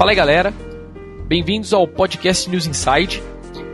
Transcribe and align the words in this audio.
Fala 0.00 0.12
aí, 0.12 0.16
galera. 0.16 0.54
Bem-vindos 1.28 1.74
ao 1.74 1.86
podcast 1.86 2.48
News 2.48 2.66
Inside. 2.66 3.22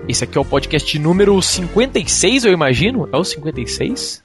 Esse 0.08 0.24
aqui 0.24 0.36
é 0.36 0.40
o 0.40 0.44
podcast 0.44 0.98
número 0.98 1.40
56, 1.40 2.46
eu 2.46 2.52
imagino. 2.52 3.08
É 3.12 3.16
o 3.16 3.22
56? 3.22 4.24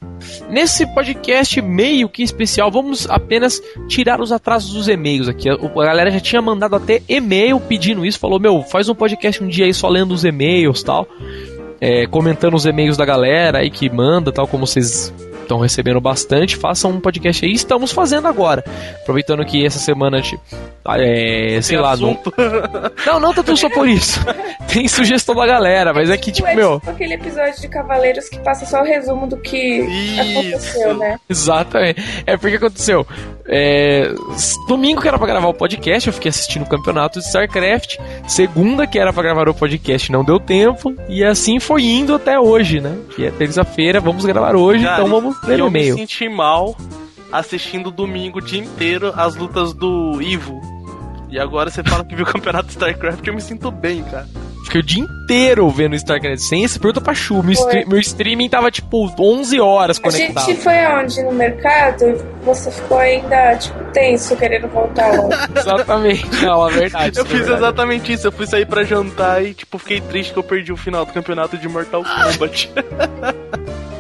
Nesse 0.50 0.88
podcast 0.96 1.62
meio 1.62 2.10
que 2.10 2.24
especial, 2.24 2.72
vamos 2.72 3.08
apenas 3.08 3.62
tirar 3.88 4.20
os 4.20 4.32
atrasos 4.32 4.74
dos 4.74 4.88
e-mails 4.88 5.28
aqui. 5.28 5.48
A 5.48 5.86
galera 5.86 6.10
já 6.10 6.20
tinha 6.20 6.42
mandado 6.42 6.76
até 6.76 7.04
e-mail 7.08 7.60
pedindo 7.60 8.04
isso, 8.04 8.18
falou: 8.18 8.40
Meu, 8.40 8.64
faz 8.64 8.90
um 8.90 8.96
podcast 8.96 9.44
um 9.44 9.48
dia 9.48 9.66
aí 9.66 9.74
só 9.74 9.88
lendo 9.88 10.12
os 10.12 10.26
e-mails 10.26 10.82
tal. 10.82 11.08
É, 11.80 12.08
comentando 12.08 12.56
os 12.56 12.66
e-mails 12.66 12.98
da 12.98 13.06
galera 13.06 13.60
aí 13.60 13.70
que 13.70 13.88
manda, 13.92 14.32
tal, 14.32 14.48
como 14.48 14.66
vocês 14.66 15.14
estão 15.52 15.60
recebendo 15.60 16.00
bastante, 16.00 16.56
façam 16.56 16.92
um 16.92 17.00
podcast 17.00 17.46
aí. 17.46 17.52
Estamos 17.52 17.92
fazendo 17.92 18.28
agora. 18.28 18.64
Aproveitando 19.02 19.46
que 19.46 19.66
essa 19.66 19.80
semana 19.80 20.18
a 20.18 20.22
gente 20.22 20.40
é, 20.86 21.62
sei 21.62 21.78
lá, 21.78 21.96
não... 21.96 22.18
não, 23.06 23.20
não 23.20 23.34
tanto 23.34 23.56
só 23.56 23.70
por 23.70 23.88
isso. 23.88 24.20
Tem 24.72 24.88
sugestão 24.88 25.36
da 25.36 25.46
galera, 25.46 25.94
mas 25.94 26.10
é 26.10 26.18
que, 26.18 26.32
tipo, 26.32 26.48
é 26.48 26.56
meu. 26.56 26.80
Tipo 26.80 26.92
aquele 26.92 27.14
episódio 27.16 27.62
de 27.62 27.68
Cavaleiros 27.68 28.30
que 28.30 28.40
passa 28.40 28.66
só 28.66 28.82
o 28.82 28.84
resumo 28.84 29.28
do 29.28 29.38
que 29.38 29.58
isso. 29.58 30.22
aconteceu, 30.22 30.98
né? 30.98 31.20
Exatamente. 31.30 32.02
É 32.26 32.38
porque 32.38 32.56
aconteceu. 32.56 33.06
É... 33.46 34.12
Domingo 34.68 35.02
que 35.02 35.08
era 35.08 35.18
pra 35.18 35.28
gravar 35.28 35.50
o 35.50 35.54
podcast, 35.54 36.08
eu 36.08 36.14
fiquei 36.14 36.30
assistindo 36.30 36.64
o 36.64 36.70
campeonato 36.70 37.20
de 37.20 37.26
StarCraft. 37.26 37.98
Segunda 38.28 38.88
que 38.88 38.98
era 38.98 39.12
pra 39.12 39.24
gravar 39.24 39.50
o 39.50 39.54
podcast, 39.54 40.12
não 40.12 40.24
deu 40.24 40.40
tempo. 40.40 40.96
E 41.10 41.24
assim 41.24 41.60
foi 41.60 41.84
indo 41.84 42.16
até 42.16 42.40
hoje, 42.40 42.80
né? 42.80 42.98
Que 43.16 43.26
é 43.26 43.32
terça-feira, 43.32 44.00
vamos 44.00 44.26
gravar 44.26 44.56
hoje, 44.56 44.84
Cara, 44.84 45.04
então 45.04 45.10
vamos 45.10 45.38
e-mail. 45.44 45.60
Eu 45.66 45.72
me 45.72 45.94
senti 45.94 46.30
mal 46.30 46.76
assistindo 47.32 47.92
domingo 47.92 48.40
o 48.40 48.42
dia 48.42 48.60
inteiro 48.60 49.14
as 49.16 49.36
lutas 49.36 49.74
do 49.74 50.22
Ivo 50.22 50.60
e 51.32 51.40
agora 51.40 51.70
você 51.70 51.82
fala 51.82 52.04
que 52.04 52.14
viu 52.14 52.26
o 52.26 52.28
campeonato 52.32 52.70
StarCraft, 52.70 53.26
eu 53.26 53.34
me 53.34 53.42
sinto 53.42 53.72
bem, 53.72 54.04
cara. 54.04 54.28
Fiquei 54.66 54.82
o 54.82 54.84
dia 54.84 55.04
inteiro 55.04 55.68
vendo 55.70 55.96
StarCraft 55.96 56.40
sem 56.40 56.64
esse 56.64 56.78
pergunta 56.78 57.02
pra 57.02 57.14
Chu. 57.14 57.42
Meu, 57.42 57.54
stream, 57.54 57.88
meu 57.88 58.00
streaming 58.00 58.50
tava 58.50 58.70
tipo 58.70 59.12
11 59.18 59.60
horas 59.60 59.98
conectado. 59.98 60.38
A 60.38 60.48
gente 60.48 60.62
foi 60.62 60.78
aonde? 60.86 61.24
No 61.24 61.32
mercado? 61.32 62.06
Você 62.44 62.70
ficou 62.70 63.00
ainda, 63.00 63.56
tipo, 63.56 63.84
tenso, 63.92 64.36
querendo 64.36 64.68
voltar 64.68 65.14
logo. 65.16 65.34
exatamente, 65.58 66.46
não, 66.46 66.64
a 66.64 66.70
verdade. 66.70 67.18
eu 67.18 67.26
fiz 67.26 67.48
exatamente 67.48 68.14
isso. 68.14 68.28
Eu 68.28 68.32
fui 68.32 68.46
sair 68.46 68.66
pra 68.66 68.84
jantar 68.84 69.44
e, 69.44 69.54
tipo, 69.54 69.78
fiquei 69.78 70.00
triste 70.02 70.34
que 70.34 70.40
eu 70.40 70.44
perdi 70.44 70.72
o 70.72 70.78
final 70.78 71.06
do 71.06 71.14
campeonato 71.14 71.58
de 71.58 71.68
Mortal 71.68 72.04
Kombat. 72.04 72.72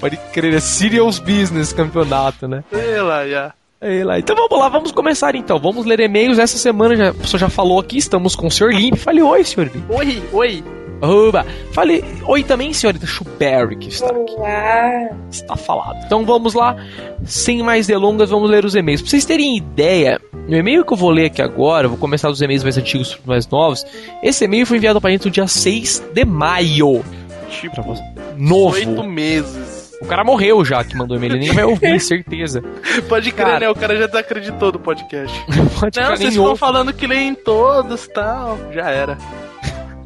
Pode 0.00 0.16
crer, 0.32 0.54
é 0.54 0.60
Serious 0.60 1.18
Business 1.18 1.72
campeonato, 1.72 2.46
né? 2.46 2.62
Sei 2.70 3.00
lá, 3.00 3.26
já. 3.26 3.52
Ei 3.80 4.02
lá. 4.02 4.18
Então 4.18 4.34
vamos 4.34 4.58
lá, 4.58 4.68
vamos 4.68 4.92
começar 4.92 5.34
então. 5.36 5.58
Vamos 5.58 5.86
ler 5.86 6.00
e-mails. 6.00 6.38
Essa 6.38 6.58
semana 6.58 6.96
já, 6.96 7.10
a 7.10 7.14
pessoa 7.14 7.38
já 7.38 7.48
falou 7.48 7.78
aqui, 7.78 7.98
estamos 7.98 8.34
com 8.34 8.48
o 8.48 8.50
Sr. 8.50 8.70
Limp. 8.70 8.96
Fale 8.96 9.22
oi, 9.22 9.44
Sr. 9.44 9.70
Limp. 9.72 9.90
Oi, 9.90 10.22
oi. 10.32 10.64
Oba. 11.00 11.46
Fale 11.72 12.04
oi 12.26 12.42
também, 12.42 12.72
senhorita 12.72 13.06
Schuberry, 13.06 13.76
que 13.76 13.88
está 13.88 14.08
aqui. 14.08 14.34
Olá. 14.36 15.10
Está 15.30 15.54
falado. 15.54 15.96
Então 16.04 16.24
vamos 16.24 16.54
lá, 16.54 16.76
sem 17.24 17.62
mais 17.62 17.86
delongas, 17.86 18.30
vamos 18.30 18.50
ler 18.50 18.64
os 18.64 18.74
e-mails. 18.74 19.00
Pra 19.00 19.10
vocês 19.10 19.24
terem 19.24 19.56
ideia, 19.56 20.20
no 20.48 20.56
e-mail 20.56 20.84
que 20.84 20.92
eu 20.92 20.96
vou 20.96 21.10
ler 21.10 21.26
aqui 21.26 21.40
agora, 21.40 21.86
vou 21.86 21.98
começar 21.98 22.28
dos 22.28 22.42
e-mails 22.42 22.64
mais 22.64 22.76
antigos 22.76 23.14
para 23.14 23.26
mais 23.26 23.46
novos. 23.48 23.86
Esse 24.24 24.44
e-mail 24.44 24.66
foi 24.66 24.78
enviado 24.78 25.00
para 25.00 25.10
gente 25.10 25.26
no 25.26 25.30
dia 25.30 25.46
6 25.46 26.02
de 26.12 26.24
maio. 26.24 27.04
Tipo, 27.48 27.96
novo. 28.36 28.74
Oito 28.74 29.04
meses. 29.04 29.77
O 30.00 30.06
cara 30.06 30.22
morreu 30.22 30.64
já 30.64 30.84
que 30.84 30.96
mandou 30.96 31.16
e-mail, 31.16 31.34
ele 31.34 31.46
nem 31.46 31.52
vai 31.52 31.64
ouvir, 31.64 31.98
certeza. 32.00 32.62
Pode 33.08 33.32
crer, 33.32 33.46
cara... 33.46 33.60
né? 33.60 33.68
O 33.68 33.74
cara 33.74 33.96
já 33.96 34.06
desacreditou 34.06 34.70
do 34.70 34.78
podcast. 34.78 35.36
Pode 35.78 36.00
Não, 36.00 36.16
vocês 36.16 36.34
estão 36.34 36.56
falando 36.56 36.92
que 36.92 37.06
leem 37.06 37.34
todos 37.34 38.06
tal. 38.08 38.58
Já 38.72 38.90
era. 38.90 39.18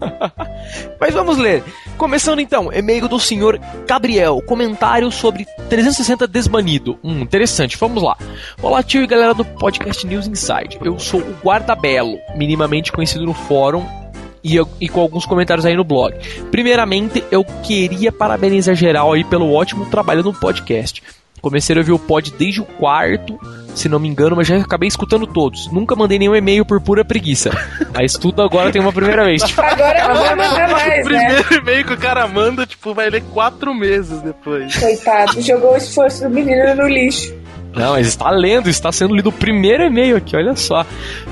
Mas 1.01 1.15
vamos 1.15 1.39
ler. 1.39 1.63
Começando 1.97 2.41
então, 2.41 2.73
e-mail 2.73 3.07
do 3.07 3.21
senhor 3.21 3.61
Gabriel. 3.87 4.43
Comentário 4.43 5.11
sobre 5.11 5.47
360 5.69 6.27
desbanido. 6.27 6.99
Hum, 7.05 7.21
interessante, 7.21 7.77
vamos 7.77 8.03
lá. 8.03 8.17
Olá, 8.61 8.83
tio 8.83 9.03
e 9.03 9.07
galera 9.07 9.35
do 9.35 9.45
podcast 9.45 10.07
News 10.07 10.27
Inside. 10.27 10.79
Eu 10.83 10.99
sou 10.99 11.21
o 11.21 11.37
Guarda 11.43 11.77
Belo, 11.77 12.19
minimamente 12.35 12.91
conhecido 12.91 13.25
no 13.25 13.35
fórum 13.35 14.02
e, 14.43 14.57
eu, 14.57 14.69
e 14.81 14.89
com 14.89 15.01
alguns 15.01 15.27
comentários 15.27 15.65
aí 15.65 15.77
no 15.77 15.85
blog. 15.85 16.15
Primeiramente, 16.51 17.23
eu 17.31 17.45
queria 17.45 18.11
parabenizar 18.13 18.75
geral 18.75 19.13
aí 19.13 19.25
pelo 19.25 19.53
ótimo 19.53 19.87
trabalho 19.87 20.23
no 20.23 20.35
podcast. 20.35 21.03
Comecei 21.41 21.75
a 21.75 21.81
ouvir 21.81 21.91
o 21.93 21.99
pod 21.99 22.33
desde 22.39 22.61
o 22.61 22.65
quarto, 22.65 23.37
se 23.75 23.89
não 23.89 23.99
me 23.99 24.09
engano, 24.09 24.37
mas 24.37 24.47
já 24.47 24.59
acabei 24.59 24.87
escutando 24.87 25.27
todos. 25.27 25.71
Nunca 25.73 25.97
mandei 25.97 26.17
nenhum 26.17 26.37
e-mail 26.37 26.65
por 26.65 26.81
pura 26.81 27.05
preguiça. 27.05 27.51
Mas 27.93 28.13
tudo 28.15 28.41
agora 28.43 28.71
tem 28.71 28.81
uma 28.81 28.93
primeira 28.93 29.25
vez. 29.25 29.43
Tipo, 29.43 29.61
agora 29.63 30.09
não 30.09 30.21
vai 30.23 30.35
mandar 30.37 30.71
mais, 30.71 31.01
O 31.01 31.05
primeiro 31.05 31.51
né? 31.51 31.57
e-mail 31.59 31.85
que 31.85 31.93
o 31.93 31.99
cara 31.99 32.29
manda, 32.29 32.65
tipo, 32.65 32.95
vai 32.95 33.11
ler 33.11 33.23
quatro 33.33 33.75
meses 33.75 34.23
depois. 34.23 34.75
Coitado, 34.77 35.43
jogou 35.43 35.73
o 35.73 35.77
esforço 35.77 36.23
do 36.23 36.31
menino 36.31 36.75
no 36.77 36.89
lixo. 36.89 37.35
Não, 37.75 37.93
mas 37.93 38.07
está 38.07 38.31
lendo, 38.31 38.69
está 38.69 38.93
sendo 38.93 39.15
lido 39.15 39.29
o 39.31 39.33
primeiro 39.33 39.83
e-mail 39.85 40.17
aqui, 40.17 40.37
olha 40.37 40.55
só. 40.55 40.85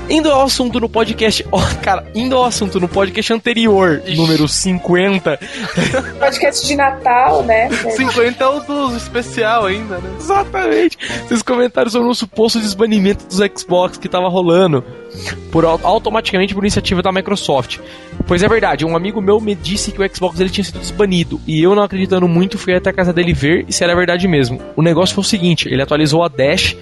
Indo 0.09 0.29
ao 0.31 0.43
assunto 0.43 0.79
no 0.79 0.89
podcast. 0.89 1.45
Oh, 1.51 1.59
cara, 1.81 2.05
indo 2.15 2.35
ao 2.35 2.45
assunto 2.45 2.79
no 2.79 2.87
podcast 2.87 3.33
anterior, 3.33 4.01
Ixi. 4.05 4.15
número 4.15 4.47
50. 4.47 5.37
Podcast 6.17 6.65
de 6.65 6.75
Natal, 6.75 7.43
né? 7.43 7.69
50 7.69 8.43
é 8.43 8.47
o 8.47 8.59
do 8.61 8.95
especial 8.95 9.65
ainda, 9.65 9.97
né? 9.97 10.09
Exatamente. 10.17 10.97
Vocês 11.27 11.41
comentaram 11.41 11.89
sobre 11.89 12.09
o 12.09 12.13
suposto 12.13 12.59
desbanimento 12.59 13.25
dos 13.25 13.37
Xbox 13.37 13.97
que 13.97 14.07
tava 14.07 14.29
rolando 14.29 14.83
por 15.51 15.65
automaticamente 15.65 16.53
por 16.53 16.63
iniciativa 16.63 17.01
da 17.01 17.11
Microsoft. 17.11 17.79
Pois 18.27 18.43
é 18.43 18.47
verdade, 18.47 18.85
um 18.85 18.95
amigo 18.95 19.21
meu 19.21 19.39
me 19.39 19.55
disse 19.55 19.91
que 19.91 20.01
o 20.01 20.15
Xbox 20.15 20.39
ele 20.39 20.49
tinha 20.49 20.63
sido 20.63 20.79
desbanido 20.79 21.39
e 21.45 21.61
eu 21.61 21.75
não 21.75 21.83
acreditando 21.83 22.27
muito 22.27 22.57
fui 22.57 22.73
até 22.73 22.89
a 22.89 22.93
casa 22.93 23.11
dele 23.11 23.33
ver 23.33 23.65
se 23.69 23.83
era 23.83 23.95
verdade 23.95 24.27
mesmo. 24.27 24.59
O 24.75 24.81
negócio 24.81 25.15
foi 25.15 25.21
o 25.21 25.27
seguinte, 25.27 25.67
ele 25.67 25.81
atualizou 25.81 26.23
a 26.23 26.27
Dash 26.27 26.75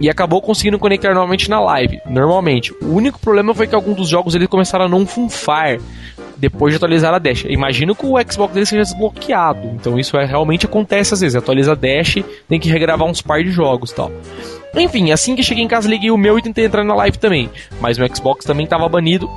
e 0.00 0.08
acabou 0.08 0.40
conseguindo 0.40 0.78
conectar 0.78 1.08
normalmente 1.08 1.48
na 1.48 1.60
live, 1.60 2.00
normalmente. 2.06 2.72
O 2.82 2.94
único 2.94 3.18
problema 3.18 3.54
foi 3.54 3.66
que 3.66 3.74
alguns 3.74 3.96
dos 3.96 4.08
jogos 4.08 4.34
ele 4.34 4.46
começaram 4.46 4.86
a 4.86 4.88
não 4.88 5.06
funfar 5.06 5.78
depois 6.36 6.72
de 6.72 6.76
atualizar 6.76 7.14
a 7.14 7.18
Dash. 7.18 7.44
Imagino 7.48 7.94
que 7.94 8.06
o 8.06 8.14
Xbox 8.30 8.54
dele 8.54 8.66
seja 8.66 8.82
desbloqueado, 8.82 9.68
então 9.74 9.98
isso 9.98 10.16
é, 10.16 10.24
realmente 10.24 10.66
acontece 10.66 11.14
às 11.14 11.20
vezes. 11.20 11.36
Atualiza 11.36 11.72
a 11.72 11.74
Dash, 11.74 12.18
tem 12.48 12.60
que 12.60 12.68
regravar 12.68 13.08
uns 13.08 13.22
par 13.22 13.42
de 13.42 13.50
jogos 13.50 13.92
tal. 13.92 14.10
Enfim, 14.76 15.12
assim 15.12 15.36
que 15.36 15.42
cheguei 15.42 15.62
em 15.62 15.68
casa, 15.68 15.88
liguei 15.88 16.10
o 16.10 16.16
meu 16.16 16.38
e 16.38 16.42
tentei 16.42 16.64
entrar 16.64 16.84
na 16.84 16.94
live 16.94 17.18
também. 17.18 17.50
Mas 17.80 17.96
meu 17.98 18.08
Xbox 18.14 18.44
também 18.44 18.64
estava 18.64 18.88
banido. 18.88 19.30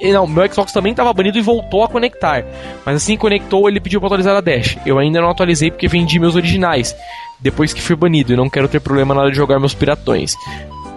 E 0.00 0.12
não, 0.12 0.26
meu 0.26 0.46
Xbox 0.52 0.72
também 0.72 0.90
estava 0.90 1.12
banido 1.12 1.38
e 1.38 1.42
voltou 1.42 1.84
a 1.84 1.88
conectar. 1.88 2.44
Mas 2.84 2.96
assim 2.96 3.14
que 3.14 3.20
conectou, 3.20 3.68
ele 3.68 3.80
pediu 3.80 4.00
para 4.00 4.08
atualizar 4.08 4.36
a 4.36 4.40
Dash. 4.40 4.76
Eu 4.84 4.98
ainda 4.98 5.20
não 5.20 5.30
atualizei 5.30 5.70
porque 5.70 5.88
vendi 5.88 6.18
meus 6.18 6.34
originais. 6.34 6.94
Depois 7.40 7.72
que 7.72 7.80
fui 7.80 7.96
banido 7.96 8.32
e 8.32 8.36
não 8.36 8.50
quero 8.50 8.68
ter 8.68 8.80
problema 8.80 9.14
na 9.14 9.22
hora 9.22 9.30
de 9.30 9.36
jogar 9.36 9.58
meus 9.58 9.74
piratões. 9.74 10.34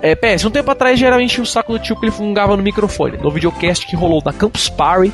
É, 0.01 0.15
PS, 0.15 0.45
um 0.45 0.51
tempo 0.51 0.69
atrás 0.69 0.99
geralmente 0.99 1.41
o 1.41 1.45
saco 1.45 1.73
do 1.73 1.79
tio 1.79 1.95
que 1.95 2.05
ele 2.05 2.11
fungava 2.11 2.55
no 2.55 2.63
microfone. 2.63 3.17
No 3.17 3.31
videocast 3.31 3.85
que 3.85 3.95
rolou 3.95 4.21
na 4.23 4.31
Campus 4.31 4.69
Party, 4.69 5.11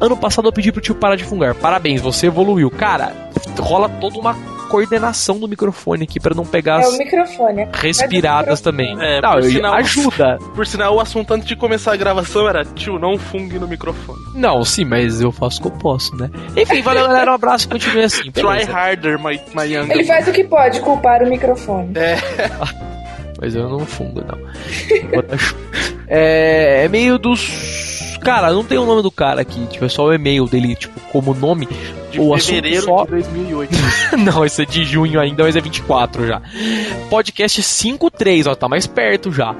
ano 0.00 0.16
passado 0.16 0.48
eu 0.48 0.52
pedi 0.52 0.70
pro 0.70 0.80
tio 0.80 0.94
parar 0.94 1.16
de 1.16 1.24
fungar. 1.24 1.54
Parabéns, 1.54 2.00
você 2.00 2.28
evoluiu. 2.28 2.70
Cara, 2.70 3.12
rola 3.58 3.88
toda 3.88 4.18
uma 4.18 4.36
coordenação 4.70 5.38
do 5.38 5.48
microfone 5.48 6.04
aqui 6.04 6.20
para 6.20 6.32
não 6.34 6.46
pegar 6.46 6.80
é 6.80 6.86
o 6.86 6.96
microfone, 6.96 7.62
é 7.62 7.70
respiradas 7.74 8.60
também. 8.60 8.96
É, 9.00 9.20
não, 9.20 9.32
por 9.32 9.42
sinal, 9.42 9.74
ajuda. 9.74 10.38
Por 10.54 10.66
sinal, 10.66 10.94
o 10.94 11.00
assunto 11.00 11.34
antes 11.34 11.48
de 11.48 11.56
começar 11.56 11.92
a 11.92 11.96
gravação 11.96 12.48
era 12.48 12.64
tio, 12.64 12.98
não 12.98 13.18
fungue 13.18 13.58
no 13.58 13.66
microfone. 13.66 14.20
Não, 14.34 14.64
sim, 14.64 14.84
mas 14.84 15.20
eu 15.20 15.32
faço 15.32 15.58
o 15.58 15.62
que 15.62 15.68
eu 15.68 15.78
posso, 15.78 16.14
né? 16.16 16.30
Enfim, 16.56 16.80
valeu 16.82 17.06
galera, 17.06 17.32
um 17.32 17.34
abraço, 17.34 17.68
continue 17.68 18.04
assim. 18.04 18.30
Beleza. 18.32 18.66
Try 18.66 18.72
harder, 18.72 19.18
my, 19.18 19.40
my 19.54 19.64
young. 19.64 19.90
Ele 19.90 20.04
faz 20.04 20.28
o 20.28 20.32
que 20.32 20.44
pode, 20.44 20.80
culpar 20.80 21.22
o 21.22 21.28
microfone. 21.28 21.92
É. 21.96 22.16
mas 23.40 23.54
eu 23.54 23.68
não 23.68 23.80
fungo, 23.80 24.22
não. 24.24 24.38
é, 26.06 26.84
é 26.84 26.88
meio 26.88 27.18
dos. 27.18 28.09
Cara, 28.20 28.52
não 28.52 28.64
tem 28.64 28.78
o 28.78 28.84
nome 28.84 29.02
do 29.02 29.10
cara 29.10 29.40
aqui, 29.40 29.66
tipo, 29.66 29.84
é 29.84 29.88
só 29.88 30.04
o 30.04 30.12
e-mail 30.12 30.46
dele, 30.46 30.76
tipo, 30.76 30.98
como 31.12 31.34
nome. 31.34 31.68
De 32.10 32.20
o 32.20 32.36
fevereiro 32.36 32.82
só... 32.82 33.04
de 33.04 33.10
2008. 33.12 33.72
não, 34.18 34.44
esse 34.44 34.62
é 34.62 34.64
de 34.64 34.84
junho 34.84 35.20
ainda, 35.20 35.44
mas 35.44 35.56
é 35.56 35.60
24 35.60 36.26
já. 36.26 36.42
Podcast 37.08 37.62
53, 37.62 38.46
ó, 38.46 38.54
tá 38.54 38.68
mais 38.68 38.86
perto 38.86 39.32
já. 39.32 39.54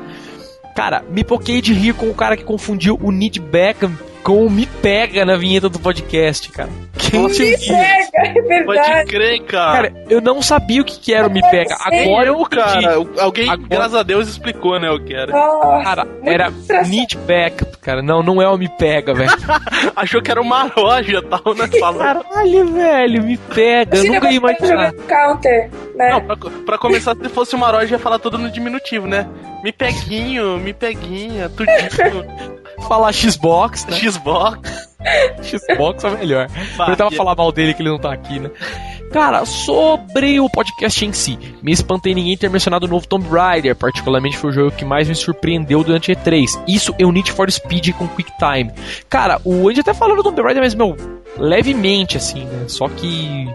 Cara, 0.75 1.03
me 1.11 1.25
poquei 1.25 1.61
de 1.61 1.73
rir 1.73 1.95
com 1.95 2.09
o 2.11 2.15
cara 2.15 2.37
que 2.37 2.45
confundiu 2.45 2.99
o 3.03 3.11
Need 3.11 3.41
Beckham 3.41 3.93
com 4.23 4.47
o 4.47 4.51
Me 4.51 4.67
Pega 4.67 5.25
na 5.25 5.37
vinheta 5.37 5.69
do 5.69 5.79
podcast, 5.79 6.51
cara. 6.51 6.71
Quem 6.97 7.23
Me 7.23 7.59
Pega, 7.59 8.11
é 8.15 8.33
verdade. 8.43 8.65
Pode 8.65 9.05
crer, 9.07 9.43
cara. 9.43 9.91
Cara, 9.91 10.05
eu 10.09 10.21
não 10.21 10.43
sabia 10.43 10.83
o 10.83 10.85
que, 10.85 10.99
que 10.99 11.15
era 11.15 11.27
o 11.27 11.31
Me 11.31 11.41
Pega. 11.51 11.77
Agora 11.81 12.29
eu, 12.29 12.45
cara, 12.47 12.95
alguém, 13.19 13.51
Agora... 13.51 13.69
graças 13.69 13.95
a 13.95 14.03
Deus, 14.03 14.29
explicou, 14.29 14.79
né, 14.79 14.91
o 14.91 14.99
que 15.03 15.15
era. 15.15 15.33
Oh, 15.35 15.83
cara, 15.83 16.07
era 16.23 16.51
Need 16.87 17.17
Back, 17.19 17.65
cara. 17.81 18.03
Não, 18.03 18.23
não 18.23 18.41
é 18.41 18.49
o 18.49 18.57
Me 18.57 18.69
Pega, 18.69 19.15
velho. 19.15 19.31
Achou 19.97 20.23
que 20.23 20.31
era 20.31 20.41
uma 20.41 20.71
loja 20.77 21.23
tal, 21.23 21.55
né? 21.55 21.69
Caralho, 21.69 22.73
velho, 22.73 23.25
Me 23.25 23.37
Pega. 23.37 23.97
Eu 23.97 24.13
nunca 24.13 24.31
ia 24.31 24.37
imaginar. 24.37 24.93
Counter 24.93 25.71
né? 26.01 26.11
Não, 26.11 26.21
pra, 26.23 26.37
pra 26.65 26.79
começar, 26.79 27.15
se 27.15 27.29
fosse 27.29 27.55
uma 27.55 27.71
loja, 27.71 27.95
ia 27.95 27.99
falar 27.99 28.19
tudo 28.19 28.39
no 28.39 28.51
diminutivo, 28.51 29.07
né? 29.07 29.29
Me 29.63 29.71
peguinho, 29.71 30.59
me 30.59 30.73
peguinha, 30.73 31.51
tudinho, 31.51 32.60
Falar 32.89 33.13
Xbox, 33.13 33.87
né? 33.87 33.97
Xbox. 33.99 34.91
Xbox 35.43 36.05
é 36.05 36.11
melhor. 36.11 36.49
Eu 36.89 36.97
tava 36.97 37.13
e- 37.13 37.17
falar 37.17 37.35
mal 37.35 37.51
dele 37.53 37.75
que 37.75 37.83
ele 37.83 37.91
não 37.91 37.99
tá 37.99 38.13
aqui, 38.13 38.39
né? 38.39 38.51
Cara, 39.13 39.45
sobre 39.45 40.39
o 40.39 40.49
podcast 40.49 41.05
em 41.05 41.13
si, 41.13 41.37
me 41.63 41.73
espantei 41.73 42.15
ninguém 42.15 42.37
ter 42.37 42.49
mencionado 42.49 42.87
o 42.87 42.89
novo 42.89 43.09
Tomb 43.09 43.29
Raider, 43.29 43.75
particularmente 43.75 44.37
foi 44.37 44.51
o 44.51 44.53
jogo 44.53 44.71
que 44.71 44.85
mais 44.85 45.09
me 45.09 45.17
surpreendeu 45.17 45.83
durante 45.83 46.13
a 46.13 46.15
E3. 46.15 46.47
Isso 46.69 46.95
é 46.97 47.05
o 47.05 47.11
Need 47.11 47.33
for 47.33 47.51
Speed 47.51 47.93
com 47.95 48.07
Quick 48.07 48.31
Time. 48.39 48.71
Cara, 49.09 49.41
o 49.45 49.69
Andy 49.69 49.81
até 49.81 49.93
falou 49.93 50.17
do 50.17 50.23
Tomb 50.23 50.41
Raider, 50.43 50.63
mas, 50.63 50.77
meu, 50.77 50.97
levemente, 51.37 52.17
assim, 52.17 52.45
né? 52.45 52.65
Só 52.69 52.89
que 52.89 53.49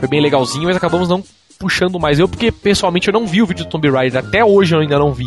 foi 0.00 0.08
bem 0.08 0.20
legalzinho, 0.20 0.64
mas 0.64 0.76
acabamos 0.76 1.08
não 1.08 1.22
puxando 1.56 2.00
mais. 2.00 2.18
Eu, 2.18 2.28
porque 2.28 2.50
pessoalmente 2.50 3.06
eu 3.06 3.12
não 3.12 3.26
vi 3.26 3.42
o 3.42 3.46
vídeo 3.46 3.64
do 3.64 3.70
Tomb 3.70 3.88
Raider, 3.90 4.24
até 4.26 4.44
hoje 4.44 4.74
eu 4.74 4.80
ainda 4.80 4.98
não 4.98 5.12
vi. 5.12 5.26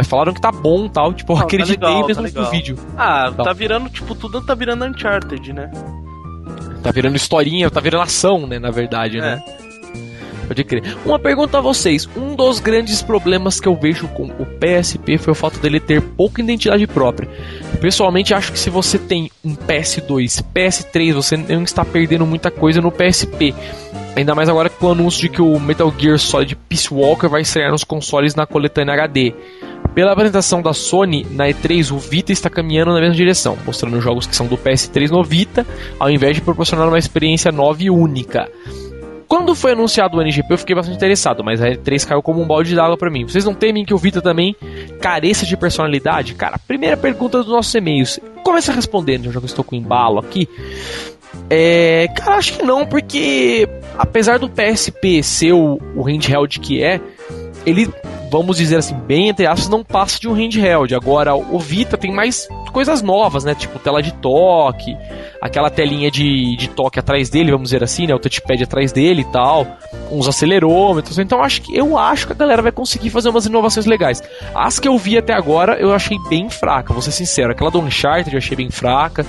Mas 0.00 0.08
falaram 0.08 0.32
que 0.32 0.40
tá 0.40 0.50
bom 0.50 0.86
e 0.86 0.88
tal, 0.88 1.12
tipo, 1.12 1.30
eu 1.30 1.36
Não, 1.36 1.42
tá 1.42 1.46
acreditei 1.46 1.86
legal, 1.86 2.00
tá 2.00 2.06
mesmo 2.06 2.22
no 2.22 2.28
legal. 2.28 2.50
vídeo. 2.50 2.78
Ah, 2.96 3.30
Tá. 3.36 3.44
tá 3.44 3.52
virando, 3.52 3.90
tipo, 3.90 4.14
tudo 4.14 4.40
tá 4.40 4.54
virando 4.54 4.82
Uncharted, 4.86 5.52
né? 5.52 5.70
Tá 6.82 6.90
virando 6.90 7.16
historinha, 7.16 7.70
tá 7.70 7.80
virando 7.80 8.00
ação, 8.04 8.46
né, 8.46 8.58
na 8.58 8.70
verdade, 8.70 9.18
né? 9.20 9.42
Pode 10.48 10.64
crer. 10.64 10.82
Uma 11.04 11.18
pergunta 11.18 11.58
a 11.58 11.60
vocês. 11.60 12.08
Um 12.16 12.34
dos 12.34 12.60
grandes 12.60 13.02
problemas 13.02 13.60
que 13.60 13.68
eu 13.68 13.76
vejo 13.76 14.08
com 14.08 14.24
o 14.24 14.46
PSP 14.46 15.18
foi 15.18 15.32
o 15.32 15.36
fato 15.36 15.60
dele 15.60 15.78
ter 15.78 16.00
pouca 16.00 16.40
identidade 16.40 16.86
própria. 16.86 17.28
Pessoalmente, 17.78 18.32
acho 18.32 18.50
que 18.52 18.58
se 18.58 18.70
você 18.70 18.98
tem 18.98 19.30
um 19.44 19.54
PS2, 19.54 20.42
PS3, 20.54 21.12
você 21.12 21.36
não 21.36 21.62
está 21.62 21.84
perdendo 21.84 22.24
muita 22.24 22.50
coisa 22.50 22.80
no 22.80 22.90
PSP. 22.90 23.54
Ainda 24.16 24.34
mais 24.34 24.48
agora 24.48 24.68
com 24.70 24.86
o 24.86 24.92
anúncio 24.92 25.20
de 25.20 25.28
que 25.28 25.40
o 25.42 25.60
Metal 25.60 25.92
Gear 25.96 26.18
Solid 26.18 26.56
Peace 26.68 26.92
Walker 26.92 27.28
vai 27.28 27.42
estrear 27.42 27.70
nos 27.70 27.84
consoles 27.84 28.34
na 28.34 28.44
coletânea 28.44 28.94
HD. 28.94 29.32
Pela 29.94 30.12
apresentação 30.12 30.62
da 30.62 30.72
Sony 30.72 31.26
na 31.30 31.48
E3, 31.48 31.92
o 31.92 31.98
Vita 31.98 32.32
está 32.32 32.48
caminhando 32.48 32.92
na 32.92 33.00
mesma 33.00 33.14
direção, 33.14 33.58
mostrando 33.66 34.00
jogos 34.00 34.26
que 34.26 34.36
são 34.36 34.46
do 34.46 34.56
PS3 34.56 35.10
no 35.10 35.24
Vita, 35.24 35.66
ao 35.98 36.08
invés 36.08 36.36
de 36.36 36.42
proporcionar 36.42 36.86
uma 36.86 36.98
experiência 36.98 37.50
nova 37.50 37.82
e 37.82 37.90
única. 37.90 38.48
Quando 39.26 39.54
foi 39.54 39.72
anunciado 39.72 40.16
o 40.16 40.20
NGP, 40.20 40.54
eu 40.54 40.58
fiquei 40.58 40.74
bastante 40.74 40.96
interessado, 40.96 41.44
mas 41.44 41.62
a 41.62 41.68
E3 41.68 42.04
caiu 42.04 42.22
como 42.22 42.42
um 42.42 42.46
balde 42.46 42.74
d'água 42.74 42.96
pra 42.96 43.10
mim. 43.10 43.24
Vocês 43.24 43.44
não 43.44 43.54
temem 43.54 43.84
que 43.84 43.94
o 43.94 43.98
Vita 43.98 44.20
também 44.20 44.56
careça 45.00 45.46
de 45.46 45.56
personalidade? 45.56 46.34
Cara, 46.34 46.58
primeira 46.58 46.96
pergunta 46.96 47.38
dos 47.38 47.46
nossos 47.46 47.72
e-mails. 47.74 48.18
Começa 48.42 48.72
respondendo, 48.72 49.30
já 49.30 49.38
que 49.38 49.44
eu 49.44 49.46
estou 49.46 49.64
com 49.64 49.76
embalo 49.76 50.18
aqui. 50.18 50.48
É, 51.48 52.08
cara, 52.16 52.38
acho 52.38 52.58
que 52.58 52.64
não, 52.64 52.84
porque 52.84 53.68
apesar 53.96 54.38
do 54.38 54.50
PSP 54.50 55.22
ser 55.22 55.52
o, 55.52 55.80
o 55.94 56.02
handheld 56.02 56.58
que 56.58 56.82
é, 56.82 57.00
ele, 57.64 57.88
vamos 58.30 58.56
dizer 58.56 58.76
assim, 58.76 58.94
bem 58.94 59.28
entre 59.28 59.46
aspas, 59.46 59.68
não 59.68 59.82
passa 59.82 60.18
de 60.18 60.28
um 60.28 60.32
handheld. 60.32 60.94
Agora, 60.94 61.34
o 61.34 61.58
Vita 61.58 61.98
tem 61.98 62.12
mais 62.12 62.48
coisas 62.72 63.02
novas, 63.02 63.44
né? 63.44 63.54
Tipo 63.54 63.78
tela 63.78 64.00
de 64.00 64.12
toque, 64.14 64.96
aquela 65.42 65.68
telinha 65.68 66.10
de, 66.10 66.56
de 66.56 66.68
toque 66.68 66.98
atrás 66.98 67.28
dele, 67.28 67.50
vamos 67.50 67.70
dizer 67.70 67.82
assim, 67.82 68.06
né? 68.06 68.14
O 68.14 68.18
touchpad 68.18 68.62
atrás 68.62 68.92
dele 68.92 69.22
e 69.22 69.24
tal, 69.24 69.66
uns 70.10 70.28
acelerômetros. 70.28 71.18
Então, 71.18 71.42
acho 71.42 71.62
que 71.62 71.76
eu 71.76 71.98
acho 71.98 72.26
que 72.26 72.32
a 72.32 72.36
galera 72.36 72.62
vai 72.62 72.72
conseguir 72.72 73.10
fazer 73.10 73.28
umas 73.28 73.46
inovações 73.46 73.86
legais. 73.86 74.22
As 74.54 74.78
que 74.78 74.86
eu 74.86 74.96
vi 74.96 75.18
até 75.18 75.32
agora, 75.32 75.74
eu 75.80 75.92
achei 75.92 76.16
bem 76.28 76.48
fraca, 76.48 76.92
vou 76.92 77.02
ser 77.02 77.12
sincero. 77.12 77.50
Aquela 77.50 77.70
do 77.70 77.80
Uncharted 77.80 78.32
eu 78.32 78.38
achei 78.38 78.56
bem 78.56 78.70
fraca. 78.70 79.26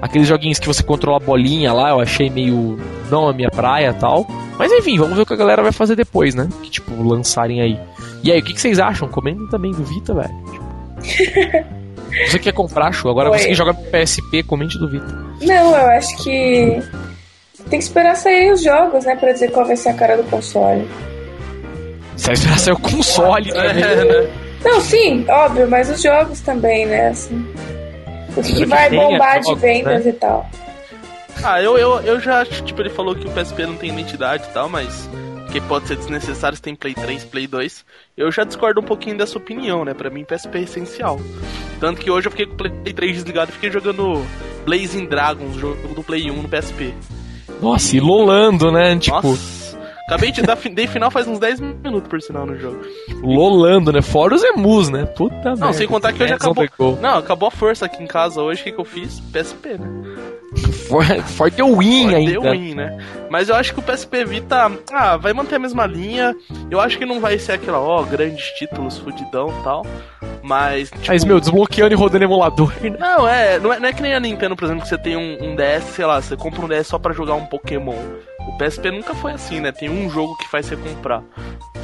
Aqueles 0.00 0.28
joguinhos 0.28 0.58
que 0.58 0.66
você 0.66 0.82
controla 0.82 1.16
a 1.16 1.24
bolinha 1.24 1.72
lá, 1.72 1.90
eu 1.90 2.00
achei 2.00 2.28
meio 2.28 2.78
não 3.10 3.28
a 3.28 3.32
minha 3.32 3.50
praia 3.50 3.92
tal. 3.94 4.26
Mas 4.58 4.70
enfim, 4.70 4.98
vamos 4.98 5.16
ver 5.16 5.22
o 5.22 5.26
que 5.26 5.32
a 5.32 5.36
galera 5.36 5.62
vai 5.62 5.72
fazer 5.72 5.96
depois, 5.96 6.34
né? 6.34 6.48
Que 6.62 6.70
tipo, 6.70 7.02
lançarem 7.02 7.60
aí. 7.60 7.78
E 8.22 8.30
aí, 8.30 8.40
o 8.42 8.44
que, 8.44 8.52
que 8.54 8.60
vocês 8.60 8.78
acham? 8.78 9.08
Comentem 9.08 9.46
também 9.48 9.72
do 9.72 9.84
Vita, 9.84 10.14
velho. 10.14 10.34
Tipo, 10.50 11.66
você 12.30 12.38
quer 12.38 12.52
comprar, 12.52 12.92
Chu? 12.92 13.08
Agora 13.08 13.30
Oi. 13.30 13.38
você 13.38 13.48
que 13.48 13.54
joga 13.54 13.72
PSP, 13.74 14.42
comente 14.42 14.78
do 14.78 14.88
Vita. 14.88 15.06
Não, 15.40 15.76
eu 15.76 15.90
acho 15.90 16.16
que 16.22 16.82
tem 17.70 17.78
que 17.78 17.84
esperar 17.84 18.16
sair 18.16 18.52
os 18.52 18.62
jogos, 18.62 19.04
né? 19.04 19.16
Pra 19.16 19.32
dizer 19.32 19.50
qual 19.50 19.66
vai 19.66 19.76
ser 19.76 19.90
a 19.90 19.94
cara 19.94 20.16
do 20.16 20.24
console. 20.24 20.86
Você 22.16 22.26
vai 22.26 22.34
esperar 22.34 22.58
sair 22.58 22.74
o 22.74 22.78
console 22.78 23.50
É, 23.50 23.54
também. 23.54 23.84
né? 23.84 24.30
Não, 24.64 24.80
sim, 24.80 25.24
óbvio, 25.28 25.68
mas 25.68 25.90
os 25.90 26.00
jogos 26.02 26.40
também, 26.40 26.86
né? 26.86 27.08
Assim. 27.08 27.44
O 28.36 28.42
que, 28.42 28.54
que 28.54 28.66
vai 28.66 28.88
tenha 28.90 29.02
bombar 29.08 29.40
de 29.40 29.54
vendas 29.56 30.06
e 30.06 30.12
tal. 30.12 30.48
Ah, 31.42 31.60
eu, 31.60 31.76
eu, 31.76 32.00
eu 32.02 32.20
já 32.20 32.40
acho, 32.42 32.62
tipo, 32.62 32.80
ele 32.82 32.90
falou 32.90 33.14
que 33.14 33.26
o 33.26 33.30
PSP 33.30 33.66
não 33.66 33.74
tem 33.74 33.90
identidade 33.90 34.44
e 34.48 34.52
tal, 34.52 34.68
mas 34.68 35.08
que 35.52 35.60
pode 35.60 35.86
ser 35.86 35.96
desnecessário 35.96 36.56
se 36.56 36.62
tem 36.62 36.74
Play 36.74 36.94
3, 36.94 37.24
Play 37.24 37.46
2. 37.46 37.84
Eu 38.16 38.32
já 38.32 38.42
discordo 38.42 38.80
um 38.80 38.84
pouquinho 38.84 39.18
dessa 39.18 39.36
opinião, 39.36 39.84
né? 39.84 39.92
Pra 39.92 40.08
mim, 40.08 40.24
PSP 40.24 40.58
é 40.58 40.62
essencial. 40.62 41.20
Tanto 41.78 42.00
que 42.00 42.10
hoje 42.10 42.26
eu 42.26 42.30
fiquei 42.30 42.46
com 42.46 42.54
o 42.54 42.56
Play 42.56 42.94
3 42.94 43.12
desligado 43.16 43.50
e 43.50 43.54
fiquei 43.54 43.70
jogando 43.70 44.24
Blazing 44.64 45.04
Dragons, 45.04 45.56
jogo 45.56 45.94
do 45.94 46.02
Play 46.02 46.30
1 46.30 46.42
no 46.42 46.48
PSP. 46.48 46.94
Nossa, 47.60 47.94
e 47.94 48.00
lolando, 48.00 48.72
né? 48.72 48.98
Tipo, 48.98 49.28
Nossa! 49.28 49.62
Acabei 50.06 50.32
de 50.32 50.42
dar 50.42 50.56
dei 50.56 50.86
final 50.86 51.10
faz 51.10 51.28
uns 51.28 51.38
10 51.38 51.60
minutos 51.60 52.08
por 52.08 52.20
sinal 52.20 52.44
no 52.44 52.58
jogo. 52.58 52.80
lolando, 53.22 53.92
né? 53.92 54.02
Fora 54.02 54.34
os 54.34 54.42
emus, 54.42 54.88
né? 54.88 55.04
Puta 55.04 55.34
merda. 55.36 55.66
Não, 55.66 55.72
sem 55.72 55.86
contar 55.86 56.12
que 56.12 56.22
hoje 56.22 56.32
acabou. 56.32 56.98
Não, 57.00 57.16
acabou 57.18 57.48
a 57.48 57.50
força 57.50 57.86
aqui 57.86 58.02
em 58.02 58.06
casa 58.06 58.42
hoje. 58.42 58.60
O 58.62 58.64
que, 58.64 58.72
que 58.72 58.80
eu 58.80 58.84
fiz? 58.84 59.20
PSP, 59.20 59.78
né? 59.78 60.11
For, 60.92 61.04
for 61.22 61.50
the 61.50 61.62
win 61.62 62.10
Pode 62.10 62.14
ainda. 62.16 62.40
ter 62.42 62.50
win, 62.50 62.74
né? 62.74 62.98
Mas 63.30 63.48
eu 63.48 63.54
acho 63.54 63.72
que 63.72 63.80
o 63.80 63.82
PSP 63.82 64.26
Vita, 64.26 64.70
ah, 64.92 65.16
vai 65.16 65.32
manter 65.32 65.54
a 65.54 65.58
mesma 65.58 65.86
linha. 65.86 66.36
Eu 66.70 66.78
acho 66.78 66.98
que 66.98 67.06
não 67.06 67.18
vai 67.18 67.38
ser 67.38 67.52
aquela, 67.52 67.80
ó, 67.80 68.02
grandes 68.02 68.44
títulos, 68.58 68.98
fudidão 68.98 69.48
e 69.48 69.64
tal. 69.64 69.86
Mas, 70.42 70.90
tipo, 70.90 71.06
Mas, 71.08 71.24
meu, 71.24 71.40
desbloqueando 71.40 71.94
e 71.94 71.96
rodando 71.96 72.24
emulador, 72.24 72.70
né? 72.82 72.94
não, 72.98 73.26
é, 73.26 73.58
não 73.58 73.72
é, 73.72 73.80
não 73.80 73.88
é 73.88 73.92
que 73.94 74.02
nem 74.02 74.12
a 74.14 74.20
Nintendo, 74.20 74.54
por 74.54 74.64
exemplo, 74.66 74.82
que 74.82 74.88
você 74.88 74.98
tem 74.98 75.16
um, 75.16 75.38
um 75.42 75.56
DS, 75.56 75.84
sei 75.94 76.04
lá, 76.04 76.20
você 76.20 76.36
compra 76.36 76.62
um 76.62 76.68
DS 76.68 76.88
só 76.88 76.98
pra 76.98 77.14
jogar 77.14 77.34
um 77.36 77.46
Pokémon. 77.46 77.94
O 78.48 78.58
PSP 78.58 78.90
nunca 78.90 79.14
foi 79.14 79.32
assim, 79.32 79.60
né? 79.60 79.72
Tem 79.72 79.88
um 79.88 80.10
jogo 80.10 80.36
que 80.36 80.48
faz 80.48 80.66
você 80.66 80.76
comprar. 80.76 81.22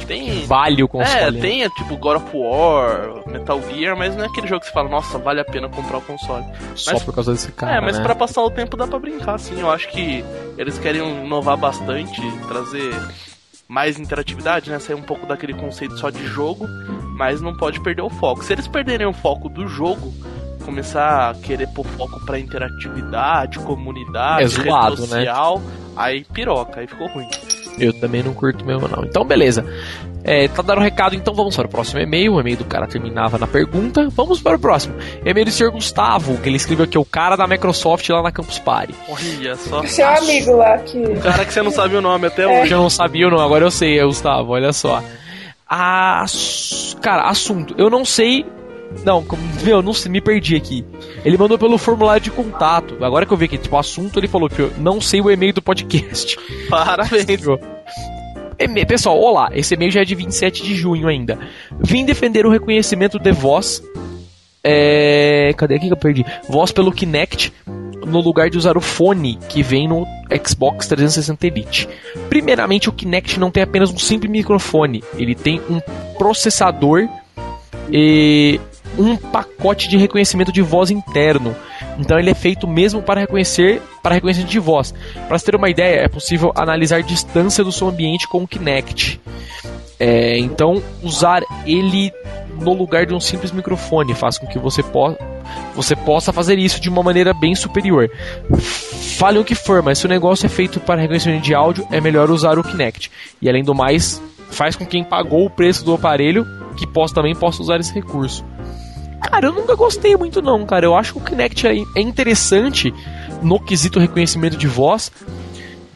Tem. 0.05 0.45
Vale 0.47 0.81
o 0.81 0.87
console. 0.87 1.19
É, 1.19 1.31
né? 1.31 1.39
tem 1.39 1.63
é, 1.63 1.69
tipo 1.69 1.95
God 1.95 2.17
of 2.17 2.35
War, 2.35 3.27
Metal 3.27 3.61
Gear, 3.69 3.95
mas 3.95 4.15
não 4.15 4.23
é 4.23 4.27
aquele 4.27 4.47
jogo 4.47 4.61
que 4.61 4.67
você 4.67 4.73
fala, 4.73 4.89
nossa, 4.89 5.19
vale 5.19 5.39
a 5.39 5.45
pena 5.45 5.69
comprar 5.69 5.99
o 5.99 6.01
console. 6.01 6.43
Só 6.73 6.93
mas- 6.93 7.03
por 7.03 7.13
causa 7.13 7.31
desse 7.31 7.51
cara. 7.51 7.75
é, 7.75 7.81
mas 7.81 7.97
né? 7.97 8.03
pra 8.03 8.15
passar 8.15 8.41
o 8.41 8.49
tempo 8.49 8.75
dá 8.75 8.87
pra 8.87 8.97
brincar, 8.97 9.37
sim. 9.37 9.59
Eu 9.59 9.69
acho 9.69 9.87
que 9.89 10.23
eles 10.57 10.79
querem 10.79 11.01
inovar 11.25 11.57
bastante, 11.57 12.19
trazer 12.47 12.91
mais 13.67 13.99
interatividade, 13.99 14.71
né? 14.71 14.79
Sair 14.79 14.95
um 14.95 15.03
pouco 15.03 15.27
daquele 15.27 15.53
conceito 15.53 15.95
só 15.99 16.09
de 16.09 16.25
jogo, 16.25 16.67
mas 17.15 17.39
não 17.39 17.55
pode 17.55 17.79
perder 17.81 18.01
o 18.01 18.09
foco. 18.09 18.43
Se 18.43 18.51
eles 18.51 18.67
perderem 18.67 19.05
o 19.05 19.13
foco 19.13 19.47
do 19.47 19.67
jogo, 19.67 20.11
começar 20.69 21.31
a 21.31 21.33
querer 21.33 21.67
pôr 21.67 21.85
foco 21.85 22.23
pra 22.25 22.37
interatividade, 22.39 23.57
comunidade, 23.59 24.43
É 24.43 24.47
rede 24.57 24.69
zoado, 24.69 25.01
né? 25.01 25.07
social, 25.07 25.61
aí 25.97 26.23
piroca, 26.31 26.79
aí 26.79 26.87
ficou 26.87 27.07
ruim. 27.07 27.27
Eu 27.79 27.93
também 27.99 28.21
não 28.21 28.33
curto 28.33 28.63
mesmo, 28.65 28.87
não. 28.87 29.03
Então, 29.03 29.23
beleza. 29.25 29.65
É, 30.21 30.49
tá 30.49 30.61
dando 30.61 30.79
um 30.79 30.83
recado, 30.83 31.15
então 31.15 31.33
vamos 31.33 31.55
para 31.55 31.65
o 31.65 31.69
próximo 31.69 32.01
e-mail. 32.01 32.33
O 32.33 32.41
e-mail 32.41 32.57
do 32.57 32.65
cara 32.65 32.85
terminava 32.85 33.37
na 33.37 33.47
pergunta. 33.47 34.09
Vamos 34.09 34.41
para 34.41 34.57
o 34.57 34.59
próximo. 34.59 34.95
E-mail 35.25 35.45
do 35.45 35.51
senhor 35.51 35.71
Gustavo, 35.71 36.37
que 36.37 36.49
ele 36.49 36.57
escreveu 36.57 36.83
aqui, 36.83 36.97
o 36.97 37.05
cara 37.05 37.37
da 37.37 37.47
Microsoft 37.47 38.07
lá 38.09 38.21
na 38.21 38.31
Campus 38.31 38.59
Party. 38.59 38.93
Olha 39.07 39.55
só. 39.55 39.81
Seu 39.87 40.05
amigo 40.07 40.57
lá 40.57 40.77
que. 40.79 41.01
Cara 41.21 41.45
que 41.45 41.53
você 41.53 41.61
não 41.61 41.71
sabe 41.71 41.95
o 41.95 42.01
nome 42.01 42.27
até 42.27 42.43
É. 42.43 42.61
hoje. 42.61 42.73
Eu 42.73 42.79
não 42.79 42.89
sabia 42.89 43.27
ou 43.27 43.31
não, 43.31 43.39
agora 43.39 43.63
eu 43.65 43.71
sei, 43.71 43.97
é 43.97 44.03
Gustavo, 44.03 44.51
olha 44.51 44.73
só. 44.73 45.01
Ass... 45.67 46.97
Cara, 47.01 47.23
assunto. 47.29 47.73
Eu 47.77 47.89
não 47.89 48.03
sei. 48.03 48.45
Não, 49.05 49.23
como- 49.23 49.41
meu, 49.63 49.81
não 49.81 49.93
me 50.09 50.21
perdi 50.21 50.55
aqui. 50.55 50.83
Ele 51.23 51.37
mandou 51.37 51.57
pelo 51.57 51.77
formulário 51.77 52.21
de 52.23 52.31
contato. 52.31 53.03
Agora 53.03 53.25
que 53.25 53.31
eu 53.31 53.37
vi 53.37 53.45
aqui, 53.45 53.57
tipo, 53.57 53.77
assunto, 53.77 54.19
ele 54.19 54.27
falou 54.27 54.49
que 54.49 54.59
eu 54.61 54.73
não 54.77 54.99
sei 54.99 55.21
o 55.21 55.29
e-mail 55.29 55.53
do 55.53 55.61
podcast. 55.61 56.37
Parabéns. 56.69 57.25
Pessoal, 58.87 59.17
olá, 59.19 59.49
esse 59.53 59.73
e-mail 59.73 59.91
já 59.91 60.01
é 60.01 60.03
de 60.03 60.15
27 60.15 60.63
de 60.63 60.75
junho 60.75 61.07
ainda. 61.07 61.39
Vim 61.79 62.05
defender 62.05 62.45
o 62.45 62.49
reconhecimento 62.49 63.17
de 63.17 63.31
voz. 63.31 63.81
É... 64.63 65.53
Cadê 65.55 65.75
aqui 65.75 65.87
que 65.87 65.93
eu 65.93 65.97
perdi? 65.97 66.25
Voz 66.49 66.71
pelo 66.71 66.91
Kinect 66.91 67.53
no 68.05 68.21
lugar 68.21 68.49
de 68.49 68.57
usar 68.57 68.77
o 68.77 68.81
fone 68.81 69.37
que 69.47 69.61
vem 69.61 69.87
no 69.87 70.05
Xbox 70.45 70.87
360 70.87 71.47
Elite. 71.47 71.87
Primeiramente, 72.27 72.89
o 72.89 72.93
Kinect 72.93 73.39
não 73.39 73.51
tem 73.51 73.63
apenas 73.63 73.91
um 73.91 73.97
simples 73.97 74.31
microfone, 74.31 75.03
ele 75.17 75.35
tem 75.35 75.61
um 75.69 75.79
processador 76.17 77.07
e 77.91 78.59
um 78.99 79.15
pacote 79.15 79.87
de 79.87 79.97
reconhecimento 79.97 80.51
de 80.51 80.61
voz 80.61 80.91
interno. 80.91 81.55
Então 81.97 82.19
ele 82.19 82.29
é 82.29 82.33
feito 82.33 82.67
mesmo 82.67 83.01
para 83.01 83.21
reconhecer 83.21 83.81
para 84.03 84.15
reconhecimento 84.15 84.51
de 84.51 84.59
voz. 84.59 84.93
Para 85.27 85.37
você 85.37 85.45
ter 85.45 85.55
uma 85.55 85.69
ideia, 85.69 86.01
é 86.01 86.07
possível 86.07 86.51
analisar 86.55 87.01
distância 87.01 87.63
do 87.63 87.71
seu 87.71 87.87
ambiente 87.87 88.27
com 88.27 88.43
o 88.43 88.47
Kinect. 88.47 89.19
É, 89.99 90.37
então 90.37 90.81
usar 91.01 91.43
ele 91.65 92.11
no 92.61 92.73
lugar 92.73 93.05
de 93.05 93.13
um 93.13 93.19
simples 93.19 93.51
microfone 93.51 94.13
faz 94.13 94.37
com 94.37 94.47
que 94.47 94.59
você 94.59 94.83
possa 94.83 95.17
você 95.75 95.95
possa 95.95 96.31
fazer 96.31 96.57
isso 96.59 96.79
de 96.79 96.89
uma 96.89 97.01
maneira 97.01 97.33
bem 97.33 97.55
superior. 97.55 98.09
Fale 99.17 99.39
o 99.39 99.45
que 99.45 99.55
for, 99.55 99.81
mas 99.81 99.97
se 99.97 100.05
o 100.05 100.09
negócio 100.09 100.45
é 100.45 100.49
feito 100.49 100.79
para 100.79 101.01
reconhecimento 101.01 101.43
de 101.43 101.55
áudio, 101.55 101.87
é 101.91 101.99
melhor 101.99 102.29
usar 102.29 102.59
o 102.59 102.63
Kinect. 102.63 103.09
E 103.41 103.49
além 103.49 103.63
do 103.63 103.73
mais, 103.73 104.21
faz 104.51 104.75
com 104.75 104.85
quem 104.85 105.03
pagou 105.03 105.45
o 105.45 105.49
preço 105.49 105.83
do 105.83 105.93
aparelho 105.93 106.45
que 106.77 106.85
possa, 106.85 107.15
também 107.15 107.35
possa 107.35 107.61
usar 107.61 107.79
esse 107.79 107.93
recurso. 107.93 108.45
Cara, 109.21 109.47
eu 109.47 109.53
nunca 109.53 109.75
gostei 109.75 110.15
muito 110.15 110.41
não, 110.41 110.65
cara. 110.65 110.85
Eu 110.85 110.95
acho 110.95 111.13
que 111.13 111.19
o 111.19 111.21
Kinect 111.21 111.67
é 111.67 112.01
interessante 112.01 112.93
no 113.41 113.59
quesito 113.59 113.99
reconhecimento 113.99 114.57
de 114.57 114.67
voz, 114.67 115.11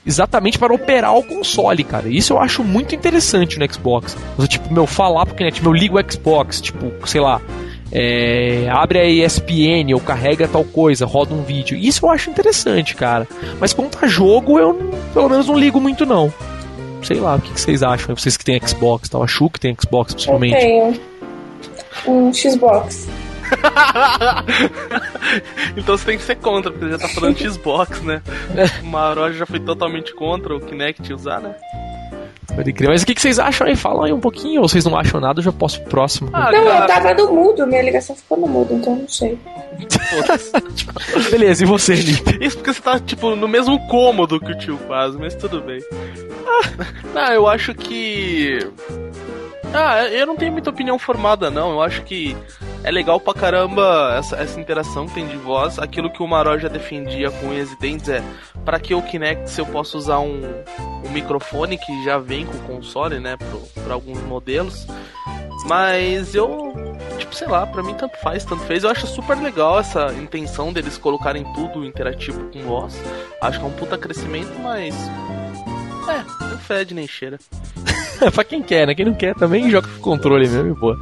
exatamente 0.05 0.57
para 0.59 0.73
operar 0.73 1.15
o 1.15 1.23
console, 1.23 1.83
cara. 1.83 2.09
Isso 2.09 2.33
eu 2.33 2.39
acho 2.39 2.63
muito 2.63 2.95
interessante 2.95 3.57
no 3.57 3.73
Xbox. 3.73 4.15
Tipo, 4.47 4.73
meu, 4.73 4.85
falar 4.85 5.25
pro 5.25 5.35
Kinect, 5.35 5.61
meu, 5.61 5.73
liga 5.73 5.95
o 5.95 6.11
Xbox, 6.11 6.61
tipo, 6.61 6.91
sei 7.07 7.21
lá, 7.21 7.41
é, 7.91 8.67
abre 8.69 8.99
a 8.99 9.05
ESPN 9.05 9.93
ou 9.93 9.99
carrega 9.99 10.47
tal 10.47 10.63
coisa, 10.63 11.05
roda 11.05 11.33
um 11.33 11.43
vídeo. 11.43 11.77
Isso 11.77 12.05
eu 12.05 12.09
acho 12.09 12.29
interessante, 12.29 12.95
cara. 12.95 13.27
Mas 13.59 13.73
quanto 13.73 14.03
a 14.03 14.07
jogo, 14.07 14.59
eu 14.59 14.73
pelo 15.13 15.29
menos 15.29 15.47
não 15.47 15.57
ligo 15.57 15.79
muito, 15.79 16.05
não. 16.05 16.33
Sei 17.03 17.19
lá, 17.19 17.35
o 17.35 17.41
que, 17.41 17.53
que 17.53 17.59
vocês 17.59 17.83
acham? 17.83 18.15
Vocês 18.15 18.37
que 18.37 18.45
têm 18.45 18.59
Xbox, 18.65 19.09
tal. 19.09 19.23
A 19.23 19.27
Chu 19.27 19.49
que 19.49 19.59
tem 19.59 19.75
Xbox, 19.79 20.13
principalmente. 20.13 20.55
Eu 20.55 20.59
tenho 20.59 20.99
um 22.07 22.33
Xbox. 22.33 23.07
então 25.77 25.97
você 25.97 26.05
tem 26.05 26.17
que 26.17 26.23
ser 26.23 26.35
contra, 26.35 26.71
porque 26.71 26.89
já 26.89 26.97
tá 26.97 27.07
falando 27.09 27.35
de 27.35 27.49
Xbox, 27.49 28.01
né? 28.01 28.21
O 28.81 28.85
Maroja 28.85 29.39
já 29.39 29.45
foi 29.45 29.59
totalmente 29.59 30.13
contra 30.13 30.55
o 30.55 30.59
Kinect 30.59 31.13
usar, 31.13 31.39
né? 31.39 31.55
Pode 32.55 32.73
crer. 32.73 32.89
Mas 32.89 33.01
o 33.01 33.05
que, 33.05 33.19
vocês 33.19 33.39
acham 33.39 33.67
aí? 33.67 33.75
Fala 33.75 34.05
aí 34.05 34.13
um 34.13 34.19
pouquinho, 34.19 34.61
ou 34.61 34.67
vocês 34.67 34.85
não 34.85 34.97
acham 34.97 35.19
nada, 35.19 35.39
eu 35.39 35.43
já 35.43 35.51
posso 35.51 35.79
pro 35.81 35.89
próximo. 35.89 36.29
Ah, 36.33 36.51
não, 36.51 36.65
cara. 36.65 36.79
eu 36.79 36.87
tava 36.87 37.13
no 37.13 37.33
mudo, 37.33 37.65
minha 37.65 37.81
ligação 37.81 38.15
ficou 38.15 38.37
no 38.37 38.47
mudo, 38.47 38.75
então 38.75 38.95
não 38.95 39.07
sei. 39.07 39.37
Beleza, 41.31 41.63
e 41.63 41.67
você, 41.67 41.95
Lipe? 41.95 42.45
Isso 42.45 42.57
porque 42.57 42.73
você 42.73 42.81
tá, 42.81 42.99
tipo, 42.99 43.35
no 43.35 43.47
mesmo 43.47 43.79
cômodo 43.87 44.39
que 44.39 44.51
o 44.51 44.57
tio 44.57 44.77
faz, 44.87 45.15
mas 45.15 45.35
tudo 45.35 45.61
bem. 45.61 45.81
Ah, 46.45 46.85
não, 47.13 47.33
eu 47.33 47.47
acho 47.47 47.73
que. 47.73 48.59
Ah, 49.73 50.05
eu 50.05 50.27
não 50.27 50.35
tenho 50.35 50.51
muita 50.51 50.69
opinião 50.69 50.99
formada, 50.99 51.49
não. 51.49 51.71
Eu 51.71 51.81
acho 51.81 52.03
que 52.03 52.37
é 52.83 52.91
legal 52.91 53.19
pra 53.19 53.33
caramba 53.33 54.15
essa, 54.17 54.35
essa 54.35 54.59
interação 54.59 55.07
que 55.07 55.15
tem 55.15 55.27
de 55.27 55.37
voz. 55.37 55.79
Aquilo 55.79 56.11
que 56.11 56.21
o 56.21 56.27
Maró 56.27 56.57
já 56.59 56.67
defendia 56.67 57.31
com 57.31 57.47
unhas 57.47 57.71
e 57.71 57.79
dentes 57.79 58.07
é 58.09 58.23
para 58.63 58.79
que 58.79 58.93
o 58.93 59.01
Kinect 59.01 59.49
se 59.49 59.59
eu 59.59 59.65
posso 59.65 59.97
usar 59.97 60.19
um, 60.19 60.41
um 61.03 61.09
microfone 61.09 61.77
que 61.77 62.03
já 62.03 62.19
vem 62.19 62.45
com 62.45 62.55
o 62.55 62.61
console, 62.61 63.19
né, 63.19 63.35
para 63.83 63.93
alguns 63.93 64.21
modelos. 64.21 64.85
Mas 65.65 66.35
eu, 66.35 66.73
tipo, 67.17 67.33
sei 67.33 67.47
lá, 67.47 67.65
pra 67.65 67.81
mim 67.81 67.95
tanto 67.95 68.17
faz, 68.17 68.43
tanto 68.45 68.63
fez. 68.63 68.83
Eu 68.83 68.91
acho 68.91 69.07
super 69.07 69.37
legal 69.37 69.79
essa 69.79 70.13
intenção 70.13 70.71
deles 70.71 70.97
colocarem 70.97 71.43
tudo 71.53 71.85
interativo 71.85 72.51
com 72.51 72.59
voz. 72.63 73.01
Acho 73.41 73.59
que 73.59 73.65
é 73.65 73.67
um 73.67 73.71
puta 73.71 73.97
crescimento, 73.97 74.53
mas. 74.61 74.93
É, 76.09 76.42
fede 76.63 76.93
nem 76.93 77.07
cheira. 77.07 77.37
pra 78.33 78.43
quem 78.43 78.61
quer, 78.61 78.87
né? 78.87 78.95
Quem 78.95 79.05
não 79.05 79.13
quer 79.13 79.35
também 79.35 79.69
joga 79.69 79.87
com 79.87 80.01
controle 80.01 80.47
mesmo, 80.47 80.75
boa. 80.75 80.97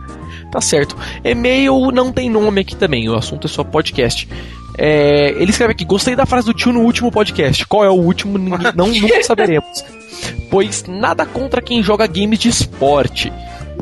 Tá 0.52 0.60
certo. 0.60 0.98
E-mail 1.24 1.92
não 1.92 2.12
tem 2.12 2.30
nome 2.30 2.62
aqui 2.62 2.76
também, 2.76 3.08
o 3.08 3.16
assunto 3.16 3.48
é 3.48 3.50
só 3.50 3.64
podcast. 3.64 4.28
É, 4.78 5.32
ele 5.38 5.52
escreve 5.52 5.72
aqui: 5.74 5.86
Gostei 5.86 6.16
da 6.16 6.26
frase 6.26 6.48
do 6.48 6.54
tio 6.54 6.74
no 6.74 6.82
último 6.82 7.12
podcast. 7.12 7.66
Qual 7.66 7.84
é 7.84 7.90
o 7.90 7.94
último? 7.94 8.38
não, 8.38 8.88
nunca 8.88 9.24
saberemos. 9.24 9.84
Pois 10.50 10.84
nada 10.88 11.26
contra 11.26 11.62
quem 11.62 11.82
joga 11.82 12.08
games 12.08 12.40
de 12.40 12.50
esporte. 12.50 13.32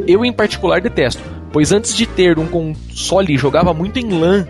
Eu, 0.08 0.24
em 0.24 0.32
particular, 0.32 0.82
detesto. 0.82 1.22
Pois 1.52 1.72
antes 1.72 1.96
de 1.96 2.06
ter 2.06 2.38
um 2.38 2.48
console, 2.48 3.38
jogava 3.38 3.74
muito 3.74 3.98
em 3.98 4.10
LAN. 4.10 4.48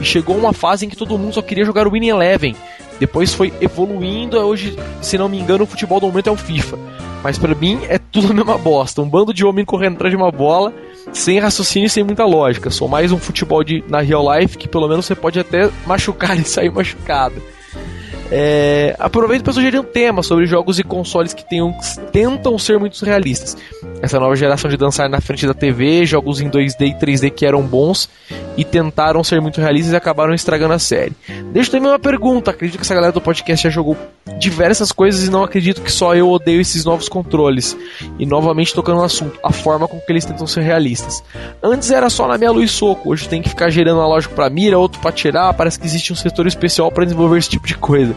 E 0.00 0.04
chegou 0.04 0.36
uma 0.36 0.52
fase 0.52 0.86
em 0.86 0.88
que 0.88 0.96
todo 0.96 1.18
mundo 1.18 1.34
só 1.34 1.42
queria 1.42 1.64
jogar 1.64 1.86
o 1.86 1.90
Winning 1.90 2.10
Eleven. 2.10 2.54
Depois 2.98 3.34
foi 3.34 3.52
evoluindo, 3.60 4.38
hoje, 4.38 4.76
se 5.02 5.18
não 5.18 5.28
me 5.28 5.38
engano, 5.38 5.64
o 5.64 5.66
futebol 5.66 6.00
do 6.00 6.06
momento 6.06 6.28
é 6.28 6.32
o 6.32 6.36
FIFA. 6.36 6.78
Mas 7.22 7.38
para 7.38 7.54
mim 7.54 7.80
é 7.88 7.98
tudo 7.98 8.30
a 8.30 8.34
mesma 8.34 8.56
bosta. 8.56 9.02
Um 9.02 9.08
bando 9.08 9.34
de 9.34 9.44
homem 9.44 9.64
correndo 9.64 9.94
atrás 9.94 10.12
de 10.12 10.16
uma 10.16 10.30
bola, 10.30 10.72
sem 11.12 11.38
raciocínio 11.38 11.86
e 11.86 11.90
sem 11.90 12.04
muita 12.04 12.24
lógica. 12.24 12.70
Sou 12.70 12.88
mais 12.88 13.12
um 13.12 13.18
futebol 13.18 13.62
de, 13.64 13.82
na 13.88 14.00
real 14.00 14.24
life 14.38 14.56
que 14.56 14.68
pelo 14.68 14.88
menos 14.88 15.06
você 15.06 15.14
pode 15.14 15.38
até 15.38 15.70
machucar 15.86 16.36
e 16.38 16.44
sair 16.44 16.70
machucado. 16.70 17.42
É, 18.30 18.96
aproveito 18.98 19.44
para 19.44 19.52
sugerir 19.52 19.78
um 19.78 19.84
tema 19.84 20.22
sobre 20.22 20.46
jogos 20.46 20.78
e 20.78 20.82
consoles 20.82 21.32
que 21.32 21.48
tenham, 21.48 21.72
tentam 22.12 22.58
ser 22.58 22.78
muito 22.78 23.04
realistas. 23.04 23.56
Essa 24.02 24.18
nova 24.18 24.34
geração 24.34 24.68
de 24.68 24.76
dançar 24.76 25.08
na 25.08 25.20
frente 25.20 25.46
da 25.46 25.54
TV, 25.54 26.04
jogos 26.04 26.40
em 26.40 26.50
2D 26.50 26.88
e 26.88 26.94
3D 26.94 27.30
que 27.30 27.46
eram 27.46 27.62
bons 27.62 28.08
e 28.56 28.64
tentaram 28.64 29.22
ser 29.22 29.40
muito 29.40 29.60
realistas 29.60 29.92
e 29.92 29.96
acabaram 29.96 30.34
estragando 30.34 30.74
a 30.74 30.78
série. 30.78 31.12
Deixo 31.52 31.70
também 31.70 31.90
uma 31.90 31.98
pergunta: 31.98 32.50
acredito 32.50 32.78
que 32.78 32.84
essa 32.84 32.94
galera 32.94 33.12
do 33.12 33.20
podcast 33.20 33.62
já 33.64 33.70
jogou 33.70 33.96
diversas 34.38 34.90
coisas 34.90 35.26
e 35.26 35.30
não 35.30 35.44
acredito 35.44 35.80
que 35.80 35.90
só 35.90 36.14
eu 36.14 36.28
odeio 36.28 36.60
esses 36.60 36.84
novos 36.84 37.08
controles. 37.08 37.76
E 38.18 38.26
novamente 38.26 38.74
tocando 38.74 38.98
no 38.98 39.04
assunto, 39.04 39.38
a 39.42 39.52
forma 39.52 39.86
com 39.86 40.00
que 40.00 40.12
eles 40.12 40.24
tentam 40.24 40.46
ser 40.46 40.62
realistas. 40.62 41.22
Antes 41.62 41.90
era 41.90 42.10
só 42.10 42.26
na 42.26 42.36
minha 42.36 42.50
luz 42.50 42.72
soco, 42.72 43.10
hoje 43.10 43.28
tem 43.28 43.40
que 43.40 43.48
ficar 43.48 43.70
gerando 43.70 44.00
analógico 44.00 44.34
para 44.34 44.50
mira, 44.50 44.78
outro 44.78 45.00
para 45.00 45.12
tirar, 45.12 45.52
parece 45.54 45.78
que 45.78 45.86
existe 45.86 46.12
um 46.12 46.16
setor 46.16 46.46
especial 46.46 46.90
para 46.90 47.04
desenvolver 47.04 47.38
esse 47.38 47.50
tipo 47.50 47.66
de 47.66 47.76
coisa 47.76 48.15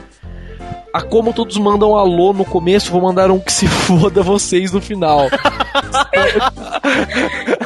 a 0.93 1.01
como 1.01 1.33
todos 1.33 1.57
mandam 1.57 1.95
alô 1.95 2.33
no 2.33 2.45
começo, 2.45 2.91
vou 2.91 3.01
mandar 3.01 3.31
um 3.31 3.39
que 3.39 3.51
se 3.51 3.67
foda 3.67 4.23
vocês 4.23 4.71
no 4.71 4.81
final. 4.81 5.27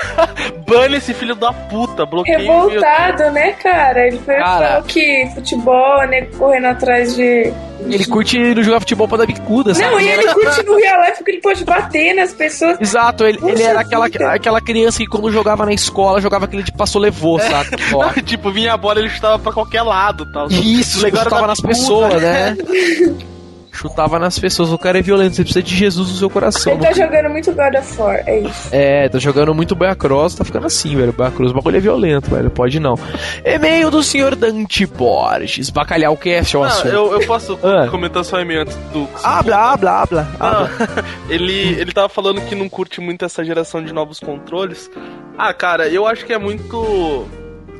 Bane 0.74 0.98
esse 0.98 1.14
filho 1.14 1.36
da 1.36 1.54
puta, 1.54 2.06
bloqueio. 2.06 2.40
Revoltado, 2.40 3.32
né, 3.32 3.54
cara? 3.54 4.08
Ele 4.08 4.20
foi 4.20 4.36
cara, 4.36 4.68
falou 4.68 4.84
que 4.84 5.30
futebol, 5.34 6.08
né, 6.08 6.22
correndo 6.38 6.66
atrás 6.68 7.16
de. 7.16 7.54
Ele 7.86 8.06
curte 8.06 8.38
não 8.40 8.64
jogar 8.64 8.80
futebol 8.80 9.08
pra 9.08 9.18
dar 9.18 9.26
bicuda, 9.26 9.74
sabe? 9.74 9.92
Não, 9.92 10.00
e 10.00 10.08
ele 10.08 10.34
curte 10.34 10.64
no 10.64 10.78
real 10.78 11.02
life 11.02 11.18
porque 11.18 11.32
ele 11.32 11.42
pode 11.42 11.66
bater 11.66 12.14
nas 12.14 12.34
pessoas. 12.34 12.80
Exato, 12.80 13.26
ele, 13.26 13.40
ele 13.44 13.62
era 13.62 13.82
aquela, 13.82 14.06
aquela 14.06 14.62
criança 14.62 15.00
que 15.00 15.08
quando 15.08 15.30
jogava 15.32 15.66
na 15.66 15.74
escola, 15.74 16.22
jogava 16.22 16.46
aquele 16.46 16.64
de 16.64 16.72
passou 16.72 17.02
levou, 17.02 17.40
é. 17.40 17.44
sabe? 17.44 17.76
tipo, 18.24 18.52
vinha 18.52 18.74
a 18.74 18.78
bola 18.78 19.00
ele 19.00 19.10
chutava 19.10 19.38
pra 19.38 19.52
qualquer 19.52 19.82
lado 19.82 20.32
tal. 20.32 20.48
Isso, 20.48 21.00
chutava 21.00 21.48
nas 21.48 21.60
pessoas, 21.60 22.22
né? 22.22 22.56
chutava 23.74 24.20
nas 24.20 24.38
pessoas. 24.38 24.72
O 24.72 24.78
cara 24.78 25.00
é 25.00 25.02
violento, 25.02 25.36
você 25.36 25.44
precisa 25.44 25.64
de 25.64 25.76
Jesus 25.76 26.10
no 26.10 26.16
seu 26.16 26.30
coração. 26.30 26.74
Ele 26.74 26.82
tá 26.82 26.94
jogando 26.94 27.30
muito 27.30 27.52
God 27.52 27.76
of 27.76 27.98
War, 27.98 28.24
é 28.26 28.40
isso. 28.40 28.70
É, 28.72 29.10
tá 29.10 29.18
jogando 29.18 29.54
muito 29.54 29.76
Cross, 29.98 30.36
tá 30.36 30.46
ficando 30.46 30.68
assim, 30.68 30.96
velho. 30.96 31.12
Cross, 31.12 31.52
o 31.52 31.54
bagulho 31.54 31.78
é 31.78 31.80
violento, 31.80 32.30
velho. 32.30 32.50
Pode 32.50 32.80
não. 32.80 32.98
E-mail 33.44 33.90
do 33.90 34.04
senhor 34.04 34.36
Dante 34.36 34.86
Borges. 34.86 35.70
Bacalhau 35.70 36.16
Cast, 36.16 36.56
é 36.56 36.60
o 36.60 36.64
assunto. 36.64 36.88
Eu, 36.88 37.14
eu 37.14 37.28
posso 37.28 37.60
ah. 37.64 37.88
comentar 37.90 38.24
só 38.24 38.40
e-mail 38.40 38.62
antes 38.62 38.76
do. 38.94 39.10
Ah, 39.24 39.42
blá, 39.42 39.76
blá, 39.76 40.06
blá. 40.06 40.28
Ah, 40.40 40.68
ele, 41.28 41.80
ele 41.80 41.92
tava 41.92 42.08
falando 42.08 42.42
que 42.42 42.56
não 42.56 42.70
curte 42.70 43.02
muito 43.02 43.26
essa 43.26 43.44
geração 43.44 43.84
de 43.84 43.92
novos 43.92 44.20
controles. 44.20 44.90
Ah, 45.38 45.54
cara, 45.54 45.88
eu 45.88 46.06
acho 46.06 46.26
que 46.26 46.34
é 46.34 46.38
muito. 46.38 47.26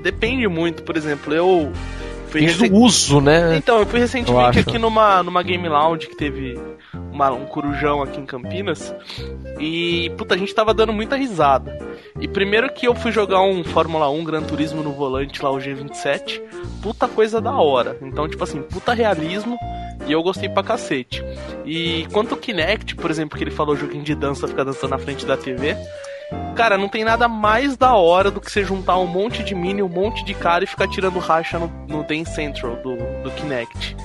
Depende 0.02 0.48
muito, 0.48 0.84
por 0.84 0.98
exemplo, 0.98 1.34
eu 1.34 1.72
fui 2.34 2.42
recent... 2.42 2.72
uso, 2.72 3.22
né? 3.22 3.56
Então, 3.56 3.80
eu 3.80 3.86
fui 3.86 4.00
recentemente 4.00 4.58
eu 4.58 4.62
aqui 4.62 4.78
numa, 4.78 5.22
numa 5.22 5.44
Game 5.44 5.68
Lounge 5.68 6.08
que 6.08 6.16
teve 6.16 6.60
uma, 7.12 7.32
um 7.32 7.46
corujão 7.46 8.02
aqui 8.02 8.20
em 8.20 8.26
Campinas. 8.26 8.94
E, 9.60 10.12
puta, 10.18 10.36
a 10.36 10.38
gente 10.38 10.54
tava 10.54 10.74
dando 10.74 10.92
muita 10.92 11.16
risada. 11.16 11.78
E 12.20 12.28
primeiro 12.28 12.72
que 12.74 12.88
eu 12.88 12.96
fui 12.96 13.12
jogar 13.12 13.42
um 13.42 13.64
Fórmula 13.64 14.10
1 14.10 14.24
Gran 14.24 14.44
Turismo 14.44 14.82
no 14.82 14.92
volante 14.92 15.44
lá, 15.44 15.52
o 15.52 15.58
G27. 15.58 16.42
Puta 16.82 17.08
coisa 17.08 17.40
da 17.40 17.56
hora. 17.56 17.98
Então, 18.02 18.28
tipo 18.28 18.44
assim, 18.44 18.62
puta 18.62 18.94
realismo. 18.94 19.58
E 20.06 20.12
eu 20.12 20.22
gostei 20.22 20.50
pra 20.50 20.64
cacete. 20.64 21.24
E 21.66 22.06
quanto 22.12 22.34
ao 22.34 22.40
Kinect, 22.40 22.96
por 22.96 23.10
exemplo, 23.10 23.38
que 23.38 23.44
ele 23.44 23.52
falou 23.52 23.76
joguinho 23.76 24.04
de 24.04 24.14
dança, 24.14 24.48
ficar 24.48 24.66
dançando 24.66 24.92
na 24.92 24.98
frente 24.98 25.26
da 25.26 25.38
TV. 25.38 25.78
Cara, 26.56 26.78
não 26.78 26.88
tem 26.88 27.04
nada 27.04 27.28
mais 27.28 27.76
da 27.76 27.96
hora 27.96 28.30
do 28.30 28.40
que 28.40 28.52
você 28.52 28.64
juntar 28.64 28.98
um 28.98 29.08
monte 29.08 29.44
de 29.44 29.56
mini, 29.56 29.82
um 29.82 29.90
monte 29.90 30.24
de 30.24 30.34
cara 30.34 30.64
e 30.64 30.68
ficar 30.68 30.88
tirando 30.88 31.20
racha 31.20 31.58
no, 31.58 31.68
no 31.88 32.04
Dance 32.04 32.34
Central 32.34 32.76
do, 32.78 32.96
do 33.24 33.32
Kinect. 33.32 33.96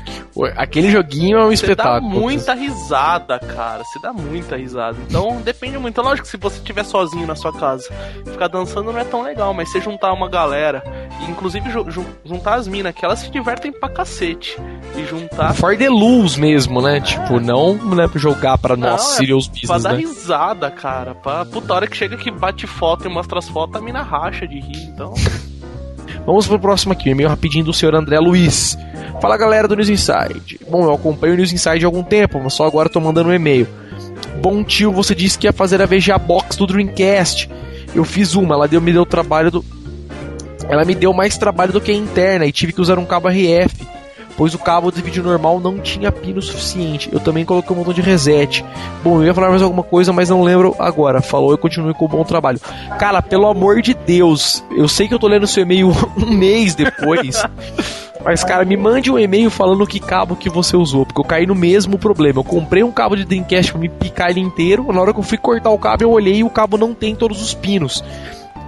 Aquele 0.57 0.91
joguinho 0.91 1.39
é 1.39 1.45
um 1.45 1.53
espetáculo. 1.53 2.11
Você 2.11 2.15
dá 2.15 2.21
muita 2.21 2.55
risada, 2.55 3.39
cara. 3.41 3.83
Você 3.83 3.99
dá 3.99 4.13
muita 4.13 4.57
risada. 4.57 4.97
Então 5.09 5.41
depende 5.43 5.79
muito. 5.79 6.01
É 6.01 6.05
lógico 6.05 6.27
que 6.27 6.31
se 6.31 6.37
você 6.37 6.59
estiver 6.59 6.85
sozinho 6.85 7.27
na 7.27 7.35
sua 7.35 7.53
casa, 7.53 7.89
ficar 8.25 8.47
dançando 8.47 8.93
não 8.93 9.01
é 9.01 9.05
tão 9.05 9.23
legal, 9.23 9.53
mas 9.53 9.71
se 9.71 9.81
juntar 9.81 10.13
uma 10.13 10.29
galera, 10.29 10.83
e 11.21 11.31
inclusive 11.31 11.69
ju 11.71 11.85
juntar 12.25 12.55
as 12.55 12.69
minas, 12.69 12.95
que 12.95 13.05
elas 13.05 13.19
se 13.19 13.31
divertem 13.31 13.73
pra 13.73 13.89
cacete. 13.89 14.57
E 14.97 15.05
juntar. 15.05 15.55
For 15.55 15.77
the 15.77 15.89
lose 15.89 16.41
mesmo, 16.41 16.81
né? 16.81 16.99
É. 16.99 17.01
Tipo, 17.01 17.41
não, 17.41 17.75
não 17.75 18.03
é 18.03 18.09
pra 18.09 18.19
jogar 18.19 18.59
pra 18.59 18.77
nós, 18.77 19.01
é 19.01 19.17
serious 19.17 19.49
business. 19.49 19.67
Pra 19.67 19.79
dar 19.79 19.93
né? 19.95 20.01
risada, 20.01 20.71
cara. 20.71 21.15
Pra 21.15 21.45
puta 21.45 21.75
hora 21.75 21.87
que 21.87 21.97
chega 21.97 22.08
que 22.17 22.31
bate 22.31 22.67
foto 22.67 23.07
e 23.07 23.11
mostra 23.11 23.38
as 23.38 23.49
fotos, 23.49 23.77
a 23.77 23.81
mina 23.85 24.03
racha 24.03 24.47
de 24.47 24.61
rir, 24.61 24.88
então. 24.88 25.15
Vamos 26.25 26.47
pro 26.47 26.59
próximo 26.59 26.93
aqui, 26.93 27.11
e-mail 27.11 27.29
rapidinho 27.29 27.65
do 27.65 27.73
senhor 27.73 27.95
André 27.95 28.19
Luiz. 28.19 28.77
Fala 29.21 29.37
galera 29.37 29.67
do 29.67 29.75
News 29.75 29.88
Inside. 29.88 30.61
Bom, 30.71 30.85
eu 30.85 30.93
acompanho 30.93 31.35
o 31.35 31.37
News 31.37 31.53
Inside 31.53 31.85
há 31.85 31.88
algum 31.88 32.03
tempo, 32.03 32.41
mas 32.43 32.53
só 32.53 32.67
agora 32.67 32.88
tô 32.88 33.00
mandando 33.00 33.31
um 33.31 33.35
e-mail. 33.35 33.67
Bom 34.41 34.62
tio, 34.62 34.93
você 34.93 35.15
disse 35.15 35.38
que 35.38 35.47
ia 35.47 35.53
fazer 35.53 35.83
a 35.83 35.87
VGA 35.87 36.19
Box 36.19 36.57
do 36.57 36.67
Dreamcast. 36.67 37.50
Eu 37.95 38.05
fiz 38.05 38.35
uma, 38.35 38.55
ela 38.55 38.69
deu, 38.69 38.81
me 38.81 38.93
deu 38.93 39.05
trabalho 39.05 39.50
do. 39.50 39.65
ela 40.69 40.85
me 40.85 40.95
deu 40.95 41.12
mais 41.12 41.37
trabalho 41.37 41.73
do 41.73 41.81
que 41.81 41.91
a 41.91 41.95
interna 41.95 42.47
e 42.47 42.53
tive 42.53 42.73
que 42.73 42.81
usar 42.81 42.99
um 42.99 43.05
cabo 43.05 43.29
RF, 43.29 43.87
pois 44.38 44.54
o 44.54 44.59
cabo 44.59 44.92
de 44.92 45.02
vídeo 45.02 45.21
normal 45.21 45.59
não 45.59 45.80
tinha 45.80 46.12
pino 46.12 46.40
suficiente. 46.40 47.11
Eu 47.12 47.18
também 47.18 47.45
coloquei 47.45 47.75
um 47.75 47.78
botão 47.78 47.92
de 47.92 48.00
reset. 48.00 48.64
Bom, 49.02 49.21
eu 49.21 49.26
ia 49.26 49.35
falar 49.35 49.50
mais 49.50 49.61
alguma 49.61 49.83
coisa, 49.83 50.12
mas 50.12 50.30
não 50.30 50.42
lembro 50.42 50.76
agora. 50.78 51.21
Falou 51.21 51.52
e 51.52 51.59
continue 51.59 51.92
com 51.92 52.04
o 52.04 52.09
bom 52.09 52.23
trabalho. 52.23 52.61
Cara, 53.00 53.21
pelo 53.21 53.49
amor 53.49 53.83
de 53.83 53.95
Deus, 53.95 54.64
eu 54.71 54.87
sei 54.87 55.09
que 55.09 55.12
eu 55.12 55.18
tô 55.18 55.26
lendo 55.26 55.47
seu 55.49 55.64
e-mail 55.64 55.88
um 56.16 56.30
mês 56.30 56.76
depois. 56.76 57.42
Mas, 58.25 58.42
cara, 58.42 58.64
me 58.64 58.76
mande 58.76 59.11
um 59.11 59.18
e-mail 59.18 59.49
falando 59.49 59.87
que 59.87 60.00
cabo 60.00 60.35
que 60.35 60.50
você 60.50 60.76
usou, 60.76 61.07
porque 61.07 61.21
eu 61.21 61.25
caí 61.25 61.47
no 61.47 61.54
mesmo 61.54 61.97
problema. 61.97 62.40
Eu 62.40 62.45
comprei 62.45 62.83
um 62.83 62.90
cabo 62.90 63.16
de 63.16 63.25
Dreamcast 63.25 63.73
pra 63.73 63.80
me 63.80 63.88
picar 63.88 64.30
ele 64.30 64.40
inteiro. 64.40 64.92
Na 64.92 65.00
hora 65.00 65.14
que 65.14 65.21
eu 65.21 65.25
fui 65.25 65.38
cortar 65.38 65.71
o 65.71 65.78
cabo, 65.78 66.02
eu 66.02 66.11
olhei 66.11 66.38
e 66.38 66.45
o 66.45 66.50
cabo 66.50 66.76
não 66.76 66.92
tem 66.92 67.14
todos 67.14 67.40
os 67.40 67.54
pinos. 67.54 68.02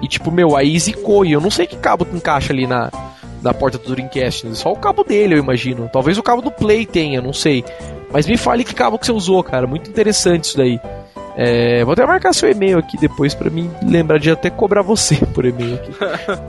E 0.00 0.08
tipo, 0.08 0.30
meu, 0.30 0.56
aí 0.56 0.78
zicou. 0.78 1.26
E 1.26 1.32
eu 1.32 1.40
não 1.40 1.50
sei 1.50 1.66
que 1.66 1.76
cabo 1.76 2.04
que 2.04 2.16
encaixa 2.16 2.52
ali 2.52 2.66
na, 2.66 2.90
na 3.42 3.52
porta 3.54 3.78
do 3.78 3.90
Dreamcast. 3.94 4.46
Né? 4.46 4.54
Só 4.54 4.72
o 4.72 4.76
cabo 4.76 5.02
dele, 5.04 5.34
eu 5.34 5.38
imagino. 5.38 5.88
Talvez 5.92 6.18
o 6.18 6.22
cabo 6.22 6.42
do 6.42 6.50
Play 6.50 6.86
tenha, 6.86 7.20
não 7.20 7.32
sei. 7.32 7.64
Mas 8.12 8.26
me 8.26 8.36
fale 8.36 8.64
que 8.64 8.74
cabo 8.74 8.98
que 8.98 9.06
você 9.06 9.12
usou, 9.12 9.42
cara. 9.42 9.66
Muito 9.66 9.88
interessante 9.90 10.44
isso 10.44 10.56
daí. 10.56 10.80
É, 11.36 11.84
vou 11.84 11.92
até 11.92 12.04
marcar 12.04 12.34
seu 12.34 12.50
e-mail 12.50 12.76
aqui 12.78 12.98
depois 12.98 13.34
para 13.34 13.48
mim 13.48 13.70
lembrar 13.82 14.18
de 14.18 14.30
até 14.30 14.50
cobrar 14.50 14.82
você 14.82 15.14
por 15.32 15.44
e-mail 15.46 15.76
aqui. 15.76 15.92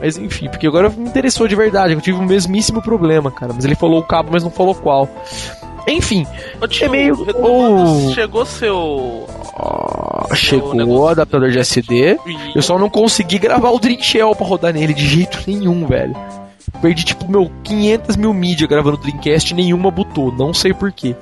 mas 0.00 0.18
enfim, 0.18 0.48
porque 0.48 0.66
agora 0.66 0.90
me 0.90 1.08
interessou 1.08 1.46
de 1.48 1.54
verdade. 1.54 1.94
Eu 1.94 2.00
tive 2.00 2.18
o 2.18 2.22
mesmíssimo 2.22 2.82
problema, 2.82 3.30
cara. 3.30 3.52
Mas 3.54 3.64
ele 3.64 3.74
falou 3.76 4.00
o 4.00 4.06
cabo, 4.06 4.30
mas 4.32 4.42
não 4.42 4.50
falou 4.50 4.74
qual. 4.74 5.08
Enfim, 5.86 6.26
Ô, 6.60 6.66
tio, 6.68 6.86
e-mail. 6.86 7.16
Oh, 7.42 8.12
Chegou 8.12 8.44
seu. 8.46 8.76
oh, 9.56 10.34
chegou 10.34 10.86
o 10.86 11.08
adaptador 11.08 11.50
de 11.50 11.58
SD. 11.58 12.18
Eu 12.54 12.62
só 12.62 12.78
não 12.78 12.88
consegui 12.90 13.38
gravar 13.40 13.70
o 13.70 13.78
Dream 13.80 14.00
Shell 14.00 14.34
pra 14.34 14.46
rodar 14.46 14.72
nele 14.72 14.94
de 14.94 15.06
jeito 15.06 15.38
nenhum, 15.46 15.86
velho. 15.86 16.14
Perdi, 16.80 17.04
tipo, 17.04 17.30
meu 17.30 17.50
500 17.62 18.16
mil 18.16 18.32
mídia 18.34 18.66
gravando 18.66 18.96
Dreamcast 18.96 19.52
e 19.52 19.56
nenhuma 19.56 19.90
botou. 19.90 20.32
Não 20.32 20.52
sei 20.52 20.72
porquê. 20.72 21.14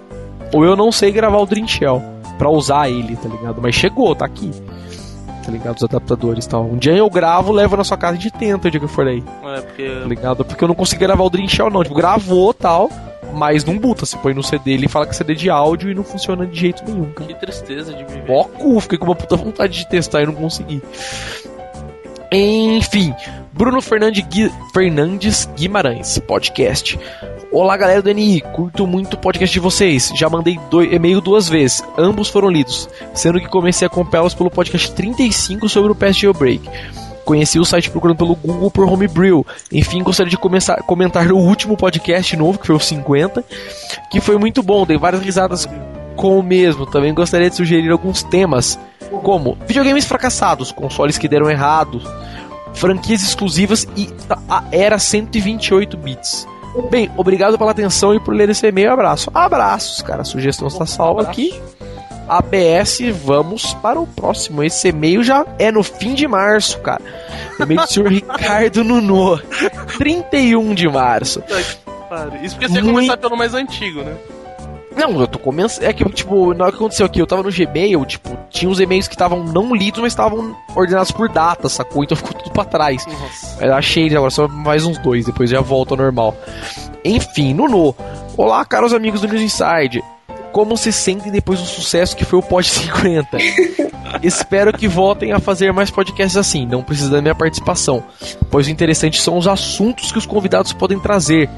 Ou 0.52 0.64
eu 0.64 0.74
não 0.74 0.90
sei 0.90 1.10
gravar 1.10 1.38
o 1.38 1.46
Dream 1.46 1.66
Shell 1.66 2.02
pra 2.38 2.48
usar 2.48 2.88
ele, 2.88 3.16
tá 3.16 3.28
ligado? 3.28 3.60
Mas 3.60 3.74
chegou, 3.74 4.14
tá 4.14 4.24
aqui. 4.24 4.50
Tá 5.44 5.50
ligado? 5.52 5.76
Os 5.76 5.84
adaptadores 5.84 6.44
e 6.44 6.48
tal. 6.48 6.64
Um 6.64 6.76
dia 6.76 6.94
eu 6.94 7.08
gravo, 7.10 7.52
levo 7.52 7.76
na 7.76 7.84
sua 7.84 7.96
casa 7.96 8.18
e 8.18 8.30
tento 8.30 8.66
o 8.66 8.70
dia 8.70 8.80
que 8.80 8.86
eu 8.86 8.88
for 8.88 9.06
aí. 9.06 9.22
É, 9.44 9.60
porque. 9.60 9.88
Tá 9.88 10.08
ligado? 10.08 10.44
Porque 10.44 10.64
eu 10.64 10.68
não 10.68 10.74
consegui 10.74 11.00
gravar 11.00 11.24
o 11.24 11.30
Dream 11.30 11.48
Shell, 11.48 11.70
não. 11.70 11.82
Tipo, 11.82 11.94
gravou 11.94 12.52
tal, 12.54 12.90
mas 13.34 13.64
não 13.64 13.78
buta. 13.78 14.06
Você 14.06 14.16
põe 14.16 14.34
no 14.34 14.42
CD 14.42 14.72
ele 14.72 14.88
fala 14.88 15.06
que 15.06 15.12
é 15.12 15.14
CD 15.14 15.34
de 15.34 15.50
áudio 15.50 15.90
e 15.90 15.94
não 15.94 16.04
funciona 16.04 16.46
de 16.46 16.58
jeito 16.58 16.84
nenhum, 16.84 17.10
cara. 17.12 17.28
Que 17.28 17.34
tristeza 17.38 17.92
de 17.92 18.04
viver. 18.04 18.26
Mó 18.28 18.44
cu, 18.44 18.80
fiquei 18.80 18.98
com 18.98 19.04
uma 19.04 19.14
puta 19.14 19.36
vontade 19.36 19.78
de 19.78 19.88
testar 19.88 20.22
e 20.22 20.26
não 20.26 20.34
consegui. 20.34 20.82
Enfim, 22.32 23.14
Bruno 23.52 23.80
Fernandes, 23.80 24.24
Gui- 24.26 24.52
Fernandes 24.72 25.48
Guimarães, 25.56 26.18
podcast. 26.20 26.98
Olá 27.50 27.76
galera 27.76 28.00
do 28.00 28.10
NI, 28.10 28.40
curto 28.40 28.86
muito 28.86 29.14
o 29.14 29.18
podcast 29.18 29.52
de 29.52 29.58
vocês. 29.58 30.12
Já 30.14 30.28
mandei 30.28 30.58
dois, 30.70 30.92
e-mail 30.92 31.20
duas 31.20 31.48
vezes, 31.48 31.82
ambos 31.98 32.28
foram 32.28 32.48
lidos, 32.48 32.88
sendo 33.14 33.40
que 33.40 33.48
comecei 33.48 33.84
a 33.84 33.90
acompanhá-los 33.90 34.34
pelo 34.34 34.48
podcast 34.50 34.92
35 34.92 35.68
sobre 35.68 35.90
o 35.90 35.94
PS 35.94 36.18
Jailbreak. 36.18 36.68
Conheci 37.24 37.58
o 37.58 37.64
site 37.64 37.90
procurando 37.90 38.16
pelo 38.18 38.36
Google 38.36 38.70
por 38.70 38.84
Homebrew. 38.86 39.44
Enfim, 39.72 40.02
gostaria 40.02 40.30
de 40.30 40.36
começar, 40.36 40.76
comentar 40.82 41.26
no 41.26 41.36
último 41.36 41.76
podcast 41.76 42.36
novo, 42.36 42.58
que 42.58 42.66
foi 42.66 42.76
o 42.76 42.80
50, 42.80 43.44
que 44.10 44.20
foi 44.20 44.36
muito 44.38 44.62
bom, 44.62 44.86
dei 44.86 44.96
várias 44.96 45.22
risadas 45.22 45.68
com 46.16 46.38
o 46.38 46.42
mesmo. 46.42 46.86
Também 46.86 47.12
gostaria 47.12 47.50
de 47.50 47.56
sugerir 47.56 47.90
alguns 47.90 48.22
temas, 48.22 48.78
como 49.22 49.56
videogames 49.66 50.04
fracassados, 50.04 50.70
consoles 50.72 51.18
que 51.18 51.28
deram 51.28 51.50
errado, 51.50 52.00
franquias 52.74 53.22
exclusivas 53.22 53.86
e 53.96 54.08
a 54.48 54.62
era 54.70 54.98
128 54.98 55.96
bits. 55.96 56.46
Bem, 56.90 57.10
obrigado 57.16 57.58
pela 57.58 57.72
atenção 57.72 58.14
e 58.14 58.20
por 58.20 58.32
ler 58.32 58.48
esse 58.48 58.66
e-mail. 58.66 58.92
Abraço. 58.92 59.28
Abraços, 59.34 60.00
cara. 60.02 60.22
A 60.22 60.24
sugestão 60.24 60.68
está 60.68 60.86
salva 60.86 61.22
aqui. 61.22 61.60
ABS, 62.28 63.00
vamos 63.24 63.74
para 63.74 63.98
o 63.98 64.06
próximo. 64.06 64.62
Esse 64.62 64.88
e-mail 64.88 65.24
já 65.24 65.44
é 65.58 65.72
no 65.72 65.82
fim 65.82 66.14
de 66.14 66.28
março, 66.28 66.78
cara. 66.78 67.02
E-mail 67.58 67.80
do 67.80 67.86
senhor 67.88 68.06
Ricardo 68.12 68.84
Nuno. 68.84 69.40
31 69.98 70.72
de 70.74 70.88
março. 70.88 71.42
Isso 72.42 72.54
porque 72.54 72.68
você 72.68 72.74
ia 72.76 72.82
Muito- 72.82 72.94
começar 72.94 73.16
pelo 73.16 73.36
mais 73.36 73.52
antigo, 73.52 74.02
né? 74.02 74.14
Não, 74.96 75.20
eu 75.20 75.26
tô 75.26 75.38
começando. 75.38 75.84
É 75.84 75.92
que, 75.92 76.04
tipo, 76.10 76.52
na 76.54 76.64
hora 76.64 76.72
que 76.72 76.78
aconteceu 76.78 77.06
aqui, 77.06 77.20
eu 77.20 77.26
tava 77.26 77.42
no 77.42 77.50
Gmail, 77.50 78.04
tipo, 78.04 78.36
tinha 78.50 78.70
uns 78.70 78.80
e-mails 78.80 79.06
que 79.08 79.14
estavam 79.14 79.44
não 79.44 79.74
lidos, 79.74 80.00
mas 80.00 80.12
estavam 80.12 80.56
ordenados 80.74 81.10
por 81.12 81.28
data, 81.28 81.68
sacou? 81.68 82.02
Então 82.04 82.16
ficou 82.16 82.34
tudo 82.34 82.50
pra 82.50 82.64
trás. 82.64 83.06
Nossa. 83.06 83.64
Eu 83.64 83.74
achei 83.74 84.04
eles 84.04 84.16
agora, 84.16 84.30
só 84.30 84.48
mais 84.48 84.84
uns 84.84 84.98
dois, 84.98 85.24
depois 85.26 85.48
já 85.48 85.60
volta 85.60 85.94
ao 85.94 85.98
normal. 85.98 86.34
Enfim, 87.04 87.54
Nuno. 87.54 87.94
Olá, 88.36 88.64
caros 88.64 88.92
amigos 88.92 89.20
do 89.20 89.28
News 89.28 89.42
Inside. 89.42 90.02
Como 90.52 90.76
se 90.76 90.92
sentem 90.92 91.30
depois 91.30 91.60
do 91.60 91.66
sucesso 91.66 92.16
que 92.16 92.24
foi 92.24 92.38
o 92.40 92.42
Pod 92.42 92.66
50? 92.68 93.38
Espero 94.22 94.72
que 94.72 94.88
voltem 94.88 95.32
a 95.32 95.38
fazer 95.38 95.72
mais 95.72 95.90
podcasts 95.90 96.36
assim, 96.36 96.66
não 96.66 96.82
precisa 96.82 97.10
da 97.10 97.22
minha 97.22 97.34
participação, 97.34 98.02
pois 98.50 98.66
o 98.66 98.70
interessante 98.70 99.20
são 99.20 99.38
os 99.38 99.46
assuntos 99.46 100.10
que 100.10 100.18
os 100.18 100.26
convidados 100.26 100.72
podem 100.72 100.98
trazer. 100.98 101.48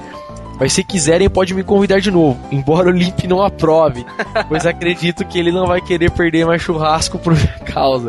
Mas 0.62 0.74
se 0.74 0.84
quiserem, 0.84 1.28
pode 1.28 1.52
me 1.54 1.64
convidar 1.64 2.00
de 2.00 2.08
novo, 2.08 2.38
embora 2.52 2.88
o 2.88 2.92
Limp 2.92 3.24
não 3.24 3.42
aprove, 3.42 4.06
pois 4.48 4.64
acredito 4.64 5.24
que 5.24 5.36
ele 5.36 5.50
não 5.50 5.66
vai 5.66 5.80
querer 5.80 6.08
perder 6.12 6.46
mais 6.46 6.62
churrasco 6.62 7.18
por 7.18 7.34
minha 7.34 7.58
causa. 7.64 8.06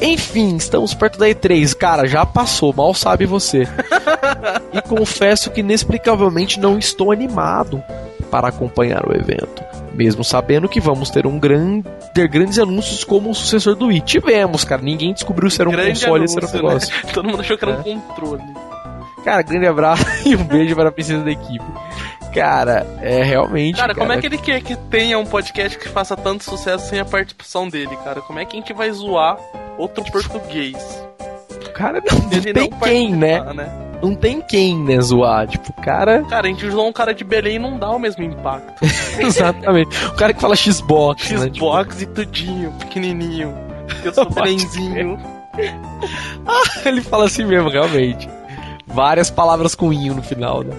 Enfim, 0.00 0.56
estamos 0.56 0.92
perto 0.92 1.20
da 1.20 1.28
E3. 1.28 1.72
Cara, 1.76 2.08
já 2.08 2.26
passou, 2.26 2.72
mal 2.72 2.92
sabe 2.94 3.26
você. 3.26 3.62
e 4.72 4.82
confesso 4.82 5.52
que 5.52 5.60
inexplicavelmente 5.60 6.58
não 6.58 6.76
estou 6.76 7.12
animado 7.12 7.80
para 8.28 8.48
acompanhar 8.48 9.08
o 9.08 9.12
evento. 9.14 9.62
Mesmo 9.94 10.24
sabendo 10.24 10.68
que 10.68 10.80
vamos 10.80 11.10
ter 11.10 11.28
um 11.28 11.38
grande, 11.38 11.84
ter 12.12 12.26
grandes 12.26 12.58
anúncios 12.58 13.04
como 13.04 13.30
o 13.30 13.34
sucessor 13.36 13.76
do 13.76 13.86
Wii. 13.86 14.00
Tivemos, 14.00 14.64
cara. 14.64 14.82
Ninguém 14.82 15.12
descobriu 15.14 15.48
se 15.48 15.60
era 15.60 15.68
um 15.70 15.72
Grande 15.72 16.00
console 16.00 16.22
ou 16.22 16.28
se 16.28 16.36
era 16.38 16.46
um 16.46 16.48
anúncio, 16.48 16.62
né? 16.68 16.68
negócio. 16.70 16.94
Todo 17.14 17.28
mundo 17.28 17.40
achou 17.40 17.56
que 17.56 17.64
era 17.64 17.74
É. 17.86 17.90
um 17.94 18.00
controle. 18.00 18.42
Cara, 19.28 19.42
grande 19.42 19.66
abraço 19.66 20.06
e 20.26 20.34
um 20.34 20.42
beijo 20.42 20.74
para 20.74 20.88
a 20.88 20.92
princesa 20.92 21.22
da 21.22 21.30
equipe. 21.30 21.64
Cara, 22.32 22.86
é 23.02 23.22
realmente. 23.22 23.76
Cara, 23.76 23.94
como 23.94 24.10
é 24.10 24.18
que 24.18 24.24
ele 24.24 24.38
quer 24.38 24.62
que 24.62 24.74
tenha 24.74 25.18
um 25.18 25.26
podcast 25.26 25.78
que 25.78 25.86
faça 25.86 26.16
tanto 26.16 26.44
sucesso 26.44 26.88
sem 26.88 26.98
a 26.98 27.04
participação 27.04 27.68
dele, 27.68 27.94
cara? 28.02 28.22
Como 28.22 28.38
é 28.38 28.46
que 28.46 28.56
a 28.56 28.58
gente 28.58 28.72
vai 28.72 28.90
zoar 28.90 29.36
outro 29.76 30.02
português? 30.10 30.76
Cara, 31.74 32.00
não, 32.10 32.32
Ele 32.32 32.54
tem 32.54 32.70
não 32.70 32.78
quem, 32.78 33.14
né? 33.14 33.38
participar, 33.38 34.00
Não 34.02 34.14
tem 34.14 34.40
quem, 34.40 34.78
né, 34.82 34.98
zoar. 34.98 35.46
Tipo, 35.46 35.74
cara. 35.74 36.22
Cara, 36.24 36.46
a 36.46 36.50
gente 36.50 36.70
zoou 36.70 36.88
um 36.88 36.92
cara 36.92 37.12
de 37.12 37.22
Belém 37.22 37.56
e 37.56 37.58
não 37.58 37.78
dá 37.78 37.90
o 37.90 37.98
mesmo 37.98 38.24
impacto. 38.24 38.82
Exatamente. 39.20 39.94
O 40.06 40.14
cara 40.14 40.32
que 40.32 40.40
fala 40.40 40.56
Xbox, 40.56 41.30
né? 41.32 41.50
Tipo, 41.50 41.66
Xbox 41.66 42.00
e 42.00 42.06
tudinho, 42.06 42.72
pequenininho. 42.78 43.54
Eu 44.02 44.14
sou 44.14 44.24
Pode 44.26 44.40
Belenzinho. 44.40 45.20
ele 46.86 47.02
fala 47.02 47.26
assim 47.26 47.44
mesmo, 47.44 47.68
realmente. 47.68 48.37
Várias 48.88 49.30
palavras 49.30 49.74
com 49.74 49.92
inho 49.92 50.14
no 50.14 50.22
final, 50.22 50.62
né? 50.62 50.74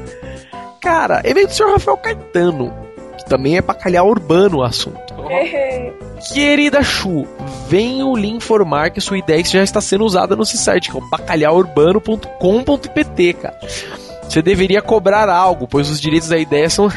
Cara, 0.82 1.22
e-mail 1.26 1.48
do 1.48 1.54
senhor 1.54 1.74
Rafael 1.74 1.98
Caetano, 1.98 2.74
que 3.18 3.26
também 3.26 3.58
é 3.58 3.62
bacalhau 3.62 4.08
urbano 4.08 4.58
o 4.58 4.64
assunto. 4.64 5.14
Querida 6.34 6.84
Chu, 6.84 7.26
venho 7.68 8.16
lhe 8.16 8.30
informar 8.30 8.90
que 8.90 9.00
sua 9.00 9.18
ideia 9.18 9.42
já 9.44 9.64
está 9.64 9.80
sendo 9.80 10.04
usada 10.04 10.36
no 10.36 10.46
site, 10.46 10.90
que 10.90 10.98
é 10.98 11.00
o 11.00 11.10
bacalhauurbano.com.pt, 11.10 13.34
cara. 13.34 13.58
Você 14.24 14.42
deveria 14.42 14.82
cobrar 14.82 15.30
algo, 15.30 15.68
pois 15.68 15.90
os 15.90 16.02
direitos 16.02 16.30
da 16.30 16.38
ideia 16.38 16.70
são, 16.70 16.90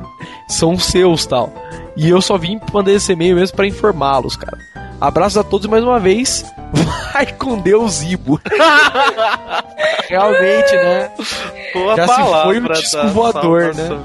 são 0.48 0.78
seus, 0.78 1.26
tal. 1.26 1.52
E 1.96 2.08
eu 2.08 2.20
só 2.20 2.38
vim 2.38 2.60
mandar 2.72 2.92
esse 2.92 3.12
e-mail 3.12 3.34
mesmo 3.36 3.56
para 3.56 3.66
informá-los, 3.66 4.36
cara. 4.36 4.56
Abraços 5.00 5.38
a 5.38 5.44
todos 5.44 5.66
mais 5.66 5.82
uma 5.82 5.98
vez. 5.98 6.44
Vai 7.12 7.26
com 7.32 7.58
Deus, 7.58 8.02
Ibo. 8.02 8.40
Realmente, 10.08 10.76
né? 10.76 11.10
Boa 11.72 11.96
Já 11.96 12.06
se 12.08 12.22
foi 12.44 12.58
o 12.58 12.72
disco 12.72 13.08
voador, 13.08 13.74
né? 13.74 13.98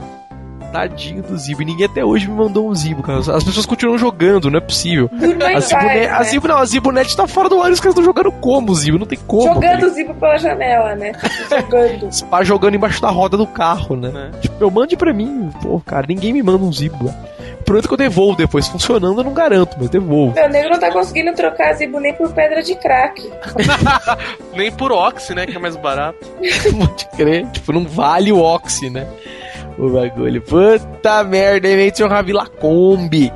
Tadinho 0.71 1.23
do 1.23 1.37
Zibo. 1.37 1.61
E 1.61 1.65
ninguém 1.65 1.85
até 1.85 2.03
hoje 2.03 2.27
me 2.27 2.35
mandou 2.35 2.69
um 2.69 2.75
Zibo, 2.75 3.01
cara. 3.01 3.19
As 3.19 3.43
pessoas 3.45 3.65
continuam 3.65 3.97
jogando, 3.97 4.51
não 4.51 4.57
é 4.57 4.61
possível. 4.61 5.09
A 5.13 5.59
Zibo, 5.61 5.83
né? 5.83 6.07
a 6.09 6.23
Zibo 6.23 6.47
não, 6.49 6.57
a 6.57 6.65
Zibonet 6.65 7.15
tá 7.15 7.25
fora 7.25 7.47
do 7.47 7.61
ar, 7.61 7.71
os 7.71 7.79
caras 7.79 7.93
estão 7.93 8.03
jogando 8.03 8.29
como, 8.33 8.75
Zibo? 8.75 8.99
Não 8.99 9.05
tem 9.05 9.17
como. 9.25 9.53
Jogando 9.53 9.79
tá 9.79 9.85
o 9.85 9.89
Zibo 9.91 10.13
pela 10.15 10.37
janela, 10.37 10.93
né? 10.95 11.13
Jogando. 11.49 12.09
Pá 12.29 12.43
jogando 12.43 12.75
embaixo 12.75 13.01
da 13.01 13.09
roda 13.09 13.37
do 13.37 13.47
carro, 13.47 13.95
né? 13.95 14.09
Né? 14.09 14.31
Tipo, 14.41 14.61
eu 14.61 14.69
mande 14.69 14.97
pra 14.97 15.13
mim, 15.13 15.49
pô, 15.61 15.79
cara, 15.79 16.05
ninguém 16.09 16.33
me 16.33 16.43
manda 16.43 16.65
um 16.65 16.73
Zibo. 16.73 17.13
Pronto 17.65 17.87
que 17.87 17.93
eu 17.93 17.97
devolvo 17.97 18.37
depois. 18.37 18.67
Funcionando 18.67 19.19
eu 19.19 19.23
não 19.23 19.33
garanto, 19.33 19.75
mas 19.79 19.89
devolvo. 19.89 20.35
Meu 20.35 20.49
nego 20.49 20.69
não 20.69 20.79
tá 20.79 20.91
conseguindo 20.91 21.33
trocar 21.33 21.73
Zibo 21.73 21.99
nem 21.99 22.13
por 22.13 22.31
pedra 22.31 22.61
de 22.61 22.75
crack. 22.75 23.27
Nem 24.55 24.71
por 24.71 24.91
Oxy, 24.91 25.33
né? 25.35 25.45
Que 25.45 25.57
é 25.57 25.59
mais 25.59 25.75
barato. 25.75 26.25
Pode 26.77 27.05
crer. 27.17 27.45
Tipo, 27.47 27.73
não 27.73 27.85
vale 27.85 28.31
o 28.31 28.39
Oxy, 28.39 28.89
né? 28.89 29.05
O 29.77 29.89
bagulho. 29.89 30.41
Puta 30.41 31.23
merda, 31.23 31.67
evento 31.67 31.97
senhor 31.97 32.09
Ravi 32.09 32.31
Lacombe. 32.31 33.33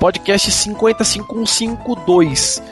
Podcast 0.00 0.50
50152. 0.50 2.62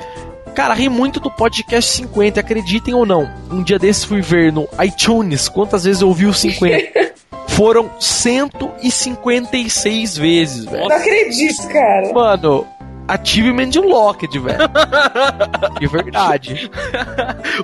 Cara, 0.54 0.72
ri 0.74 0.88
muito 0.88 1.18
do 1.20 1.30
podcast 1.30 1.90
50, 1.96 2.40
acreditem 2.40 2.94
ou 2.94 3.04
não. 3.04 3.28
Um 3.50 3.62
dia 3.62 3.78
desses 3.78 4.04
fui 4.04 4.20
ver 4.20 4.52
no 4.52 4.68
iTunes 4.82 5.48
quantas 5.48 5.84
vezes 5.84 6.02
eu 6.02 6.08
ouvi 6.08 6.26
o 6.26 6.34
50. 6.34 7.14
Foram 7.48 7.90
156 8.00 10.16
vezes, 10.16 10.64
velho. 10.64 10.88
Não 10.88 10.96
acredito, 10.96 11.68
cara. 11.68 12.12
Mano, 12.12 12.66
achievement 13.06 13.70
Locked, 13.76 14.38
velho. 14.38 14.58
De 15.78 15.86
verdade. 15.86 16.70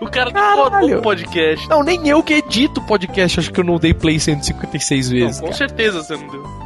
O 0.01 0.07
cara 0.07 0.31
Caralho. 0.33 0.99
o 0.99 1.03
podcast. 1.03 1.69
Não, 1.69 1.83
nem 1.83 2.07
eu 2.09 2.23
que 2.23 2.35
edito 2.35 2.81
o 2.81 2.87
podcast, 2.87 3.41
acho 3.41 3.53
que 3.53 3.59
eu 3.61 3.65
não 3.65 3.79
dei 3.79 3.93
play 3.95 4.19
156 4.21 5.11
Não, 5.11 5.17
vezes. 5.19 5.41
com 5.41 5.47
cara. 5.47 5.57
certeza 5.59 6.03
você 6.03 6.17
não 6.17 6.29
deu. 6.29 6.60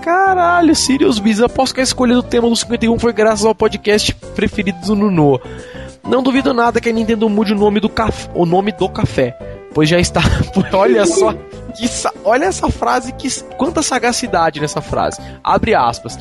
Caralho, 0.00 0.74
Sirius 0.74 1.18
Biz, 1.18 1.42
aposto 1.42 1.74
que 1.74 1.80
a 1.80 1.84
escolha 1.84 2.14
do 2.14 2.22
tema 2.22 2.48
do 2.48 2.56
51 2.56 2.98
foi 2.98 3.12
graças 3.12 3.44
ao 3.44 3.54
podcast 3.54 4.14
preferido 4.34 4.78
do 4.80 4.96
Nuno. 4.96 5.40
Não 6.06 6.22
duvido 6.22 6.54
nada 6.54 6.80
que 6.80 6.88
a 6.88 6.92
Nintendo 6.92 7.28
mude 7.28 7.52
o 7.52 7.56
nome 7.56 7.80
do 7.80 7.88
café, 7.88 8.30
o 8.34 8.46
nome 8.46 8.72
do 8.72 8.88
café, 8.88 9.36
pois 9.74 9.88
já 9.88 10.00
está. 10.00 10.22
olha 10.72 11.04
só, 11.06 11.32
que 11.32 11.88
olha 12.24 12.46
essa 12.46 12.70
frase 12.70 13.12
que 13.12 13.28
quanta 13.56 13.82
sagacidade 13.82 14.60
nessa 14.60 14.80
frase. 14.80 15.20
Abre 15.44 15.74
aspas. 15.74 16.18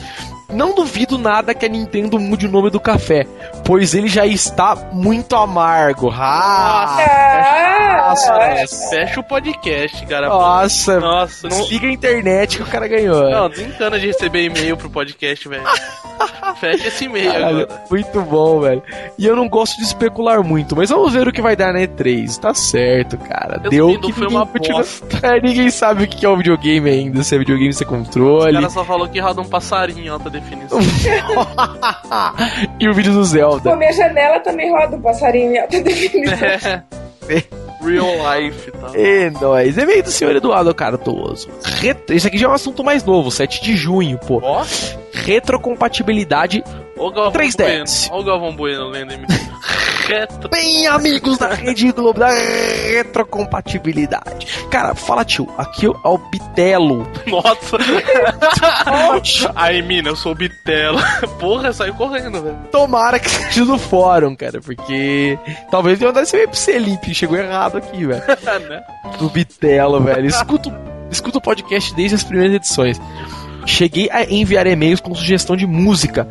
Não 0.51 0.73
duvido 0.73 1.17
nada 1.17 1.53
que 1.53 1.65
a 1.65 1.69
Nintendo 1.69 2.19
mude 2.19 2.47
o 2.47 2.51
nome 2.51 2.69
do 2.69 2.79
café, 2.79 3.25
pois 3.63 3.93
ele 3.93 4.07
já 4.07 4.25
está 4.25 4.75
muito 4.91 5.35
amargo. 5.35 6.09
Ah, 6.11 8.07
nossa, 8.09 8.33
ah, 8.33 8.89
Fecha 8.89 9.19
o 9.19 9.23
podcast, 9.23 10.05
cara. 10.07 10.27
nossa, 10.29 10.99
Nossa, 10.99 11.47
não, 11.47 11.57
desliga 11.61 11.87
a 11.87 11.91
internet 11.91 12.57
que 12.57 12.63
o 12.63 12.67
cara 12.67 12.87
ganhou. 12.87 13.29
não, 13.29 13.49
desencana 13.49 13.99
de 13.99 14.07
receber 14.07 14.45
e-mail 14.45 14.75
pro 14.75 14.89
podcast, 14.89 15.47
velho. 15.47 15.63
Fecha 16.55 16.87
esse 16.87 17.05
e-mail 17.05 17.31
Caralho, 17.31 17.61
agora. 17.63 17.83
muito 17.89 18.21
bom, 18.21 18.59
velho. 18.61 18.83
E 19.17 19.25
eu 19.25 19.35
não 19.35 19.47
gosto 19.49 19.77
de 19.77 19.83
especular 19.83 20.43
muito, 20.43 20.75
mas 20.75 20.89
vamos 20.89 21.13
ver 21.13 21.27
o 21.27 21.31
que 21.31 21.41
vai 21.41 21.55
dar 21.55 21.73
na 21.73 21.79
E3. 21.79 22.37
Tá 22.39 22.53
certo, 22.53 23.17
cara. 23.17 23.57
Deu 23.59 23.87
Resumindo, 23.87 24.07
que 24.07 24.13
foi 24.13 24.27
uma 24.27 24.45
continua-. 24.45 24.85
É, 25.23 25.41
ninguém 25.41 25.69
sabe 25.69 26.03
o 26.03 26.07
que 26.07 26.25
é 26.25 26.29
o 26.29 26.37
videogame 26.37 26.89
ainda, 26.89 27.23
se 27.23 27.35
é 27.35 27.39
videogame, 27.39 27.73
se 27.73 27.83
é 27.83 27.87
O 27.87 27.89
controle. 27.89 28.53
cara 28.53 28.69
só 28.69 28.83
falou 28.85 29.07
que 29.07 29.19
roda 29.19 29.41
um 29.41 29.45
passarinho 29.47 30.05
em 30.05 30.09
alta 30.09 30.29
definição. 30.29 30.79
e 32.79 32.87
o 32.87 32.93
vídeo 32.93 33.11
do 33.13 33.19
Pô, 33.19 33.23
Zelda. 33.25 33.75
minha 33.75 33.93
janela 33.93 34.39
também 34.39 34.71
roda 34.71 34.95
um 34.95 35.01
passarinho 35.01 35.53
em 35.53 35.59
alta 35.59 35.79
definição. 35.81 36.47
É. 36.47 36.83
Real 37.81 38.07
life 38.35 38.71
tal. 38.71 38.95
E 38.95 39.29
nóis. 39.29 39.77
E-mail 39.77 40.03
do 40.03 40.11
senhor 40.11 40.35
Eduardo 40.35 40.73
Cardoso. 40.73 41.49
Ret... 41.63 41.97
Esse 42.09 42.27
aqui 42.27 42.37
já 42.37 42.47
é 42.47 42.49
um 42.49 42.53
assunto 42.53 42.83
mais 42.83 43.03
novo, 43.03 43.31
7 43.31 43.61
de 43.63 43.75
junho, 43.75 44.17
pô. 44.17 44.39
Ó, 44.43 44.65
Retrocompatibilidade. 45.13 46.63
ó 46.97 47.07
o 47.07 47.11
Galvão 47.11 47.41
3DS. 47.41 47.57
Bueno. 47.57 47.85
Ó 48.11 48.19
o 48.19 48.23
Galvão 48.23 48.55
Bueno 48.55 48.87
lendo. 48.89 49.13
Retro. 50.09 50.49
Bem, 50.49 50.87
amigos 50.87 51.37
da 51.37 51.53
Rede 51.53 51.91
Globo 51.91 52.19
da 52.19 52.29
retrocompatibilidade. 52.29 54.47
Cara, 54.71 54.95
fala, 54.95 55.23
tio, 55.23 55.47
aqui 55.55 55.85
é 55.85 55.89
o 55.89 56.17
Bitelo. 56.17 57.07
Nossa. 57.27 57.77
Aí, 59.55 59.83
mina, 59.83 60.09
eu 60.09 60.15
sou 60.15 60.31
o 60.31 60.35
Bitelo. 60.35 60.97
Porra, 61.39 61.71
saiu 61.71 61.93
correndo, 61.93 62.41
velho. 62.41 62.57
Tomara 62.71 63.19
que 63.19 63.29
seja 63.29 63.65
do 63.65 63.77
fórum, 63.77 64.35
cara, 64.35 64.59
porque 64.59 65.37
talvez 65.69 66.01
eu 66.01 66.07
mandasse 66.07 66.35
meio 66.35 66.49
pro 66.49 66.57
Felipe, 66.57 67.13
chegou 67.13 67.37
errado 67.37 67.77
aqui, 67.77 68.03
velho. 68.03 68.23
né? 68.67 68.81
Do 69.19 69.29
Bitelo, 69.29 70.01
velho. 70.01 70.25
Escuto, 70.25 70.73
escuto 71.11 71.37
o 71.37 71.41
podcast 71.41 71.93
desde 71.93 72.15
as 72.15 72.23
primeiras 72.23 72.55
edições. 72.55 72.99
Cheguei 73.67 74.09
a 74.11 74.23
enviar 74.23 74.65
e-mails 74.65 75.01
com 75.01 75.13
sugestão 75.13 75.55
de 75.55 75.67
música 75.67 76.27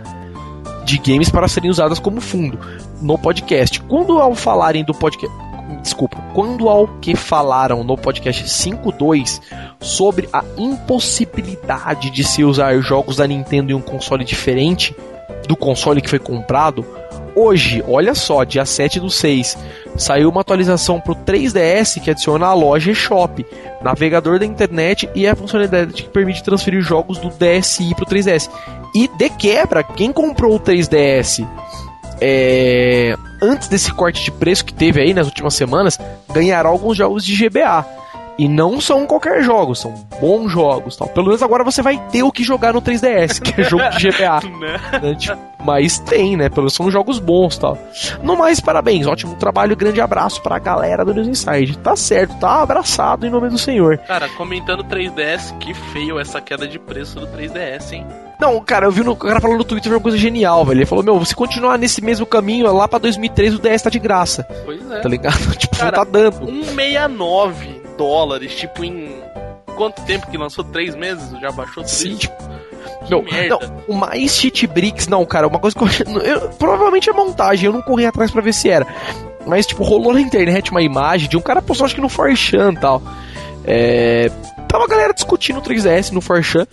de 0.88 0.96
games 0.98 1.28
para 1.28 1.46
serem 1.46 1.70
usadas 1.70 1.98
como 1.98 2.18
fundo 2.18 2.58
no 3.02 3.18
podcast. 3.18 3.80
Quando 3.82 4.18
ao 4.18 4.34
falarem 4.34 4.82
do 4.82 4.94
podcast. 4.94 5.36
Desculpa, 5.82 6.16
quando 6.34 6.68
ao 6.68 6.88
que 6.98 7.14
falaram 7.14 7.84
no 7.84 7.96
podcast 7.96 8.42
5.2 8.44 9.40
sobre 9.78 10.28
a 10.32 10.42
impossibilidade 10.56 12.10
de 12.10 12.24
se 12.24 12.42
usar 12.42 12.80
jogos 12.80 13.16
da 13.16 13.26
Nintendo 13.26 13.70
em 13.70 13.74
um 13.74 13.80
console 13.80 14.24
diferente 14.24 14.96
do 15.46 15.54
console 15.54 16.00
que 16.00 16.08
foi 16.08 16.18
comprado, 16.18 16.84
hoje, 17.38 17.84
olha 17.86 18.14
só, 18.14 18.44
dia 18.44 18.64
7 18.64 19.00
do 19.00 19.10
6, 19.10 19.56
saiu 19.96 20.28
uma 20.28 20.40
atualização 20.40 21.00
pro 21.00 21.14
3DS 21.14 22.02
que 22.02 22.10
adiciona 22.10 22.46
a 22.46 22.54
loja 22.54 22.90
eShop, 22.90 23.44
navegador 23.82 24.38
da 24.38 24.46
internet 24.46 25.08
e 25.14 25.26
a 25.26 25.36
funcionalidade 25.36 25.92
que 26.02 26.08
permite 26.08 26.42
transferir 26.42 26.80
jogos 26.80 27.18
do 27.18 27.30
DSi 27.30 27.94
pro 27.94 28.06
3DS. 28.06 28.50
E 28.94 29.06
de 29.06 29.28
quebra, 29.30 29.82
quem 29.82 30.12
comprou 30.12 30.56
o 30.56 30.60
3DS 30.60 31.46
é, 32.20 33.14
antes 33.40 33.68
desse 33.68 33.92
corte 33.92 34.24
de 34.24 34.30
preço 34.32 34.64
que 34.64 34.74
teve 34.74 35.00
aí 35.00 35.14
nas 35.14 35.26
últimas 35.26 35.54
semanas, 35.54 35.98
ganhará 36.32 36.68
alguns 36.68 36.96
jogos 36.96 37.24
de 37.24 37.36
GBA. 37.36 37.86
E 38.38 38.46
não 38.48 38.80
são 38.80 39.04
qualquer 39.04 39.42
jogos, 39.42 39.80
são 39.80 39.92
bons 40.20 40.48
jogos. 40.50 40.96
Tal. 40.96 41.08
Pelo 41.08 41.26
menos 41.26 41.42
agora 41.42 41.64
você 41.64 41.82
vai 41.82 41.98
ter 42.10 42.22
o 42.22 42.30
que 42.30 42.44
jogar 42.44 42.72
no 42.72 42.80
3DS, 42.80 43.40
que 43.42 43.60
é 43.60 43.64
jogo 43.64 43.82
de 43.90 44.08
GBA. 44.10 44.38
Né? 44.58 44.80
né? 45.02 45.14
Tipo, 45.14 45.38
Mas 45.64 45.98
tem, 45.98 46.36
né? 46.36 46.48
Pelo 46.48 46.62
menos 46.62 46.74
são 46.74 46.90
jogos 46.90 47.18
bons 47.18 47.58
tal. 47.58 47.76
No 48.22 48.36
mais, 48.36 48.60
parabéns, 48.60 49.06
ótimo 49.06 49.34
trabalho, 49.34 49.76
grande 49.76 50.00
abraço 50.00 50.40
pra 50.40 50.58
galera 50.58 51.04
do 51.04 51.12
News 51.12 51.26
Inside. 51.28 51.78
Tá 51.78 51.96
certo, 51.96 52.36
tá 52.38 52.62
abraçado 52.62 53.26
em 53.26 53.30
nome 53.30 53.48
do 53.48 53.58
Senhor. 53.58 53.98
Cara, 53.98 54.28
comentando 54.30 54.84
3DS, 54.84 55.56
que 55.58 55.74
feio 55.74 56.18
essa 56.18 56.40
queda 56.40 56.66
de 56.66 56.78
preço 56.78 57.18
do 57.18 57.26
3DS, 57.26 57.92
hein? 57.92 58.06
Não, 58.40 58.60
cara, 58.60 58.86
eu 58.86 58.92
vi 58.92 59.02
no 59.02 59.12
o 59.12 59.16
cara 59.16 59.40
falando 59.40 59.58
no 59.58 59.64
Twitter 59.64 59.92
uma 59.92 60.00
coisa 60.00 60.16
genial, 60.16 60.64
velho. 60.64 60.78
Ele 60.78 60.86
falou: 60.86 61.02
Meu, 61.04 61.24
se 61.24 61.34
continuar 61.34 61.76
nesse 61.76 62.00
mesmo 62.02 62.24
caminho, 62.24 62.72
lá 62.72 62.86
pra 62.86 63.00
2003 63.00 63.56
o 63.56 63.58
DS 63.58 63.82
tá 63.82 63.90
de 63.90 63.98
graça, 63.98 64.46
Pois 64.64 64.88
é. 64.92 65.00
tá 65.00 65.08
ligado? 65.08 65.38
tipo, 65.58 65.76
Cara, 65.76 65.96
não 65.96 66.04
tá 66.04 66.10
dando. 66.10 66.46
169 66.46 67.77
dólares, 67.98 68.54
tipo, 68.54 68.82
em. 68.82 69.22
Quanto 69.76 70.02
tempo 70.02 70.28
que 70.30 70.36
lançou? 70.38 70.64
Três 70.64 70.96
meses? 70.96 71.30
Já 71.40 71.52
baixou 71.52 71.82
tudo 71.84 71.88
Sim, 71.88 72.16
tipo. 72.16 72.34
Não, 73.10 73.22
não, 73.48 73.58
o 73.86 73.94
mais 73.94 74.32
cheat 74.36 74.66
bricks, 74.66 75.06
não, 75.08 75.24
cara, 75.24 75.46
uma 75.46 75.58
coisa 75.58 75.76
que 75.76 75.82
eu, 75.84 76.20
eu- 76.20 76.48
Provavelmente 76.50 77.08
é 77.08 77.12
montagem, 77.12 77.66
eu 77.66 77.72
não 77.72 77.82
corri 77.82 78.04
atrás 78.06 78.30
pra 78.30 78.40
ver 78.42 78.52
se 78.52 78.68
era. 78.68 78.86
Mas, 79.46 79.66
tipo, 79.66 79.82
rolou 79.82 80.12
na 80.12 80.20
internet 80.20 80.70
uma 80.70 80.82
imagem 80.82 81.28
de 81.28 81.36
um 81.36 81.40
cara 81.40 81.62
postou, 81.62 81.84
acho 81.86 81.94
que 81.94 82.00
no 82.00 82.08
4chan 82.08 82.74
e 82.74 82.80
tal. 82.80 83.02
É. 83.64 84.30
Tava 84.68 84.84
a 84.84 84.88
galera 84.88 85.14
discutindo 85.14 85.58
o 85.58 85.62
3DS 85.62 86.10
no 86.12 86.20
4chan. 86.20 86.66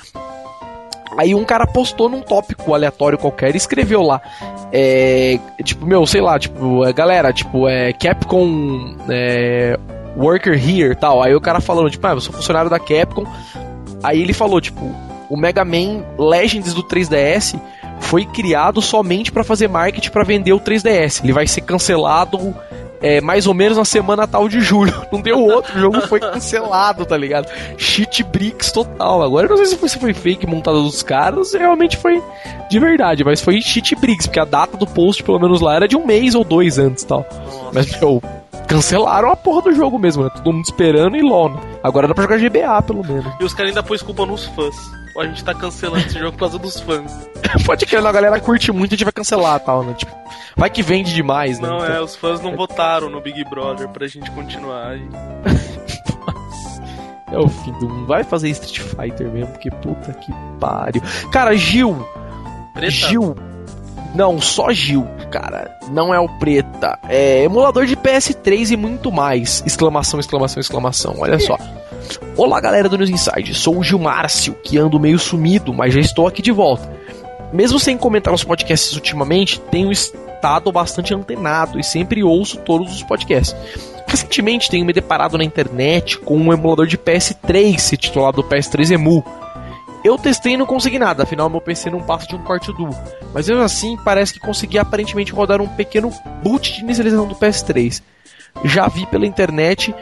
Aí 1.18 1.34
um 1.34 1.46
cara 1.46 1.66
postou 1.66 2.10
num 2.10 2.22
tópico 2.22 2.74
aleatório 2.74 3.18
qualquer 3.18 3.54
e 3.54 3.58
escreveu 3.58 4.02
lá. 4.02 4.20
É. 4.74 5.40
Tipo, 5.64 5.86
meu, 5.86 6.06
sei 6.06 6.20
lá, 6.22 6.38
tipo, 6.38 6.84
é, 6.86 6.92
galera, 6.92 7.32
tipo, 7.32 7.68
é. 7.70 7.94
Capcom. 7.94 8.96
É, 9.10 9.80
worker 10.16 10.54
here 10.54 10.96
tal. 10.96 11.22
Aí 11.22 11.36
o 11.36 11.42
cara 11.42 11.60
falando, 11.60 11.90
tipo, 11.90 12.06
ah, 12.08 12.12
eu 12.12 12.22
sou 12.22 12.34
funcionário 12.34 12.70
da 12.70 12.80
Capcom. 12.80 13.26
Aí 14.04 14.22
ele 14.22 14.34
falou, 14.34 14.62
tipo, 14.62 14.84
o 15.30 15.38
Mega 15.38 15.66
Man 15.66 16.04
Legends 16.18 16.74
do 16.74 16.84
3DS 16.84 17.60
foi 18.00 18.26
criado 18.26 18.82
somente 18.82 19.32
pra 19.32 19.44
fazer 19.44 19.68
marketing 19.68 20.10
pra 20.10 20.24
vender 20.24 20.54
o 20.54 20.60
3DS. 20.60 21.24
Ele 21.24 21.34
vai 21.34 21.48
ser 21.48 21.62
cancelado 21.62 22.56
é, 23.02 23.22
mais 23.22 23.48
ou 23.48 23.54
menos 23.54 23.78
na 23.78 23.86
semana 23.86 24.28
tal 24.28 24.48
de 24.48 24.62
julho. 24.62 24.94
Não 25.12 25.22
deu 25.22 25.40
outro, 25.40 25.78
o 25.78 25.80
jogo 25.80 26.02
foi 26.02 26.20
cancelado, 26.20 27.06
tá 27.06 27.18
ligado? 27.18 27.48
Cheat 27.78 28.24
bricks 28.24 28.72
total. 28.72 29.22
Agora 29.22 29.46
eu 29.46 29.50
não 29.50 29.58
sei 29.58 29.66
se 29.68 29.78
foi, 29.78 29.90
se 29.90 30.00
foi 30.00 30.14
fake 30.14 30.48
montada 30.48 30.78
dos 30.78 31.04
caras, 31.04 31.54
realmente 31.54 31.98
foi 31.98 32.22
de 32.70 32.80
verdade, 32.80 33.24
mas 33.24 33.42
foi 33.42 33.62
cheat 33.62 33.96
bricks, 33.96 34.28
porque 34.28 34.40
a 34.40 34.46
data 34.46 34.78
do 34.78 34.88
post, 34.88 35.24
pelo 35.24 35.40
menos 35.40 35.62
lá, 35.62 35.76
era 35.76 35.88
de 35.88 35.96
um 35.96 36.06
mês 36.06 36.36
ou 36.36 36.44
dois 36.44 36.78
antes 36.78 37.04
tal. 37.04 37.26
Nossa. 37.32 37.70
Mas, 37.74 38.00
meu, 38.00 38.22
cancelaram 38.68 39.32
a 39.32 39.36
porra 39.36 39.64
do 39.64 39.76
jogo 39.76 40.00
mesmo, 40.00 40.24
né? 40.24 40.30
Todo 40.36 40.54
mundo 40.54 40.66
esperando 40.66 41.16
e 41.16 41.22
LOL, 41.22 41.50
né? 41.50 41.60
Agora 41.84 42.08
dá 42.08 42.14
pra 42.14 42.24
jogar 42.24 42.38
GBA, 42.38 42.82
pelo 42.82 43.04
menos. 43.06 43.32
E 43.40 43.44
os 43.44 43.54
caras 43.54 43.70
ainda 43.70 43.84
pôs 43.84 44.02
culpa 44.02 44.26
nos 44.26 44.46
fãs. 44.46 44.76
A 45.18 45.26
gente 45.26 45.44
tá 45.44 45.54
cancelando 45.54 46.06
esse 46.06 46.20
jogo 46.20 46.34
por 46.34 46.40
causa 46.40 46.60
dos 46.60 46.80
fãs. 46.80 47.12
Pode 47.66 47.86
que 47.86 47.96
a 47.96 48.12
galera 48.12 48.40
curte 48.40 48.72
muito, 48.72 48.94
a 48.94 48.96
gente 48.96 49.06
vai 49.06 49.14
cancelar 49.14 49.60
tal, 49.62 49.84
né? 49.84 49.94
Tipo, 49.94 50.14
vai 50.56 50.70
que 50.70 50.84
vende 50.84 51.14
demais, 51.14 51.60
né? 51.60 51.70
Não, 51.70 51.78
Então, 51.78 51.96
é, 51.96 52.02
os 52.02 52.16
fãs 52.16 52.42
não 52.42 52.56
votaram 52.56 53.10
no 53.10 53.22
Big 53.22 53.44
Brother 53.46 53.88
pra 53.90 54.08
gente 54.08 54.30
continuar. 54.32 54.98
E... 54.98 55.08
é 57.32 57.38
o 57.38 57.48
fim 57.48 57.72
do 57.74 57.88
mundo. 57.88 58.08
Vai 58.08 58.24
fazer 58.24 58.50
Street 58.50 58.80
Fighter 58.80 59.30
mesmo, 59.30 59.54
porque 59.54 59.72
puta 59.72 60.14
que 60.14 60.34
pariu. 60.60 61.02
Cara, 61.32 61.56
Gil, 61.56 62.06
Preta, 62.74 62.92
Gil. 62.92 63.36
Não, 64.16 64.40
só 64.40 64.72
Gil, 64.72 65.06
cara. 65.30 65.78
Não 65.92 66.14
é 66.14 66.20
o 66.20 66.30
Preta. 66.40 66.98
É 67.10 67.44
emulador 67.44 67.86
de 67.86 67.98
PS3 67.98 68.72
e 68.72 68.78
muito 68.78 69.12
mais. 69.12 69.62
Exclamação, 69.66 70.22
exclamação, 70.22 70.62
exclamação. 70.62 71.16
Olha 71.20 71.38
só. 71.38 71.58
Olá, 72.38 72.62
galera 72.62 72.88
do 72.88 72.98
News 72.98 73.10
Inside. 73.10 73.54
Sou 73.54 73.78
o 73.78 73.84
Gil 73.84 74.00
Márcio, 74.00 74.56
que 74.64 74.78
ando 74.78 74.98
meio 74.98 75.20
sumido, 75.20 75.74
mas 75.74 75.94
já 75.94 76.00
estou 76.00 76.28
aqui 76.28 76.42
de 76.42 76.54
volta. 76.54 76.90
Mesmo 77.52 77.78
sem 77.78 77.98
comentar 77.98 78.34
os 78.34 78.44
podcasts 78.44 78.94
ultimamente, 78.94 79.60
tenho 79.60 79.92
estado 79.92 80.72
bastante 80.72 81.14
antenado 81.14 81.78
e 81.78 81.84
sempre 81.84 82.24
ouço 82.24 82.58
todos 82.60 82.96
os 82.96 83.04
podcasts. 83.04 83.54
Recentemente 84.08 84.70
tenho 84.70 84.86
me 84.86 84.94
deparado 84.94 85.38
na 85.38 85.44
internet 85.44 86.18
com 86.20 86.38
um 86.38 86.54
emulador 86.54 86.88
de 86.88 86.98
PS3 86.98 87.78
se 87.80 87.98
titulado 87.98 88.44
PS3 88.44 88.92
Emu. 88.92 89.26
Eu 90.06 90.20
testei 90.20 90.54
e 90.54 90.58
não 90.58 90.68
consegui 90.68 91.00
nada, 91.00 91.24
afinal 91.24 91.50
meu 91.50 91.60
PC 91.60 91.90
não 91.90 92.00
passa 92.00 92.28
de 92.28 92.36
um 92.36 92.44
quarto 92.44 92.72
duo. 92.72 92.96
Mas 93.34 93.50
mesmo 93.50 93.64
assim, 93.64 93.98
parece 94.06 94.34
que 94.34 94.40
consegui 94.40 94.78
aparentemente 94.78 95.34
rodar 95.34 95.60
um 95.60 95.68
pequeno 95.68 96.12
boot 96.44 96.74
de 96.74 96.82
inicialização 96.82 97.28
do 97.28 97.34
PS3. 97.34 98.04
Já 98.64 98.88
vi 98.88 99.08
pela 99.08 99.26
internet, 99.26 99.96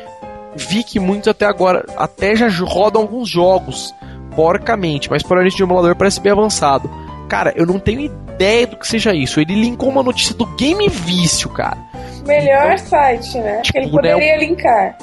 vi 0.57 0.83
que 0.83 0.99
muitos 0.99 1.29
até 1.29 1.45
agora 1.45 1.85
até 1.95 2.35
já 2.35 2.49
rodam 2.65 3.03
alguns 3.03 3.29
jogos 3.29 3.95
porcamente, 4.35 5.09
mas 5.09 5.23
para 5.23 5.39
o 5.39 5.49
de 5.49 5.63
emulador 5.63 5.95
parece 5.95 6.19
bem 6.19 6.33
avançado. 6.33 6.91
Cara, 7.29 7.53
eu 7.55 7.65
não 7.65 7.79
tenho 7.79 8.01
ideia 8.01 8.67
do 8.67 8.75
que 8.75 8.85
seja 8.85 9.13
isso. 9.13 9.39
Ele 9.39 9.55
linkou 9.55 9.87
uma 9.87 10.03
notícia 10.03 10.35
do 10.35 10.45
Game 10.57 10.85
Vício, 10.89 11.49
cara. 11.49 11.77
Melhor 12.25 12.73
então, 12.73 12.77
site, 12.77 13.37
né? 13.37 13.61
Tipo, 13.61 13.71
que 13.71 13.77
ele 13.77 13.89
poderia 13.89 14.17
né, 14.17 14.37
linkar. 14.37 14.97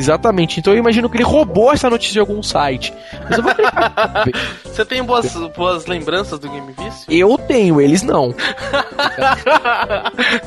Exatamente. 0.00 0.58
Então 0.58 0.72
eu 0.72 0.78
imagino 0.78 1.10
que 1.10 1.16
ele 1.16 1.24
roubou 1.24 1.72
essa 1.72 1.90
notícia 1.90 2.14
de 2.14 2.20
algum 2.20 2.42
site. 2.42 2.92
Mas 3.28 3.38
eu 3.38 3.44
vou 3.44 3.52
Você 4.64 4.84
tem 4.84 5.02
boas, 5.02 5.34
boas 5.54 5.86
lembranças 5.86 6.38
do 6.38 6.48
Game 6.48 6.72
Vício? 6.72 7.04
Eu 7.08 7.36
tenho, 7.36 7.80
eles 7.80 8.02
não. 8.02 8.34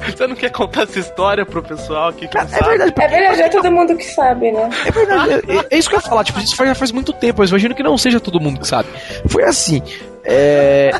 Você 0.07 0.25
não 0.25 0.35
quer 0.35 0.49
contar 0.49 0.83
essa 0.83 0.99
história 0.99 1.45
pro 1.45 1.61
pessoal 1.61 2.09
aqui 2.09 2.27
que 2.27 2.37
é, 2.37 2.41
é 2.41 2.45
verdade, 2.45 2.93
é 2.97 3.07
verdade, 3.07 3.41
é 3.41 3.49
todo 3.49 3.71
mundo 3.71 3.95
que 3.95 4.05
sabe, 4.05 4.51
né? 4.51 4.69
É 4.85 4.91
verdade, 4.91 5.33
é, 5.33 5.67
é 5.69 5.77
isso 5.77 5.89
que 5.89 5.95
eu 5.95 5.99
ia 5.99 6.05
falar. 6.05 6.23
Tipo, 6.23 6.39
isso 6.39 6.55
já 6.55 6.75
faz 6.75 6.91
muito 6.91 7.13
tempo, 7.13 7.41
mas 7.41 7.49
imagino 7.49 7.75
que 7.75 7.83
não 7.83 7.97
seja 7.97 8.19
todo 8.19 8.39
mundo 8.39 8.59
que 8.59 8.67
sabe. 8.67 8.89
Foi 9.27 9.43
assim. 9.43 9.81
É, 10.25 10.91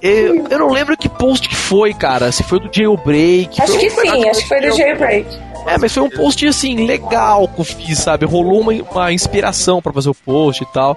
eu, 0.00 0.46
eu, 0.48 0.58
não 0.58 0.70
lembro 0.70 0.96
que 0.96 1.08
post 1.08 1.48
que 1.48 1.56
foi, 1.56 1.92
cara. 1.92 2.30
Se 2.30 2.44
foi 2.44 2.60
do 2.60 2.70
jailbreak. 2.72 3.60
Acho 3.60 3.78
que 3.78 3.90
sim, 3.90 4.28
acho 4.28 4.40
que 4.40 4.48
foi 4.48 4.60
do 4.60 4.76
jailbreak. 4.76 5.47
É, 5.66 5.76
mas 5.78 5.92
foi 5.92 6.02
um 6.02 6.10
post 6.10 6.46
assim, 6.46 6.86
legal 6.86 7.48
que 7.48 7.60
eu 7.60 7.64
fiz, 7.64 7.98
sabe? 7.98 8.24
Rolou 8.24 8.60
uma, 8.60 8.72
uma 8.72 9.12
inspiração 9.12 9.82
para 9.82 9.92
fazer 9.92 10.08
o 10.08 10.14
post 10.14 10.62
e 10.62 10.66
tal. 10.72 10.96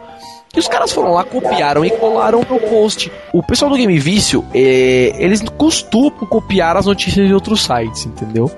E 0.56 0.60
os 0.60 0.67
caras 0.67 0.91
foram 0.91 1.13
lá, 1.13 1.24
copiaram 1.24 1.86
e 1.86 1.91
colaram 1.91 2.39
no 2.39 2.60
post. 2.60 3.12
O 3.34 3.41
pessoal 3.41 3.71
do 3.71 3.78
Game 3.78 3.97
Vício, 4.00 4.45
é, 4.54 5.13
eles 5.17 5.41
costumam 5.58 6.12
copiar 6.12 6.76
as 6.76 6.86
notícias 6.86 7.26
de 7.26 7.34
outros 7.34 7.63
sites, 7.63 8.06
entendeu? 8.06 8.52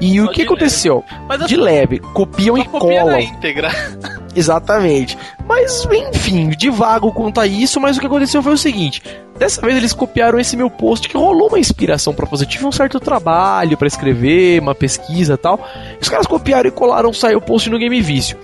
E 0.00 0.16
Só 0.16 0.24
o 0.24 0.28
que 0.28 0.42
aconteceu? 0.42 1.04
Leve. 1.28 1.46
de 1.46 1.56
leve, 1.56 1.98
copiam 1.98 2.58
e 2.58 2.64
colam. 2.64 3.18
íntegra. 3.20 3.70
Exatamente. 4.34 5.16
Mas, 5.46 5.86
enfim, 6.12 6.50
de 6.50 6.70
vago 6.70 7.12
quanto 7.12 7.40
a 7.40 7.46
isso, 7.46 7.80
mas 7.80 7.96
o 7.96 8.00
que 8.00 8.06
aconteceu 8.06 8.42
foi 8.42 8.52
o 8.52 8.58
seguinte: 8.58 9.02
dessa 9.38 9.60
vez 9.60 9.76
eles 9.76 9.92
copiaram 9.92 10.38
esse 10.38 10.56
meu 10.56 10.70
post 10.70 11.08
que 11.08 11.16
rolou 11.16 11.48
uma 11.48 11.58
inspiração 11.58 12.14
para 12.14 12.26
fazer. 12.26 12.46
Tive 12.46 12.66
um 12.66 12.72
certo 12.72 13.00
trabalho 13.00 13.76
para 13.76 13.88
escrever, 13.88 14.60
uma 14.60 14.74
pesquisa 14.74 15.36
tal. 15.36 15.60
Os 16.00 16.08
caras 16.08 16.26
copiaram 16.26 16.68
e 16.68 16.72
colaram, 16.72 17.12
saiu 17.12 17.38
o 17.38 17.42
post 17.42 17.68
no 17.68 17.78
Game 17.78 18.00
Vício. 18.00 18.38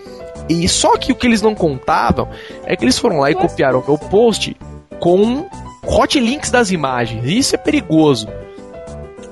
E 0.49 0.69
só 0.69 0.97
que 0.97 1.13
o 1.13 1.15
que 1.15 1.27
eles 1.27 1.43
não 1.43 1.55
contavam 1.55 2.29
é 2.65 2.75
que 2.75 2.85
eles 2.85 2.99
foram 2.99 3.21
lá 3.21 3.31
e 3.31 3.35
copiaram 3.35 3.85
meu 3.87 3.97
post 3.97 4.57
com 4.99 5.47
hot 5.87 6.19
links 6.19 6.51
das 6.51 6.71
imagens. 6.71 7.25
E 7.25 7.39
isso 7.39 7.55
é 7.55 7.59
perigoso. 7.59 8.29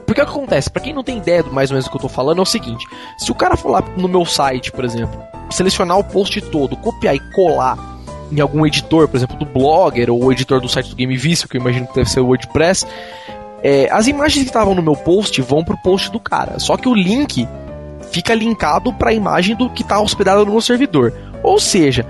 Porque 0.06 0.22
o 0.22 0.24
que 0.24 0.30
acontece? 0.30 0.70
Para 0.70 0.82
quem 0.82 0.94
não 0.94 1.04
tem 1.04 1.18
ideia 1.18 1.42
do 1.42 1.52
mais 1.52 1.70
ou 1.70 1.74
menos 1.74 1.86
do 1.86 1.90
que 1.90 1.96
eu 1.96 2.00
tô 2.02 2.08
falando, 2.08 2.38
é 2.38 2.42
o 2.42 2.46
seguinte: 2.46 2.86
se 3.18 3.30
o 3.30 3.34
cara 3.34 3.56
for 3.56 3.70
lá 3.70 3.82
no 3.96 4.08
meu 4.08 4.24
site, 4.24 4.72
por 4.72 4.84
exemplo, 4.84 5.20
selecionar 5.50 5.98
o 5.98 6.04
post 6.04 6.40
todo, 6.40 6.76
copiar 6.76 7.14
e 7.14 7.20
colar 7.32 7.97
em 8.30 8.40
algum 8.40 8.66
editor, 8.66 9.08
por 9.08 9.16
exemplo, 9.16 9.36
do 9.36 9.44
Blogger 9.44 10.10
ou 10.10 10.24
o 10.24 10.32
editor 10.32 10.60
do 10.60 10.68
site 10.68 10.90
do 10.90 10.96
Game 10.96 11.16
Vício, 11.16 11.48
que 11.48 11.56
eu 11.56 11.60
imagino 11.60 11.86
que 11.86 11.94
deve 11.94 12.10
ser 12.10 12.20
o 12.20 12.26
WordPress, 12.26 12.86
é, 13.62 13.88
as 13.90 14.06
imagens 14.06 14.42
que 14.42 14.50
estavam 14.50 14.74
no 14.74 14.82
meu 14.82 14.94
post 14.94 15.40
vão 15.42 15.64
pro 15.64 15.76
post 15.78 16.10
do 16.10 16.20
cara. 16.20 16.58
Só 16.58 16.76
que 16.76 16.88
o 16.88 16.94
link 16.94 17.48
fica 18.12 18.34
linkado 18.34 18.92
para 18.92 19.10
a 19.10 19.14
imagem 19.14 19.56
do 19.56 19.68
que 19.70 19.82
está 19.82 20.00
hospedado 20.00 20.44
no 20.44 20.52
meu 20.52 20.60
servidor. 20.60 21.12
Ou 21.42 21.58
seja, 21.58 22.06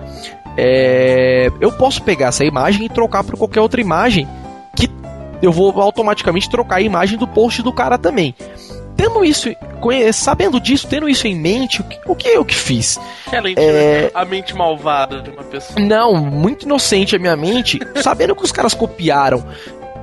é, 0.57 1.51
eu 1.61 1.73
posso 1.73 2.03
pegar 2.03 2.29
essa 2.29 2.45
imagem 2.45 2.87
e 2.87 2.89
trocar 2.89 3.25
por 3.25 3.37
qualquer 3.37 3.61
outra 3.61 3.81
imagem 3.81 4.27
eu 5.43 5.53
vou 5.53 5.71
automaticamente 5.81 6.51
trocar 6.51 6.77
a 6.77 6.83
imagem 6.83 7.19
do 7.19 7.27
post 7.27 7.63
do 7.63 7.73
cara 7.73 7.97
também. 7.99 8.35
Tendo 8.99 9.25
isso, 9.25 9.49
sabendo 10.13 10.61
disso, 10.61 10.89
tendo 10.89 11.09
isso 11.09 11.29
em 11.29 11.35
mente, 11.37 11.81
o 11.81 11.85
que, 11.85 12.01
o 12.05 12.17
que 12.17 12.29
eu 12.29 12.45
que 12.45 12.55
fiz? 12.55 12.99
é... 13.57 14.11
a 14.13 14.25
mente 14.25 14.55
malvada 14.57 15.23
de 15.23 15.31
uma 15.31 15.45
pessoa. 15.45 15.79
Não, 15.79 16.17
muito 16.17 16.65
inocente 16.65 17.15
a 17.15 17.19
minha 17.19 17.37
mente, 17.37 17.79
sabendo 18.03 18.35
que 18.35 18.45
os 18.45 18.51
caras 18.51 18.75
copiaram 18.75 19.45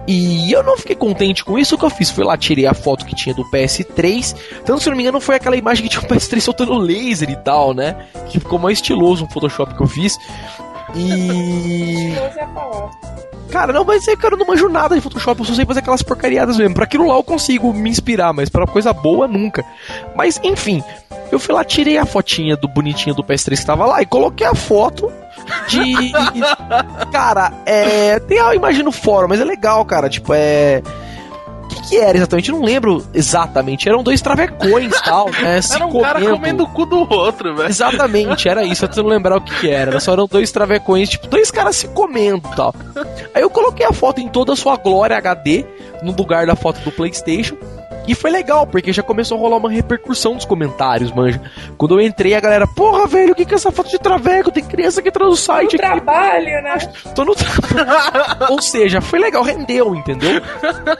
e 0.07 0.51
eu 0.51 0.63
não 0.63 0.77
fiquei 0.77 0.95
contente 0.95 1.43
com 1.43 1.57
isso. 1.57 1.75
O 1.75 1.77
que 1.77 1.85
eu 1.85 1.89
fiz 1.89 2.11
foi 2.11 2.23
lá, 2.23 2.37
tirei 2.37 2.65
a 2.65 2.73
foto 2.73 3.05
que 3.05 3.15
tinha 3.15 3.33
do 3.33 3.43
PS3. 3.49 4.35
Então, 4.61 4.77
se 4.77 4.89
não 4.89 4.95
me 4.95 5.03
engano, 5.03 5.19
foi 5.19 5.35
aquela 5.35 5.57
imagem 5.57 5.83
que 5.83 5.89
tinha 5.89 6.01
o 6.01 6.07
PS3 6.07 6.39
soltando 6.39 6.77
laser 6.77 7.29
e 7.29 7.35
tal, 7.35 7.73
né? 7.73 7.95
Que 8.29 8.39
ficou 8.39 8.59
mais 8.59 8.77
estiloso 8.77 9.25
um 9.25 9.29
Photoshop 9.29 9.75
que 9.75 9.81
eu 9.81 9.87
fiz. 9.87 10.17
E. 10.95 12.13
É. 12.15 12.35
Cara, 13.51 13.71
não, 13.71 13.85
mas 13.85 14.05
eu, 14.07 14.17
cara, 14.17 14.35
não 14.35 14.45
manjo 14.45 14.67
nada 14.67 14.95
de 14.95 15.01
Photoshop, 15.01 15.39
eu 15.39 15.45
só 15.45 15.53
sei 15.53 15.65
fazer 15.65 15.79
aquelas 15.79 16.03
porcariadas 16.03 16.57
mesmo. 16.57 16.75
Pra 16.75 16.83
aquilo 16.83 17.07
lá 17.07 17.15
eu 17.15 17.23
consigo 17.23 17.71
me 17.73 17.89
inspirar, 17.89 18.33
mas 18.33 18.49
pra 18.49 18.67
coisa 18.67 18.91
boa, 18.91 19.27
nunca. 19.27 19.63
Mas, 20.13 20.39
enfim, 20.43 20.83
eu 21.31 21.39
fui 21.39 21.53
lá, 21.53 21.63
tirei 21.63 21.97
a 21.97 22.05
fotinha 22.05 22.57
do 22.57 22.67
bonitinho 22.67 23.15
do 23.15 23.23
PS3 23.23 23.59
que 23.59 23.65
tava 23.65 23.85
lá 23.85 24.01
e 24.01 24.05
coloquei 24.05 24.45
a 24.45 24.55
foto 24.55 25.11
de. 25.69 26.11
cara, 27.11 27.53
é. 27.65 28.19
Tem 28.19 28.39
a 28.39 28.53
imagem 28.53 28.83
no 28.83 28.91
fórum, 28.91 29.27
mas 29.29 29.39
é 29.39 29.45
legal, 29.45 29.85
cara. 29.85 30.09
Tipo, 30.09 30.33
é 30.33 30.81
que 31.87 31.97
era 31.97 32.17
exatamente? 32.17 32.49
Eu 32.49 32.57
não 32.57 32.65
lembro 32.65 33.05
exatamente. 33.13 33.87
Eram 33.87 34.03
dois 34.03 34.21
travecões 34.21 34.95
e 34.95 35.03
tal, 35.03 35.29
né? 35.31 35.61
Se 35.63 35.75
era 35.75 35.85
um 35.85 35.91
comendo. 35.91 36.13
cara 36.13 36.29
comendo 36.31 36.63
o 36.63 36.67
cu 36.67 36.85
do 36.85 36.99
outro, 37.13 37.55
velho. 37.55 37.69
Exatamente, 37.69 38.47
era 38.49 38.63
isso. 38.63 38.85
Eu 38.85 38.89
tentando 38.89 39.09
lembrar 39.09 39.37
o 39.37 39.41
que, 39.41 39.53
que 39.59 39.69
era. 39.69 39.99
Só 39.99 40.13
eram 40.13 40.27
dois 40.27 40.51
travecões, 40.51 41.09
tipo, 41.09 41.27
dois 41.27 41.51
caras 41.51 41.75
se 41.75 41.87
comendo 41.89 42.49
e 42.51 42.55
tal. 42.55 42.73
Aí 43.33 43.41
eu 43.41 43.49
coloquei 43.49 43.85
a 43.85 43.93
foto 43.93 44.19
em 44.21 44.27
toda 44.27 44.53
a 44.53 44.55
sua 44.55 44.75
glória 44.77 45.17
HD, 45.17 45.65
no 46.01 46.11
lugar 46.15 46.45
da 46.45 46.55
foto 46.55 46.79
do 46.81 46.91
PlayStation. 46.91 47.55
E 48.07 48.15
foi 48.15 48.31
legal, 48.31 48.67
porque 48.67 48.93
já 48.93 49.01
começou 49.01 49.37
a 49.37 49.41
rolar 49.41 49.57
uma 49.57 49.69
repercussão 49.69 50.35
dos 50.35 50.45
comentários, 50.45 51.11
manja. 51.11 51.41
Quando 51.77 51.99
eu 51.99 52.05
entrei, 52.05 52.35
a 52.35 52.39
galera, 52.39 52.67
porra, 52.67 53.07
velho, 53.07 53.33
o 53.33 53.35
que, 53.35 53.45
que 53.45 53.53
é 53.53 53.55
essa 53.55 53.71
foto 53.71 53.89
de 53.89 53.99
traveco? 53.99 54.51
Tem 54.51 54.63
criança 54.63 55.01
que 55.01 55.09
entra 55.09 55.25
no 55.25 55.35
site. 55.35 55.77
Tô 55.77 55.83
no 55.83 56.01
trabalho, 56.01 56.45
né? 56.63 56.77
Tô 57.15 57.25
no 57.25 57.35
trabalho. 57.35 58.51
Ou 58.51 58.61
seja, 58.61 59.01
foi 59.01 59.19
legal, 59.19 59.43
rendeu, 59.43 59.95
entendeu? 59.95 60.41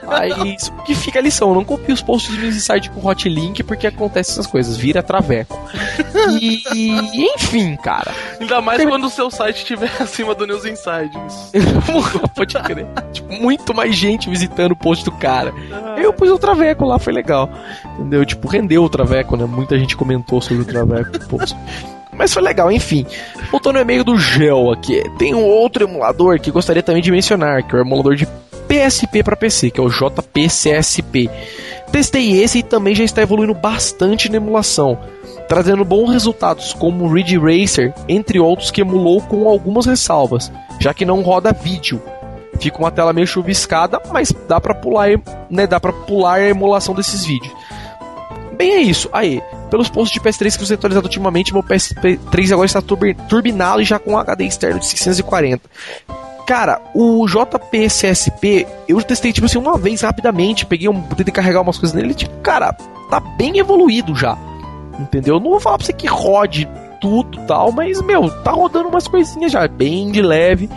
Aí, 0.08 0.54
isso 0.54 0.72
que 0.84 0.94
fica 0.94 1.18
a 1.18 1.22
lição. 1.22 1.54
Não 1.54 1.64
copio 1.64 1.94
os 1.94 2.02
posts 2.02 2.34
do 2.34 2.42
News 2.42 2.56
Inside 2.56 2.90
com 2.90 3.06
hot 3.06 3.28
link, 3.28 3.62
porque 3.62 3.86
acontece 3.86 4.32
essas 4.32 4.46
coisas, 4.46 4.76
vira 4.76 5.02
traveco. 5.02 5.58
E, 6.40 6.62
e 6.74 7.24
enfim, 7.34 7.76
cara. 7.76 8.12
Ainda 8.40 8.60
mais 8.60 8.78
Tem... 8.78 8.88
quando 8.88 9.04
o 9.04 9.10
seu 9.10 9.30
site 9.30 9.58
estiver 9.58 9.90
acima 10.00 10.34
do 10.34 10.46
News 10.46 10.64
Inside. 10.64 11.10
Pode 12.34 12.54
crer. 12.62 12.86
Tipo, 13.12 13.32
muito 13.32 13.74
mais 13.74 13.94
gente 13.94 14.28
visitando 14.28 14.72
o 14.72 14.76
post 14.76 15.04
do 15.04 15.12
cara. 15.12 15.52
Ah. 15.72 15.96
Eu 15.98 16.12
pus 16.12 16.30
o 16.30 16.38
traveco 16.38 16.84
lá 16.84 16.95
foi 16.98 17.12
legal. 17.12 17.48
Entendeu? 17.98 18.24
Tipo, 18.24 18.48
rendeu 18.48 18.84
o 18.84 18.88
Traveco, 18.88 19.36
né? 19.36 19.44
Muita 19.44 19.78
gente 19.78 19.96
comentou 19.96 20.40
sobre 20.40 20.62
o 20.62 20.66
Traveco. 20.66 21.12
Mas 22.16 22.32
foi 22.32 22.42
legal, 22.42 22.72
enfim. 22.72 23.04
Voltando 23.50 23.76
ao 23.76 23.82
e-mail 23.82 24.02
do 24.02 24.18
Gel 24.18 24.72
aqui. 24.72 25.02
Tem 25.18 25.34
um 25.34 25.44
outro 25.44 25.84
emulador 25.84 26.40
que 26.40 26.50
gostaria 26.50 26.82
também 26.82 27.02
de 27.02 27.10
mencionar, 27.10 27.62
que 27.62 27.74
é 27.74 27.78
o 27.78 27.82
emulador 27.82 28.14
de 28.14 28.26
PSP 28.66 29.22
para 29.22 29.36
PC, 29.36 29.70
que 29.70 29.80
é 29.80 29.82
o 29.82 29.90
JPCSP. 29.90 31.30
Testei 31.92 32.42
esse 32.42 32.58
e 32.58 32.62
também 32.62 32.94
já 32.94 33.04
está 33.04 33.22
evoluindo 33.22 33.54
bastante 33.54 34.30
na 34.30 34.36
emulação, 34.36 34.98
trazendo 35.48 35.84
bons 35.84 36.10
resultados, 36.10 36.72
como 36.72 37.04
o 37.04 37.12
Ridge 37.12 37.38
Racer, 37.38 37.94
entre 38.08 38.40
outros 38.40 38.70
que 38.70 38.80
emulou 38.80 39.20
com 39.20 39.48
algumas 39.48 39.86
ressalvas, 39.86 40.50
já 40.80 40.92
que 40.92 41.04
não 41.04 41.22
roda 41.22 41.52
vídeo, 41.52 42.02
Fica 42.58 42.78
uma 42.78 42.90
tela 42.90 43.12
meio 43.12 43.26
chuviscada, 43.26 44.00
mas 44.12 44.32
dá 44.48 44.60
para 44.60 44.74
pular, 44.74 45.08
né, 45.50 45.66
dá 45.66 45.78
para 45.78 45.92
pular 45.92 46.34
a 46.34 46.48
emulação 46.48 46.94
desses 46.94 47.24
vídeos. 47.24 47.52
Bem, 48.56 48.72
é 48.72 48.80
isso. 48.80 49.08
Aí, 49.12 49.42
pelos 49.70 49.88
posts 49.88 50.14
de 50.14 50.26
PS3 50.26 50.56
que 50.56 50.66
você 50.66 50.74
atualizado 50.74 51.06
ultimamente, 51.06 51.52
meu 51.52 51.62
PS3 51.62 52.52
agora 52.52 52.66
está 52.66 52.80
turbinado 52.80 53.82
e 53.82 53.84
já 53.84 53.98
com 53.98 54.18
HD 54.18 54.44
externo 54.44 54.80
de 54.80 54.86
640. 54.86 55.62
Cara, 56.46 56.80
o 56.94 57.26
JPCSP, 57.26 58.66
eu 58.88 59.02
testei, 59.02 59.32
tipo 59.32 59.46
assim, 59.46 59.58
uma 59.58 59.76
vez 59.76 60.02
rapidamente, 60.02 60.64
peguei 60.64 60.88
um. 60.88 61.02
tentei 61.02 61.34
carregar 61.34 61.60
umas 61.60 61.76
coisas 61.76 61.94
nele, 61.94 62.14
tipo, 62.14 62.34
cara, 62.40 62.72
tá 63.10 63.18
bem 63.18 63.58
evoluído 63.58 64.14
já. 64.14 64.38
Entendeu? 64.98 65.40
Não 65.40 65.50
vou 65.50 65.60
falar 65.60 65.76
pra 65.76 65.86
você 65.86 65.92
que 65.92 66.06
rode 66.06 66.68
tudo 67.00 67.44
tal, 67.46 67.72
mas, 67.72 68.00
meu, 68.00 68.30
tá 68.42 68.52
rodando 68.52 68.88
umas 68.88 69.08
coisinhas 69.08 69.52
já, 69.52 69.66
bem 69.66 70.10
de 70.10 70.22
leve. 70.22 70.70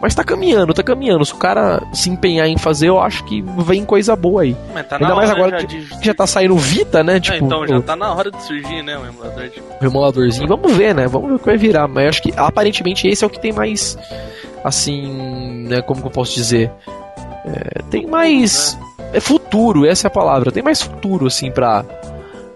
Mas 0.00 0.14
tá 0.14 0.22
caminhando, 0.22 0.74
tá 0.74 0.82
caminhando. 0.82 1.24
Se 1.24 1.32
o 1.32 1.36
cara 1.36 1.82
se 1.92 2.10
empenhar 2.10 2.46
em 2.46 2.58
fazer, 2.58 2.88
eu 2.88 3.00
acho 3.00 3.24
que 3.24 3.42
vem 3.42 3.84
coisa 3.84 4.14
boa 4.14 4.42
aí. 4.42 4.54
Tá 4.88 4.96
Ainda 4.96 5.14
mais 5.14 5.30
agora 5.30 5.60
já 5.60 5.66
que, 5.66 5.66
de... 5.66 6.04
já 6.04 6.14
tá 6.14 6.26
saindo 6.26 6.56
Vita, 6.56 7.02
né? 7.02 7.16
É, 7.16 7.20
tipo, 7.20 7.36
é, 7.36 7.46
então 7.46 7.66
já 7.66 7.80
tá 7.80 7.96
na 7.96 8.12
hora 8.12 8.30
de 8.30 8.42
surgir, 8.42 8.82
né? 8.82 8.98
O 8.98 9.06
emulador. 9.06 9.48
Tipo... 9.48 9.66
O 9.80 9.84
emuladorzinho. 9.84 10.48
Vamos 10.48 10.72
ver, 10.76 10.94
né? 10.94 11.06
Vamos 11.06 11.28
ver 11.28 11.34
o 11.34 11.38
que 11.38 11.46
vai 11.46 11.56
virar. 11.56 11.88
Mas 11.88 12.08
acho 12.08 12.22
que 12.22 12.32
aparentemente 12.36 13.08
esse 13.08 13.24
é 13.24 13.26
o 13.26 13.30
que 13.30 13.40
tem 13.40 13.52
mais. 13.52 13.96
Assim. 14.62 15.64
Né, 15.68 15.80
como 15.82 16.00
que 16.00 16.06
eu 16.06 16.12
posso 16.12 16.34
dizer? 16.34 16.70
É, 17.46 17.82
tem 17.90 18.06
mais. 18.06 18.78
É 19.12 19.20
futuro, 19.20 19.86
essa 19.86 20.06
é 20.06 20.08
a 20.08 20.10
palavra. 20.10 20.50
Tem 20.52 20.62
mais 20.62 20.82
futuro, 20.82 21.26
assim, 21.26 21.50
pra 21.50 21.84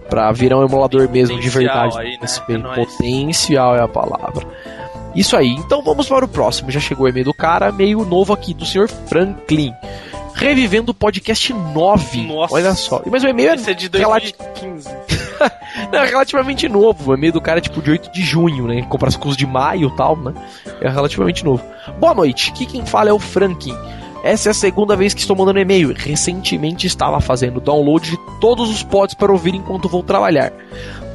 pra 0.09 0.33
virar 0.33 0.59
um 0.59 0.65
emulador 0.65 1.09
mesmo 1.09 1.39
de 1.39 1.49
verdade. 1.49 1.99
Aí, 1.99 2.19
né? 2.19 2.27
é 2.49 2.75
potencial 2.75 3.77
é 3.77 3.83
a 3.83 3.89
palavra. 3.89 4.47
Isso 5.19 5.37
aí, 5.37 5.49
então 5.49 5.83
vamos 5.83 6.07
para 6.09 6.25
o 6.25 6.29
próximo. 6.29 6.71
Já 6.71 6.79
chegou 6.79 7.07
o 7.07 7.09
e-mail 7.09 7.25
do 7.25 7.35
cara, 7.35 7.73
meio 7.73 8.05
novo 8.05 8.33
aqui, 8.33 8.55
do 8.55 8.65
senhor 8.65 8.89
Franklin. 8.89 9.75
Revivendo 10.35 10.93
o 10.93 10.95
podcast 10.95 11.53
9. 11.53 12.27
Nossa. 12.29 12.55
Olha 12.55 12.73
só. 12.75 13.03
Mas 13.11 13.25
o 13.25 13.27
e-mail 13.29 13.55
Esse 13.55 13.73
é 13.73 13.75
de 13.75 13.89
relati- 13.99 14.33
2015. 14.39 14.89
Não, 15.93 15.99
é 15.99 16.07
relativamente 16.07 16.69
novo. 16.69 17.11
O 17.11 17.15
e-mail 17.15 17.33
do 17.33 17.41
cara 17.41 17.59
é 17.59 17.61
tipo 17.61 17.83
de 17.83 17.91
8 17.91 18.13
de 18.13 18.23
junho, 18.23 18.69
né? 18.69 18.77
Em 18.77 18.85
comparação 18.85 19.21
com 19.21 19.29
os 19.29 19.37
de 19.37 19.45
maio 19.47 19.89
e 19.89 19.97
tal, 19.97 20.17
né? 20.17 20.33
É 20.81 20.89
relativamente 20.89 21.45
novo. 21.45 21.65
Boa 21.99 22.15
noite. 22.15 22.53
Aqui 22.53 22.67
quem 22.67 22.87
fala 22.87 23.11
é 23.11 23.13
o 23.13 23.19
Franklin. 23.19 23.75
Essa 24.23 24.51
é 24.51 24.53
a 24.53 24.55
segunda 24.55 24.95
vez 24.95 25.13
que 25.15 25.21
estou 25.21 25.35
mandando 25.35 25.59
e-mail. 25.59 25.93
Recentemente 25.97 26.87
estava 26.87 27.21
fazendo 27.21 27.61
download 27.61 28.09
de 28.11 28.19
todos 28.41 28.71
os 28.71 28.85
pods 28.85 29.15
para 29.15 29.33
ouvir 29.33 29.55
enquanto 29.57 29.89
vou 29.89 30.03
trabalhar. 30.05 30.53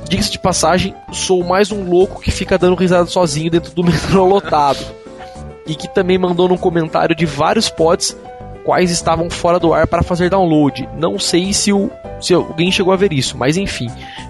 Diga-se 0.08 0.32
de 0.32 0.40
passagem, 0.40 0.94
sou 1.12 1.44
mais 1.44 1.72
um 1.72 1.90
louco 1.90 2.22
que 2.22 2.30
fica 2.32 2.58
dando 2.58 2.76
risada 2.76 3.06
sozinho 3.08 3.50
dentro 3.50 3.74
do 3.74 3.84
metrô 3.84 4.26
lotado. 4.26 4.80
E 5.66 5.76
que 5.76 5.88
também 5.88 6.18
mandou 6.18 6.48
num 6.50 6.58
comentário 6.58 7.16
de 7.16 7.26
vários 7.26 7.70
pods 7.70 8.18
quais 8.66 8.92
estavam 8.92 9.30
fora 9.30 9.60
do 9.60 9.74
ar 9.74 9.88
para 9.88 10.04
fazer 10.04 10.30
download. 10.30 10.88
Não 10.98 11.18
sei 11.18 11.52
se, 11.54 11.72
o, 11.74 11.90
se 12.22 12.34
alguém 12.34 12.72
chegou 12.72 12.94
a 12.94 12.98
ver 12.98 13.12
isso, 13.14 13.38
mas 13.38 13.58
enfim. 13.58 13.88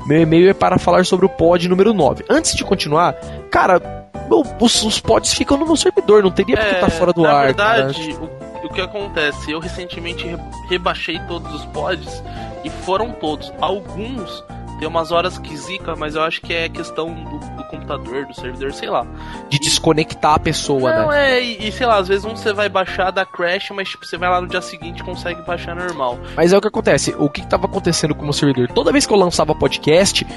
Meu 0.08 0.22
e-mail 0.22 0.50
é 0.50 0.54
para 0.54 0.78
falar 0.78 1.06
sobre 1.06 1.26
o 1.26 1.30
pod 1.30 1.68
número 1.68 1.94
9. 1.94 2.24
Antes 2.30 2.56
de 2.56 2.64
continuar, 2.64 3.14
cara, 3.52 3.82
meu- 4.30 4.44
os, 4.60 4.84
os 4.84 5.00
pods 5.00 5.34
ficam 5.34 5.58
no 5.58 5.66
meu 5.66 5.76
servidor, 5.76 6.24
não 6.24 6.32
teria 6.32 6.56
porque 6.58 6.76
tá 6.76 6.90
fora 6.90 7.12
do 7.14 7.26
É, 7.26 7.28
na 7.28 7.34
ar. 7.34 7.54
cara. 7.54 7.86
verdade, 7.88 8.18
o, 8.62 8.66
o 8.68 8.70
que 8.70 8.82
acontece? 8.82 9.52
Eu 9.52 9.60
recentemente 9.60 10.26
re- 10.28 10.38
rebaixei 10.70 11.20
todos 11.28 11.52
os 11.54 11.66
pods 11.66 12.24
e 12.64 12.70
foram 12.70 13.12
todos. 13.12 13.52
Alguns 13.60 14.44
tem 14.84 14.88
umas 14.89 15.13
horas 15.13 15.38
que 15.38 15.56
zica, 15.56 15.96
mas 15.96 16.15
eu 16.15 16.22
acho 16.22 16.41
que 16.41 16.54
é 16.54 16.67
questão 16.67 17.08
do, 17.13 17.39
do 17.56 17.63
computador, 17.69 18.26
do 18.26 18.34
servidor, 18.34 18.74
sei 18.74 18.89
lá. 18.89 19.08
De 19.48 19.58
desconectar 19.58 20.34
a 20.34 20.39
pessoa, 20.39 20.93
Não, 20.93 21.08
né? 21.08 21.38
é, 21.38 21.41
e, 21.41 21.69
e 21.69 21.72
sei 21.72 21.88
lá, 21.88 21.98
às 21.98 22.10
vezes 22.10 22.26
um 22.26 22.36
você 22.36 22.52
vai 22.52 22.67
baixar 22.67 23.10
da 23.10 23.26
crash, 23.26 23.69
mas 23.74 23.88
tipo, 23.88 24.06
você 24.06 24.17
vai 24.17 24.30
lá 24.30 24.41
no 24.41 24.48
dia 24.48 24.62
seguinte 24.62 25.00
e 25.00 25.04
consegue 25.04 25.41
baixar 25.43 25.74
normal. 25.74 26.19
Mas 26.36 26.52
é 26.52 26.58
o 26.58 26.62
que 26.62 26.67
acontece. 26.67 27.15
O 27.17 27.30
que 27.30 27.39
estava 27.39 27.65
acontecendo 27.65 28.13
com 28.13 28.24
o 28.24 28.26
meu 28.26 28.34
servidor? 28.34 28.67
Toda 28.74 28.91
vez 28.91 29.06
que 29.06 29.13
eu 29.13 29.17
lançava 29.17 29.56
podcast, 29.56 30.28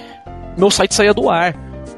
meu 0.57 0.71
site 0.71 0.95
saía 0.95 1.13
do 1.13 1.29
ar. 1.29 1.53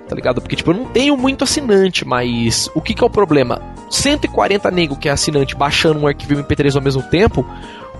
Tá 0.08 0.14
ligado? 0.14 0.40
Porque, 0.40 0.56
tipo, 0.56 0.70
eu 0.70 0.74
não 0.74 0.86
tenho 0.86 1.18
muito 1.18 1.44
assinante, 1.44 2.02
mas 2.06 2.70
o 2.74 2.80
que, 2.80 2.94
que 2.94 3.04
é 3.04 3.06
o 3.06 3.10
problema? 3.10 3.60
140 3.90 4.70
nego 4.70 4.96
que 4.96 5.06
é 5.06 5.12
assinante 5.12 5.54
baixando 5.54 6.00
um 6.00 6.06
arquivo 6.06 6.42
MP3 6.42 6.76
ao 6.76 6.82
mesmo 6.82 7.02
tempo, 7.02 7.44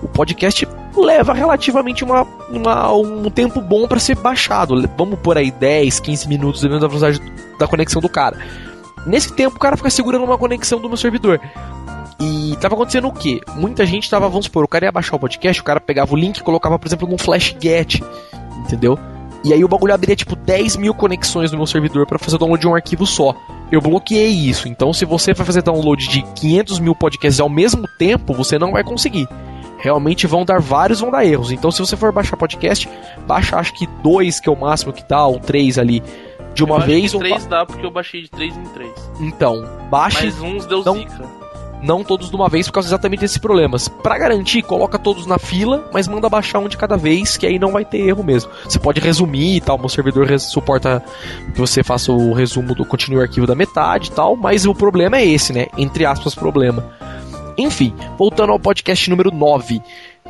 o 0.01 0.07
podcast 0.07 0.67
leva 0.95 1.33
relativamente 1.33 2.03
uma, 2.03 2.23
uma- 2.49 2.91
um 2.93 3.29
tempo 3.29 3.61
bom 3.61 3.87
para 3.87 3.99
ser 3.99 4.15
baixado. 4.15 4.75
Vamos 4.97 5.19
por 5.19 5.37
aí 5.37 5.51
10, 5.51 5.99
15 5.99 6.27
minutos, 6.27 6.61
dependendo 6.61 6.87
da 6.87 6.93
velocidade 6.93 7.31
da 7.57 7.67
conexão 7.67 8.01
do 8.01 8.09
cara. 8.09 8.37
Nesse 9.05 9.33
tempo, 9.33 9.55
o 9.55 9.59
cara 9.59 9.77
fica 9.77 9.89
segurando 9.89 10.23
uma 10.25 10.37
conexão 10.37 10.79
do 10.79 10.87
meu 10.87 10.97
servidor. 10.97 11.39
E 12.19 12.55
tava 12.59 12.75
acontecendo 12.75 13.07
o 13.07 13.13
quê? 13.13 13.39
Muita 13.55 13.85
gente 13.85 14.09
tava, 14.09 14.27
vamos 14.27 14.45
supor, 14.45 14.63
o 14.63 14.67
cara 14.67 14.85
ia 14.85 14.91
baixar 14.91 15.15
o 15.15 15.19
podcast, 15.19 15.61
o 15.61 15.63
cara 15.63 15.79
pegava 15.79 16.13
o 16.13 16.17
link 16.17 16.37
e 16.37 16.43
colocava, 16.43 16.77
por 16.77 16.87
exemplo, 16.87 17.07
num 17.07 17.17
flash 17.17 17.55
get, 17.61 18.01
entendeu? 18.57 18.99
E 19.41 19.53
aí 19.53 19.63
o 19.63 19.69
bagulho 19.69 19.93
abria 19.93 20.17
tipo 20.17 20.35
10 20.35 20.75
mil 20.75 20.93
conexões 20.93 21.49
no 21.49 21.57
meu 21.57 21.65
servidor 21.65 22.05
para 22.05 22.19
fazer 22.19 22.35
o 22.35 22.39
download 22.39 22.59
de 22.59 22.67
um 22.67 22.75
arquivo 22.75 23.05
só. 23.05 23.33
Eu 23.71 23.79
bloqueei 23.79 24.27
isso, 24.49 24.67
então 24.67 24.91
se 24.91 25.05
você 25.05 25.33
vai 25.33 25.45
fazer 25.45 25.61
download 25.61 26.09
de 26.09 26.21
500 26.21 26.79
mil 26.79 26.93
podcasts 26.93 27.39
ao 27.39 27.47
mesmo 27.47 27.87
tempo, 27.97 28.33
você 28.33 28.59
não 28.59 28.73
vai 28.73 28.83
conseguir. 28.83 29.29
Realmente 29.79 30.27
vão 30.27 30.43
dar 30.45 30.59
vários, 30.59 30.99
vão 30.99 31.09
dar 31.11 31.25
erros. 31.25 31.51
Então 31.51 31.71
se 31.71 31.79
você 31.79 31.95
for 31.95 32.11
baixar 32.11 32.35
podcast, 32.37 32.87
baixa 33.25 33.57
acho 33.57 33.73
que 33.73 33.87
dois 34.03 34.39
que 34.39 34.49
é 34.49 34.51
o 34.51 34.59
máximo 34.59 34.91
que 34.93 35.03
dá, 35.07 35.25
ou 35.25 35.39
três 35.39 35.77
ali, 35.77 36.03
de 36.53 36.63
uma 36.63 36.75
eu 36.77 36.81
vez. 36.81 37.13
ou 37.13 37.19
três 37.19 37.45
dá 37.45 37.65
porque 37.65 37.85
eu 37.85 37.91
baixei 37.91 38.23
de 38.23 38.29
3 38.29 38.57
em 38.57 38.63
3. 38.63 38.91
Então, 39.21 39.63
baixe 39.89 40.25
Mas 40.25 40.41
uns 40.41 40.65
deu 40.65 40.83
não- 40.83 40.95
zica. 40.95 41.23
não 41.81 42.03
todos 42.03 42.29
de 42.29 42.35
uma 42.35 42.49
vez 42.49 42.67
por 42.67 42.73
causa 42.73 42.89
exatamente 42.89 43.21
desses 43.21 43.37
problemas. 43.37 43.87
Pra 43.87 44.17
garantir, 44.17 44.61
coloca 44.63 44.99
todos 44.99 45.25
na 45.25 45.37
fila, 45.39 45.87
mas 45.93 46.07
manda 46.09 46.27
baixar 46.27 46.59
um 46.59 46.67
de 46.67 46.75
cada 46.75 46.97
vez, 46.97 47.37
que 47.37 47.45
aí 47.45 47.57
não 47.57 47.71
vai 47.71 47.85
ter 47.85 47.99
erro 47.99 48.21
mesmo. 48.23 48.51
Você 48.65 48.77
pode 48.79 48.99
resumir 48.99 49.55
e 49.57 49.61
tal, 49.61 49.77
meu 49.77 49.87
servidor 49.87 50.37
suporta 50.39 51.01
que 51.53 51.59
você 51.59 51.81
faça 51.83 52.11
o 52.11 52.33
resumo 52.33 52.75
do 52.75 52.83
continue 52.83 53.19
o 53.19 53.21
arquivo 53.21 53.47
da 53.47 53.55
metade 53.55 54.09
e 54.09 54.11
tal, 54.11 54.35
mas 54.35 54.65
o 54.65 54.75
problema 54.75 55.17
é 55.17 55.25
esse, 55.25 55.53
né? 55.53 55.67
Entre 55.77 56.05
aspas, 56.05 56.35
problema. 56.35 56.83
Enfim, 57.59 57.93
voltando 58.17 58.53
ao 58.53 58.59
podcast 58.59 59.09
número 59.09 59.31
9, 59.31 59.81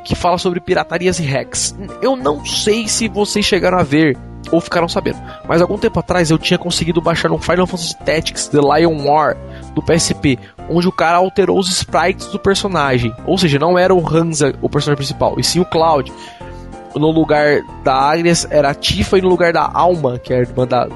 que 0.04 0.16
fala 0.16 0.40
sobre 0.40 0.60
piratarias 0.60 1.20
e 1.20 1.24
hacks. 1.24 1.78
Eu 2.02 2.16
não 2.16 2.44
sei 2.44 2.88
se 2.88 3.08
vocês 3.08 3.46
chegaram 3.46 3.78
a 3.78 3.84
ver 3.84 4.18
ou 4.52 4.60
ficaram 4.60 4.88
sabendo, 4.88 5.20
mas 5.48 5.62
algum 5.62 5.78
tempo 5.78 6.00
atrás 6.00 6.32
eu 6.32 6.40
tinha 6.40 6.58
conseguido 6.58 7.00
baixar 7.00 7.32
um 7.32 7.38
Final 7.38 7.68
Fantasy 7.68 7.96
Tactics 7.98 8.48
The 8.48 8.58
Lion 8.58 9.06
War 9.06 9.38
do 9.76 9.84
PSP, 9.84 10.40
onde 10.68 10.88
o 10.88 10.92
cara 10.92 11.18
alterou 11.18 11.60
os 11.60 11.70
sprites 11.70 12.26
do 12.28 12.40
personagem. 12.40 13.14
Ou 13.28 13.38
seja, 13.38 13.60
não 13.60 13.78
era 13.78 13.94
o 13.94 14.00
Hansa 14.00 14.56
o 14.60 14.68
personagem 14.68 14.98
principal, 14.98 15.36
e 15.38 15.44
sim 15.44 15.60
o 15.60 15.66
Cloud. 15.66 16.12
No 16.96 17.12
lugar 17.12 17.62
da 17.84 17.94
Agnes 17.94 18.48
era 18.50 18.72
a 18.72 18.74
Tifa 18.74 19.20
e 19.20 19.22
no 19.22 19.30
lugar 19.30 19.54
da 19.54 19.70
Alma, 19.72 20.18
que 20.18 20.34
é 20.34 20.38
a 20.38 20.40
irmã 20.40 20.66
da, 20.66 20.88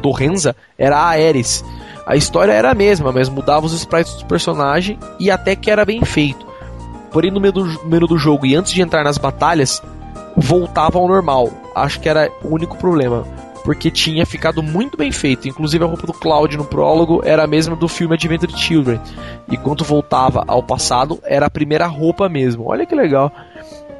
do 0.00 0.12
Hansa, 0.16 0.54
era 0.78 0.96
a 0.96 1.08
Ares. 1.08 1.64
A 2.06 2.16
história 2.16 2.52
era 2.52 2.70
a 2.70 2.74
mesma, 2.74 3.12
mas 3.12 3.28
mudava 3.28 3.66
os 3.66 3.72
sprites 3.72 4.14
do 4.14 4.26
personagem 4.26 4.98
e 5.18 5.30
até 5.30 5.54
que 5.54 5.70
era 5.70 5.84
bem 5.84 6.04
feito. 6.04 6.46
Porém, 7.12 7.30
no 7.30 7.40
meio 7.40 7.52
do, 7.52 7.86
meio 7.86 8.06
do 8.06 8.18
jogo 8.18 8.46
e 8.46 8.54
antes 8.54 8.72
de 8.72 8.82
entrar 8.82 9.04
nas 9.04 9.18
batalhas, 9.18 9.82
voltava 10.36 10.98
ao 10.98 11.08
normal. 11.08 11.50
Acho 11.74 12.00
que 12.00 12.08
era 12.08 12.30
o 12.42 12.54
único 12.54 12.76
problema. 12.76 13.24
Porque 13.64 13.90
tinha 13.90 14.24
ficado 14.24 14.62
muito 14.62 14.96
bem 14.96 15.12
feito. 15.12 15.46
Inclusive 15.46 15.84
a 15.84 15.86
roupa 15.86 16.06
do 16.06 16.14
Cloud 16.14 16.56
no 16.56 16.64
prólogo 16.64 17.20
era 17.24 17.44
a 17.44 17.46
mesma 17.46 17.76
do 17.76 17.88
filme 17.88 18.14
Adventure 18.14 18.56
Children. 18.56 19.00
E 19.50 19.56
quando 19.56 19.84
voltava 19.84 20.44
ao 20.46 20.62
passado, 20.62 21.18
era 21.24 21.46
a 21.46 21.50
primeira 21.50 21.86
roupa 21.86 22.28
mesmo. 22.28 22.68
Olha 22.68 22.86
que 22.86 22.94
legal. 22.94 23.30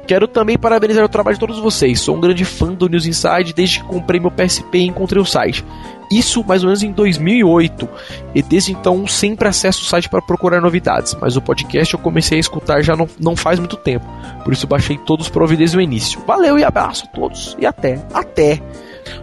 Quero 0.07 0.27
também 0.27 0.57
parabenizar 0.57 1.05
o 1.05 1.09
trabalho 1.09 1.35
de 1.35 1.39
todos 1.39 1.59
vocês. 1.59 1.99
Sou 2.01 2.15
um 2.15 2.19
grande 2.19 2.43
fã 2.43 2.73
do 2.73 2.89
News 2.89 3.05
Inside 3.05 3.53
desde 3.53 3.79
que 3.79 3.85
comprei 3.85 4.19
meu 4.19 4.31
PSP 4.31 4.79
e 4.79 4.87
encontrei 4.87 5.21
o 5.21 5.25
site. 5.25 5.63
Isso 6.11 6.43
mais 6.43 6.63
ou 6.63 6.67
menos 6.67 6.83
em 6.83 6.91
2008. 6.91 7.87
E 8.35 8.41
desde 8.41 8.71
então 8.71 9.07
sempre 9.07 9.47
acesso 9.47 9.81
o 9.81 9.85
site 9.85 10.09
para 10.09 10.21
procurar 10.21 10.61
novidades. 10.61 11.15
Mas 11.19 11.37
o 11.37 11.41
podcast 11.41 11.93
eu 11.93 11.99
comecei 11.99 12.37
a 12.37 12.41
escutar 12.41 12.81
já 12.81 12.95
não, 12.95 13.07
não 13.19 13.35
faz 13.35 13.57
muito 13.57 13.77
tempo. 13.77 14.05
Por 14.43 14.53
isso 14.53 14.67
baixei 14.67 14.97
todos 14.97 15.29
para 15.29 15.41
ouvir 15.41 15.57
desde 15.57 15.77
o 15.77 15.81
início. 15.81 16.21
Valeu 16.27 16.59
e 16.59 16.63
abraço 16.63 17.05
a 17.05 17.07
todos. 17.07 17.55
E 17.59 17.65
até. 17.65 17.99
Até. 18.13 18.57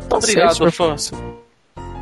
Tá 0.09 0.17
Obrigado, 0.17 0.57
certo. 0.57 0.73
França. 0.73 1.15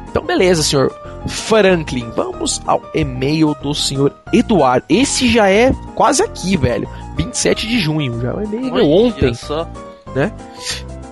Então, 0.09 0.25
beleza, 0.25 0.63
senhor 0.63 0.91
Franklin. 1.27 2.09
Vamos 2.17 2.63
ao 2.67 2.81
e-mail 2.95 3.55
do 3.63 3.75
senhor 3.75 4.15
Eduardo. 4.33 4.87
Esse 4.89 5.29
já 5.29 5.51
é 5.51 5.73
quase 5.95 6.23
aqui, 6.23 6.57
velho. 6.57 6.89
27 7.17 7.67
de 7.67 7.79
junho. 7.81 8.21
Já 8.21 8.31
é 8.31 8.45
e-mail 8.45 8.89
ontem. 8.89 9.35
Só. 9.35 9.69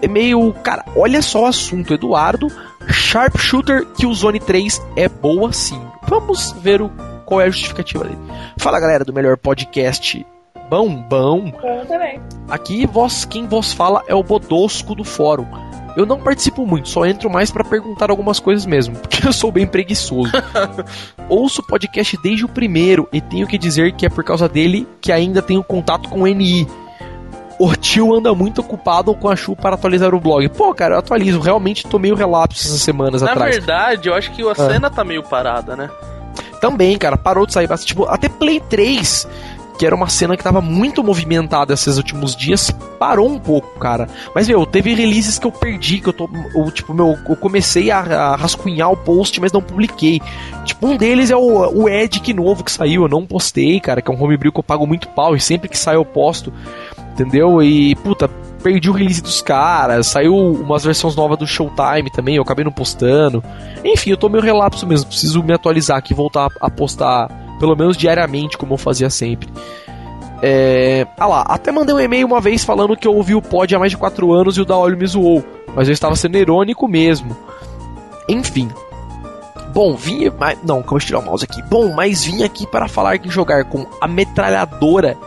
E-mail, 0.03 0.53
cara, 0.63 0.85
olha 0.97 1.23
só 1.23 1.43
o 1.43 1.47
assunto. 1.47 1.95
Eduardo, 1.95 2.49
Sharpshooter 2.89 3.87
que 3.87 4.07
o 4.07 4.15
Zone 4.15 4.41
3 4.41 4.81
é 4.97 5.09
boa 5.09 5.53
sim. 5.53 5.81
Vamos 6.09 6.53
ver 6.61 6.83
o, 6.83 6.91
qual 7.25 7.41
é 7.41 7.45
a 7.45 7.51
justificativa 7.51 8.05
dele. 8.05 8.19
Fala, 8.59 8.81
galera 8.81 9.05
do 9.05 9.13
melhor 9.13 9.37
podcast. 9.37 10.25
Bom, 10.69 10.97
bom. 11.09 11.53
Eu 11.63 11.87
também. 11.87 12.21
Aqui 12.49 12.87
vós, 12.87 13.25
quem 13.25 13.47
vos 13.47 13.73
fala 13.73 14.03
é 14.07 14.15
o 14.15 14.23
Bodosco 14.23 14.95
do 14.95 15.05
fórum. 15.05 15.47
Eu 15.97 16.05
não 16.05 16.19
participo 16.19 16.67
muito, 16.67 16.89
só 16.89 17.07
entro 17.07 17.31
mais 17.31 17.53
pra 17.53 17.63
perguntar 17.63 18.11
algumas 18.11 18.41
coisas 18.41 18.67
mesmo, 18.67 18.97
porque 18.99 19.27
eu 19.27 19.33
sou 19.33 19.53
bem 19.53 19.67
preguiçoso. 19.67 20.33
Ouço 21.29 21.63
o 21.63 21.67
podcast 21.67 22.19
desde 22.21 22.45
o 22.45 22.49
primeiro 22.49 23.09
e 23.13 23.21
tenho 23.21 23.47
que 23.47 23.57
dizer 23.57 23.93
que 23.95 24.05
é 24.05 24.09
por 24.09 24.25
causa 24.25 24.49
dele 24.49 24.89
que 25.01 25.13
ainda 25.13 25.41
tenho 25.41 25.63
contato 25.63 26.09
com 26.09 26.23
o 26.23 26.27
NI. 26.27 26.67
O 27.59 27.75
tio 27.77 28.15
anda 28.15 28.35
muito 28.35 28.61
ocupado 28.61 29.15
com 29.15 29.29
a 29.29 29.37
Chu 29.37 29.55
para 29.55 29.75
atualizar 29.77 30.15
o 30.15 30.21
blog. 30.21 30.49
Pô, 30.51 30.75
cara, 30.75 30.95
eu 30.95 30.99
atualizo. 30.99 31.39
Realmente 31.41 31.87
tô 31.87 31.99
meio 31.99 32.15
relapso 32.15 32.67
essas 32.67 32.83
semanas 32.83 33.23
Na 33.23 33.31
atrás. 33.33 33.57
verdade, 33.57 34.09
eu 34.09 34.15
acho 34.15 34.33
que 34.33 34.43
a 34.49 34.55
cena 34.55 34.91
tá 34.91 35.05
meio 35.05 35.23
parada, 35.23 35.77
né? 35.77 35.89
Também, 36.61 36.97
cara, 36.99 37.17
parou 37.17 37.47
de 37.47 37.53
sair 37.53 37.67
bastante. 37.67 37.89
Tipo, 37.89 38.05
até 38.07 38.29
Play 38.29 38.59
3, 38.59 39.29
que 39.79 39.87
era 39.87 39.95
uma 39.95 40.09
cena 40.09 40.37
que 40.37 40.43
tava 40.43 40.61
muito 40.61 41.05
movimentada 41.05 41.75
esses 41.75 41.97
últimos 41.97 42.35
dias, 42.35 42.71
parou 42.99 43.29
um 43.29 43.39
pouco, 43.39 43.79
cara. 43.79 44.09
Mas, 44.35 44.49
meu, 44.49 44.65
teve 44.65 44.95
releases 44.95 45.39
que 45.39 45.47
eu 45.47 45.53
perdi, 45.53 46.01
que 46.01 46.09
eu 46.09 46.13
tô. 46.13 46.29
Eu, 46.55 46.71
tipo, 46.71 46.95
meu, 46.95 47.19
eu 47.29 47.37
comecei 47.37 47.91
a, 47.91 47.99
a 47.99 48.37
rascunhar 48.37 48.91
o 48.91 48.97
post, 48.97 49.41
mas 49.41 49.53
não 49.53 49.61
publiquei. 49.61 50.21
Tipo, 50.65 50.87
um 50.89 50.97
deles 50.97 51.31
é 51.31 51.37
o, 51.37 51.83
o 51.83 51.89
Edic 51.89 52.33
novo 52.33 52.65
que 52.65 52.73
saiu, 52.73 53.03
eu 53.03 53.09
não 53.09 53.27
postei, 53.27 53.79
cara, 53.79 54.01
que 54.01 54.11
é 54.11 54.15
um 54.15 54.23
homebrew 54.23 54.51
que 54.51 54.59
eu 54.59 54.65
pago 54.65 54.87
muito 54.87 55.09
pau, 55.09 55.37
e 55.37 55.41
sempre 55.41 55.69
que 55.69 55.77
sai 55.77 55.97
eu 55.97 56.05
posto, 56.05 56.53
entendeu? 57.15 57.63
E, 57.63 57.95
puta. 57.97 58.29
Perdi 58.63 58.89
o 58.89 58.95
release 58.95 59.21
dos 59.21 59.43
caras, 59.43 60.07
saiu 60.07 60.35
umas 60.35 60.83
versões 60.83 61.15
novas 61.15 61.37
do 61.37 61.47
Showtime 61.47 62.11
também, 62.11 62.37
eu 62.37 62.43
acabei 62.43 62.65
não 62.65 62.73
postando. 62.73 63.45
Enfim, 63.85 64.09
eu 64.09 64.17
tô 64.17 64.27
meio 64.27 64.43
relapso 64.43 64.87
mesmo, 64.87 65.07
preciso 65.07 65.43
me 65.43 65.53
atualizar 65.53 65.99
aqui 65.99 66.15
voltar 66.15 66.49
a 66.59 66.71
postar 66.71 67.29
pelo 67.61 67.77
menos 67.77 67.95
diariamente, 67.95 68.57
como 68.57 68.73
eu 68.73 68.79
fazia 68.79 69.11
sempre. 69.11 69.51
É. 70.41 71.07
Ah 71.19 71.27
lá, 71.27 71.43
até 71.43 71.71
mandei 71.71 71.95
um 71.95 72.01
e-mail 72.01 72.27
uma 72.27 72.41
vez 72.41 72.65
falando 72.65 72.97
que 72.97 73.07
eu 73.07 73.15
ouvi 73.15 73.35
o 73.35 73.43
pod 73.43 73.75
há 73.75 73.79
mais 73.79 73.91
de 73.91 73.99
4 73.99 74.33
anos 74.33 74.57
e 74.57 74.63
o 74.63 74.65
da 74.65 74.79
Olho 74.79 74.97
me 74.97 75.07
zoou, 75.07 75.45
mas 75.75 75.87
eu 75.87 75.93
estava 75.93 76.17
sendo 76.17 76.39
irônico 76.39 76.89
mesmo. 76.89 77.37
Enfim. 78.27 78.71
Bom, 79.75 79.95
vim. 79.95 80.31
Não, 80.63 80.83
calma, 80.83 81.01
tirar 81.01 81.19
o 81.19 81.23
mouse 81.23 81.45
aqui. 81.45 81.61
Bom, 81.65 81.93
mas 81.93 82.25
vim 82.25 82.45
aqui 82.45 82.67
para 82.67 82.89
falar 82.89 83.19
que 83.19 83.29
jogar 83.29 83.65
com 83.65 83.87
a 84.01 84.09
metralhadora 84.09 85.19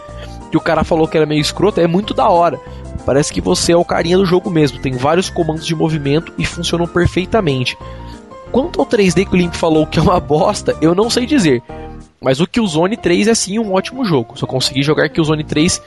que 0.49 0.57
o 0.57 0.61
cara 0.61 0.83
falou 0.83 1.07
que 1.07 1.17
era 1.17 1.25
meio 1.25 1.41
escrota 1.41 1.81
é 1.81 1.87
muito 1.87 2.13
da 2.13 2.29
hora. 2.29 2.59
Parece 3.05 3.31
que 3.31 3.39
você 3.39 3.71
é 3.71 3.77
o 3.77 3.85
carinha 3.85 4.17
do 4.17 4.25
jogo 4.25 4.49
mesmo. 4.49 4.79
Tem 4.79 4.93
vários 4.93 5.29
comandos 5.29 5.65
de 5.65 5.75
movimento 5.75 6.33
e 6.37 6.45
funcionam 6.45 6.87
perfeitamente. 6.87 7.77
Quanto 8.51 8.79
ao 8.79 8.85
3D 8.85 9.27
que 9.27 9.33
o 9.33 9.37
Link 9.37 9.55
falou 9.55 9.85
que 9.87 9.99
é 9.99 10.01
uma 10.01 10.19
bosta, 10.19 10.75
eu 10.81 10.93
não 10.93 11.09
sei 11.09 11.25
dizer. 11.25 11.61
Mas 12.21 12.39
o 12.39 12.47
Killzone 12.47 12.97
3 12.97 13.27
é 13.27 13.35
sim 13.35 13.59
um 13.59 13.73
ótimo 13.73 14.03
jogo. 14.03 14.37
Só 14.37 14.45
consegui 14.45 14.81
jogar 14.81 15.09
Killzone 15.09 15.43
3 15.43 15.81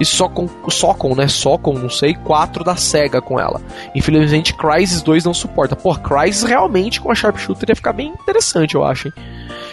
e 0.00 0.04
só 0.04 0.28
com, 0.28 0.48
só 0.68 0.94
com, 0.94 1.14
né? 1.14 1.28
Só 1.28 1.56
com, 1.56 1.72
não 1.72 1.90
sei, 1.90 2.14
4 2.14 2.64
da 2.64 2.76
SEGA 2.76 3.20
com 3.20 3.38
ela. 3.38 3.60
Infelizmente, 3.94 4.54
Crysis 4.54 5.02
2 5.02 5.24
não 5.24 5.34
suporta. 5.34 5.76
Pô, 5.76 5.94
Crysis 5.94 6.42
realmente 6.42 7.00
com 7.00 7.10
a 7.10 7.14
Sharpshooter 7.14 7.70
ia 7.70 7.76
ficar 7.76 7.92
bem 7.92 8.08
interessante, 8.08 8.74
eu 8.74 8.84
acho, 8.84 9.08
hein? 9.08 9.14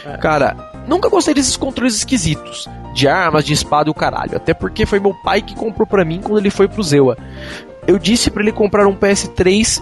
É. 0.06 0.18
Cara, 0.18 0.56
nunca 0.88 1.10
gostei 1.10 1.34
desses 1.34 1.58
controles 1.58 1.96
esquisitos. 1.96 2.68
De 2.94 3.08
armas, 3.08 3.44
de 3.44 3.54
espada 3.54 3.90
e 3.90 3.92
o 3.92 3.94
caralho. 3.94 4.38
Até 4.38 4.54
porque 4.54 4.86
foi 4.86 5.00
meu 5.00 5.14
pai 5.14 5.42
que 5.42 5.56
comprou 5.56 5.86
pra 5.86 6.06
mim 6.06 6.22
quando 6.22 6.40
ele 6.40 6.50
foi 6.50 6.68
pro 6.68 6.82
Zewa. 6.82 7.18
Eu 7.86 8.00
disse 8.00 8.32
para 8.32 8.42
ele 8.42 8.52
comprar 8.52 8.88
um 8.88 8.96
PS3 8.96 9.82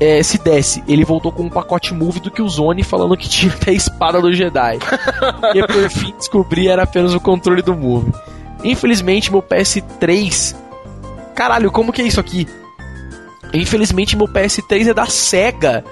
é, 0.00 0.22
se 0.22 0.38
desse, 0.38 0.82
ele 0.88 1.04
voltou 1.04 1.30
com 1.30 1.44
um 1.44 1.48
pacote 1.48 1.94
move 1.94 2.18
do 2.18 2.30
Killzone 2.30 2.82
falando 2.82 3.16
que 3.16 3.28
tinha 3.28 3.52
até 3.52 3.70
a 3.70 3.74
espada 3.74 4.20
do 4.20 4.32
Jedi. 4.32 4.78
e 5.54 5.66
por 5.66 5.90
fim 5.90 6.12
descobri 6.16 6.68
era 6.68 6.82
apenas 6.82 7.14
o 7.14 7.20
controle 7.20 7.62
do 7.62 7.74
move. 7.74 8.12
Infelizmente 8.62 9.30
meu 9.30 9.42
PS3. 9.42 10.56
Caralho, 11.34 11.70
como 11.70 11.92
que 11.92 12.02
é 12.02 12.06
isso 12.06 12.20
aqui? 12.20 12.48
Infelizmente 13.52 14.16
meu 14.16 14.26
PS3 14.26 14.88
é 14.88 14.94
da 14.94 15.06
SEGA 15.06 15.84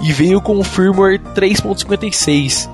e 0.00 0.12
veio 0.12 0.40
com 0.40 0.58
o 0.58 0.64
firmware 0.64 1.18
3.56. 1.34 2.70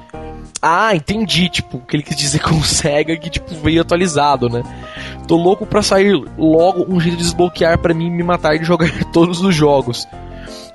Ah, 0.66 0.96
entendi, 0.96 1.50
tipo, 1.50 1.76
o 1.76 1.80
que 1.80 1.96
ele 1.96 2.02
quis 2.02 2.16
dizer 2.16 2.40
com 2.40 2.54
o 2.54 2.64
Sega 2.64 3.16
que 3.16 3.28
tipo 3.28 3.54
veio 3.56 3.82
atualizado, 3.82 4.48
né? 4.48 4.62
Tô 5.28 5.36
louco 5.36 5.66
pra 5.66 5.82
sair 5.82 6.14
logo 6.38 6.86
um 6.88 6.98
jeito 6.98 7.18
de 7.18 7.22
desbloquear 7.22 7.78
para 7.78 7.92
mim 7.92 8.10
me 8.10 8.22
matar 8.22 8.58
de 8.58 8.64
jogar 8.64 8.88
todos 9.12 9.42
os 9.42 9.54
jogos 9.54 10.06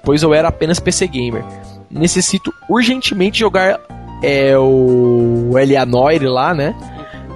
pois 0.03 0.23
eu 0.23 0.33
era 0.33 0.47
apenas 0.47 0.79
PC 0.79 1.07
gamer. 1.07 1.43
Necessito 1.89 2.53
urgentemente 2.67 3.39
jogar 3.39 3.79
é, 4.23 4.57
o 4.57 5.57
Eleanor 5.57 6.21
lá, 6.23 6.53
né? 6.53 6.75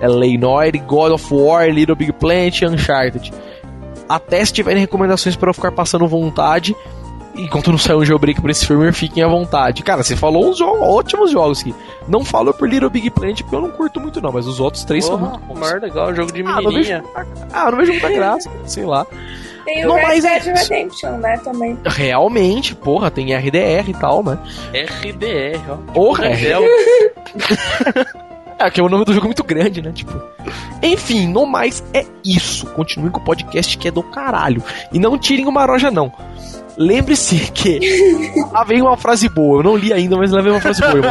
Eleanor, 0.02 0.72
God 0.86 1.14
of 1.14 1.34
War, 1.34 1.70
Little 1.70 1.96
Big 1.96 2.12
Planet 2.14 2.64
Uncharted. 2.64 3.32
Até 4.08 4.44
se 4.44 4.54
tiverem 4.54 4.82
recomendações 4.82 5.36
para 5.36 5.50
eu 5.50 5.54
ficar 5.54 5.72
passando 5.72 6.08
vontade, 6.08 6.76
enquanto 7.36 7.72
não 7.72 7.78
sair 7.78 7.96
um 7.96 8.06
jailbreak 8.06 8.42
pra 8.42 8.52
esse 8.52 8.66
firmware, 8.66 8.94
fiquem 8.94 9.24
à 9.24 9.28
vontade. 9.28 9.84
Cara, 9.84 10.04
você 10.04 10.16
falou 10.16 10.50
uns 10.50 10.58
jogos, 10.58 10.82
ótimos 10.82 11.32
jogos 11.32 11.62
aqui. 11.62 11.74
Não 12.08 12.24
falo 12.24 12.54
por 12.54 12.70
Little 12.70 12.90
Big 12.90 13.10
Planet 13.10 13.42
porque 13.42 13.56
eu 13.56 13.62
não 13.62 13.72
curto 13.72 14.00
muito 14.00 14.22
não, 14.22 14.32
mas 14.32 14.48
os 14.48 14.60
outros 14.60 14.84
três 14.84 15.08
Porra, 15.08 15.20
são 15.20 15.30
muito 15.30 15.46
bons. 15.46 15.60
Maior 15.60 15.82
legal, 15.82 16.16
jogo 16.16 16.32
de 16.32 16.44
menininha. 16.44 16.58
Ah, 16.58 16.62
não 16.62 16.72
vejo, 16.72 17.50
ah, 17.54 17.72
não 17.72 17.78
vejo 17.78 17.92
muita 17.94 18.10
graça, 18.14 18.52
sei 18.66 18.86
lá. 18.86 19.06
Tem 19.66 19.86
o 19.86 19.88
não, 19.88 19.96
Red 19.96 20.20
Dead 20.22 20.48
é 20.48 20.54
Redemption, 20.54 21.18
né, 21.18 21.38
também. 21.38 21.80
Realmente, 21.86 22.76
porra, 22.76 23.10
tem 23.10 23.34
RDR 23.34 23.90
e 23.90 23.94
tal, 23.94 24.22
né? 24.24 24.38
RDR, 24.74 25.62
ó. 25.70 25.94
Porra, 25.94 26.26
é. 26.28 26.54
É, 28.60 28.70
que 28.70 28.80
é 28.80 28.84
o 28.84 28.88
nome 28.88 29.04
do 29.04 29.14
jogo 29.14 29.26
muito 29.26 29.44
grande, 29.44 29.82
né? 29.82 29.92
Tipo. 29.92 30.22
Enfim, 30.82 31.28
no 31.28 31.46
mais 31.46 31.84
é 31.94 32.06
isso. 32.24 32.66
Continuem 32.68 33.12
com 33.12 33.20
o 33.20 33.24
podcast 33.24 33.78
que 33.78 33.90
é 33.90 33.92
do 33.92 34.04
caralho. 34.04 34.64
E 34.92 35.00
não 35.00 35.18
tirem 35.18 35.46
uma 35.48 35.66
roja, 35.66 35.92
não. 35.92 36.14
Lembre-se 36.78 37.52
que. 37.52 37.80
lá 38.52 38.64
vem 38.64 38.82
uma 38.82 38.98
frase 38.98 39.30
boa. 39.30 39.60
Eu 39.60 39.64
não 39.64 39.78
li 39.78 39.94
ainda, 39.94 40.18
mas 40.18 40.32
lá 40.32 40.42
vem 40.42 40.52
uma 40.52 40.62
frase 40.62 40.82
boa, 40.82 40.96
eu 40.98 41.04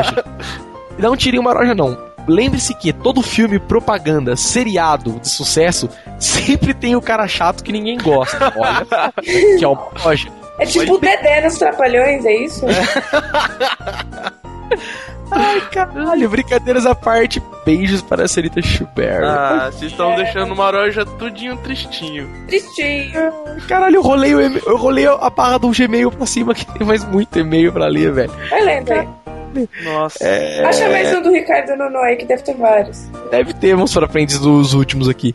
Não 0.98 1.16
tirem 1.16 1.40
uma 1.40 1.52
roja, 1.52 1.74
não. 1.74 1.96
Lembre-se 2.26 2.74
que 2.74 2.92
todo 2.92 3.20
filme, 3.22 3.58
propaganda, 3.58 4.36
seriado 4.36 5.18
de 5.18 5.28
sucesso 5.28 5.88
sempre 6.18 6.72
tem 6.72 6.94
o 6.94 7.02
cara 7.02 7.26
chato 7.26 7.64
que 7.64 7.72
ninguém 7.72 7.98
gosta. 7.98 8.52
Olha, 8.56 8.86
que 9.58 9.64
é 9.64 9.68
o. 9.68 9.76
É 10.58 10.66
tipo 10.66 10.94
o 10.94 10.98
Dedé 10.98 11.40
nos 11.40 11.58
Trapalhões, 11.58 12.24
é 12.24 12.34
isso? 12.36 12.64
Ai, 15.34 15.60
caralho, 15.70 16.28
brincadeiras 16.28 16.84
à 16.84 16.94
parte, 16.94 17.42
beijos 17.64 18.02
para 18.02 18.24
a 18.24 18.28
Serita 18.28 18.60
Schubert. 18.60 19.24
Ah, 19.24 19.70
vocês 19.72 19.90
estão 19.90 20.14
deixando 20.14 20.52
uma 20.52 20.70
loja 20.70 21.06
tudinho 21.06 21.56
tristinho. 21.58 22.28
Tristinho. 22.46 23.32
Caralho, 23.66 23.96
eu 23.96 24.02
rolei, 24.02 24.34
o 24.34 24.40
eu 24.40 24.76
rolei 24.76 25.06
a 25.06 25.30
barra 25.30 25.58
do 25.58 25.70
Gmail 25.70 26.10
pra 26.10 26.26
cima, 26.26 26.54
que 26.54 26.66
tem 26.66 26.86
mais 26.86 27.04
muito 27.04 27.38
e-mail 27.38 27.72
pra 27.72 27.86
ler, 27.86 28.12
velho. 28.12 28.32
Vai 28.50 28.62
lendo 28.62 28.92
aí. 28.92 29.08
Nossa. 29.84 30.24
É... 30.24 30.64
Acha 30.64 30.88
mais 30.88 31.14
um 31.14 31.22
do 31.22 31.30
Ricardo 31.30 31.76
Nuno 31.76 31.98
aí, 31.98 32.16
que 32.16 32.26
deve 32.26 32.42
ter 32.42 32.54
vários. 32.54 33.10
Deve 33.30 33.54
ter, 33.54 33.74
vamos 33.74 33.92
para 33.92 34.08
frente 34.08 34.38
dos 34.38 34.74
últimos 34.74 35.08
aqui. 35.08 35.34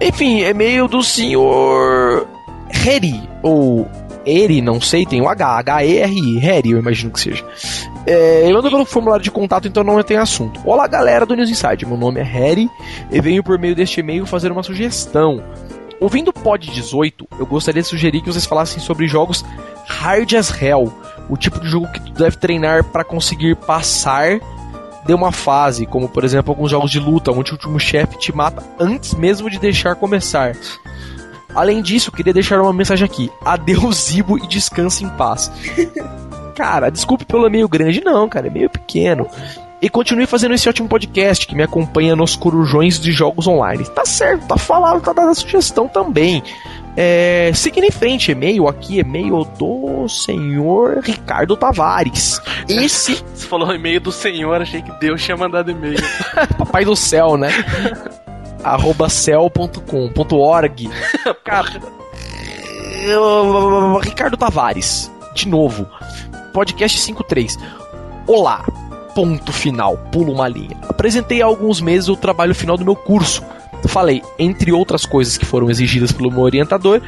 Enfim, 0.00 0.42
e-mail 0.42 0.86
do 0.86 1.02
senhor 1.02 2.26
Harry, 2.70 3.28
ou 3.42 3.88
Eri, 4.24 4.60
não 4.60 4.80
sei, 4.80 5.06
tem 5.06 5.20
o 5.20 5.28
H, 5.28 5.58
H-E-R-I, 5.58 6.38
Harry, 6.38 6.72
eu 6.72 6.78
imagino 6.78 7.10
que 7.12 7.20
seja. 7.20 7.44
É, 8.10 8.50
eu 8.50 8.56
ando 8.56 8.70
pelo 8.70 8.86
formulário 8.86 9.22
de 9.22 9.30
contato, 9.30 9.68
então 9.68 9.84
não 9.84 10.02
tem 10.02 10.16
assunto. 10.16 10.58
Olá, 10.64 10.86
galera 10.86 11.26
do 11.26 11.36
News 11.36 11.50
Inside, 11.50 11.84
meu 11.84 11.98
nome 11.98 12.20
é 12.20 12.22
Harry 12.22 12.66
e 13.10 13.20
venho 13.20 13.44
por 13.44 13.58
meio 13.58 13.76
deste 13.76 14.00
e-mail 14.00 14.24
fazer 14.24 14.50
uma 14.50 14.62
sugestão. 14.62 15.44
Ouvindo 16.00 16.28
o 16.28 16.32
Pod 16.32 16.70
18, 16.70 17.28
eu 17.38 17.44
gostaria 17.44 17.82
de 17.82 17.88
sugerir 17.88 18.22
que 18.22 18.32
vocês 18.32 18.46
falassem 18.46 18.80
sobre 18.80 19.06
jogos 19.06 19.44
hard 19.86 20.32
as 20.32 20.50
hell, 20.62 20.90
o 21.28 21.36
tipo 21.36 21.60
de 21.60 21.68
jogo 21.68 21.86
que 21.92 22.00
tu 22.00 22.12
deve 22.12 22.38
treinar 22.38 22.82
para 22.82 23.04
conseguir 23.04 23.54
passar 23.56 24.40
de 25.04 25.12
uma 25.12 25.30
fase, 25.30 25.84
como 25.84 26.08
por 26.08 26.24
exemplo 26.24 26.50
alguns 26.50 26.70
jogos 26.70 26.90
de 26.90 26.98
luta, 26.98 27.30
onde 27.30 27.50
o 27.50 27.56
último 27.56 27.78
chefe 27.78 28.16
te 28.16 28.34
mata 28.34 28.64
antes 28.80 29.12
mesmo 29.12 29.50
de 29.50 29.58
deixar 29.58 29.94
começar. 29.96 30.56
Além 31.54 31.82
disso, 31.82 32.10
queria 32.10 32.32
deixar 32.32 32.58
uma 32.58 32.72
mensagem 32.72 33.04
aqui. 33.04 33.30
Adeus, 33.44 34.10
Ibo, 34.14 34.38
e 34.38 34.46
descanse 34.46 35.04
em 35.04 35.10
paz. 35.10 35.52
cara, 36.58 36.90
desculpe 36.90 37.24
pelo 37.24 37.46
e-mail 37.46 37.68
grande, 37.68 38.02
não, 38.04 38.28
cara, 38.28 38.48
é 38.48 38.50
meio 38.50 38.68
pequeno. 38.68 39.28
E 39.80 39.88
continue 39.88 40.26
fazendo 40.26 40.54
esse 40.54 40.68
ótimo 40.68 40.88
podcast 40.88 41.46
que 41.46 41.54
me 41.54 41.62
acompanha 41.62 42.16
nos 42.16 42.34
corujões 42.34 42.98
de 42.98 43.12
jogos 43.12 43.46
online. 43.46 43.84
Tá 43.84 44.04
certo, 44.04 44.48
tá 44.48 44.56
falado, 44.56 45.00
tá 45.00 45.12
dando 45.12 45.30
a 45.30 45.34
sugestão 45.34 45.86
também. 45.86 46.42
É, 46.96 47.52
seguindo 47.54 47.84
em 47.84 47.92
frente, 47.92 48.32
e-mail 48.32 48.66
aqui, 48.66 48.98
e-mail 48.98 49.44
do 49.56 50.08
senhor 50.08 50.98
Ricardo 51.00 51.56
Tavares. 51.56 52.42
Esse. 52.68 53.22
Você 53.32 53.46
falou 53.46 53.72
e-mail 53.72 54.00
do 54.00 54.10
senhor, 54.10 54.60
achei 54.60 54.82
que 54.82 54.90
Deus 54.98 55.22
tinha 55.22 55.36
mandado 55.36 55.70
e-mail. 55.70 55.98
Papai 56.58 56.84
do 56.84 56.96
céu, 56.96 57.36
né? 57.36 57.50
arroba 58.64 59.08
cel.com.org. 59.08 60.90
Cara. 61.44 61.98
Ricardo 64.02 64.36
Tavares, 64.36 65.08
de 65.36 65.46
novo. 65.48 65.86
Podcast 66.58 66.98
53. 66.98 67.56
Olá. 68.26 68.64
Ponto 69.14 69.52
final. 69.52 69.96
Pulo 70.10 70.32
uma 70.32 70.48
linha. 70.48 70.76
Apresentei 70.88 71.40
há 71.40 71.46
alguns 71.46 71.80
meses 71.80 72.08
o 72.08 72.16
trabalho 72.16 72.52
final 72.52 72.76
do 72.76 72.84
meu 72.84 72.96
curso 72.96 73.44
falei, 73.86 74.22
entre 74.38 74.72
outras 74.72 75.06
coisas 75.06 75.38
que 75.38 75.46
foram 75.46 75.70
exigidas 75.70 76.12
pelo 76.12 76.30
meu 76.30 76.40
orientador, 76.40 77.00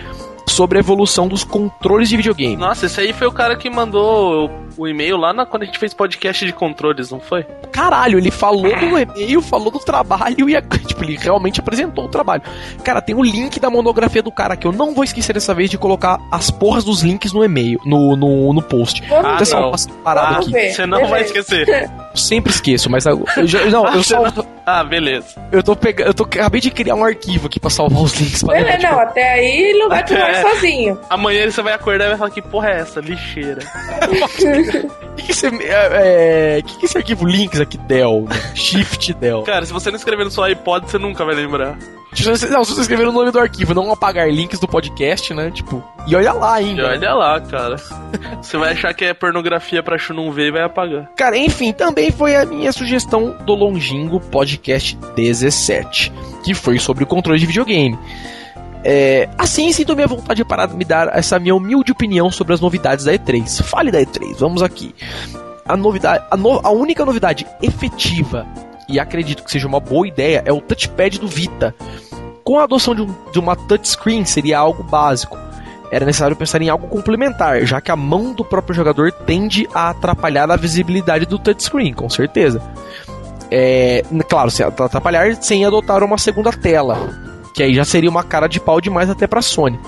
sobre 0.48 0.78
a 0.78 0.80
evolução 0.80 1.28
dos 1.28 1.44
controles 1.44 2.08
de 2.08 2.16
videogame. 2.16 2.56
Nossa, 2.56 2.86
esse 2.86 3.00
aí 3.00 3.12
foi 3.12 3.26
o 3.26 3.32
cara 3.32 3.56
que 3.56 3.68
mandou 3.68 4.50
o 4.80 4.88
e-mail 4.88 5.18
lá 5.18 5.30
na, 5.34 5.44
quando 5.44 5.64
a 5.64 5.66
gente 5.66 5.78
fez 5.78 5.92
podcast 5.92 6.44
de 6.44 6.52
controles, 6.54 7.10
não 7.10 7.20
foi? 7.20 7.44
Caralho, 7.70 8.18
ele 8.18 8.30
falou 8.30 8.62
do 8.62 8.98
e-mail, 8.98 9.42
falou 9.42 9.70
do 9.70 9.78
trabalho 9.78 10.48
e 10.48 10.60
tipo, 10.86 11.04
ele 11.04 11.18
realmente 11.18 11.60
apresentou 11.60 12.06
o 12.06 12.08
trabalho. 12.08 12.42
Cara, 12.82 13.02
tem 13.02 13.14
o 13.14 13.22
link 13.22 13.60
da 13.60 13.68
monografia 13.68 14.22
do 14.22 14.32
cara 14.32 14.56
que 14.56 14.66
eu 14.66 14.72
não 14.72 14.94
vou 14.94 15.04
esquecer 15.04 15.34
dessa 15.34 15.52
vez 15.52 15.68
de 15.68 15.76
colocar 15.76 16.18
as 16.32 16.50
porras 16.50 16.82
dos 16.82 17.02
links 17.02 17.30
no 17.32 17.44
e-mail, 17.44 17.78
no, 17.84 18.16
no, 18.16 18.54
no 18.54 18.62
post. 18.62 19.02
Ah, 19.10 19.34
Atenção, 19.34 19.60
não. 19.60 19.74
Ah, 20.04 20.38
aqui. 20.38 20.70
Você 20.70 20.86
não 20.86 21.06
vai 21.08 21.22
esquecer. 21.22 21.90
Sempre 22.14 22.50
esqueço, 22.50 22.90
mas 22.90 23.06
eu, 23.06 23.24
eu, 23.36 23.70
não, 23.70 23.86
eu 23.94 24.02
só 24.02 24.24
Ah, 24.66 24.82
beleza. 24.82 25.40
Eu 25.52 25.62
tô 25.62 25.76
pegando, 25.76 26.08
eu 26.08 26.14
tô 26.14 26.24
acabei 26.24 26.60
de 26.60 26.70
criar 26.70 26.94
um 26.94 27.04
arquivo 27.04 27.46
aqui 27.46 27.60
pra 27.60 27.70
salvar 27.70 28.02
os 28.02 28.14
links. 28.14 28.42
Pra 28.42 28.54
beleza, 28.54 28.78
não, 28.78 28.98
até 28.98 29.34
aí 29.34 29.62
ele 29.62 29.78
não 29.78 29.88
vai 29.88 30.04
tomar 30.04 30.30
é. 30.30 30.42
sozinho. 30.42 30.98
Amanhã 31.08 31.50
você 31.50 31.62
vai 31.62 31.74
acordar 31.74 32.06
e 32.06 32.08
vai 32.08 32.18
falar 32.18 32.30
que 32.30 32.42
porra 32.42 32.70
é 32.70 32.80
essa, 32.80 33.00
lixeira. 33.00 33.60
que, 35.16 35.22
que, 35.24 35.32
esse, 35.32 35.46
é, 35.46 36.58
é, 36.58 36.62
que, 36.62 36.78
que 36.78 36.86
esse 36.86 36.96
arquivo 36.96 37.26
links 37.26 37.60
aqui, 37.60 37.78
Del? 37.78 38.26
Né? 38.28 38.36
Shift 38.54 39.14
Del. 39.14 39.42
Cara, 39.42 39.64
se 39.66 39.72
você 39.72 39.90
não 39.90 39.96
escrever 39.96 40.24
no 40.24 40.30
seu 40.30 40.42
iPod, 40.44 40.90
você 40.90 40.98
nunca 40.98 41.24
vai 41.24 41.34
lembrar. 41.34 41.78
Não, 42.50 42.64
se 42.64 42.74
você 42.74 42.80
escrever 42.80 43.06
o 43.06 43.12
nome 43.12 43.30
do 43.30 43.38
arquivo, 43.38 43.72
não 43.72 43.92
apagar 43.92 44.28
links 44.28 44.58
do 44.58 44.66
podcast, 44.66 45.32
né? 45.32 45.50
Tipo, 45.52 45.82
e 46.08 46.16
olha 46.16 46.32
lá 46.32 46.54
ainda. 46.54 46.82
E 46.82 46.84
olha 46.84 47.14
lá, 47.14 47.40
cara. 47.40 47.76
você 48.42 48.58
vai 48.58 48.72
achar 48.72 48.92
que 48.92 49.04
é 49.04 49.14
pornografia 49.14 49.80
pra 49.80 49.96
não 50.12 50.32
ver 50.32 50.48
e 50.48 50.50
vai 50.50 50.62
apagar. 50.62 51.08
Cara, 51.16 51.38
enfim, 51.38 51.72
também 51.72 52.10
foi 52.10 52.34
a 52.34 52.44
minha 52.44 52.72
sugestão 52.72 53.36
do 53.44 53.54
Longingo 53.54 54.18
Podcast 54.18 54.96
17, 55.14 56.12
que 56.44 56.52
foi 56.52 56.78
sobre 56.80 57.04
o 57.04 57.06
controle 57.06 57.38
de 57.38 57.46
videogame. 57.46 57.96
É, 58.82 59.28
assim, 59.36 59.72
sinto 59.72 59.94
minha 59.94 60.06
vontade 60.06 60.44
para 60.44 60.66
me 60.66 60.84
dar 60.84 61.16
essa 61.16 61.38
minha 61.38 61.54
humilde 61.54 61.92
opinião 61.92 62.30
sobre 62.30 62.54
as 62.54 62.60
novidades 62.60 63.04
da 63.04 63.12
E3. 63.12 63.62
Fale 63.62 63.90
da 63.90 64.00
E3, 64.00 64.36
vamos 64.38 64.62
aqui. 64.62 64.94
a 65.66 65.76
novidade, 65.76 66.24
a, 66.30 66.36
no, 66.36 66.60
a 66.64 66.70
única 66.70 67.04
novidade 67.04 67.46
efetiva 67.62 68.46
e 68.88 68.98
acredito 68.98 69.44
que 69.44 69.50
seja 69.50 69.68
uma 69.68 69.80
boa 69.80 70.06
ideia 70.06 70.42
é 70.44 70.52
o 70.52 70.60
touchpad 70.60 71.18
do 71.18 71.28
Vita. 71.28 71.74
Com 72.42 72.58
a 72.58 72.64
adoção 72.64 72.94
de, 72.94 73.02
um, 73.02 73.14
de 73.32 73.38
uma 73.38 73.54
touchscreen 73.54 74.24
seria 74.24 74.58
algo 74.58 74.82
básico. 74.82 75.38
Era 75.92 76.06
necessário 76.06 76.36
pensar 76.36 76.60
em 76.62 76.68
algo 76.68 76.88
complementar, 76.88 77.64
já 77.64 77.80
que 77.80 77.90
a 77.90 77.96
mão 77.96 78.32
do 78.32 78.44
próprio 78.44 78.74
jogador 78.74 79.12
tende 79.12 79.68
a 79.74 79.90
atrapalhar 79.90 80.50
a 80.50 80.56
visibilidade 80.56 81.26
do 81.26 81.38
touchscreen, 81.38 81.92
com 81.92 82.08
certeza. 82.08 82.62
É, 83.50 84.04
claro, 84.28 84.50
se 84.50 84.62
atrapalhar 84.62 85.34
sem 85.36 85.64
adotar 85.64 86.02
uma 86.04 86.16
segunda 86.16 86.52
tela, 86.52 87.29
que 87.54 87.62
aí 87.62 87.74
já 87.74 87.84
seria 87.84 88.10
uma 88.10 88.22
cara 88.22 88.46
de 88.46 88.60
pau 88.60 88.80
demais 88.80 89.10
até 89.10 89.26
para 89.26 89.42
Sony. 89.42 89.78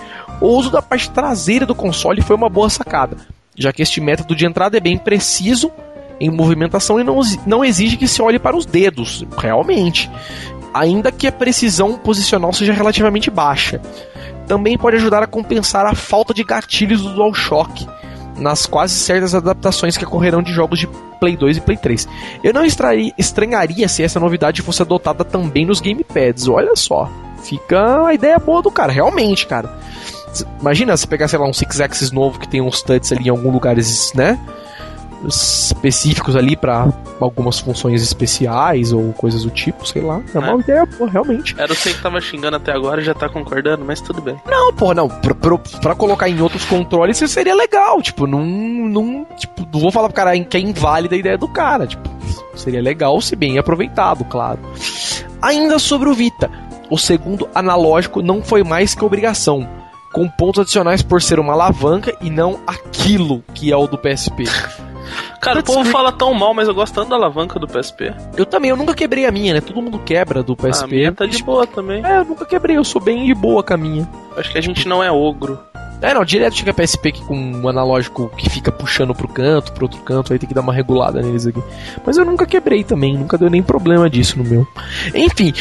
O 0.40 0.48
uso 0.48 0.70
da 0.70 0.82
parte 0.82 1.10
traseira 1.10 1.64
do 1.64 1.74
console 1.74 2.22
foi 2.22 2.34
uma 2.34 2.48
boa 2.48 2.68
sacada, 2.68 3.16
já 3.56 3.72
que 3.72 3.82
este 3.82 4.00
método 4.00 4.34
de 4.34 4.46
entrada 4.46 4.76
é 4.76 4.80
bem 4.80 4.98
preciso 4.98 5.70
em 6.20 6.30
movimentação 6.30 7.00
e 7.00 7.04
não, 7.04 7.20
não 7.46 7.64
exige 7.64 7.96
que 7.96 8.08
se 8.08 8.22
olhe 8.22 8.38
para 8.38 8.56
os 8.56 8.64
dedos, 8.66 9.24
realmente. 9.36 10.10
Ainda 10.72 11.12
que 11.12 11.26
a 11.26 11.32
precisão 11.32 11.98
posicional 11.98 12.52
seja 12.52 12.72
relativamente 12.72 13.30
baixa. 13.30 13.80
Também 14.46 14.78
pode 14.78 14.96
ajudar 14.96 15.22
a 15.22 15.26
compensar 15.26 15.86
a 15.86 15.94
falta 15.94 16.32
de 16.32 16.44
gatilhos 16.44 17.02
do 17.02 17.14
DualShock 17.14 17.86
nas 18.36 18.66
quase 18.66 18.94
certas 18.94 19.34
adaptações 19.34 19.96
que 19.96 20.04
ocorrerão 20.04 20.42
de 20.42 20.52
jogos 20.52 20.78
de 20.78 20.88
Play 21.20 21.36
2 21.36 21.58
e 21.58 21.60
Play 21.60 21.76
3. 21.76 22.08
Eu 22.42 22.52
não 22.52 22.64
estranharia 22.64 23.88
se 23.88 24.02
essa 24.02 24.18
novidade 24.18 24.62
fosse 24.62 24.82
adotada 24.82 25.24
também 25.24 25.66
nos 25.66 25.80
gamepads. 25.80 26.48
Olha 26.48 26.74
só, 26.74 27.10
fica 27.42 28.06
a 28.06 28.14
ideia 28.14 28.38
boa 28.38 28.62
do 28.62 28.70
cara, 28.70 28.92
realmente, 28.92 29.46
cara. 29.46 29.78
Imagina 30.60 30.96
se 30.96 31.06
pegar, 31.06 31.28
sei 31.28 31.38
lá, 31.38 31.46
um 31.46 31.52
Six 31.52 31.80
Axis 31.80 32.10
novo 32.10 32.38
que 32.38 32.48
tem 32.48 32.60
uns 32.60 32.82
touches 32.82 33.12
ali 33.12 33.26
em 33.26 33.30
alguns 33.30 33.52
lugares, 33.52 34.12
né? 34.14 34.38
específicos 35.28 36.36
ali 36.36 36.56
para 36.56 36.88
algumas 37.20 37.58
funções 37.58 38.02
especiais 38.02 38.92
ou 38.92 39.12
coisas 39.12 39.44
do 39.44 39.50
tipo, 39.50 39.86
sei 39.86 40.02
lá. 40.02 40.20
É 40.34 40.38
uma 40.38 40.52
é. 40.52 40.56
ideia, 40.56 40.86
pô, 40.86 41.06
realmente. 41.06 41.54
Era 41.58 41.74
você 41.74 41.92
que 41.92 42.02
tava 42.02 42.20
xingando 42.20 42.56
até 42.56 42.72
agora 42.72 43.00
e 43.00 43.04
já 43.04 43.14
tá 43.14 43.28
concordando, 43.28 43.84
mas 43.84 44.00
tudo 44.00 44.20
bem. 44.20 44.36
Não, 44.46 44.72
pô, 44.72 44.94
não. 44.94 45.08
Pra, 45.08 45.34
pra, 45.34 45.58
pra 45.58 45.94
colocar 45.94 46.28
em 46.28 46.40
outros 46.40 46.64
controles 46.64 47.20
isso 47.20 47.32
seria 47.32 47.54
legal. 47.54 48.02
Tipo, 48.02 48.26
não, 48.26 48.44
não. 48.44 49.26
Tipo, 49.36 49.66
não 49.72 49.80
vou 49.80 49.92
falar 49.92 50.08
pro 50.08 50.16
cara 50.16 50.38
que 50.38 50.56
é 50.56 50.60
inválida 50.60 51.14
a 51.14 51.18
ideia 51.18 51.38
do 51.38 51.48
cara. 51.48 51.86
Tipo, 51.86 52.08
seria 52.54 52.82
legal 52.82 53.20
se 53.20 53.36
bem 53.36 53.58
aproveitado, 53.58 54.24
claro. 54.24 54.58
Ainda 55.40 55.78
sobre 55.78 56.08
o 56.08 56.14
Vita. 56.14 56.50
O 56.92 56.98
segundo 56.98 57.48
analógico 57.54 58.20
não 58.20 58.42
foi 58.42 58.62
mais 58.62 58.94
que 58.94 59.02
obrigação 59.02 59.66
com 60.12 60.28
pontos 60.28 60.60
adicionais 60.60 61.00
por 61.00 61.22
ser 61.22 61.40
uma 61.40 61.54
alavanca 61.54 62.14
e 62.20 62.28
não 62.28 62.60
aquilo 62.66 63.42
que 63.54 63.72
é 63.72 63.76
o 63.78 63.86
do 63.86 63.96
PSP. 63.96 64.44
Cara, 65.40 65.60
o 65.60 65.64
povo 65.64 65.86
fala 65.86 66.12
tão 66.12 66.34
mal, 66.34 66.52
mas 66.52 66.68
eu 66.68 66.74
gosto 66.74 66.92
tanto 66.92 67.08
da 67.08 67.16
alavanca 67.16 67.58
do 67.58 67.66
PSP. 67.66 68.12
Eu 68.36 68.44
também, 68.44 68.68
eu 68.68 68.76
nunca 68.76 68.92
quebrei 68.92 69.24
a 69.24 69.30
minha, 69.30 69.54
né? 69.54 69.62
Todo 69.62 69.80
mundo 69.80 69.98
quebra 70.00 70.42
do 70.42 70.54
PSP. 70.54 70.84
A 70.84 70.86
minha 70.86 71.12
tá 71.12 71.24
de 71.24 71.42
boa 71.42 71.66
também. 71.66 72.04
É, 72.04 72.18
eu 72.18 72.26
nunca 72.26 72.44
quebrei, 72.44 72.76
eu 72.76 72.84
sou 72.84 73.00
bem 73.00 73.24
de 73.24 73.34
boa 73.34 73.62
com 73.62 73.72
a 73.72 73.76
minha. 73.78 74.06
Acho 74.36 74.52
que 74.52 74.58
a 74.58 74.62
gente 74.62 74.86
não 74.86 75.02
é 75.02 75.10
ogro. 75.10 75.58
É, 76.02 76.12
não, 76.12 76.26
direto 76.26 76.56
chega 76.56 76.74
PSP 76.74 77.08
aqui 77.08 77.24
com 77.24 77.34
um 77.34 77.68
analógico 77.68 78.30
que 78.36 78.50
fica 78.50 78.70
puxando 78.70 79.14
pro 79.14 79.28
canto, 79.28 79.72
pro 79.72 79.84
outro 79.84 80.00
canto, 80.02 80.32
aí 80.32 80.38
tem 80.38 80.48
que 80.48 80.54
dar 80.54 80.60
uma 80.60 80.74
regulada 80.74 81.22
neles 81.22 81.46
aqui. 81.46 81.62
Mas 82.04 82.18
eu 82.18 82.24
nunca 82.26 82.44
quebrei 82.44 82.84
também, 82.84 83.16
nunca 83.16 83.38
deu 83.38 83.48
nem 83.48 83.62
problema 83.62 84.10
disso 84.10 84.36
no 84.36 84.44
meu. 84.44 84.66
Enfim, 85.14 85.54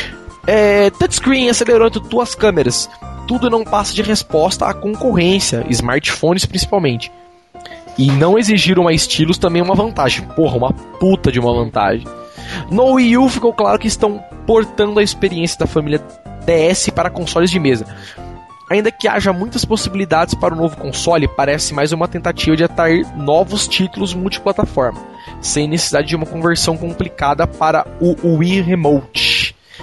é, 0.48 0.90
touchscreen, 0.90 1.50
acelerando 1.50 2.00
duas 2.00 2.36
câmeras. 2.36 2.90
Tudo 3.28 3.50
não 3.50 3.64
passa 3.64 3.94
de 3.94 4.02
resposta 4.02 4.66
à 4.66 4.74
concorrência, 4.74 5.66
smartphones 5.70 6.46
principalmente. 6.46 7.12
E 7.98 8.12
não 8.12 8.38
exigir 8.38 8.80
uma 8.80 8.94
estilos 8.94 9.38
também 9.38 9.62
é 9.62 9.64
uma 9.64 9.76
vantagem. 9.76 10.26
Porra, 10.36 10.58
uma 10.58 10.74
puta 10.74 11.32
de 11.32 11.40
uma 11.40 11.54
vantagem. 11.54 12.08
No 12.70 12.94
Wii 12.94 13.18
U 13.18 13.30
ficou 13.30 13.54
claro 13.54 13.80
que 13.80 13.88
estão 13.88 14.24
portando 14.46 15.00
a 15.00 15.04
experiência 15.04 15.60
da 15.60 15.68
família 15.68 16.02
DS 16.46 16.90
para 16.90 17.10
consoles 17.10 17.52
de 17.52 17.60
mesa. 17.60 17.86
Ainda 18.70 18.92
que 18.92 19.08
haja 19.08 19.34
muitas 19.34 19.66
possibilidades 19.66 20.34
para 20.34 20.54
o 20.54 20.58
novo 20.58 20.78
console, 20.78 21.28
parece 21.28 21.74
mais 21.74 21.92
uma 21.92 22.08
tentativa 22.08 22.56
de 22.56 22.64
atrair 22.64 23.06
novos 23.18 23.68
títulos 23.68 24.14
multiplataforma, 24.14 25.02
sem 25.42 25.68
necessidade 25.68 26.08
de 26.08 26.16
uma 26.16 26.26
conversão 26.26 26.78
complicada 26.78 27.46
para 27.46 27.86
o 28.00 28.38
Wii 28.38 28.62
Remote, 28.62 29.41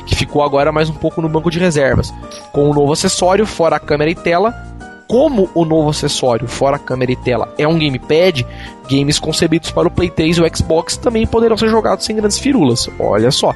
que 0.09 0.16
ficou 0.16 0.42
agora 0.42 0.72
mais 0.72 0.88
um 0.88 0.94
pouco 0.94 1.20
no 1.20 1.28
banco 1.28 1.50
de 1.50 1.59
reservas. 1.59 2.12
Com 2.50 2.64
o 2.64 2.70
um 2.70 2.74
novo 2.74 2.92
acessório, 2.92 3.46
fora 3.46 3.76
a 3.76 3.80
câmera 3.80 4.11
e 4.11 4.14
tela, 4.14 4.54
como 5.06 5.50
o 5.54 5.64
novo 5.64 5.90
acessório, 5.90 6.48
fora 6.48 6.78
câmera 6.78 7.12
e 7.12 7.16
tela, 7.16 7.52
é 7.59 7.68
um 7.68 7.78
gamepad, 7.78 8.44
games 8.90 9.18
concebidos 9.18 9.70
para 9.70 9.86
o 9.86 9.90
Play 9.90 10.11
3 10.11 10.38
e 10.38 10.42
o 10.42 10.56
Xbox 10.56 10.96
também 10.96 11.26
poderão 11.26 11.56
ser 11.56 11.68
jogados 11.68 12.04
sem 12.04 12.16
grandes 12.16 12.38
firulas. 12.38 12.88
Olha 12.98 13.30
só. 13.30 13.54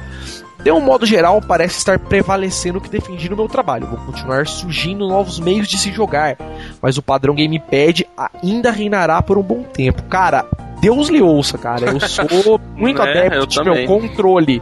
De 0.63 0.71
um 0.71 0.79
modo 0.79 1.05
geral, 1.05 1.41
parece 1.41 1.77
estar 1.77 1.99
prevalecendo 1.99 2.77
o 2.77 2.81
que 2.81 2.89
defendi 2.89 3.29
no 3.29 3.35
meu 3.35 3.49
trabalho. 3.49 3.87
Vou 3.87 3.97
continuar 3.97 4.47
surgindo 4.47 5.07
novos 5.07 5.39
meios 5.39 5.67
de 5.67 5.77
se 5.77 5.91
jogar, 5.91 6.37
mas 6.81 6.97
o 6.97 7.01
padrão 7.01 7.35
gamepad 7.35 8.05
ainda 8.41 8.71
reinará 8.71 9.21
por 9.21 9.37
um 9.37 9.43
bom 9.43 9.63
tempo. 9.63 10.03
Cara, 10.03 10.45
Deus 10.79 11.09
lhe 11.09 11.21
ouça, 11.21 11.57
cara. 11.57 11.91
Eu 11.91 11.99
sou 11.99 12.59
muito 12.75 13.01
é, 13.01 13.27
adepto 13.27 13.61
do 13.61 13.63
meu 13.63 13.85
controle. 13.85 14.61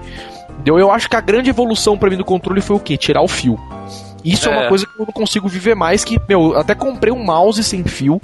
Eu 0.66 0.92
acho 0.92 1.10
que 1.10 1.16
a 1.16 1.22
grande 1.22 1.50
evolução 1.50 1.98
para 1.98 2.10
mim 2.10 2.18
do 2.18 2.26
controle 2.26 2.62
foi 2.62 2.76
o 2.76 2.80
quê? 2.80 2.98
Tirar 2.98 3.22
o 3.22 3.28
fio. 3.28 3.60
Isso 4.24 4.50
é. 4.50 4.54
é 4.54 4.60
uma 4.60 4.68
coisa 4.68 4.86
que 4.86 4.92
eu 5.00 5.06
não 5.06 5.14
consigo 5.14 5.48
viver 5.48 5.76
mais. 5.76 6.04
Que, 6.04 6.20
meu, 6.28 6.58
até 6.58 6.76
comprei 6.76 7.12
um 7.12 7.24
mouse 7.24 7.64
sem 7.64 7.84
fio. 7.84 8.22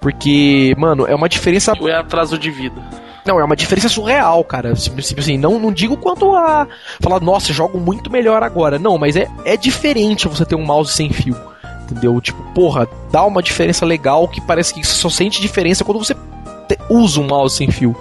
Porque, 0.00 0.74
mano, 0.78 1.06
é 1.06 1.14
uma 1.14 1.28
diferença. 1.28 1.72
é 1.88 1.94
atraso 1.94 2.38
de 2.38 2.50
vida. 2.50 2.80
Não, 3.26 3.40
é 3.40 3.44
uma 3.44 3.56
diferença 3.56 3.88
surreal, 3.88 4.44
cara. 4.44 4.72
Assim, 4.72 5.36
não, 5.36 5.58
não 5.58 5.72
digo 5.72 5.96
quanto 5.96 6.32
a 6.34 6.66
falar, 7.00 7.20
nossa, 7.20 7.52
jogo 7.52 7.78
muito 7.78 8.10
melhor 8.10 8.42
agora. 8.42 8.78
Não, 8.78 8.96
mas 8.96 9.16
é, 9.16 9.26
é 9.44 9.56
diferente 9.56 10.28
você 10.28 10.44
ter 10.44 10.54
um 10.54 10.64
mouse 10.64 10.92
sem 10.92 11.10
fio. 11.10 11.36
Entendeu? 11.82 12.20
Tipo, 12.20 12.40
porra, 12.52 12.88
dá 13.10 13.24
uma 13.24 13.42
diferença 13.42 13.84
legal 13.84 14.28
que 14.28 14.40
parece 14.40 14.72
que 14.72 14.84
você 14.84 14.94
só 14.94 15.08
sente 15.08 15.40
diferença 15.40 15.84
quando 15.84 15.98
você 15.98 16.14
usa 16.88 17.20
um 17.20 17.26
mouse 17.26 17.56
sem 17.56 17.70
fio. 17.70 17.96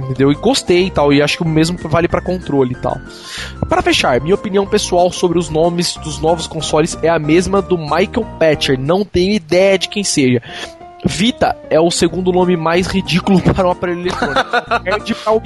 Entendeu? 0.00 0.32
E 0.32 0.34
gostei 0.34 0.86
e 0.86 0.90
tal. 0.90 1.12
E 1.12 1.22
acho 1.22 1.36
que 1.36 1.42
o 1.42 1.48
mesmo 1.48 1.78
vale 1.88 2.08
para 2.08 2.20
controle 2.20 2.72
e 2.72 2.76
tal. 2.76 2.98
Para 3.68 3.82
fechar, 3.82 4.20
minha 4.20 4.34
opinião 4.34 4.66
pessoal 4.66 5.10
sobre 5.10 5.38
os 5.38 5.48
nomes 5.48 5.96
dos 5.96 6.20
novos 6.20 6.46
consoles 6.46 6.98
é 7.02 7.08
a 7.08 7.18
mesma 7.18 7.62
do 7.62 7.78
Michael 7.78 8.26
Patcher. 8.38 8.78
Não 8.78 9.04
tenho 9.04 9.34
ideia 9.34 9.78
de 9.78 9.88
quem 9.88 10.04
seja. 10.04 10.42
Vita 11.04 11.56
é 11.70 11.80
o 11.80 11.90
segundo 11.90 12.30
nome 12.30 12.56
mais 12.56 12.86
ridículo 12.86 13.40
para 13.54 13.66
um 13.66 13.70
aparelho 13.70 14.00
eletrônico. 14.00 14.80
Perde 14.82 15.14
para 15.14 15.32
o. 15.32 15.40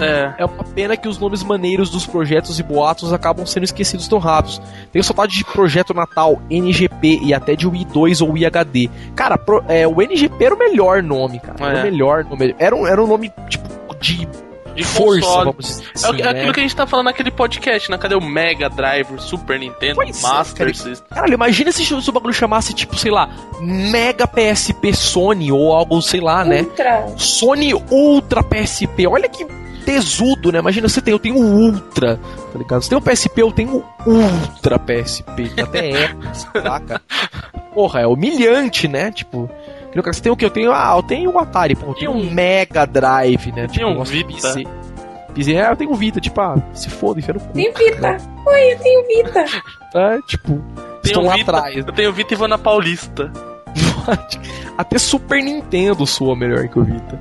É. 0.00 0.34
é 0.38 0.44
uma 0.44 0.64
pena 0.64 0.96
que 0.96 1.08
os 1.08 1.18
nomes 1.18 1.42
maneiros 1.42 1.90
dos 1.90 2.06
projetos 2.06 2.58
e 2.58 2.62
boatos 2.62 3.12
acabam 3.12 3.44
sendo 3.46 3.64
esquecidos 3.64 4.06
tão 4.06 4.18
rápidos. 4.18 4.60
Tenho 4.92 5.02
saudade 5.02 5.36
de 5.36 5.44
Projeto 5.44 5.92
Natal, 5.92 6.40
NGP 6.50 7.20
e 7.22 7.34
até 7.34 7.56
de 7.56 7.66
Wii 7.66 7.86
2 7.86 8.20
ou 8.20 8.32
Wii 8.32 8.46
HD. 8.46 8.90
Cara, 9.14 9.36
pro, 9.36 9.64
é, 9.68 9.86
o 9.86 10.00
NGP 10.00 10.44
era 10.44 10.54
o 10.54 10.58
melhor 10.58 11.02
nome, 11.02 11.40
cara. 11.40 11.56
É. 11.60 11.70
Era 11.70 11.80
o 11.80 11.82
melhor 11.82 12.24
nome. 12.24 12.54
Era 12.58 12.76
um, 12.76 12.86
era 12.86 13.02
um 13.02 13.06
nome, 13.06 13.32
tipo, 13.48 13.68
de 14.14 14.28
de 14.76 14.84
força, 14.84 15.20
console. 15.20 15.44
vamos 15.46 15.66
dizer 15.66 15.84
é 15.84 15.96
assim, 15.96 16.22
é, 16.22 16.28
aquilo 16.28 16.46
né? 16.46 16.52
que 16.52 16.60
a 16.60 16.62
gente 16.62 16.76
tá 16.76 16.86
falando 16.86 17.06
naquele 17.06 17.30
podcast, 17.30 17.90
né? 17.90 17.96
Cadê 17.96 18.14
o 18.14 18.20
Mega 18.20 18.68
Drive, 18.68 19.08
Super 19.18 19.58
Nintendo, 19.58 19.94
pois 19.96 20.22
é, 20.22 20.28
Master 20.28 20.68
é, 20.68 20.74
System? 20.74 21.08
Caralho, 21.08 21.34
imagina 21.34 21.72
se, 21.72 21.84
se 21.84 22.10
o 22.10 22.12
bagulho 22.12 22.34
chamasse, 22.34 22.74
tipo, 22.74 22.96
sei 22.96 23.10
lá, 23.10 23.28
Mega 23.58 24.28
PSP 24.28 24.94
Sony 24.94 25.50
ou 25.50 25.72
algo, 25.72 26.00
sei 26.02 26.20
lá, 26.20 26.44
né? 26.44 26.60
Ultra. 26.60 27.00
né? 27.06 27.14
Sony 27.16 27.74
Ultra 27.74 28.42
PSP. 28.42 29.06
Olha 29.06 29.28
que 29.28 29.46
tesudo, 29.86 30.52
né? 30.52 30.58
Imagina 30.58 30.88
você 30.88 31.00
tem, 31.00 31.12
eu 31.12 31.18
tenho 31.18 31.36
o 31.36 31.70
Ultra, 31.70 32.16
tá 32.52 32.58
ligado? 32.58 32.82
Você 32.82 32.90
tem 32.90 32.98
o 32.98 33.00
PSP, 33.00 33.40
eu 33.40 33.52
tenho 33.52 33.84
o 34.04 34.10
Ultra 34.10 34.78
PSP. 34.78 35.52
Até 35.62 35.90
é, 35.90 36.16
saca? 36.34 37.00
Porra, 37.72 38.00
é 38.00 38.06
humilhante, 38.06 38.88
né? 38.88 39.10
Tipo, 39.10 39.48
você 39.94 40.20
tem 40.20 40.32
o 40.32 40.36
que? 40.36 40.44
Eu 40.44 40.50
tenho, 40.50 40.72
ah, 40.72 40.94
eu 40.96 41.02
tenho 41.02 41.30
um 41.30 41.38
Atari, 41.38 41.74
pô, 41.74 41.86
eu 41.88 41.94
tenho 41.94 42.10
um 42.10 42.30
Mega 42.30 42.86
Drive, 42.86 43.52
né? 43.52 43.66
Tipo, 43.68 43.86
um 43.86 44.04
Vita. 44.04 44.32
PC. 44.32 44.64
PC. 45.34 45.54
É, 45.54 45.70
eu 45.70 45.76
tenho 45.76 45.90
um 45.90 45.94
Vita, 45.94 46.20
tipo, 46.20 46.40
ah, 46.40 46.56
se 46.72 46.90
foda, 46.90 47.20
enfia 47.20 47.34
no 47.34 47.40
cu. 47.40 47.52
Tenho 47.52 47.72
Vita. 47.74 48.00
Né? 48.00 48.16
Oi, 48.46 48.72
eu 48.72 48.78
tenho 48.78 49.06
Vita. 49.06 49.44
É, 49.94 50.20
tipo, 50.28 50.62
estão 51.02 51.24
lá 51.24 51.36
Vita, 51.36 51.56
atrás. 51.56 51.76
Eu 51.76 51.92
tenho 51.92 52.12
Vita 52.12 52.34
e 52.34 52.36
vou 52.36 52.46
na 52.46 52.58
Paulista. 52.58 53.32
Até 54.76 54.98
Super 54.98 55.42
Nintendo 55.42 56.06
soa 56.06 56.36
melhor 56.36 56.68
que 56.68 56.78
o 56.78 56.84
Vita. 56.84 57.18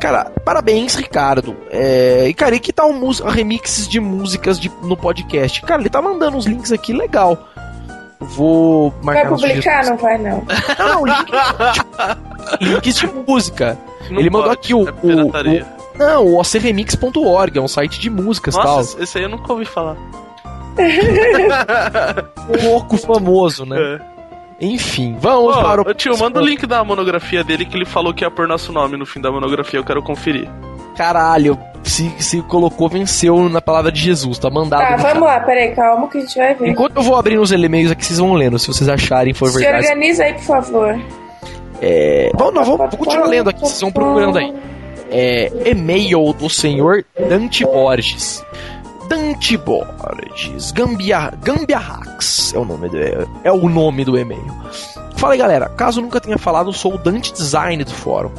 Cara, 0.00 0.30
parabéns, 0.44 0.94
Ricardo. 0.94 1.56
É, 1.70 2.26
e, 2.28 2.34
cara, 2.34 2.54
e 2.54 2.60
que 2.60 2.72
tal 2.72 2.90
remixes 3.26 3.88
de 3.88 4.00
músicas 4.00 4.58
de, 4.58 4.70
no 4.82 4.96
podcast? 4.96 5.60
Cara, 5.62 5.82
ele 5.82 5.90
tá 5.90 6.00
mandando 6.00 6.36
uns 6.36 6.46
links 6.46 6.72
aqui 6.72 6.92
legal. 6.92 7.48
Vou 8.24 8.94
marcar 9.02 9.28
Vai 9.28 9.38
publicar? 9.38 9.84
Não 9.84 9.96
vai, 9.96 10.18
não. 10.18 10.44
Não, 10.78 11.06
link, 11.06 11.24
tipo, 11.72 11.94
links 12.60 12.94
de 12.96 13.06
música. 13.06 13.78
Não 14.10 14.20
Ele 14.20 14.30
mandou 14.30 14.50
aqui 14.50 14.74
o, 14.74 14.88
é 14.88 14.92
o, 15.02 15.28
o, 15.28 15.32
Não, 15.96 16.26
o 16.26 16.40
ocremix.org, 16.40 17.58
é 17.58 17.60
um 17.60 17.68
site 17.68 18.00
de 18.00 18.10
músicas 18.10 18.54
e 18.54 18.58
tal. 18.60 18.80
Esse 18.80 19.18
aí 19.18 19.24
eu 19.24 19.28
nunca 19.30 19.52
ouvi 19.52 19.64
falar. 19.64 19.96
Pouco 22.62 22.96
famoso, 22.96 23.64
né? 23.64 23.76
É. 23.80 24.14
Enfim, 24.60 25.16
vamos 25.20 25.56
Ô, 25.56 25.62
para 25.62 25.80
o. 25.82 25.94
Tio, 25.94 26.16
manda 26.18 26.40
o 26.40 26.44
link 26.44 26.66
da 26.66 26.82
monografia 26.84 27.42
dele 27.44 27.64
que 27.64 27.76
ele 27.76 27.84
falou 27.84 28.14
que 28.14 28.24
ia 28.24 28.30
pôr 28.30 28.46
nosso 28.46 28.72
nome 28.72 28.96
no 28.96 29.04
fim 29.04 29.20
da 29.20 29.30
monografia, 29.30 29.78
eu 29.78 29.84
quero 29.84 30.02
conferir. 30.02 30.48
Caralho, 30.96 31.58
se, 31.84 32.10
se 32.18 32.42
colocou, 32.42 32.88
venceu 32.88 33.48
na 33.48 33.60
palavra 33.60 33.92
de 33.92 34.00
Jesus, 34.00 34.38
tá 34.38 34.50
mandado. 34.50 34.80
Tá, 34.80 34.96
vamos 34.96 35.22
lá, 35.22 35.40
peraí, 35.40 35.74
calma 35.74 36.08
que 36.08 36.18
a 36.18 36.20
gente 36.20 36.36
vai 36.36 36.54
ver. 36.54 36.68
Enquanto 36.68 36.96
eu 36.96 37.02
vou 37.02 37.16
abrindo 37.16 37.42
os 37.42 37.52
e-mails 37.52 37.90
aqui, 37.90 38.04
vocês 38.04 38.18
vão 38.18 38.32
lendo, 38.34 38.58
se 38.58 38.66
vocês 38.66 38.88
acharem 38.88 39.34
for 39.34 39.48
Se 39.48 39.58
verdade. 39.58 39.86
organiza 39.86 40.24
aí, 40.24 40.34
por 40.34 40.42
favor. 40.42 41.00
É, 41.80 42.30
vamos, 42.34 42.54
não, 42.54 42.64
vamos 42.64 42.96
continuar 42.96 43.26
lendo 43.26 43.50
aqui, 43.50 43.60
vocês 43.60 43.80
vão 43.80 43.92
procurando 43.92 44.38
aí. 44.38 44.54
É, 45.10 45.70
e-mail 45.70 46.32
do 46.32 46.48
senhor 46.48 47.04
Dante 47.28 47.64
Borges. 47.64 48.42
Dante 49.08 49.56
Borges, 49.58 50.72
Gambia, 50.72 51.30
Gambia 51.42 51.78
Hacks 51.78 52.54
é 52.54 52.58
o 52.58 52.64
nome 52.64 52.88
do, 52.88 52.96
é 53.44 53.52
o 53.52 53.68
nome 53.68 54.04
do 54.04 54.18
e-mail. 54.18 54.44
Fala 55.16 55.34
aí 55.34 55.38
galera, 55.38 55.68
caso 55.68 56.00
nunca 56.00 56.20
tenha 56.20 56.38
falado, 56.38 56.72
sou 56.72 56.94
o 56.94 56.98
Dante 56.98 57.32
Design 57.32 57.84
do 57.84 57.92
fórum. 57.92 58.32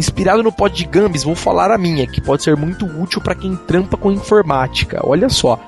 Inspirado 0.00 0.42
no 0.42 0.50
pod 0.50 0.74
de 0.74 0.86
Gambis, 0.86 1.24
vou 1.24 1.34
falar 1.34 1.70
a 1.70 1.76
minha, 1.76 2.06
que 2.06 2.22
pode 2.22 2.42
ser 2.42 2.56
muito 2.56 2.86
útil 2.86 3.20
para 3.20 3.34
quem 3.34 3.54
trampa 3.54 3.98
com 3.98 4.10
informática. 4.10 4.98
Olha 5.04 5.28
só. 5.28 5.60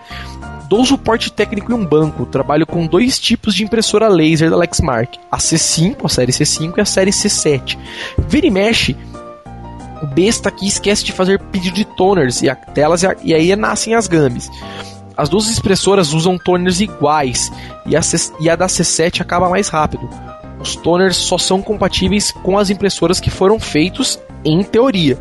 Dou 0.70 0.86
suporte 0.86 1.30
técnico 1.30 1.70
em 1.70 1.74
um 1.74 1.84
banco, 1.84 2.24
trabalho 2.24 2.66
com 2.66 2.86
dois 2.86 3.18
tipos 3.20 3.54
de 3.54 3.62
impressora 3.62 4.08
laser 4.08 4.48
da 4.48 4.56
Lexmark, 4.56 5.18
a 5.30 5.36
C5, 5.36 5.96
a 6.02 6.08
série 6.08 6.32
C5 6.32 6.78
e 6.78 6.80
a 6.80 6.84
série 6.86 7.10
C7. 7.10 7.76
Vira 8.26 8.46
e 8.46 8.50
mexe, 8.50 8.96
o 10.02 10.06
besta 10.06 10.48
aqui 10.48 10.66
esquece 10.66 11.04
de 11.04 11.12
fazer 11.12 11.38
pedido 11.38 11.74
de 11.76 11.84
toners 11.84 12.40
e 12.40 12.48
a 12.48 12.56
e, 13.22 13.34
aí 13.34 13.54
nascem 13.54 13.94
as 13.94 14.06
gambis. 14.06 14.48
As 15.14 15.28
duas 15.28 15.46
expressoras 15.50 16.14
usam 16.14 16.38
toners 16.38 16.80
iguais 16.80 17.52
e 17.84 17.94
a, 17.94 18.00
C- 18.00 18.32
e 18.40 18.48
a 18.48 18.56
da 18.56 18.66
C7 18.66 19.20
acaba 19.20 19.50
mais 19.50 19.68
rápido. 19.68 20.08
Os 20.62 20.76
toners 20.76 21.16
só 21.16 21.36
são 21.36 21.60
compatíveis 21.60 22.30
com 22.30 22.56
as 22.56 22.70
impressoras 22.70 23.18
que 23.18 23.30
foram 23.30 23.58
feitos 23.58 24.18
em 24.44 24.62
teoria. 24.62 25.18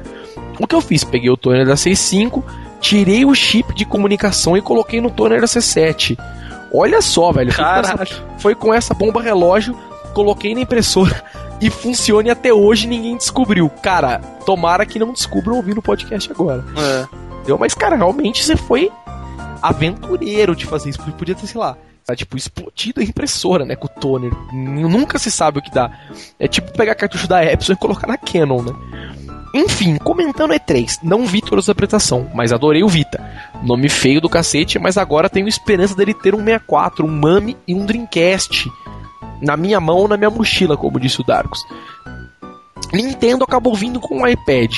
O 0.60 0.68
que 0.68 0.76
eu 0.76 0.82
fiz? 0.82 1.04
Peguei 1.04 1.30
o 1.32 1.38
toner 1.38 1.66
da 1.66 1.74
C5, 1.74 2.44
tirei 2.80 3.26
o 3.26 3.34
chip 3.34 3.74
de 3.74 3.84
comunicação 3.86 4.56
e 4.56 4.62
coloquei 4.62 5.02
no 5.02 5.10
toner 5.10 5.42
da 5.42 5.48
C7. 5.48 6.18
Olha 6.74 7.02
só, 7.02 7.32
velho. 7.32 7.52
Foi 7.52 7.64
com 7.66 7.72
essa- 7.80 7.92
Caralho. 7.98 8.24
foi 8.38 8.56
com 8.56 8.74
essa 8.74 8.94
bomba 8.94 9.22
relógio, 9.22 9.76
coloquei 10.14 10.54
na 10.54 10.62
impressora 10.62 11.24
e 11.60 11.70
funciona 11.70 12.28
e 12.28 12.32
até 12.32 12.54
hoje 12.54 12.88
ninguém 12.88 13.18
descobriu. 13.18 13.70
Cara, 13.82 14.20
tomara 14.46 14.86
que 14.86 15.00
não 15.00 15.12
descubram 15.12 15.56
ouvindo 15.58 15.80
o 15.80 15.82
podcast 15.82 16.32
agora. 16.32 16.64
É. 16.78 17.08
Entendeu? 17.38 17.58
Mas, 17.58 17.74
cara, 17.74 17.96
realmente 17.96 18.44
você 18.44 18.56
foi 18.56 18.92
aventureiro 19.62 20.56
de 20.56 20.66
fazer 20.66 20.90
isso. 20.90 21.00
Podia 21.14 21.36
ter, 21.36 21.48
sei 21.48 21.60
lá, 21.60 21.76
tá, 22.06 22.16
tipo, 22.16 22.38
explodido 22.38 23.02
a 23.02 23.04
impressora, 23.04 23.66
né, 23.66 23.76
com 23.76 23.86
o 23.86 23.90
toner. 23.90 24.32
Nunca 24.54 25.20
se 25.20 25.32
sabe 25.32 25.60
o 25.60 25.62
que 25.62 25.72
dá. 25.72 25.92
É 26.40 26.48
tipo 26.48 26.72
pegar 26.72 26.96
cartucho 26.96 27.28
da 27.28 27.44
Epson 27.44 27.74
e 27.74 27.78
colocar 27.78 28.08
na 28.08 28.18
Canon, 28.18 28.62
né? 28.62 28.74
Enfim, 29.54 29.98
comentando 29.98 30.54
E3, 30.54 31.00
não 31.04 31.26
vi 31.26 31.42
toda 31.42 31.60
essa 31.60 31.74
apresentação, 31.74 32.30
mas 32.34 32.54
adorei 32.54 32.84
o 32.84 32.88
Vita. 32.88 33.22
Nome 33.62 33.90
feio 33.90 34.22
do 34.22 34.30
cacete, 34.30 34.80
mas 34.80 34.98
agora 34.98 35.30
tenho 35.30 35.48
esperança 35.48 35.94
dele 35.94 36.14
ter 36.14 36.34
um 36.34 36.44
64, 36.44 37.06
um 37.06 37.10
Mami 37.10 37.58
e 37.68 37.74
um 37.74 37.86
Dreamcast. 37.86 38.72
Na 39.42 39.58
minha 39.58 39.80
mão 39.80 39.98
ou 39.98 40.08
na 40.08 40.16
minha 40.16 40.30
mochila, 40.30 40.78
como 40.78 41.00
disse 41.00 41.20
o 41.20 41.26
Darkus. 41.26 41.60
Nintendo 42.94 43.44
acabou 43.44 43.76
vindo 43.76 44.00
com 44.00 44.22
um 44.22 44.28
iPad. 44.28 44.78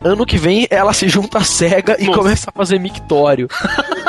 Ano 0.00 0.26
que 0.26 0.38
vem 0.38 0.66
ela 0.70 0.92
se 0.92 1.08
junta 1.08 1.38
à 1.38 1.44
SEGA 1.44 1.96
e 1.98 2.06
Nossa. 2.06 2.18
começa 2.18 2.50
a 2.50 2.52
fazer 2.52 2.78
mictório. 2.78 3.48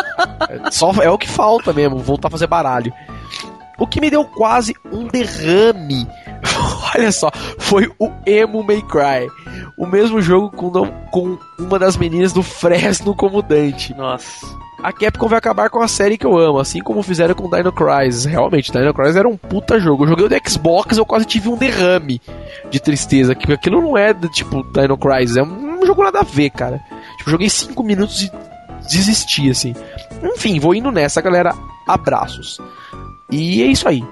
É, 0.50 0.72
Só 0.72 0.92
é 1.02 1.10
o 1.10 1.18
que 1.18 1.30
falta 1.30 1.74
mesmo, 1.74 1.98
voltar 2.00 2.28
a 2.28 2.32
fazer 2.32 2.48
baralho. 2.48 2.94
O 3.78 3.88
que 3.88 4.00
me 4.00 4.10
deu 4.10 4.24
quase 4.24 4.76
um 4.92 5.08
derrame. 5.08 6.08
Olha 6.96 7.12
só, 7.12 7.32
foi 7.58 7.92
o 8.00 8.12
Emo 8.26 8.64
May 8.64 8.82
Cry. 8.84 9.28
O 9.78 9.88
mesmo 9.88 10.22
jogo 10.22 10.52
com, 10.52 10.72
com 11.12 11.38
uma 11.58 11.80
das 11.80 11.98
meninas 11.98 12.32
do 12.32 12.44
Fresno 12.44 13.16
como 13.16 13.42
Dante. 13.42 13.94
Nossa. 13.96 14.46
A 14.84 14.92
Capcom 14.92 15.30
vai 15.30 15.38
acabar 15.38 15.70
com 15.70 15.82
a 15.82 15.88
série 15.88 16.18
que 16.18 16.26
eu 16.26 16.38
amo, 16.38 16.60
assim 16.60 16.82
como 16.82 17.02
fizeram 17.02 17.34
com 17.34 17.50
Dino 17.50 17.72
Crisis. 17.72 18.26
Realmente, 18.26 18.70
Dino 18.70 18.94
Crisis 18.94 19.16
era 19.16 19.30
um 19.30 19.38
puta 19.38 19.80
jogo. 19.80 20.04
Eu 20.04 20.10
joguei 20.10 20.26
o 20.26 20.30
do 20.30 20.50
Xbox, 20.50 20.98
eu 20.98 21.06
quase 21.06 21.26
tive 21.26 21.48
um 21.48 21.56
derrame 21.56 22.22
de 22.70 22.82
tristeza. 22.82 23.34
Que 23.34 23.52
aquilo 23.54 23.82
não 23.82 23.98
é 23.98 24.14
tipo 24.14 24.62
Dino 24.74 24.98
Crisis, 24.98 25.38
é 25.38 25.44
um 25.44 25.86
jogo 25.86 26.04
nada 26.04 26.20
a 26.20 26.24
ver, 26.24 26.50
cara. 26.50 26.82
Tipo, 27.18 27.32
joguei 27.32 27.50
5 27.50 27.82
minutos 27.82 28.24
e 28.24 28.32
desisti, 28.90 29.50
assim. 29.50 29.74
Enfim, 30.24 30.60
vou 30.60 30.74
indo 30.74 30.92
nessa, 30.92 31.22
galera. 31.22 31.54
Abraços. 31.88 32.60
E 33.32 33.62
é 33.62 33.68
isso 33.68 33.88
aí. 33.88 34.04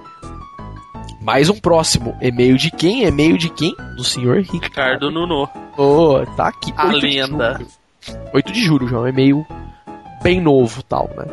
Mais 1.22 1.49
um 1.49 1.59
próximo. 1.59 2.16
E-mail 2.22 2.57
de 2.57 2.72
quem? 2.72 3.03
E-mail 3.03 3.38
de 3.38 3.49
quem? 3.49 3.76
Do 3.95 4.03
senhor 4.03 4.38
Ricardo. 4.38 4.64
Ricardo 4.64 5.12
Nuno. 5.12 5.47
Ô, 5.78 6.26
tá 6.36 6.47
aqui. 6.47 6.74
A 6.76 6.88
8 6.88 6.99
de 6.99 7.05
lenda. 7.22 7.53
julho. 7.53 7.68
8 8.34 8.51
de 8.51 8.64
julho 8.64 8.88
já, 8.88 8.99
um 8.99 9.07
e-mail 9.07 9.45
bem 10.24 10.41
novo 10.41 10.82
tal, 10.84 11.09
né? 11.16 11.26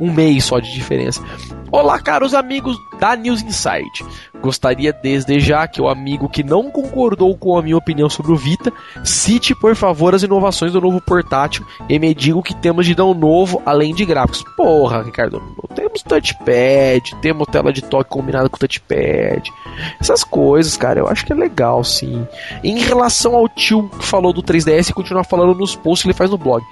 Um 0.00 0.10
mês 0.10 0.44
só 0.44 0.58
de 0.58 0.72
diferença. 0.72 1.22
Olá, 1.70 2.00
caros 2.00 2.34
amigos 2.34 2.76
da 2.98 3.14
News 3.14 3.42
Insight. 3.42 4.04
Gostaria 4.40 4.92
desde 4.92 5.38
já 5.38 5.68
que 5.68 5.80
o 5.80 5.88
amigo 5.88 6.28
que 6.28 6.42
não 6.42 6.70
concordou 6.70 7.36
com 7.36 7.56
a 7.56 7.62
minha 7.62 7.76
opinião 7.76 8.08
sobre 8.08 8.32
o 8.32 8.36
Vita 8.36 8.72
cite, 9.04 9.54
por 9.54 9.76
favor, 9.76 10.14
as 10.14 10.22
inovações 10.22 10.72
do 10.72 10.80
novo 10.80 11.00
portátil 11.00 11.64
e 11.88 11.98
me 11.98 12.14
diga 12.14 12.38
o 12.38 12.42
que 12.42 12.54
temos 12.54 12.86
de 12.86 12.94
tão 12.94 13.14
novo 13.14 13.62
além 13.64 13.94
de 13.94 14.04
gráficos. 14.04 14.42
Porra, 14.56 15.02
Ricardo, 15.02 15.40
temos 15.74 16.02
touchpad, 16.02 17.14
temos 17.20 17.46
tela 17.48 17.72
de 17.72 17.82
toque 17.82 18.10
combinada 18.10 18.48
com 18.48 18.56
touchpad. 18.56 19.52
Essas 20.00 20.24
coisas, 20.24 20.76
cara, 20.76 20.98
eu 20.98 21.08
acho 21.08 21.26
que 21.26 21.32
é 21.32 21.36
legal, 21.36 21.84
sim. 21.84 22.26
Em 22.64 22.78
relação 22.78 23.36
ao 23.36 23.48
tio 23.48 23.88
que 23.90 24.04
falou 24.04 24.32
do 24.32 24.42
3DS, 24.42 24.92
continuar 24.92 25.24
falando 25.24 25.54
nos 25.54 25.76
posts 25.76 26.02
que 26.02 26.08
ele 26.08 26.16
faz 26.16 26.30
no 26.30 26.38
blog. 26.38 26.64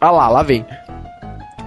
Ah 0.00 0.10
lá, 0.10 0.28
lá 0.28 0.42
vem. 0.42 0.64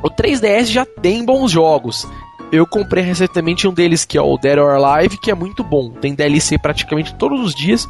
O 0.03 0.09
3DS 0.09 0.65
já 0.65 0.85
tem 0.85 1.23
bons 1.23 1.49
jogos. 1.49 2.05
Eu 2.51 2.67
comprei 2.67 3.03
recentemente 3.03 3.67
um 3.67 3.73
deles 3.73 4.05
que 4.05 4.17
é 4.17 4.21
o 4.21 4.37
Dead 4.37 4.59
or 4.59 4.71
Alive, 4.71 5.17
que 5.17 5.31
é 5.31 5.33
muito 5.33 5.63
bom. 5.63 5.89
Tem 5.89 6.13
DLC 6.13 6.59
praticamente 6.59 7.15
todos 7.15 7.39
os 7.39 7.55
dias, 7.55 7.87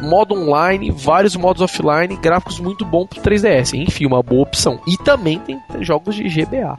modo 0.00 0.34
online, 0.34 0.90
vários 0.90 1.36
modos 1.36 1.60
offline, 1.60 2.16
gráficos 2.16 2.60
muito 2.60 2.84
bons 2.84 3.06
pro 3.08 3.20
3DS. 3.20 3.74
Enfim, 3.74 4.06
uma 4.06 4.22
boa 4.22 4.42
opção. 4.42 4.80
E 4.86 4.96
também 4.98 5.38
tem 5.40 5.60
jogos 5.80 6.14
de 6.14 6.28
GBA. 6.28 6.78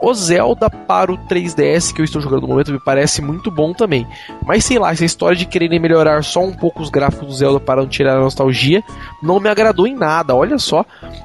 O 0.00 0.12
Zelda 0.14 0.68
para 0.68 1.12
o 1.12 1.18
3DS 1.26 1.92
que 1.92 2.00
eu 2.00 2.04
estou 2.04 2.20
jogando 2.20 2.42
no 2.42 2.48
momento 2.48 2.72
me 2.72 2.80
parece 2.84 3.22
muito 3.22 3.50
bom 3.50 3.72
também. 3.72 4.06
Mas 4.44 4.64
sei 4.64 4.78
lá, 4.78 4.92
essa 4.92 5.04
história 5.04 5.36
de 5.36 5.46
quererem 5.46 5.80
melhorar 5.80 6.22
só 6.22 6.40
um 6.44 6.52
pouco 6.52 6.82
os 6.82 6.90
gráficos 6.90 7.28
do 7.28 7.34
Zelda 7.34 7.60
para 7.60 7.80
não 7.80 7.88
tirar 7.88 8.16
a 8.16 8.20
nostalgia 8.20 8.82
não 9.22 9.40
me 9.40 9.48
agradou 9.48 9.86
em 9.86 9.94
nada. 9.94 10.34
Olha 10.34 10.58
só, 10.58 10.84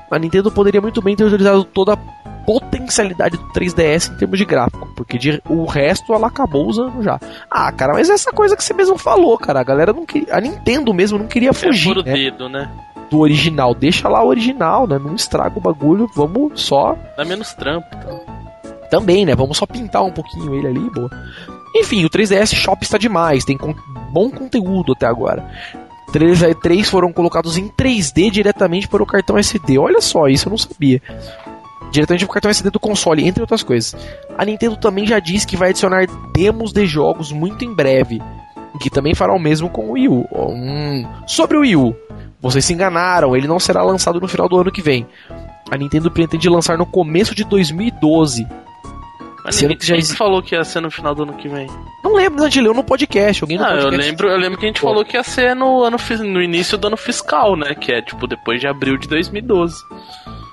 a 0.09 0.17
Nintendo 0.17 0.51
poderia 0.51 0.81
muito 0.81 1.01
bem 1.01 1.15
ter 1.15 1.25
utilizado 1.25 1.63
toda 1.63 1.93
a 1.93 1.97
potencialidade 2.47 3.35
do 3.37 3.43
3DS 3.49 4.09
em 4.13 4.17
termos 4.17 4.39
de 4.39 4.45
gráfico, 4.45 4.87
porque 4.95 5.17
de, 5.17 5.41
o 5.49 5.65
resto 5.65 6.13
ela 6.13 6.27
acabou 6.27 6.65
usando 6.65 7.03
já. 7.03 7.19
Ah, 7.51 7.69
cara, 7.73 7.93
mas 7.93 8.09
essa 8.09 8.31
coisa 8.31 8.55
que 8.55 8.63
você 8.63 8.73
mesmo 8.73 8.97
falou, 8.97 9.37
cara, 9.37 9.59
a 9.59 9.63
galera 9.63 9.91
não 9.91 10.05
queria, 10.05 10.33
a 10.33 10.39
Nintendo 10.39 10.93
mesmo 10.93 11.19
não 11.19 11.27
queria 11.27 11.49
É 11.49 11.53
fugir 11.53 11.93
por 11.93 11.97
o 12.01 12.03
né, 12.05 12.13
dedo, 12.13 12.47
né? 12.49 12.71
do 13.11 13.19
original. 13.19 13.75
Deixa 13.75 14.07
lá 14.09 14.23
o 14.23 14.27
original, 14.27 14.87
né? 14.87 14.97
Não 14.97 15.13
estraga 15.15 15.57
o 15.57 15.61
bagulho, 15.61 16.09
vamos 16.15 16.59
só 16.61 16.97
Dá 17.17 17.23
menos 17.25 17.53
trampo. 17.53 17.87
Então. 17.97 18.21
também, 18.89 19.25
né? 19.25 19.35
Vamos 19.35 19.57
só 19.57 19.65
pintar 19.65 20.03
um 20.03 20.11
pouquinho 20.11 20.55
ele 20.55 20.67
ali, 20.67 20.89
boa. 20.89 21.09
Enfim, 21.75 22.05
o 22.05 22.09
3DS 22.09 22.55
Shop 22.55 22.81
está 22.81 22.97
demais, 22.97 23.43
tem 23.45 23.57
con- 23.57 23.75
bom 24.11 24.29
conteúdo 24.31 24.93
até 24.93 25.05
agora. 25.05 25.45
3, 26.13 26.39
3 26.61 26.89
foram 26.89 27.11
colocados 27.11 27.57
em 27.57 27.67
3D 27.67 28.31
diretamente 28.31 28.87
para 28.87 29.03
o 29.03 29.05
cartão 29.05 29.37
SD. 29.37 29.77
Olha 29.77 29.99
só, 30.01 30.27
isso 30.27 30.47
eu 30.47 30.51
não 30.51 30.57
sabia. 30.57 31.01
Diretamente 31.91 32.25
para 32.25 32.31
o 32.31 32.33
cartão 32.33 32.51
SD 32.51 32.69
do 32.69 32.79
console, 32.79 33.25
entre 33.27 33.41
outras 33.41 33.63
coisas. 33.63 33.95
A 34.37 34.43
Nintendo 34.45 34.75
também 34.77 35.07
já 35.07 35.19
disse 35.19 35.47
que 35.47 35.55
vai 35.57 35.69
adicionar 35.69 36.05
demos 36.33 36.71
de 36.73 36.85
jogos 36.85 37.31
muito 37.31 37.63
em 37.65 37.73
breve. 37.73 38.21
Que 38.81 38.89
também 38.91 39.15
fará 39.15 39.33
o 39.33 39.39
mesmo 39.39 39.69
com 39.69 39.87
o 39.87 39.91
Wii 39.93 40.07
U. 40.09 40.27
Hum. 40.31 41.03
Sobre 41.25 41.57
o 41.57 41.61
Wii 41.61 41.75
U, 41.77 41.95
vocês 42.39 42.63
se 42.63 42.73
enganaram, 42.73 43.35
ele 43.35 43.47
não 43.47 43.59
será 43.59 43.81
lançado 43.81 44.19
no 44.21 44.27
final 44.27 44.47
do 44.47 44.59
ano 44.59 44.71
que 44.71 44.81
vem. 44.83 45.07
A 45.71 45.75
Nintendo 45.77 46.11
pretende 46.11 46.47
lançar 46.47 46.77
no 46.77 46.85
começo 46.85 47.33
de 47.33 47.43
2012. 47.43 48.45
Mas 49.43 49.55
Sendo 49.55 49.75
que 49.77 49.85
já 49.85 49.95
exi- 49.95 50.15
falou 50.15 50.43
que 50.43 50.53
ia 50.53 50.63
ser 50.63 50.81
no 50.81 50.91
final 50.91 51.15
do 51.15 51.23
ano 51.23 51.33
que 51.33 51.47
vem. 51.47 51.67
Não 52.03 52.13
lembro, 52.13 52.43
a 52.43 52.49
gente 52.49 52.61
leu 52.61 52.73
no 52.73 52.83
podcast. 52.83 53.43
Alguém 53.43 53.57
no 53.57 53.63
Ah, 53.63 53.69
eu 53.75 53.81
podcast. 53.83 54.05
lembro, 54.09 54.27
eu 54.29 54.37
lembro 54.37 54.59
que 54.59 54.65
a 54.65 54.67
gente 54.67 54.81
Pô. 54.81 54.87
falou 54.89 55.05
que 55.05 55.15
ia 55.17 55.23
ser 55.23 55.55
no, 55.55 55.83
ano, 55.83 55.97
no 56.25 56.41
início 56.41 56.77
do 56.77 56.87
ano 56.87 56.97
fiscal, 56.97 57.55
né? 57.55 57.73
Que 57.73 57.93
é 57.93 58.01
tipo 58.01 58.27
depois 58.27 58.59
de 58.59 58.67
abril 58.67 58.97
de 58.97 59.07
2012. 59.07 59.73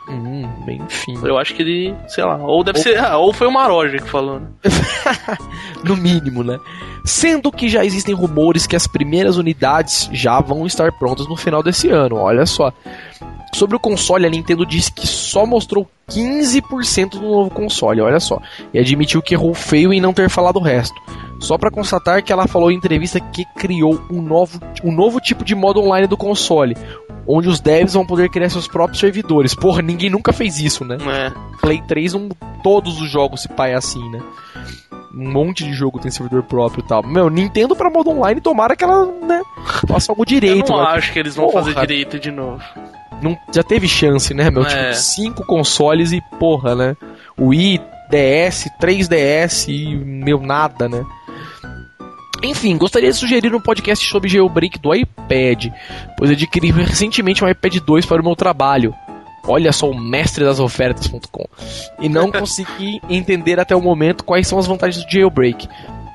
Hum, 0.09 0.48
enfim. 0.68 1.18
Eu 1.22 1.38
acho 1.38 1.55
que 1.55 1.62
ele, 1.62 1.94
sei 2.09 2.24
lá, 2.24 2.36
ou 2.36 2.62
deve 2.62 2.78
ser, 2.78 2.98
ah, 2.98 3.16
ou 3.16 3.32
foi 3.32 3.46
o 3.46 3.52
Maroja 3.52 3.98
que 3.98 4.09
falou, 4.11 4.40
né? 4.40 4.48
No 5.82 5.96
mínimo, 5.96 6.42
né? 6.42 6.59
Sendo 7.05 7.52
que 7.52 7.68
já 7.68 7.84
existem 7.84 8.14
rumores 8.14 8.66
que 8.66 8.76
as 8.76 8.86
primeiras 8.86 9.36
unidades 9.36 10.09
já 10.12 10.40
vão 10.40 10.66
estar 10.66 10.90
prontas 10.92 11.28
no 11.28 11.36
final 11.36 11.62
desse 11.62 11.90
ano. 11.90 12.16
Olha 12.16 12.46
só. 12.46 12.72
Sobre 13.55 13.76
o 13.76 13.80
console, 13.80 14.26
a 14.26 14.30
Nintendo 14.30 14.66
disse 14.66 14.90
que 14.90 15.07
só 15.07 15.46
mostrou 15.46 15.88
15% 16.11 17.11
do 17.11 17.22
novo 17.22 17.50
console, 17.50 18.00
olha 18.00 18.18
só. 18.18 18.40
E 18.72 18.78
admitiu 18.78 19.22
que 19.22 19.34
errou 19.34 19.55
feio 19.55 19.92
em 19.92 20.00
não 20.00 20.12
ter 20.12 20.28
falado 20.28 20.57
o 20.57 20.62
resto. 20.62 20.94
Só 21.40 21.59
pra 21.59 21.70
constatar 21.70 22.22
que 22.22 22.32
ela 22.32 22.46
falou 22.46 22.70
em 22.70 22.76
entrevista 22.76 23.20
que 23.20 23.44
criou 23.57 24.00
um 24.11 24.22
novo, 24.22 24.59
um 24.82 24.90
novo 24.90 25.20
tipo 25.20 25.44
de 25.44 25.55
modo 25.55 25.80
online 25.80 26.07
do 26.07 26.16
console. 26.16 26.76
Onde 27.27 27.49
os 27.49 27.61
devs 27.61 27.95
vão 27.95 28.05
poder 28.07 28.29
criar 28.31 28.49
seus 28.51 28.66
próprios 28.68 29.01
servidores. 29.01 29.55
Porra, 29.55 29.81
ninguém 29.83 30.11
nunca 30.11 30.33
fez 30.33 30.59
isso, 30.61 30.85
né? 30.85 30.97
É. 31.01 31.33
Play 31.61 31.83
3, 31.87 32.14
um, 32.14 32.29
todos 32.62 33.01
os 33.01 33.11
jogos 33.11 33.43
se 33.43 33.49
pai 33.49 33.72
é 33.72 33.77
assim, 33.77 34.07
né? 34.11 34.20
Um 35.16 35.31
monte 35.31 35.62
de 35.64 35.72
jogo 35.72 36.01
tem 36.01 36.11
servidor 36.11 36.43
próprio 36.43 36.83
e 36.85 36.89
tal. 36.89 37.03
Meu, 37.07 37.31
Nintendo 37.31 37.77
pra 37.77 37.89
modo 37.89 38.11
online, 38.11 38.41
tomara 38.41 38.75
que 38.75 38.83
ela, 38.83 39.07
né, 39.07 39.41
faça 39.87 40.11
algo 40.11 40.27
direito. 40.27 40.72
Eu 40.72 40.77
não 40.77 40.85
mas- 40.85 40.99
acho 40.99 41.12
que 41.12 41.18
eles 41.20 41.37
vão 41.37 41.47
Porra. 41.49 41.62
fazer 41.64 41.81
direito 41.81 42.18
de 42.18 42.31
novo. 42.33 42.61
não, 43.22 43.39
já 43.55 43.62
teve 43.62 43.87
chance, 43.87 44.35
né, 44.35 44.51
meu? 44.51 44.64
É. 44.64 44.66
Tipo, 44.91 44.95
cinco 44.95 45.47
consoles 45.47 46.11
e 46.11 46.20
porra, 46.41 46.75
né? 46.75 46.97
Wii, 47.39 47.81
DS, 48.11 48.68
3DS 48.81 49.68
e 49.68 49.95
meu 49.97 50.41
nada, 50.41 50.89
né? 50.89 51.05
Enfim, 52.45 52.76
gostaria 52.76 53.11
de 53.11 53.16
sugerir 53.16 53.55
um 53.55 53.61
podcast 53.61 54.07
sobre 54.07 54.28
jailbreak 54.28 54.78
do 54.78 54.95
iPad, 54.95 55.68
pois 56.18 56.30
adquiri 56.30 56.70
recentemente 56.70 57.42
um 57.42 57.49
iPad 57.49 57.76
2 57.76 58.05
para 58.05 58.20
o 58.20 58.24
meu 58.24 58.36
trabalho. 58.36 58.95
Olha 59.47 59.72
só 59.72 59.90
o 59.90 59.99
mestre 59.99 60.45
das 60.45 60.61
ofertas.com. 60.61 61.47
E 61.99 62.09
não 62.09 62.30
consegui 62.32 63.01
entender 63.09 63.59
até 63.59 63.74
o 63.74 63.80
momento 63.80 64.24
quais 64.24 64.47
são 64.47 64.59
as 64.59 64.66
vantagens 64.66 65.05
do 65.05 65.11
jailbreak. 65.11 65.66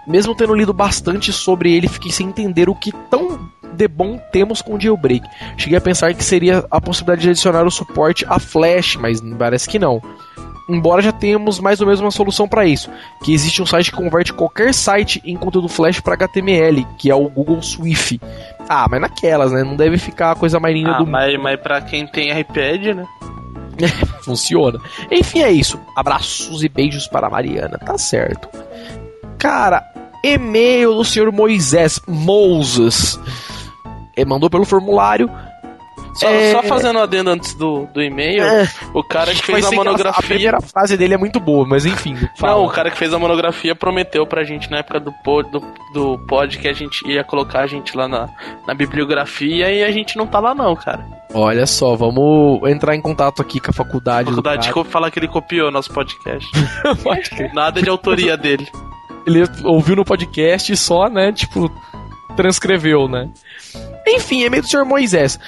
Mesmo 0.07 0.35
tendo 0.35 0.53
lido 0.53 0.73
bastante 0.73 1.33
sobre 1.33 1.73
ele, 1.73 1.87
fiquei 1.87 2.11
sem 2.11 2.27
entender 2.27 2.69
o 2.69 2.75
que 2.75 2.91
tão 3.09 3.49
de 3.73 3.87
bom 3.87 4.19
temos 4.31 4.61
com 4.61 4.75
o 4.75 4.79
jailbreak. 4.79 5.27
Cheguei 5.57 5.79
a 5.79 5.81
pensar 5.81 6.13
que 6.13 6.23
seria 6.23 6.63
a 6.69 6.79
possibilidade 6.79 7.23
de 7.23 7.29
adicionar 7.29 7.65
o 7.65 7.71
suporte 7.71 8.23
a 8.27 8.39
Flash, 8.39 8.97
mas 8.97 9.19
parece 9.37 9.67
que 9.67 9.79
não. 9.79 9.99
Embora 10.69 11.01
já 11.01 11.11
tenhamos 11.11 11.59
mais 11.59 11.81
ou 11.81 11.87
menos 11.87 11.99
uma 11.99 12.11
solução 12.11 12.47
para 12.47 12.65
isso, 12.65 12.91
que 13.23 13.33
existe 13.33 13.61
um 13.61 13.65
site 13.65 13.89
que 13.89 13.97
converte 13.97 14.31
qualquer 14.31 14.71
site 14.73 15.19
em 15.25 15.35
conteúdo 15.35 15.67
Flash 15.67 15.99
para 15.99 16.13
HTML, 16.13 16.85
que 16.97 17.09
é 17.09 17.15
o 17.15 17.27
Google 17.27 17.61
Swift. 17.63 18.21
Ah, 18.69 18.85
mas 18.87 19.01
naquelas, 19.01 19.51
né? 19.51 19.63
Não 19.63 19.75
deve 19.75 19.97
ficar 19.97 20.31
a 20.31 20.35
coisa 20.35 20.59
mais 20.59 20.75
linda 20.75 20.91
Ah, 20.91 20.97
do 20.99 21.07
mas, 21.07 21.35
mas 21.39 21.59
pra 21.59 21.81
quem 21.81 22.05
tem 22.05 22.37
iPad, 22.39 22.95
né? 22.95 23.07
funciona. 24.21 24.79
Enfim, 25.09 25.41
é 25.41 25.51
isso. 25.51 25.79
Abraços 25.95 26.63
e 26.63 26.69
beijos 26.69 27.07
para 27.07 27.27
a 27.27 27.29
Mariana, 27.29 27.77
tá 27.79 27.97
certo. 27.97 28.47
Cara, 29.37 29.83
e-mail 30.23 30.93
do 30.93 31.03
senhor 31.05 31.31
Moisés 31.31 31.99
Moses. 32.07 33.19
Ele 34.15 34.29
mandou 34.29 34.49
pelo 34.49 34.65
formulário. 34.65 35.31
Só, 36.19 36.27
É. 36.29 36.51
só 36.51 36.63
fazendo 36.63 36.99
um 36.99 37.01
adendo 37.01 37.29
antes 37.29 37.53
do, 37.53 37.87
do 37.93 38.01
e-mail, 38.01 38.43
É, 38.43 38.67
o 38.93 39.03
cara 39.03 39.31
que 39.33 39.41
fez 39.43 39.57
a 39.65 39.69
engraçado. 39.69 39.73
A 39.79 39.83
monografia. 39.91 40.27
primeira 40.27 40.61
frase 40.61 40.97
dele 40.97 41.13
é 41.13 41.17
muito 41.17 41.39
boa, 41.39 41.65
mas 41.67 41.85
enfim. 41.85 42.15
fala. 42.37 42.53
Não, 42.53 42.65
o 42.65 42.69
cara 42.69 42.91
que 42.91 42.97
fez 42.97 43.13
a 43.13 43.19
monografia 43.19 43.73
prometeu 43.75 44.25
pra 44.27 44.43
gente 44.43 44.69
na 44.69 44.79
época 44.79 44.99
do 44.99 45.11
pod, 45.23 45.49
do, 45.51 45.61
do 45.93 46.17
pod 46.27 46.57
que 46.57 46.67
a 46.67 46.73
gente 46.73 47.07
ia 47.09 47.23
colocar 47.23 47.61
a 47.61 47.67
gente 47.67 47.95
lá 47.95 48.07
na, 48.07 48.27
na 48.67 48.73
bibliografia 48.73 49.71
e 49.71 49.83
a 49.83 49.91
gente 49.91 50.17
não 50.17 50.27
tá 50.27 50.39
lá 50.39 50.53
não, 50.53 50.75
cara. 50.75 51.05
Olha 51.33 51.65
só, 51.65 51.95
vamos 51.95 52.67
entrar 52.69 52.95
em 52.95 53.01
contato 53.01 53.41
aqui 53.41 53.59
com 53.59 53.67
a 53.67 53.69
A 53.69 53.73
faculdade. 53.73 54.29
faculdade 54.29 54.67
do 54.67 54.73
co- 54.73 54.83
fala 54.83 55.09
que 55.11 55.19
ele 55.19 55.27
copiou 55.27 55.71
nosso 55.71 55.91
podcast. 55.93 56.49
Nada 57.53 57.81
de 57.81 57.89
autoria 57.89 58.35
dele. 58.35 58.67
Ele 59.27 59.43
ouviu 59.63 59.95
no 59.95 60.03
podcast 60.03 60.71
e 60.73 60.77
só, 60.77 61.07
né, 61.07 61.31
tipo, 61.31 61.69
transcreveu, 62.35 63.07
né? 63.07 63.29
Enfim, 64.07 64.43
e-mail 64.43 64.63
do 64.63 64.67
senhor 64.67 64.85
Moisés. 64.85 65.39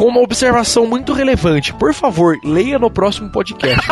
Com 0.00 0.06
uma 0.06 0.22
observação 0.22 0.86
muito 0.86 1.12
relevante, 1.12 1.74
por 1.74 1.92
favor, 1.92 2.34
leia 2.42 2.78
no 2.78 2.90
próximo 2.90 3.30
podcast. 3.30 3.86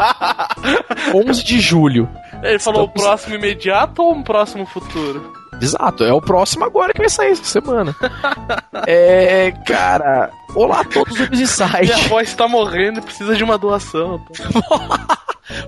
11 1.14 1.44
de 1.44 1.60
julho. 1.60 2.08
Ele 2.42 2.58
falou 2.58 2.84
o 2.84 2.86
Estamos- 2.86 3.02
próximo 3.06 3.34
imediato 3.34 4.02
ou 4.02 4.14
um 4.14 4.22
próximo 4.22 4.64
futuro? 4.64 5.30
Exato, 5.60 6.02
é 6.02 6.14
o 6.14 6.22
próximo 6.22 6.64
agora 6.64 6.94
que 6.94 7.00
vai 7.00 7.10
sair 7.10 7.32
essa 7.32 7.44
semana. 7.44 7.94
é, 8.88 9.52
cara, 9.66 10.30
olá 10.54 10.80
a 10.80 10.84
todos 10.84 11.14
do 11.14 11.28
News 11.36 11.58
Minha 11.82 11.98
voz 12.08 12.34
tá 12.34 12.48
morrendo 12.48 13.00
e 13.00 13.02
precisa 13.02 13.36
de 13.36 13.44
uma 13.44 13.58
doação. 13.58 14.24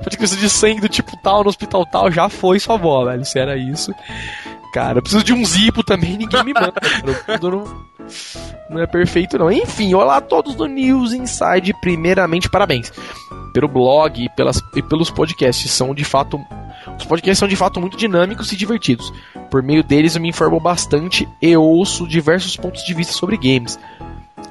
Pode 0.03 0.17
que 0.17 0.27
de 0.27 0.49
sangue 0.49 0.81
do 0.81 0.89
tipo 0.89 1.19
tal 1.23 1.43
no 1.43 1.51
hospital 1.51 1.85
tal, 1.85 2.11
já 2.11 2.31
foi 2.31 2.59
sua 2.59 2.77
avó, 2.77 3.05
velho. 3.05 3.27
Se 3.27 3.39
era 3.39 3.59
isso. 3.59 3.95
Cara, 4.73 4.99
eu 4.99 5.03
preciso 5.03 5.25
de 5.25 5.33
um 5.33 5.45
zipo 5.45 5.83
também, 5.83 6.17
ninguém 6.17 6.45
me 6.45 6.53
manda. 6.53 6.75
não, 7.41 7.65
não 8.71 8.81
é 8.81 8.87
perfeito, 8.87 9.39
não. 9.39 9.51
Enfim, 9.51 9.95
olá 9.95 10.19
a 10.19 10.21
todos 10.21 10.55
do 10.55 10.67
News 10.67 11.13
Inside. 11.13 11.75
Primeiramente, 11.81 12.49
parabéns 12.49 12.93
pelo 13.53 13.69
blog 13.69 14.25
e, 14.25 14.29
pelas, 14.31 14.63
e 14.75 14.83
pelos 14.83 15.11
podcasts. 15.11 15.71
São 15.71 15.95
de 15.95 16.05
fato. 16.05 16.41
Os 16.99 17.05
podcasts 17.05 17.39
são 17.39 17.49
de 17.49 17.57
fato 17.57 17.81
muito 17.81 17.97
dinâmicos 17.97 18.53
e 18.53 18.57
divertidos. 18.57 19.13
Por 19.51 19.63
meio 19.63 19.83
deles 19.83 20.15
eu 20.15 20.23
me 20.23 20.29
informo 20.29 20.61
bastante 20.61 21.29
e 21.43 21.57
ouço 21.57 22.07
diversos 22.07 22.57
pontos 22.57 22.85
de 22.85 22.95
vista 22.95 23.13
sobre 23.13 23.37
games. 23.37 23.79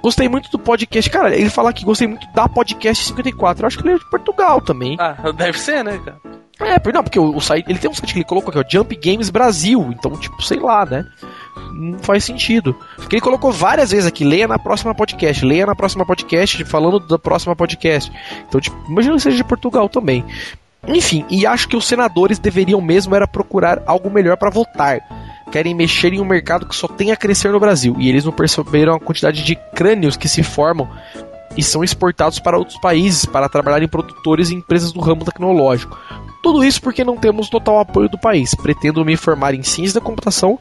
Gostei 0.02 0.30
muito 0.30 0.50
do 0.50 0.60
podcast. 0.60 1.10
Cara, 1.10 1.36
ele 1.36 1.50
fala 1.50 1.74
que 1.74 1.84
gostei 1.84 2.08
muito 2.08 2.28
da 2.34 2.48
podcast 2.48 3.06
54. 3.06 3.64
Eu 3.64 3.68
acho 3.68 3.78
que 3.78 3.88
ele 3.88 3.96
é 3.96 3.98
de 3.98 4.10
Portugal 4.10 4.62
também. 4.62 4.96
Ah, 5.00 5.32
deve 5.32 5.60
ser, 5.60 5.84
né, 5.84 5.98
cara? 5.98 6.20
É, 6.60 6.92
não, 6.92 7.04
porque 7.04 7.20
o, 7.20 7.36
o 7.36 7.42
site. 7.42 7.70
Ele 7.70 7.80
tem 7.80 7.90
um 7.90 7.94
site 7.94 8.14
que 8.14 8.20
ele 8.20 8.26
colocou 8.26 8.50
aqui, 8.50 8.60
ó, 8.60 8.64
Jump 8.68 8.96
Games 8.96 9.30
Brasil. 9.30 9.94
Então, 9.98 10.12
tipo, 10.18 10.42
sei 10.42 10.60
lá, 10.60 10.86
né? 10.86 11.06
Não 11.74 12.00
faz 12.00 12.26
sentido. 12.26 12.76
Porque 12.98 13.16
ele 13.16 13.22
colocou 13.22 13.52
várias 13.52 13.92
vezes 13.92 14.06
aqui, 14.06 14.26
leia 14.26 14.48
na 14.48 14.60
próxima 14.60 14.94
podcast, 14.94 15.46
leia 15.46 15.66
na 15.66 15.76
próxima 15.76 16.06
podcast, 16.06 16.64
falando 16.66 17.00
da 17.00 17.18
próxima 17.18 17.56
podcast. 17.56 18.12
Então, 18.48 18.60
tipo, 18.60 18.78
imagina 18.90 19.16
que 19.16 19.22
seja 19.22 19.38
de 19.38 19.44
Portugal 19.44 19.88
também. 19.88 20.26
Enfim, 20.88 21.26
e 21.30 21.46
acho 21.46 21.68
que 21.68 21.76
os 21.76 21.86
senadores 21.86 22.40
deveriam 22.40 22.82
mesmo 22.82 23.16
era 23.16 23.28
procurar 23.28 23.82
algo 23.86 24.10
melhor 24.10 24.38
para 24.38 24.50
votar. 24.50 25.00
Querem 25.52 25.74
mexer 25.74 26.14
em 26.14 26.22
um 26.22 26.26
mercado 26.26 26.66
que 26.66 26.76
só 26.76 26.88
tem 26.88 27.12
a 27.12 27.18
crescer 27.18 27.52
no 27.52 27.60
Brasil. 27.60 27.96
E 28.00 28.10
eles 28.10 28.26
não 28.26 28.32
perceberam 28.32 28.96
a 28.96 29.00
quantidade 29.00 29.44
de 29.44 29.56
crânios 29.76 30.16
que 30.16 30.28
se 30.28 30.44
formam 30.44 30.88
e 31.58 31.64
são 31.64 31.84
exportados 31.84 32.40
para 32.40 32.58
outros 32.58 32.78
países 32.80 33.26
para 33.26 33.50
trabalhar 33.50 33.84
em 33.84 33.88
produtores 33.88 34.50
e 34.50 34.56
empresas 34.56 34.92
do 34.92 35.00
ramo 35.00 35.26
tecnológico. 35.26 35.98
Tudo 36.42 36.64
isso 36.64 36.82
porque 36.82 37.04
não 37.04 37.18
temos 37.18 37.50
total 37.50 37.80
apoio 37.80 38.08
do 38.10 38.18
país. 38.18 38.56
Pretendo 38.56 39.04
me 39.04 39.18
formar 39.18 39.54
em 39.54 39.64
ciência 39.64 40.00
da 40.00 40.06
computação 40.06 40.58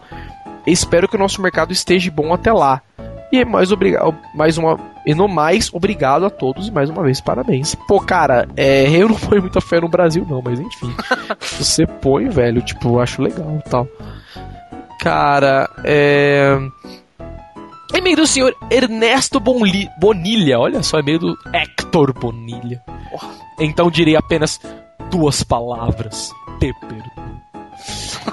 e 0.67 0.73
espero 0.73 1.09
que 1.09 1.17
o 1.17 1.19
nosso 1.19 1.41
mercado 1.41 1.73
esteja 1.73 2.11
bom 2.11 2.33
até 2.35 2.53
lá. 2.53 2.83
E 3.31 3.39
é 3.41 3.45
mais 3.45 3.71
obrigado, 3.71 4.17
mais 4.35 4.57
uma 4.57 4.79
e 5.07 5.15
no 5.15 5.29
mais, 5.29 5.73
obrigado 5.73 6.25
a 6.25 6.31
todos 6.31 6.69
e 6.69 6.71
mais 6.71 6.89
uma 6.91 7.03
vez 7.03 7.21
parabéns. 7.21 7.75
Pô, 7.87 8.01
cara, 8.01 8.49
é, 8.57 8.89
eu 8.91 9.09
não 9.09 9.17
ponho 9.17 9.43
muita 9.43 9.61
fé 9.61 9.81
no 9.81 9.89
Brasil 9.89 10.27
não, 10.29 10.41
mas 10.43 10.59
enfim. 10.59 10.95
você 11.41 11.87
põe, 11.87 12.29
velho, 12.29 12.61
tipo, 12.63 12.89
eu 12.89 13.01
acho 13.01 13.21
legal 13.23 13.61
e 13.65 13.69
tal. 13.69 13.87
Cara, 15.01 15.69
é 15.85 16.59
e-mail 17.95 18.17
do 18.17 18.27
senhor 18.27 18.55
Ernesto 18.71 19.39
Bonli- 19.41 19.89
Bonilha. 20.01 20.59
Olha 20.59 20.83
só, 20.83 20.99
e-mail 20.99 21.19
do 21.19 21.39
Hector 21.53 22.13
Bonilha. 22.13 22.83
Então 23.61 23.91
direi 23.91 24.17
apenas 24.17 24.61
duas 25.11 25.43
palavras. 25.43 26.31
Te 26.61 26.73
perdoo. 26.81 27.39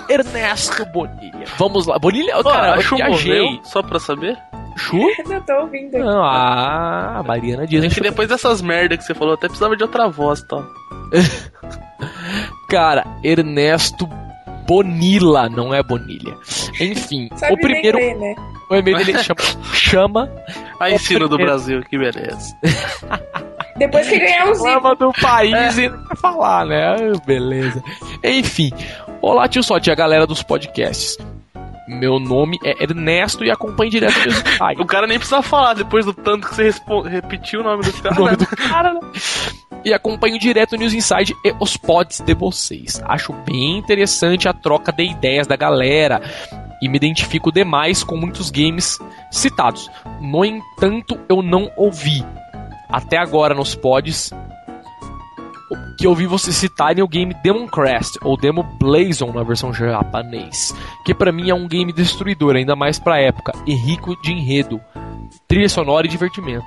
Ernesto 0.09 0.85
Bonilha. 0.87 1.45
Vamos 1.57 1.85
lá. 1.87 1.97
Bonilha, 1.99 2.35
Pô, 2.41 2.49
cara, 2.49 2.73
a 2.73 2.75
eu 2.77 2.81
Chu 2.81 2.95
viajei. 2.95 3.41
morreu, 3.41 3.59
só 3.63 3.81
pra 3.83 3.99
saber. 3.99 4.37
Chu? 4.77 4.97
Não 5.27 5.41
tô 5.41 5.53
ouvindo. 5.61 5.97
Não, 5.97 6.23
a 6.23 7.23
Mariana 7.25 7.65
diz. 7.65 7.83
É 7.83 7.89
que 7.89 8.01
depois 8.01 8.27
dessas 8.29 8.61
merda 8.61 8.97
que 8.97 9.03
você 9.03 9.13
falou, 9.13 9.33
até 9.35 9.47
precisava 9.47 9.75
de 9.77 9.83
outra 9.83 10.07
voz 10.09 10.41
tá? 10.43 10.63
Cara, 12.69 13.05
Ernesto 13.23 14.07
Bonilla, 14.67 15.47
não 15.47 15.73
é 15.73 15.81
Bonilha. 15.83 16.35
Enfim, 16.81 17.29
Sabe 17.37 17.53
o 17.53 17.57
primeiro. 17.59 17.97
ler, 17.97 18.15
né? 18.15 18.35
O 18.69 18.75
e-mail 18.75 18.97
dele 18.97 19.23
chama. 19.23 19.39
chama 19.73 20.31
A 20.79 20.89
ensino 20.89 21.29
do 21.29 21.35
primeiro- 21.37 21.51
Brasil, 21.51 21.83
que 21.83 21.97
beleza. 21.99 22.55
Depois 23.77 24.07
que 24.07 24.17
ganhar 24.17 24.45
um 24.45 24.53
reclama 24.53 24.95
do 24.95 25.11
país 25.13 25.77
e 25.77 25.89
não 25.89 26.03
quer 26.05 26.17
falar, 26.17 26.65
né? 26.65 26.95
Ah, 26.95 27.25
Beleza. 27.25 27.83
Enfim, 28.23 28.71
olá 29.21 29.47
tio 29.49 29.61
Sote, 29.61 29.91
a 29.91 29.95
galera 29.95 30.25
dos 30.25 30.41
podcasts. 30.41 31.17
Meu 31.87 32.19
nome 32.19 32.57
é 32.63 32.81
Ernesto 32.81 33.43
e 33.43 33.51
acompanho 33.51 33.91
direto 33.91 34.17
do 34.23 34.31
Spotify. 34.31 34.75
O 34.79 34.85
cara 34.85 35.05
nem 35.05 35.17
precisa 35.19 35.41
falar 35.41 35.73
depois 35.73 36.05
do 36.05 36.13
tanto 36.13 36.47
que 36.47 36.55
você 36.55 36.71
repetiu 37.09 37.59
o 37.59 37.63
nome 37.63 37.83
do 37.83 37.93
cara. 38.01 38.15
o 38.15 38.25
nome 38.25 38.37
do 38.37 38.47
cara, 38.47 38.93
né? 38.93 38.99
E 39.83 39.93
acompanho 39.93 40.39
direto 40.39 40.73
o 40.73 40.77
News 40.77 40.93
Inside 40.93 41.35
e 41.45 41.53
os 41.59 41.77
pods 41.77 42.21
de 42.21 42.33
vocês. 42.33 42.99
Acho 43.05 43.33
bem 43.33 43.77
interessante 43.77 44.47
a 44.47 44.53
troca 44.53 44.91
de 44.91 45.03
ideias 45.03 45.45
da 45.45 45.55
galera 45.55 46.21
e 46.81 46.89
me 46.89 46.95
identifico 46.97 47.51
demais 47.51 48.03
com 48.03 48.17
muitos 48.17 48.49
games 48.49 48.97
citados. 49.29 49.87
No 50.19 50.43
entanto, 50.43 51.19
eu 51.29 51.43
não 51.43 51.69
ouvi 51.77 52.25
até 52.89 53.17
agora 53.17 53.53
nos 53.53 53.75
pods 53.75 54.31
que 55.97 56.05
eu 56.05 56.11
ouvi 56.11 56.27
vocês 56.27 56.55
citarem 56.55 57.03
o 57.03 57.07
game 57.07 57.33
Demon 57.41 57.67
Crest 57.67 58.17
ou 58.21 58.37
Demo 58.37 58.63
Blazon 58.63 59.31
na 59.31 59.43
versão 59.43 59.73
japonês, 59.73 60.75
que 61.05 61.13
pra 61.13 61.31
mim 61.31 61.49
é 61.49 61.55
um 61.55 61.67
game 61.67 61.91
destruidor, 61.93 62.55
ainda 62.55 62.75
mais 62.75 62.99
pra 62.99 63.21
época, 63.21 63.53
e 63.65 63.73
rico 63.73 64.19
de 64.21 64.31
enredo, 64.31 64.79
trilha 65.47 65.69
sonora 65.69 66.05
e 66.05 66.09
divertimento. 66.09 66.65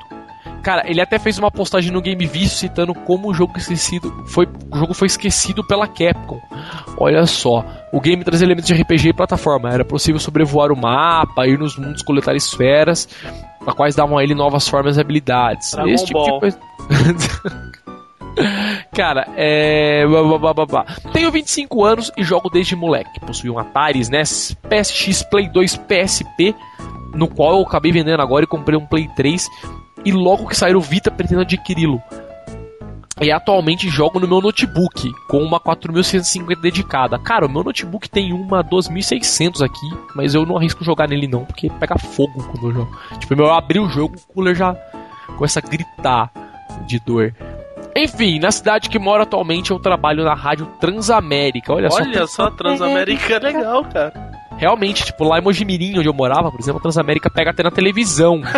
Cara, 0.62 0.82
ele 0.86 1.00
até 1.00 1.18
fez 1.18 1.38
uma 1.38 1.50
postagem 1.50 1.92
no 1.92 2.00
Game 2.00 2.26
Vício 2.26 2.58
citando 2.58 2.94
como 2.94 3.28
o 3.28 3.34
jogo 3.34 3.56
esquecido 3.56 4.12
foi, 4.26 4.46
o 4.70 4.76
jogo 4.76 4.92
foi 4.94 5.06
esquecido 5.06 5.66
pela 5.66 5.86
Capcom. 5.86 6.40
Olha 6.96 7.24
só, 7.26 7.64
o 7.92 8.00
game 8.00 8.24
traz 8.24 8.42
elementos 8.42 8.66
de 8.66 8.74
RPG 8.74 9.10
e 9.10 9.12
plataforma. 9.12 9.70
Era 9.70 9.84
possível 9.84 10.20
sobrevoar 10.20 10.72
o 10.72 10.76
mapa, 10.76 11.46
ir 11.46 11.58
nos 11.58 11.76
mundos 11.78 12.02
coletar 12.02 12.34
esferas, 12.34 13.08
a 13.66 13.72
quais 13.72 13.94
davam 13.94 14.18
a 14.18 14.22
ele 14.22 14.34
novas 14.34 14.68
formas 14.68 14.96
e 14.96 15.00
habilidades. 15.00 15.72
Dragon 15.72 15.88
Esse 15.88 16.06
tipo 16.06 16.22
de 16.22 16.30
Ball. 16.30 16.40
coisa. 16.40 16.58
Cara, 18.92 19.26
é. 19.36 20.04
Tenho 21.12 21.30
25 21.30 21.84
anos 21.84 22.10
e 22.16 22.22
jogo 22.22 22.48
desde 22.48 22.76
moleque. 22.76 23.20
Possui 23.20 23.50
um 23.50 23.58
Atari, 23.58 24.00
NES, 24.08 24.56
PSX, 24.68 25.22
Play 25.24 25.48
2, 25.48 25.76
PSP, 25.76 26.54
no 27.14 27.28
qual 27.28 27.58
eu 27.58 27.62
acabei 27.62 27.92
vendendo 27.92 28.20
agora 28.20 28.44
e 28.44 28.48
comprei 28.48 28.78
um 28.78 28.86
Play 28.86 29.08
3. 29.16 29.48
E 30.08 30.10
logo 30.10 30.46
que 30.46 30.56
sair 30.56 30.74
o 30.74 30.80
Vita, 30.80 31.10
pretendo 31.10 31.42
adquiri-lo. 31.42 32.02
E 33.20 33.30
atualmente 33.30 33.90
jogo 33.90 34.18
no 34.18 34.26
meu 34.26 34.40
notebook, 34.40 35.12
com 35.28 35.42
uma 35.42 35.60
4150 35.60 36.62
dedicada. 36.62 37.18
Cara, 37.18 37.44
o 37.44 37.48
meu 37.50 37.62
notebook 37.62 38.08
tem 38.08 38.32
uma 38.32 38.62
2600 38.62 39.60
aqui, 39.60 39.90
mas 40.14 40.34
eu 40.34 40.46
não 40.46 40.56
arrisco 40.56 40.82
jogar 40.82 41.06
nele 41.06 41.28
não, 41.28 41.44
porque 41.44 41.68
pega 41.68 41.98
fogo 41.98 42.42
quando 42.42 42.68
eu 42.68 42.72
jogo. 42.72 42.98
Tipo, 43.18 43.34
eu 43.34 43.52
abri 43.52 43.78
o 43.78 43.90
jogo, 43.90 44.16
o 44.16 44.32
cooler 44.32 44.54
já 44.54 44.74
começa 45.36 45.58
a 45.58 45.68
gritar 45.68 46.32
de 46.86 46.98
dor. 47.00 47.34
Enfim, 47.94 48.38
na 48.38 48.50
cidade 48.50 48.88
que 48.88 48.98
moro 48.98 49.24
atualmente 49.24 49.72
eu 49.72 49.78
trabalho 49.78 50.24
na 50.24 50.32
rádio 50.32 50.64
Transamérica. 50.80 51.74
Olha, 51.74 51.90
Olha 51.92 52.26
só, 52.26 52.50
Transamérica 52.50 53.34
é 53.34 53.38
legal, 53.40 53.84
cara. 53.84 54.27
Realmente, 54.58 55.04
tipo, 55.04 55.24
lá 55.24 55.38
em 55.38 55.42
Mojimirim, 55.42 55.98
onde 55.98 56.08
eu 56.08 56.12
morava, 56.12 56.50
por 56.50 56.60
exemplo, 56.60 56.78
a 56.78 56.82
Transamérica 56.82 57.30
pega 57.30 57.50
até 57.50 57.62
na 57.62 57.70
televisão. 57.70 58.38
Né? 58.38 58.50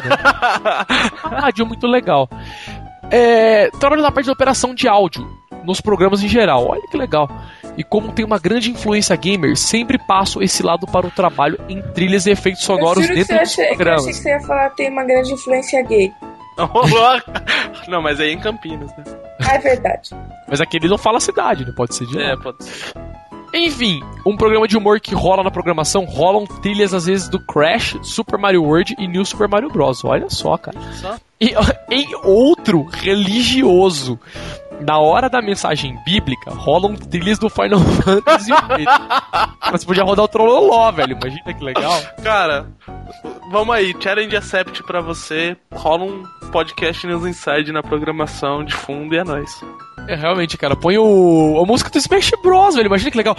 Uma 1.24 1.40
rádio 1.40 1.66
muito 1.66 1.86
legal. 1.86 2.28
É, 3.11 3.70
trabalho 3.78 4.03
na 4.03 4.11
parte 4.11 4.26
de 4.26 4.32
operação 4.32 4.74
de 4.74 4.88
áudio, 4.88 5.28
nos 5.64 5.80
programas 5.80 6.22
em 6.22 6.28
geral. 6.28 6.66
Olha 6.66 6.82
que 6.90 6.96
legal. 6.96 7.28
E 7.76 7.84
como 7.84 8.12
tem 8.12 8.24
uma 8.24 8.38
grande 8.38 8.70
influência 8.70 9.14
gamer, 9.16 9.57
sempre 9.57 9.98
passo 9.98 10.42
esse 10.42 10.62
lado 10.62 10.86
para 10.86 11.07
o 11.07 11.11
trabalho 11.11 11.59
em 11.68 11.80
trilhas 11.92 12.26
e 12.26 12.30
efeitos 12.30 12.62
sonoros 12.62 13.03
eu 13.03 13.03
juro 13.03 13.14
que 13.14 13.14
dentro 13.20 13.46
você 13.46 13.68
dos 13.68 13.76
que 13.76 13.82
eu 13.82 13.92
achei 13.94 14.07
que 14.07 14.14
você 14.14 14.28
ia 14.30 14.40
falar 14.40 14.70
que 14.70 14.76
tem 14.76 14.90
uma 14.90 15.05
grande 15.05 15.32
influência 15.32 15.82
gay. 15.82 16.12
Não, 17.88 18.03
mas 18.03 18.20
aí 18.20 18.30
é 18.30 18.32
em 18.32 18.38
Campinas, 18.38 18.90
né? 18.96 19.05
Ah, 19.42 19.55
é 19.55 19.59
verdade. 19.59 20.11
Mas 20.46 20.61
aquele 20.61 20.88
não 20.88 20.98
fala 20.98 21.18
cidade, 21.18 21.64
não 21.64 21.72
pode 21.72 21.94
ser 21.94 22.07
de 22.07 22.16
lá. 22.16 22.22
É, 22.22 22.36
pode 22.36 22.62
ser. 22.62 22.92
Enfim, 23.53 24.01
um 24.24 24.36
programa 24.36 24.68
de 24.68 24.76
humor 24.76 25.01
que 25.01 25.14
rola 25.14 25.42
na 25.42 25.51
programação, 25.51 26.05
rolam 26.05 26.46
trilhas 26.46 26.94
às 26.94 27.07
vezes 27.07 27.28
do 27.28 27.38
Crash, 27.38 27.96
Super 28.03 28.38
Mario 28.38 28.62
World 28.62 28.94
e 28.98 29.09
New 29.09 29.24
Super 29.24 29.48
Mario 29.48 29.68
Bros. 29.70 30.05
Olha 30.05 30.30
só, 30.30 30.57
cara. 30.57 30.78
Só. 30.92 31.16
E 31.40 31.55
em 31.90 32.14
outro 32.22 32.84
religioso, 32.84 34.18
na 34.81 34.99
hora 34.99 35.28
da 35.28 35.41
mensagem 35.41 35.97
bíblica, 36.05 36.51
rolam 36.51 36.95
trilhas 36.97 37.39
do 37.39 37.49
Final 37.49 37.81
Fantasy. 38.03 38.51
Mas 39.72 39.85
podia 39.85 40.05
rodar 40.05 40.24
o 40.24 40.28
Trololó, 40.28 40.91
velho. 40.93 41.16
Imagina 41.20 41.55
que 41.55 41.64
legal. 41.64 42.01
Cara, 42.22 42.66
vamos 43.51 43.74
aí, 43.74 43.95
challenge 43.99 44.37
accept 44.37 44.83
pra 44.85 45.01
você. 45.01 45.57
Rola 45.72 46.05
um 46.05 46.24
podcast 46.51 47.07
News 47.07 47.24
Inside 47.24 47.72
na 47.72 47.83
programação 47.83 48.64
de 48.64 48.74
fundo 48.74 49.14
e 49.14 49.18
é 49.18 49.24
nóis. 49.24 49.61
É, 50.09 50.14
realmente, 50.14 50.57
cara, 50.57 50.74
põe 50.74 50.99
o, 50.99 51.61
a 51.62 51.66
música 51.66 51.91
do 51.91 51.99
Smash 51.99 52.33
Bros, 52.43 52.74
velho. 52.74 52.87
Imagina 52.87 53.11
que 53.11 53.16
legal. 53.16 53.37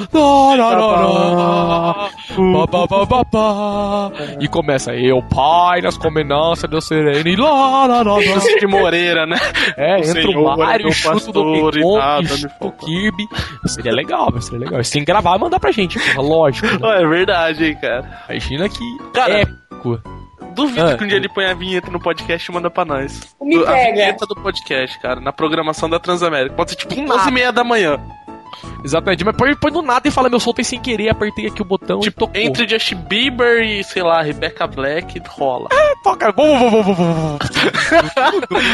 E 4.39 4.47
começa, 4.47 4.93
eu, 4.93 5.21
pai, 5.23 5.81
nas 5.81 5.97
comenanças 5.97 6.69
do 6.69 6.79
sereno. 6.79 7.27
E 7.27 7.35
lá, 7.35 7.87
lá, 7.87 8.01
lá, 8.01 8.15
lá. 8.15 8.19
de 8.59 8.67
Moreira, 8.67 9.25
né? 9.25 9.37
É, 9.75 9.99
entra 9.99 10.29
o 10.29 10.57
Mario, 10.57 10.91
chuta 10.93 11.30
do 11.31 11.43
Donkey 11.43 11.81
Kong, 11.81 12.21
me 12.21 12.27
chuta 12.27 12.55
o 12.55 12.59
falta. 12.59 12.85
Kirby. 12.85 13.27
Seria 13.65 13.91
legal, 13.93 14.29
velho, 14.29 14.41
seria 14.41 14.59
legal. 14.59 14.83
Você 14.83 14.91
tem 14.93 15.01
que 15.01 15.11
gravar 15.11 15.35
e 15.35 15.39
mandar 15.39 15.59
pra 15.59 15.71
gente, 15.71 15.99
porra, 15.99 16.21
lógico. 16.27 16.67
né? 16.67 17.01
É 17.01 17.07
verdade, 17.07 17.65
hein, 17.65 17.77
cara. 17.81 18.23
Imagina 18.29 18.69
que 18.69 18.97
Cara, 19.13 19.39
épico. 19.41 20.01
Duvido 20.53 20.85
Ah. 20.85 20.97
que 20.97 21.03
um 21.05 21.07
dia 21.07 21.15
ele 21.15 21.29
põe 21.29 21.45
a 21.45 21.53
vinheta 21.53 21.89
no 21.89 21.97
podcast 21.99 22.51
e 22.51 22.53
manda 22.53 22.69
pra 22.69 22.83
nós. 22.83 23.33
O 23.39 23.45
Me 23.45 23.55
a 23.63 23.71
Pega. 23.71 23.91
vinheta 23.93 24.25
do 24.25 24.35
podcast, 24.35 24.99
cara, 24.99 25.21
na 25.21 25.31
programação 25.31 25.89
da 25.89 25.97
Transamérica. 25.97 26.53
Pode 26.55 26.71
ser 26.71 26.75
tipo 26.77 26.93
Do 26.93 27.01
11 27.13 27.29
e 27.29 27.31
meia 27.31 27.51
da 27.53 27.63
manhã. 27.63 27.97
Exatamente, 28.83 29.23
mas 29.23 29.35
põe, 29.35 29.55
põe 29.55 29.71
do 29.71 29.81
nada 29.81 30.07
e 30.07 30.11
fala, 30.11 30.27
meu, 30.29 30.39
soltei 30.39 30.65
sem 30.65 30.79
querer, 30.79 31.09
apertei 31.09 31.47
aqui 31.47 31.61
o 31.61 31.65
botão 31.65 31.99
Tipo, 31.99 32.23
e 32.23 32.27
tocou. 32.27 32.41
entre 32.41 32.67
Justin 32.67 32.95
Bieber 32.95 33.61
e, 33.63 33.83
sei 33.83 34.01
lá, 34.01 34.21
Rebecca 34.21 34.65
Black, 34.65 35.21
rola. 35.29 35.69
Toca, 36.03 36.31
vum, 36.31 36.57
vum, 36.57 36.69
vum, 36.69 36.81
vum, 36.83 36.93
vum, 36.93 37.13
vum. 37.13 37.37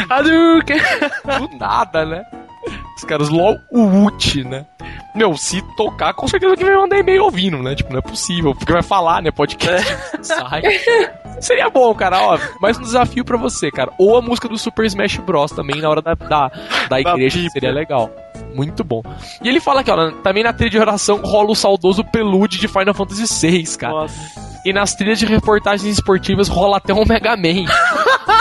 Hadouken! 0.08 0.78
do 1.48 1.58
nada, 1.58 2.04
né? 2.06 2.24
Os 2.96 3.04
caras 3.04 3.28
LOL 3.28 3.56
ult, 3.72 4.44
né? 4.44 4.66
Meu, 5.14 5.36
se 5.36 5.62
tocar, 5.76 6.12
com 6.14 6.26
certeza 6.28 6.56
que 6.56 6.64
vai 6.64 6.74
mandar 6.74 6.98
e-mail 6.98 7.24
ouvindo, 7.24 7.62
né? 7.62 7.74
Tipo, 7.74 7.92
não 7.92 7.98
é 7.98 8.02
possível, 8.02 8.54
porque 8.54 8.72
vai 8.72 8.82
falar, 8.82 9.22
né? 9.22 9.30
Podcast. 9.30 9.96
Sai. 10.22 10.62
Seria 11.40 11.70
bom, 11.70 11.94
cara, 11.94 12.20
ó. 12.20 12.38
Mais 12.60 12.76
um 12.78 12.82
desafio 12.82 13.24
pra 13.24 13.36
você, 13.36 13.70
cara. 13.70 13.92
Ou 13.98 14.16
a 14.18 14.22
música 14.22 14.48
do 14.48 14.58
Super 14.58 14.84
Smash 14.86 15.16
Bros. 15.18 15.52
também 15.52 15.80
na 15.80 15.88
hora 15.88 16.02
da, 16.02 16.14
da, 16.14 16.50
da 16.88 17.00
igreja, 17.00 17.36
Bíblia. 17.36 17.50
seria 17.50 17.72
legal. 17.72 18.10
Muito 18.54 18.82
bom. 18.82 19.02
E 19.42 19.48
ele 19.48 19.60
fala 19.60 19.80
aqui, 19.80 19.90
ó, 19.90 20.10
também 20.22 20.42
na 20.42 20.52
trilha 20.52 20.70
de 20.70 20.78
oração 20.78 21.20
rola 21.22 21.50
o 21.50 21.54
saudoso 21.54 22.04
pelude 22.04 22.58
de 22.58 22.68
Final 22.68 22.94
Fantasy 22.94 23.46
VI, 23.46 23.76
cara. 23.76 23.94
Nossa. 23.94 24.48
E 24.64 24.72
nas 24.72 24.94
trilhas 24.94 25.18
de 25.18 25.26
reportagens 25.26 25.86
esportivas 25.86 26.48
rola 26.48 26.78
até 26.78 26.92
um 26.92 27.04
Mega 27.04 27.36
Man. 27.36 27.64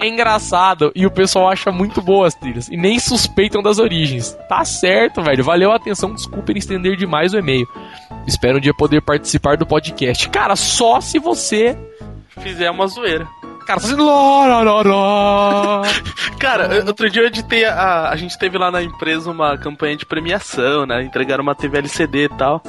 É 0.00 0.08
engraçado 0.08 0.90
e 0.94 1.06
o 1.06 1.10
pessoal 1.10 1.48
acha 1.48 1.70
muito 1.70 2.02
boas 2.02 2.34
as 2.34 2.40
trilhas 2.40 2.68
e 2.68 2.76
nem 2.76 2.98
suspeitam 2.98 3.62
das 3.62 3.78
origens. 3.78 4.36
Tá 4.48 4.64
certo, 4.64 5.22
velho. 5.22 5.44
Valeu 5.44 5.72
a 5.72 5.76
atenção. 5.76 6.12
Desculpem 6.12 6.56
estender 6.56 6.96
demais 6.96 7.32
o 7.32 7.38
e-mail. 7.38 7.66
Espero 8.26 8.58
um 8.58 8.60
dia 8.60 8.74
poder 8.74 9.00
participar 9.02 9.56
do 9.56 9.66
podcast. 9.66 10.28
Cara, 10.30 10.56
só 10.56 11.00
se 11.00 11.18
você. 11.18 11.78
Fizer 12.40 12.70
uma 12.70 12.86
zoeira. 12.88 13.26
Cara, 13.64 13.80
tá 13.80 13.86
fazendo. 13.86 14.04
Cara, 16.38 16.84
outro 16.86 17.08
dia 17.08 17.22
eu 17.22 17.26
editei 17.26 17.64
a, 17.64 18.10
a 18.10 18.16
gente 18.16 18.38
teve 18.38 18.58
lá 18.58 18.70
na 18.70 18.82
empresa 18.82 19.30
uma 19.30 19.56
campanha 19.56 19.96
de 19.96 20.04
premiação, 20.04 20.84
né? 20.84 21.02
Entregaram 21.02 21.42
uma 21.42 21.54
TV 21.54 21.78
LCD 21.78 22.24
e 22.24 22.28
tal. 22.28 22.62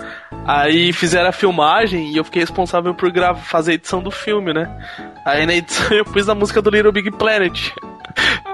Aí 0.46 0.94
fizeram 0.94 1.30
a 1.30 1.34
filmagem 1.34 2.12
e 2.12 2.18
eu 2.18 2.24
fiquei 2.24 2.42
responsável 2.42 2.94
por 2.94 3.12
gravar, 3.12 3.42
fazer 3.42 3.72
a 3.72 3.76
edição 3.76 4.02
do 4.02 4.12
filme, 4.12 4.54
né? 4.54 4.70
Aí 5.26 5.46
na 5.46 5.56
edição 5.56 5.92
eu 5.96 6.06
pus 6.06 6.30
a 6.30 6.36
música 6.36 6.62
do 6.62 6.70
Little 6.70 6.92
Big 6.92 7.12
Planet. 7.12 7.72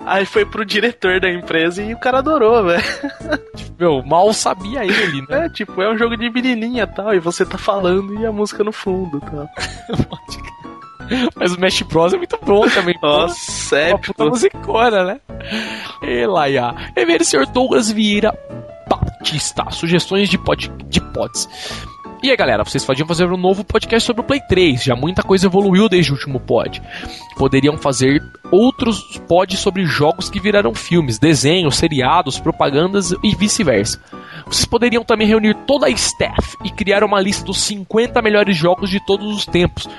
Aí 0.06 0.26
foi 0.26 0.46
pro 0.46 0.66
diretor 0.66 1.20
da 1.20 1.30
empresa 1.30 1.84
e 1.84 1.94
o 1.94 2.00
cara 2.00 2.20
adorou, 2.20 2.64
velho. 2.64 2.84
Meu, 3.78 4.04
mal 4.04 4.34
sabia 4.34 4.84
ele, 4.84 5.22
né? 5.28 5.46
É, 5.46 5.50
tipo, 5.50 5.82
é 5.82 5.92
um 5.92 5.98
jogo 5.98 6.18
de 6.18 6.30
menininha 6.30 6.84
e 6.84 6.88
tal, 6.88 7.14
e 7.14 7.20
você 7.20 7.46
tá 7.46 7.58
falando 7.58 8.20
e 8.20 8.26
a 8.26 8.32
música 8.32 8.64
no 8.64 8.72
fundo 8.72 9.18
e 9.18 9.32
tal. 9.32 9.50
Mas 11.36 11.52
o 11.52 11.56
Smash 11.56 11.82
Bros 11.84 12.14
é 12.14 12.18
muito 12.18 12.38
bom 12.43 12.68
também. 12.70 12.95
Nossa, 13.02 13.76
Uma 13.76 13.82
épico. 13.84 14.14
puta 14.14 14.26
musicona, 14.26 15.04
né? 15.04 15.20
E 16.02 16.26
lá, 16.26 16.49
ia. 16.49 16.74
E 16.95 17.24
senhor 17.24 17.45
Douglas 17.47 17.91
Vieira 17.91 18.38
Batista. 18.89 19.70
Sugestões 19.72 20.30
de, 20.30 20.38
pod, 20.38 20.72
de 20.88 21.02
pods. 21.02 21.47
E 22.24 22.30
aí, 22.30 22.38
galera, 22.38 22.64
vocês 22.64 22.86
podiam 22.86 23.08
fazer 23.08 23.26
um 23.26 23.38
novo 23.38 23.64
podcast 23.64 24.06
sobre 24.06 24.22
o 24.22 24.24
Play 24.24 24.39
3. 24.47 24.84
Já 24.84 24.95
muita 24.95 25.24
coisa 25.24 25.47
evoluiu 25.47 25.89
desde 25.89 26.12
o 26.12 26.14
último 26.14 26.39
pod. 26.39 26.80
Poderiam 27.36 27.76
fazer 27.78 28.22
outros 28.52 29.18
pods 29.28 29.60
sobre 29.60 29.86
jogos 29.86 30.30
que 30.30 30.39
viraram 30.39 30.76
filmes, 30.76 31.18
desenhos, 31.18 31.78
seriados, 31.78 32.39
propagandas 32.39 33.12
e 33.24 33.36
vice-versa. 33.36 33.99
Vocês 34.45 34.66
poderiam 34.66 35.04
também 35.04 35.26
reunir 35.26 35.56
toda 35.66 35.88
a 35.88 35.89
staff 35.89 36.56
e 36.64 36.70
criar 36.70 37.04
uma 37.04 37.20
lista 37.20 37.43
dos 37.43 37.60
50 37.62 38.22
melhores 38.22 38.56
jogos 38.56 38.91
de 38.91 39.04
todos 39.04 39.36
os 39.36 39.45
tempos. 39.47 39.89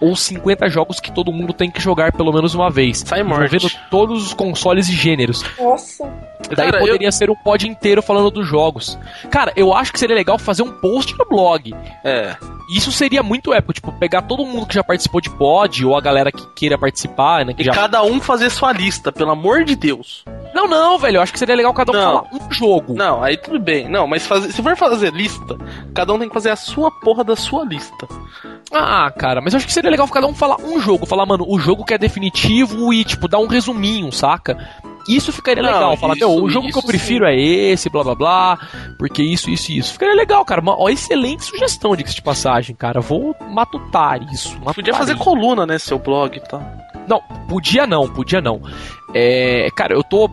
Ou 0.00 0.14
50 0.14 0.68
jogos 0.68 1.00
que 1.00 1.10
todo 1.10 1.32
mundo 1.32 1.52
tem 1.52 1.70
que 1.70 1.80
jogar 1.80 2.12
pelo 2.12 2.32
menos 2.32 2.54
uma 2.54 2.70
vez. 2.70 3.02
Sai 3.06 3.22
morte. 3.22 3.46
envolvendo 3.56 3.72
todos 3.90 4.26
os 4.26 4.34
consoles 4.34 4.88
e 4.88 4.92
gêneros. 4.92 5.42
Nossa. 5.58 6.04
Daí 6.54 6.70
Cara, 6.70 6.78
poderia 6.78 7.10
ser 7.10 7.30
um 7.30 7.34
pod 7.34 7.66
inteiro 7.66 8.02
falando 8.02 8.30
dos 8.30 8.46
jogos. 8.46 8.98
Cara, 9.30 9.52
eu 9.56 9.74
acho 9.74 9.92
que 9.92 9.98
seria 9.98 10.14
legal 10.14 10.38
fazer 10.38 10.62
um 10.62 10.70
post 10.70 11.16
no 11.18 11.24
blog. 11.24 11.74
É. 12.04 12.36
Isso 12.68 12.90
seria 12.92 13.22
muito 13.22 13.54
épico, 13.54 13.72
tipo, 13.72 13.92
pegar 13.92 14.22
todo 14.22 14.44
mundo 14.44 14.66
que 14.66 14.74
já 14.74 14.82
participou 14.84 15.20
de 15.20 15.30
pod, 15.30 15.84
ou 15.84 15.96
a 15.96 16.00
galera 16.00 16.32
que 16.32 16.44
queira 16.54 16.76
participar, 16.76 17.44
né? 17.44 17.54
Que 17.54 17.62
E 17.62 17.64
já... 17.64 17.72
cada 17.72 18.02
um 18.02 18.20
fazer 18.20 18.50
sua 18.50 18.72
lista, 18.72 19.12
pelo 19.12 19.30
amor 19.30 19.64
de 19.64 19.76
Deus. 19.76 20.24
Não, 20.56 20.66
não, 20.66 20.98
velho, 20.98 21.18
eu 21.18 21.22
acho 21.22 21.34
que 21.34 21.38
seria 21.38 21.54
legal 21.54 21.74
cada 21.74 21.92
um 21.92 21.94
Não. 21.94 22.02
falar 22.02 22.24
um 22.32 22.50
jogo. 22.50 22.94
Não, 22.94 23.22
aí 23.22 23.36
tudo 23.36 23.60
bem. 23.60 23.86
Não, 23.90 24.06
mas 24.06 24.26
fazer, 24.26 24.50
se 24.50 24.62
for 24.62 24.74
fazer 24.74 25.12
lista, 25.12 25.58
cada 25.94 26.14
um 26.14 26.18
tem 26.18 26.28
que 26.28 26.34
fazer 26.34 26.48
a 26.48 26.56
sua 26.56 26.90
porra 26.90 27.22
da 27.22 27.36
sua 27.36 27.62
lista. 27.62 28.08
Ah, 28.72 29.10
cara, 29.10 29.42
mas 29.42 29.52
eu 29.52 29.58
acho 29.58 29.66
que 29.66 29.72
seria 29.72 29.90
legal 29.90 30.08
cada 30.08 30.26
um 30.26 30.34
falar 30.34 30.56
um 30.62 30.80
jogo. 30.80 31.04
Falar, 31.04 31.26
mano, 31.26 31.44
o 31.46 31.58
jogo 31.58 31.84
que 31.84 31.92
é 31.92 31.98
definitivo 31.98 32.90
e, 32.94 33.04
tipo, 33.04 33.28
dar 33.28 33.38
um 33.38 33.46
resuminho, 33.46 34.10
saca? 34.10 34.56
Isso 35.06 35.30
ficaria 35.30 35.62
Não, 35.62 35.70
legal. 35.72 35.96
Falar, 35.98 36.14
meu, 36.16 36.30
o 36.30 36.48
jogo 36.48 36.68
que 36.68 36.78
eu 36.78 36.82
prefiro 36.82 37.26
é 37.26 37.36
esse, 37.36 37.90
blá 37.90 38.02
blá 38.02 38.14
blá, 38.14 38.58
porque 38.98 39.22
isso, 39.22 39.50
isso 39.50 39.70
e 39.70 39.78
isso. 39.78 39.92
Ficaria 39.92 40.14
legal, 40.14 40.42
cara. 40.44 40.62
Uma 40.62 40.74
ó, 40.80 40.88
excelente 40.88 41.44
sugestão, 41.44 41.94
diga-se 41.94 42.16
de 42.16 42.22
passagem, 42.22 42.74
cara. 42.74 43.00
Vou 43.00 43.36
matutar 43.50 44.20
isso. 44.32 44.52
Matutar 44.54 44.74
Podia 44.74 44.94
fazer 44.94 45.14
isso. 45.14 45.22
coluna, 45.22 45.66
né, 45.66 45.78
seu 45.78 45.98
blog 45.98 46.34
e 46.36 46.40
tal. 46.40 46.62
Não, 47.06 47.20
podia 47.46 47.86
não, 47.86 48.08
podia 48.08 48.40
não. 48.40 48.60
É, 49.14 49.68
cara, 49.76 49.94
eu 49.94 50.02
tô 50.02 50.28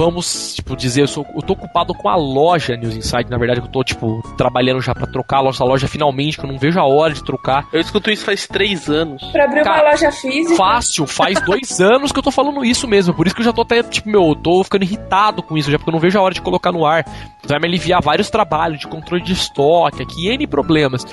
vamos, 0.00 0.54
tipo, 0.54 0.74
dizer, 0.74 1.02
eu, 1.02 1.06
sou, 1.06 1.26
eu 1.34 1.42
tô 1.42 1.52
ocupado 1.52 1.92
com 1.92 2.08
a 2.08 2.16
loja 2.16 2.74
News 2.74 2.96
Insight, 2.96 3.30
na 3.30 3.36
verdade, 3.36 3.60
que 3.60 3.66
eu 3.66 3.70
tô, 3.70 3.84
tipo, 3.84 4.22
trabalhando 4.34 4.80
já 4.80 4.94
para 4.94 5.06
trocar 5.06 5.36
a 5.36 5.40
loja, 5.42 5.62
loja 5.62 5.86
finalmente, 5.86 6.38
que 6.38 6.44
eu 6.46 6.50
não 6.50 6.58
vejo 6.58 6.80
a 6.80 6.86
hora 6.86 7.12
de 7.12 7.22
trocar. 7.22 7.68
Eu 7.70 7.82
escuto 7.82 8.10
isso 8.10 8.24
faz 8.24 8.46
três 8.46 8.88
anos. 8.88 9.22
Pra 9.30 9.44
abrir 9.44 9.62
Cara, 9.62 9.82
uma 9.82 9.90
loja 9.90 10.10
física. 10.10 10.56
Fácil, 10.56 11.06
faz 11.06 11.38
dois 11.44 11.82
anos 11.82 12.12
que 12.12 12.18
eu 12.18 12.22
tô 12.22 12.30
falando 12.30 12.64
isso 12.64 12.88
mesmo, 12.88 13.12
por 13.12 13.26
isso 13.26 13.36
que 13.36 13.42
eu 13.42 13.44
já 13.44 13.52
tô 13.52 13.60
até, 13.60 13.82
tipo, 13.82 14.08
meu, 14.08 14.28
eu 14.28 14.34
tô 14.34 14.64
ficando 14.64 14.84
irritado 14.84 15.42
com 15.42 15.58
isso, 15.58 15.70
já 15.70 15.76
porque 15.76 15.90
eu 15.90 15.92
não 15.92 16.00
vejo 16.00 16.18
a 16.18 16.22
hora 16.22 16.32
de 16.32 16.40
colocar 16.40 16.72
no 16.72 16.86
ar. 16.86 17.04
Vai 17.46 17.58
me 17.58 17.68
aliviar 17.68 18.00
vários 18.00 18.30
trabalhos 18.30 18.80
de 18.80 18.88
controle 18.88 19.22
de 19.22 19.34
estoque, 19.34 20.02
aqui, 20.02 20.28
N 20.30 20.46
problemas. 20.46 21.06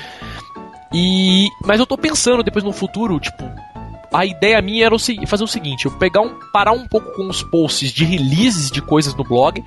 E. 0.93 1.49
Mas 1.65 1.81
eu 1.81 1.85
tô 1.85 1.97
pensando 1.97 2.41
depois 2.41 2.63
no 2.63 2.71
futuro, 2.71 3.19
tipo, 3.19 3.43
a 4.13 4.25
ideia 4.25 4.61
minha 4.61 4.85
era 4.85 4.95
fazer 5.27 5.43
o 5.43 5.47
seguinte: 5.47 5.85
eu 5.85 5.91
pegar 5.91 6.21
um, 6.21 6.33
parar 6.51 6.71
um 6.71 6.87
pouco 6.87 7.11
com 7.13 7.27
os 7.27 7.43
posts 7.43 7.91
de 7.91 8.05
releases 8.05 8.71
de 8.71 8.81
coisas 8.81 9.15
no 9.15 9.23
blog 9.23 9.63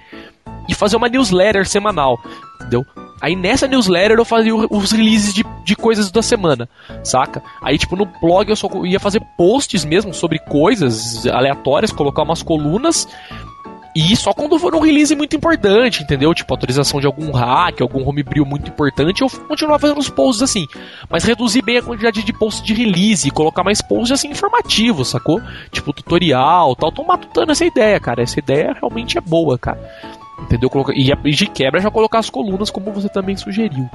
e 0.68 0.74
fazer 0.74 0.96
uma 0.96 1.08
newsletter 1.08 1.66
semanal, 1.66 2.18
entendeu? 2.56 2.84
Aí 3.20 3.36
nessa 3.36 3.68
newsletter 3.68 4.18
eu 4.18 4.24
fazia 4.24 4.54
os 4.54 4.92
releases 4.92 5.34
de, 5.34 5.44
de 5.64 5.76
coisas 5.76 6.10
da 6.10 6.22
semana, 6.22 6.68
saca? 7.04 7.42
Aí, 7.62 7.76
tipo, 7.76 7.94
no 7.94 8.06
blog 8.06 8.48
eu 8.48 8.56
só 8.56 8.68
ia 8.86 8.98
fazer 8.98 9.20
posts 9.36 9.84
mesmo 9.84 10.14
sobre 10.14 10.38
coisas 10.38 11.26
aleatórias, 11.26 11.92
colocar 11.92 12.22
umas 12.22 12.42
colunas 12.42 13.06
e 13.94 14.14
só 14.16 14.32
quando 14.32 14.58
for 14.58 14.74
um 14.74 14.80
release 14.80 15.14
muito 15.16 15.34
importante, 15.34 16.02
entendeu? 16.02 16.32
Tipo, 16.32 16.54
autorização 16.54 17.00
de 17.00 17.06
algum 17.06 17.32
hack, 17.32 17.80
algum 17.80 18.06
homebrew 18.08 18.46
muito 18.46 18.70
importante, 18.70 19.22
eu 19.22 19.28
continuar 19.48 19.78
fazendo 19.78 19.98
os 19.98 20.08
posts 20.08 20.42
assim. 20.42 20.66
Mas 21.08 21.24
reduzir 21.24 21.62
bem 21.62 21.78
a 21.78 21.82
quantidade 21.82 22.22
de 22.22 22.32
posts 22.32 22.62
de 22.62 22.72
release 22.72 23.26
e 23.26 23.30
colocar 23.30 23.64
mais 23.64 23.82
posts 23.82 24.12
assim 24.12 24.30
informativos, 24.30 25.08
sacou? 25.08 25.40
Tipo, 25.72 25.92
tutorial 25.92 26.76
tal. 26.76 26.92
Tô 26.92 27.02
matutando 27.02 27.52
essa 27.52 27.64
ideia, 27.64 27.98
cara. 27.98 28.22
Essa 28.22 28.38
ideia 28.38 28.74
realmente 28.74 29.18
é 29.18 29.20
boa, 29.20 29.58
cara. 29.58 29.80
Entendeu? 30.40 30.70
E 30.94 31.30
de 31.32 31.46
quebra 31.46 31.80
já 31.80 31.90
colocar 31.90 32.18
as 32.20 32.30
colunas, 32.30 32.70
como 32.70 32.92
você 32.92 33.08
também 33.08 33.36
sugeriu. 33.36 33.88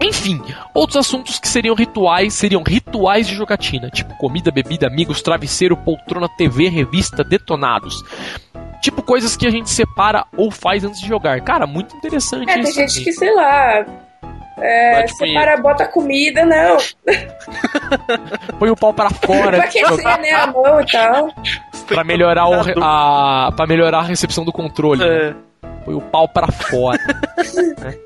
Enfim, 0.00 0.40
outros 0.72 0.96
assuntos 0.96 1.38
que 1.38 1.48
seriam 1.48 1.74
rituais 1.74 2.34
seriam 2.34 2.62
rituais 2.62 3.26
de 3.26 3.34
jogatina, 3.34 3.90
tipo 3.90 4.16
comida, 4.16 4.50
bebida, 4.50 4.86
amigos, 4.86 5.22
travesseiro, 5.22 5.76
poltrona, 5.76 6.28
TV, 6.28 6.68
revista, 6.68 7.24
detonados. 7.24 8.04
Tipo 8.80 9.02
coisas 9.02 9.36
que 9.36 9.46
a 9.46 9.50
gente 9.50 9.70
separa 9.70 10.24
ou 10.36 10.50
faz 10.52 10.84
antes 10.84 11.00
de 11.00 11.08
jogar. 11.08 11.40
Cara, 11.40 11.66
muito 11.66 11.96
interessante 11.96 12.48
é, 12.48 12.60
isso. 12.60 12.74
Tem 12.76 12.88
gente 12.88 13.04
que, 13.04 13.12
sei 13.12 13.34
lá, 13.34 13.84
é, 14.60 15.06
separa, 15.08 15.56
bota 15.56 15.86
comida, 15.86 16.44
não. 16.44 16.76
Põe 18.58 18.70
o 18.70 18.76
pau 18.76 18.92
para 18.92 19.10
fora. 19.10 19.56
pra 19.56 19.64
aquecer, 19.64 20.20
né, 20.20 20.30
a 20.30 20.46
mão 20.46 20.80
e 20.80 20.86
tal. 20.86 21.32
Pra 21.86 22.04
melhorar, 22.04 22.48
o, 22.48 22.54
a, 22.82 23.52
pra 23.56 23.66
melhorar 23.66 23.98
a 23.98 24.02
recepção 24.02 24.44
do 24.44 24.52
controle. 24.52 25.02
É. 25.02 25.30
Né? 25.30 25.36
Põe 25.88 25.94
o 25.94 26.02
pau 26.02 26.28
para 26.28 26.52
fora. 26.52 27.00
né? 27.80 27.98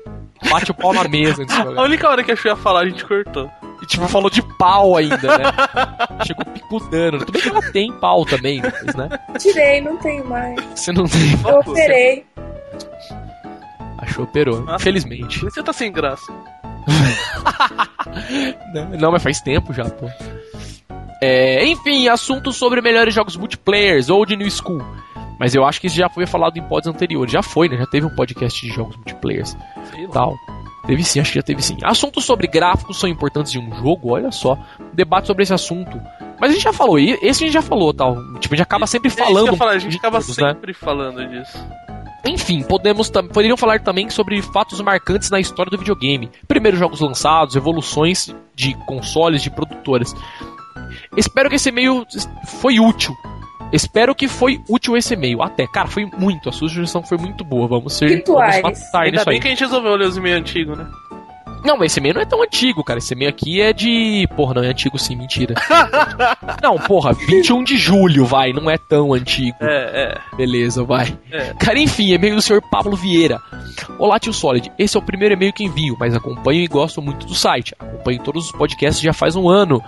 Bate 0.49 0.71
o 0.71 0.73
pau 0.73 0.93
na 0.93 1.03
mesa. 1.03 1.45
A 1.75 1.81
única 1.81 2.07
hora 2.07 2.23
que 2.23 2.31
a 2.31 2.35
Chu 2.35 2.47
ia 2.47 2.55
falar, 2.55 2.79
a 2.79 2.87
gente 2.87 3.03
cortou. 3.03 3.51
E 3.81 3.85
tipo, 3.85 4.07
falou 4.07 4.29
de 4.29 4.41
pau 4.57 4.95
ainda, 4.95 5.37
né? 5.37 5.43
Chegou 6.25 6.45
picudando. 6.45 7.19
Tudo 7.19 7.33
bem 7.33 7.41
que 7.41 7.49
ela 7.49 7.71
tem 7.73 7.91
pau 7.91 8.23
também, 8.23 8.61
mas, 8.61 8.95
né? 8.95 9.09
Tirei, 9.37 9.81
não 9.81 9.97
tenho 9.97 10.25
mais. 10.25 10.57
Você 10.73 10.93
não 10.93 11.03
tem 11.03 11.33
Eu 11.45 11.59
operei. 11.59 12.25
Achou, 13.97 14.23
operou. 14.23 14.61
Nossa, 14.61 14.75
Infelizmente. 14.75 15.41
Você 15.41 15.61
tá 15.61 15.73
sem 15.73 15.91
graça. 15.91 16.31
não, 18.97 19.11
mas 19.11 19.21
faz 19.21 19.41
tempo 19.41 19.73
já, 19.73 19.89
pô. 19.89 20.09
É, 21.21 21.65
enfim, 21.65 22.07
assuntos 22.07 22.55
sobre 22.55 22.79
melhores 22.79 23.13
jogos 23.13 23.35
multiplayers 23.35 24.09
ou 24.09 24.25
de 24.25 24.37
New 24.37 24.49
School. 24.49 24.81
Mas 25.39 25.55
eu 25.55 25.65
acho 25.65 25.81
que 25.81 25.87
isso 25.87 25.95
já 25.95 26.09
foi 26.09 26.25
falado 26.25 26.57
em 26.57 26.63
pods 26.63 26.87
anteriores. 26.87 27.31
Já 27.31 27.41
foi, 27.41 27.67
né? 27.67 27.77
Já 27.77 27.85
teve 27.85 28.05
um 28.05 28.15
podcast 28.15 28.65
de 28.65 28.73
jogos 28.73 28.95
multiplayers. 28.95 29.57
Sei 29.91 30.07
tal. 30.07 30.35
Teve 30.85 31.03
sim, 31.03 31.19
acho 31.21 31.31
que 31.31 31.39
já 31.39 31.43
teve 31.43 31.61
sim. 31.61 31.77
Assuntos 31.81 32.25
sobre 32.25 32.45
gráficos 32.45 32.99
são 32.99 33.09
importantes 33.09 33.55
em 33.55 33.59
um 33.59 33.73
jogo, 33.75 34.11
olha 34.11 34.31
só. 34.31 34.57
Debate 34.93 35.27
sobre 35.27 35.43
esse 35.43 35.53
assunto. 35.53 35.99
Mas 36.39 36.51
a 36.51 36.53
gente 36.53 36.63
já 36.63 36.73
falou, 36.73 36.99
esse 36.99 37.43
a 37.43 37.45
gente 37.45 37.53
já 37.53 37.61
falou, 37.61 37.93
tal. 37.93 38.15
Tipo, 38.39 38.53
a 38.53 38.57
gente 38.57 38.63
acaba 38.63 38.85
sempre 38.85 39.09
falando. 39.09 39.55
Falar, 39.55 39.71
a 39.71 39.79
gente 39.79 39.95
acaba 39.95 40.19
todos, 40.19 40.37
né? 40.37 40.53
sempre 40.53 40.71
né? 40.71 40.77
falando 40.77 41.25
disso. 41.27 41.57
Enfim, 42.25 42.63
podemos 42.63 43.09
poderiam 43.09 43.57
falar 43.57 43.81
também 43.81 44.09
sobre 44.09 44.41
fatos 44.41 44.79
marcantes 44.81 45.29
na 45.29 45.39
história 45.39 45.69
do 45.69 45.77
videogame. 45.77 46.29
Primeiros 46.47 46.79
jogos 46.79 46.99
lançados, 46.99 47.55
evoluções 47.55 48.33
de 48.55 48.73
consoles, 48.85 49.41
de 49.41 49.49
produtoras. 49.49 50.13
Espero 51.17 51.49
que 51.49 51.55
esse 51.55 51.69
e-mail 51.69 52.05
foi 52.45 52.79
útil 52.79 53.13
Espero 53.73 54.13
que 54.13 54.27
foi 54.27 54.61
útil 54.69 54.95
esse 54.95 55.15
e-mail. 55.15 55.41
Até, 55.41 55.65
cara, 55.65 55.87
foi 55.87 56.05
muito. 56.05 56.47
A 56.47 56.51
sua 56.51 56.69
sugestão 56.69 57.01
foi 57.03 57.17
muito 57.17 57.43
boa. 57.43 57.67
Vamos 57.67 57.93
ser. 57.93 58.07
Rituais. 58.07 58.61
Vamos 58.61 58.79
Ainda 58.93 59.25
bem 59.25 59.33
aí. 59.35 59.41
que 59.41 59.47
a 59.47 59.49
gente 59.49 59.61
resolveu 59.61 59.95
ler 59.95 60.07
os 60.07 60.15
e-mails 60.15 60.41
antigos, 60.41 60.77
né? 60.77 60.87
Não, 61.63 61.77
mas 61.77 61.91
esse 61.91 61.99
e-mail 61.99 62.15
não 62.15 62.21
é 62.21 62.25
tão 62.25 62.43
antigo, 62.43 62.83
cara. 62.83 62.99
Esse 62.99 63.13
e-mail 63.13 63.29
aqui 63.29 63.61
é 63.61 63.71
de. 63.71 64.27
Porra, 64.35 64.55
não 64.55 64.63
é 64.63 64.67
antigo 64.67 64.99
sim, 64.99 65.15
mentira. 65.15 65.55
não, 66.61 66.77
porra, 66.77 67.13
21 67.13 67.63
de 67.63 67.77
julho, 67.77 68.25
vai. 68.25 68.51
Não 68.51 68.69
é 68.69 68.77
tão 68.77 69.13
antigo. 69.13 69.55
É, 69.61 70.21
é. 70.31 70.35
Beleza, 70.35 70.83
vai. 70.83 71.17
É. 71.31 71.53
Cara, 71.53 71.79
enfim, 71.79 72.11
e-mail 72.11 72.35
do 72.35 72.41
senhor 72.41 72.61
Pablo 72.69 72.95
Vieira. 72.95 73.41
Olá, 73.97 74.19
tio 74.19 74.33
Solid. 74.33 74.71
Esse 74.77 74.97
é 74.97 74.99
o 74.99 75.03
primeiro 75.03 75.33
e-mail 75.33 75.53
que 75.53 75.63
envio, 75.63 75.95
mas 75.99 76.13
acompanho 76.13 76.61
e 76.61 76.67
gosto 76.67 77.01
muito 77.01 77.25
do 77.25 77.35
site. 77.35 77.73
Acompanho 77.79 78.21
todos 78.21 78.45
os 78.45 78.51
podcasts 78.51 79.01
já 79.01 79.13
faz 79.13 79.35
um 79.35 79.49
ano. 79.49 79.81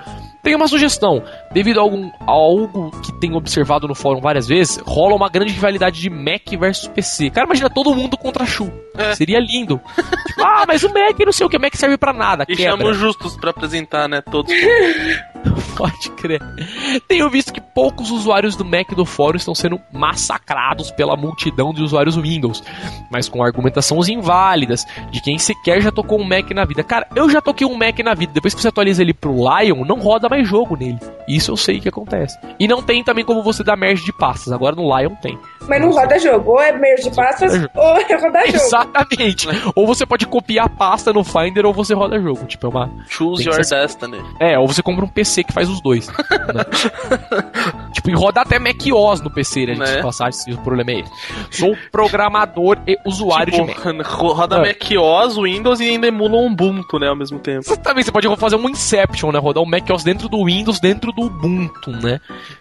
Tenho 0.45 0.57
uma 0.57 0.67
sugestão. 0.67 1.23
Devido 1.51 1.79
a, 1.79 1.81
algum, 1.81 2.11
a 2.19 2.31
algo 2.31 2.91
que 3.01 3.11
tenho 3.13 3.35
observado 3.35 3.87
no 3.87 3.95
fórum 3.95 4.21
várias 4.21 4.47
vezes, 4.47 4.77
rola 4.85 5.15
uma 5.15 5.27
grande 5.27 5.51
rivalidade 5.51 5.99
de 5.99 6.07
Mac 6.07 6.47
versus 6.59 6.87
PC. 6.87 7.31
Cara, 7.31 7.47
imagina 7.47 7.67
todo 7.67 7.95
mundo 7.95 8.15
contra 8.15 8.43
a 8.43 8.45
Shu. 8.45 8.71
É. 8.95 9.15
Seria 9.15 9.39
lindo. 9.39 9.81
tipo, 10.27 10.43
ah, 10.43 10.63
mas 10.67 10.83
o 10.83 10.89
Mac 10.89 11.17
não 11.25 11.31
sei 11.31 11.47
o 11.47 11.49
que, 11.49 11.57
o 11.65 11.67
Mac 11.67 11.75
serve 11.75 11.97
para 11.97 12.13
nada. 12.13 12.45
E 12.47 12.55
chamamos 12.55 12.97
justos 12.97 13.35
para 13.35 13.49
apresentar, 13.49 14.07
né? 14.07 14.21
Todos. 14.21 14.53
Pode 15.75 16.09
crer. 16.11 16.41
Tenho 17.07 17.29
visto 17.29 17.53
que 17.53 17.61
poucos 17.61 18.11
usuários 18.11 18.55
do 18.55 18.65
Mac 18.65 18.93
do 18.93 19.05
fórum 19.05 19.37
estão 19.37 19.53
sendo 19.53 19.79
massacrados 19.91 20.91
pela 20.91 21.15
multidão 21.15 21.73
de 21.73 21.81
usuários 21.81 22.15
Windows, 22.15 22.63
mas 23.11 23.27
com 23.27 23.43
argumentações 23.43 24.07
inválidas 24.07 24.85
de 25.11 25.21
quem 25.21 25.37
sequer 25.37 25.81
já 25.81 25.91
tocou 25.91 26.19
um 26.19 26.23
Mac 26.23 26.51
na 26.51 26.65
vida. 26.65 26.83
Cara, 26.83 27.07
eu 27.15 27.29
já 27.29 27.41
toquei 27.41 27.67
um 27.67 27.75
Mac 27.75 27.99
na 27.99 28.13
vida. 28.13 28.33
Depois 28.33 28.53
que 28.53 28.61
você 28.61 28.67
atualiza 28.67 29.01
ele 29.01 29.13
pro 29.13 29.33
Lion, 29.33 29.83
não 29.85 29.99
roda 29.99 30.29
mais 30.29 30.47
jogo 30.47 30.75
nele. 30.75 30.99
Isso 31.27 31.51
eu 31.51 31.57
sei 31.57 31.79
que 31.79 31.89
acontece. 31.89 32.37
E 32.59 32.67
não 32.67 32.81
tem 32.81 33.03
também 33.03 33.25
como 33.25 33.43
você 33.43 33.63
dar 33.63 33.75
merge 33.75 34.03
de 34.05 34.13
pastas. 34.13 34.53
Agora 34.53 34.75
no 34.75 34.95
Lion 34.97 35.15
tem. 35.21 35.37
Mas 35.67 35.81
não 35.81 35.91
roda 35.91 36.19
jogo. 36.19 36.51
Ou 36.51 36.61
é 36.61 36.71
merge 36.71 37.09
de 37.09 37.15
pastas, 37.15 37.53
ou 37.75 37.97
é 37.97 38.15
rodar 38.15 38.45
jogo. 38.45 38.57
Exatamente. 38.57 39.47
ou 39.75 39.87
você 39.87 40.05
pode 40.05 40.25
copiar 40.27 40.65
a 40.65 40.69
pasta 40.69 41.11
no 41.11 41.23
Finder, 41.23 41.65
ou 41.65 41.73
você 41.73 41.93
roda 41.93 42.19
jogo. 42.19 42.45
Tipo, 42.45 42.67
é 42.67 42.69
uma. 42.69 42.91
Choose 43.07 43.43
your 43.43 43.57
destiny. 43.57 44.21
É, 44.39 44.57
ou 44.57 44.67
você 44.67 44.81
compra 44.81 45.05
um 45.05 45.07
PC 45.07 45.34
que 45.43 45.53
faz 45.53 45.69
os 45.69 45.81
dois. 45.81 46.07
né? 46.07 46.65
tipo, 47.93 48.09
e 48.09 48.13
roda 48.13 48.41
até 48.41 48.59
Mac 48.59 48.81
OS 48.91 49.21
no 49.21 49.29
PC, 49.29 49.65
né? 49.67 49.75
né? 49.75 50.01
passar 50.01 50.31
se 50.33 50.51
o 50.51 50.57
problema 50.57 50.91
é 50.91 50.99
esse. 51.01 51.11
Sou 51.51 51.75
programador 51.91 52.77
e 52.87 52.97
usuário 53.05 53.51
tipo, 53.51 53.65
de 53.65 53.93
Mac. 53.97 54.05
Roda 54.15 54.57
é. 54.57 54.67
Mac 54.67 54.91
OS, 54.97 55.37
Windows 55.37 55.79
e 55.79 55.89
ainda 55.89 56.07
emula 56.07 56.37
um 56.37 56.47
Ubuntu, 56.47 56.99
né? 56.99 57.07
Ao 57.07 57.15
mesmo 57.15 57.39
tempo. 57.39 57.65
Exatamente, 57.65 58.05
você 58.05 58.11
pode 58.11 58.35
fazer 58.37 58.55
um 58.55 58.69
Inception, 58.69 59.31
né? 59.31 59.39
Rodar 59.39 59.63
o 59.63 59.65
um 59.65 59.69
Mac 59.69 59.89
OS 59.89 60.03
dentro 60.03 60.29
do 60.29 60.45
Windows, 60.45 60.79
dentro 60.79 61.11
do 61.11 61.23
Ubuntu, 61.23 61.91
né? 61.91 62.19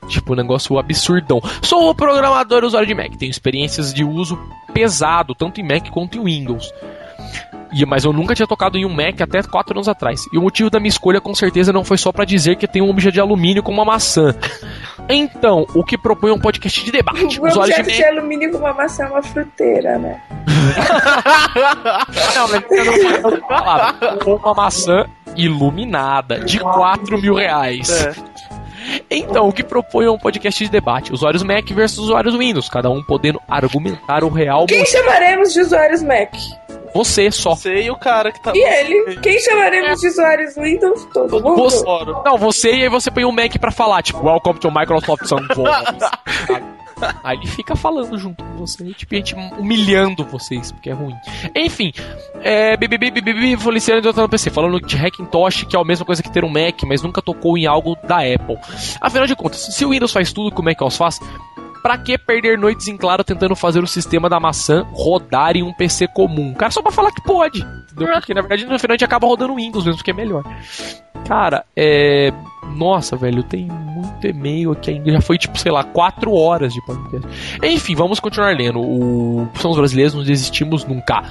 Tipo, 0.08 0.32
um 0.32 0.36
negócio 0.36 0.78
absurdão. 0.78 1.40
Sou 1.62 1.94
programador 1.94 2.62
e 2.62 2.66
usuário 2.66 2.86
de 2.86 2.94
Mac. 2.94 3.14
Tenho 3.16 3.30
experiências 3.30 3.92
de 3.92 4.04
uso 4.04 4.38
pesado, 4.72 5.34
tanto 5.34 5.60
em 5.60 5.64
Mac 5.64 5.88
quanto 5.90 6.18
em 6.18 6.24
Windows. 6.24 6.72
E, 7.74 7.84
mas 7.84 8.04
eu 8.04 8.12
nunca 8.12 8.32
tinha 8.34 8.46
tocado 8.46 8.78
em 8.78 8.86
um 8.86 8.90
Mac 8.90 9.20
até 9.20 9.42
4 9.42 9.74
anos 9.74 9.88
atrás. 9.88 10.28
E 10.32 10.38
o 10.38 10.42
motivo 10.42 10.70
da 10.70 10.78
minha 10.78 10.88
escolha 10.88 11.20
com 11.20 11.34
certeza 11.34 11.72
não 11.72 11.82
foi 11.84 11.98
só 11.98 12.12
para 12.12 12.24
dizer 12.24 12.54
que 12.56 12.68
tem 12.68 12.80
um 12.80 12.88
objeto 12.88 13.14
de 13.14 13.20
alumínio 13.20 13.62
com 13.62 13.72
uma 13.72 13.84
maçã. 13.84 14.34
Então, 15.08 15.66
o 15.74 15.82
que 15.84 15.98
propõe 15.98 16.30
um 16.30 16.38
podcast 16.38 16.84
de 16.84 16.92
debate. 16.92 17.40
Um 17.40 17.46
objeto 17.46 17.82
de, 17.82 17.96
de 17.96 18.04
alumínio 18.04 18.52
com 18.52 18.58
uma 18.58 18.72
maçã 18.72 19.04
é 19.04 19.08
uma 19.08 19.22
fruteira, 19.22 19.98
né? 19.98 20.22
não, 22.34 22.48
mas 22.48 22.64
eu 22.70 23.30
não 23.30 23.48
falar. 23.48 23.96
Uma 24.24 24.54
maçã 24.54 25.04
iluminada 25.36 26.40
de 26.40 26.58
4 26.60 27.20
mil 27.20 27.34
reais. 27.34 27.90
É. 27.90 28.14
Então, 29.10 29.48
o 29.48 29.52
que 29.52 29.64
propõe 29.64 30.06
é 30.06 30.10
um 30.10 30.18
podcast 30.18 30.62
de 30.62 30.70
debate. 30.70 31.12
Usuários 31.12 31.42
Mac 31.42 31.68
versus 31.70 31.98
usuários 31.98 32.36
Windows, 32.36 32.68
cada 32.68 32.90
um 32.90 33.02
podendo 33.02 33.40
argumentar 33.48 34.22
o 34.24 34.28
real. 34.28 34.66
Quem 34.66 34.84
chamaremos 34.86 35.52
de 35.52 35.60
usuários 35.60 36.02
Mac? 36.02 36.32
Você 36.94 37.30
só. 37.30 37.56
Você 37.56 37.82
e 37.82 37.90
o 37.90 37.96
cara 37.96 38.30
que 38.30 38.40
tá. 38.40 38.52
E 38.54 38.62
ele? 38.62 39.16
Quem 39.18 39.38
chamaremos 39.40 40.00
de 40.00 40.08
usuários 40.08 40.54
Windows? 40.54 41.04
Todo, 41.12 41.42
mundo? 41.42 41.56
Você... 41.56 41.84
Não, 42.24 42.38
você 42.38 42.72
e 42.76 42.82
aí 42.84 42.88
você 42.88 43.10
põe 43.10 43.24
o 43.24 43.28
um 43.28 43.32
Mac 43.32 43.58
pra 43.58 43.72
falar, 43.72 44.02
tipo, 44.02 44.24
Welcome 44.24 44.60
to 44.60 44.70
Microsoft 44.70 45.26
Sun 45.26 45.38
Aí 47.22 47.36
ele 47.36 47.46
fica 47.46 47.74
falando 47.74 48.16
junto 48.16 48.42
com 48.42 48.56
você, 48.58 48.84
tipo, 48.94 49.14
a 49.14 49.18
gente 49.18 49.34
humilhando 49.58 50.24
vocês, 50.24 50.70
porque 50.72 50.90
é 50.90 50.92
ruim. 50.92 51.14
Enfim, 51.54 51.92
é, 52.40 52.76
BBB, 52.76 53.10
BBB, 53.10 53.56
Feliciano 53.56 54.00
tá 54.12 54.22
no 54.22 54.28
PC, 54.28 54.48
falando 54.50 54.80
de 54.80 54.96
Hackintosh, 54.96 55.64
que 55.64 55.76
é 55.76 55.80
a 55.80 55.84
mesma 55.84 56.06
coisa 56.06 56.22
que 56.22 56.30
ter 56.30 56.44
um 56.44 56.48
Mac, 56.48 56.82
mas 56.86 57.02
nunca 57.02 57.20
tocou 57.20 57.58
em 57.58 57.66
algo 57.66 57.96
da 58.04 58.18
Apple. 58.18 58.56
Afinal 59.00 59.26
de 59.26 59.34
contas, 59.34 59.60
se 59.60 59.84
o 59.84 59.90
Windows 59.90 60.12
faz 60.12 60.32
tudo 60.32 60.54
que 60.54 60.60
o 60.60 60.64
Mac 60.64 60.80
OS 60.80 60.96
faz, 60.96 61.20
Pra 61.84 61.98
que 61.98 62.16
perder 62.16 62.56
noites 62.56 62.88
em 62.88 62.96
claro 62.96 63.22
tentando 63.22 63.54
fazer 63.54 63.84
o 63.84 63.86
sistema 63.86 64.26
da 64.26 64.40
maçã 64.40 64.86
rodar 64.90 65.54
em 65.54 65.62
um 65.62 65.70
PC 65.70 66.08
comum? 66.08 66.54
Cara, 66.54 66.70
só 66.70 66.80
pra 66.80 66.90
falar 66.90 67.12
que 67.12 67.22
pode. 67.22 67.60
Entendeu? 67.92 68.14
Porque 68.14 68.32
na 68.32 68.40
verdade 68.40 68.64
no 68.64 68.78
final 68.78 68.94
a 68.94 68.96
gente 68.96 69.04
acaba 69.04 69.26
rodando 69.26 69.54
Windows 69.54 69.84
mesmo, 69.84 70.02
que 70.02 70.10
é 70.10 70.14
melhor. 70.14 70.42
Cara, 71.26 71.64
é. 71.76 72.32
Nossa, 72.74 73.16
velho, 73.16 73.42
tem 73.42 73.66
muito 73.66 74.26
e-mail 74.26 74.72
aqui 74.72 74.92
ainda. 74.92 75.12
Já 75.12 75.20
foi, 75.20 75.36
tipo, 75.36 75.58
sei 75.58 75.70
lá, 75.70 75.84
4 75.84 76.32
horas 76.32 76.72
de 76.72 76.84
podcast. 76.84 77.28
Enfim, 77.62 77.94
vamos 77.94 78.18
continuar 78.18 78.56
lendo. 78.56 78.80
O... 78.80 79.48
Somos 79.56 79.76
brasileiros, 79.76 80.14
não 80.14 80.24
desistimos 80.24 80.84
nunca. 80.84 81.22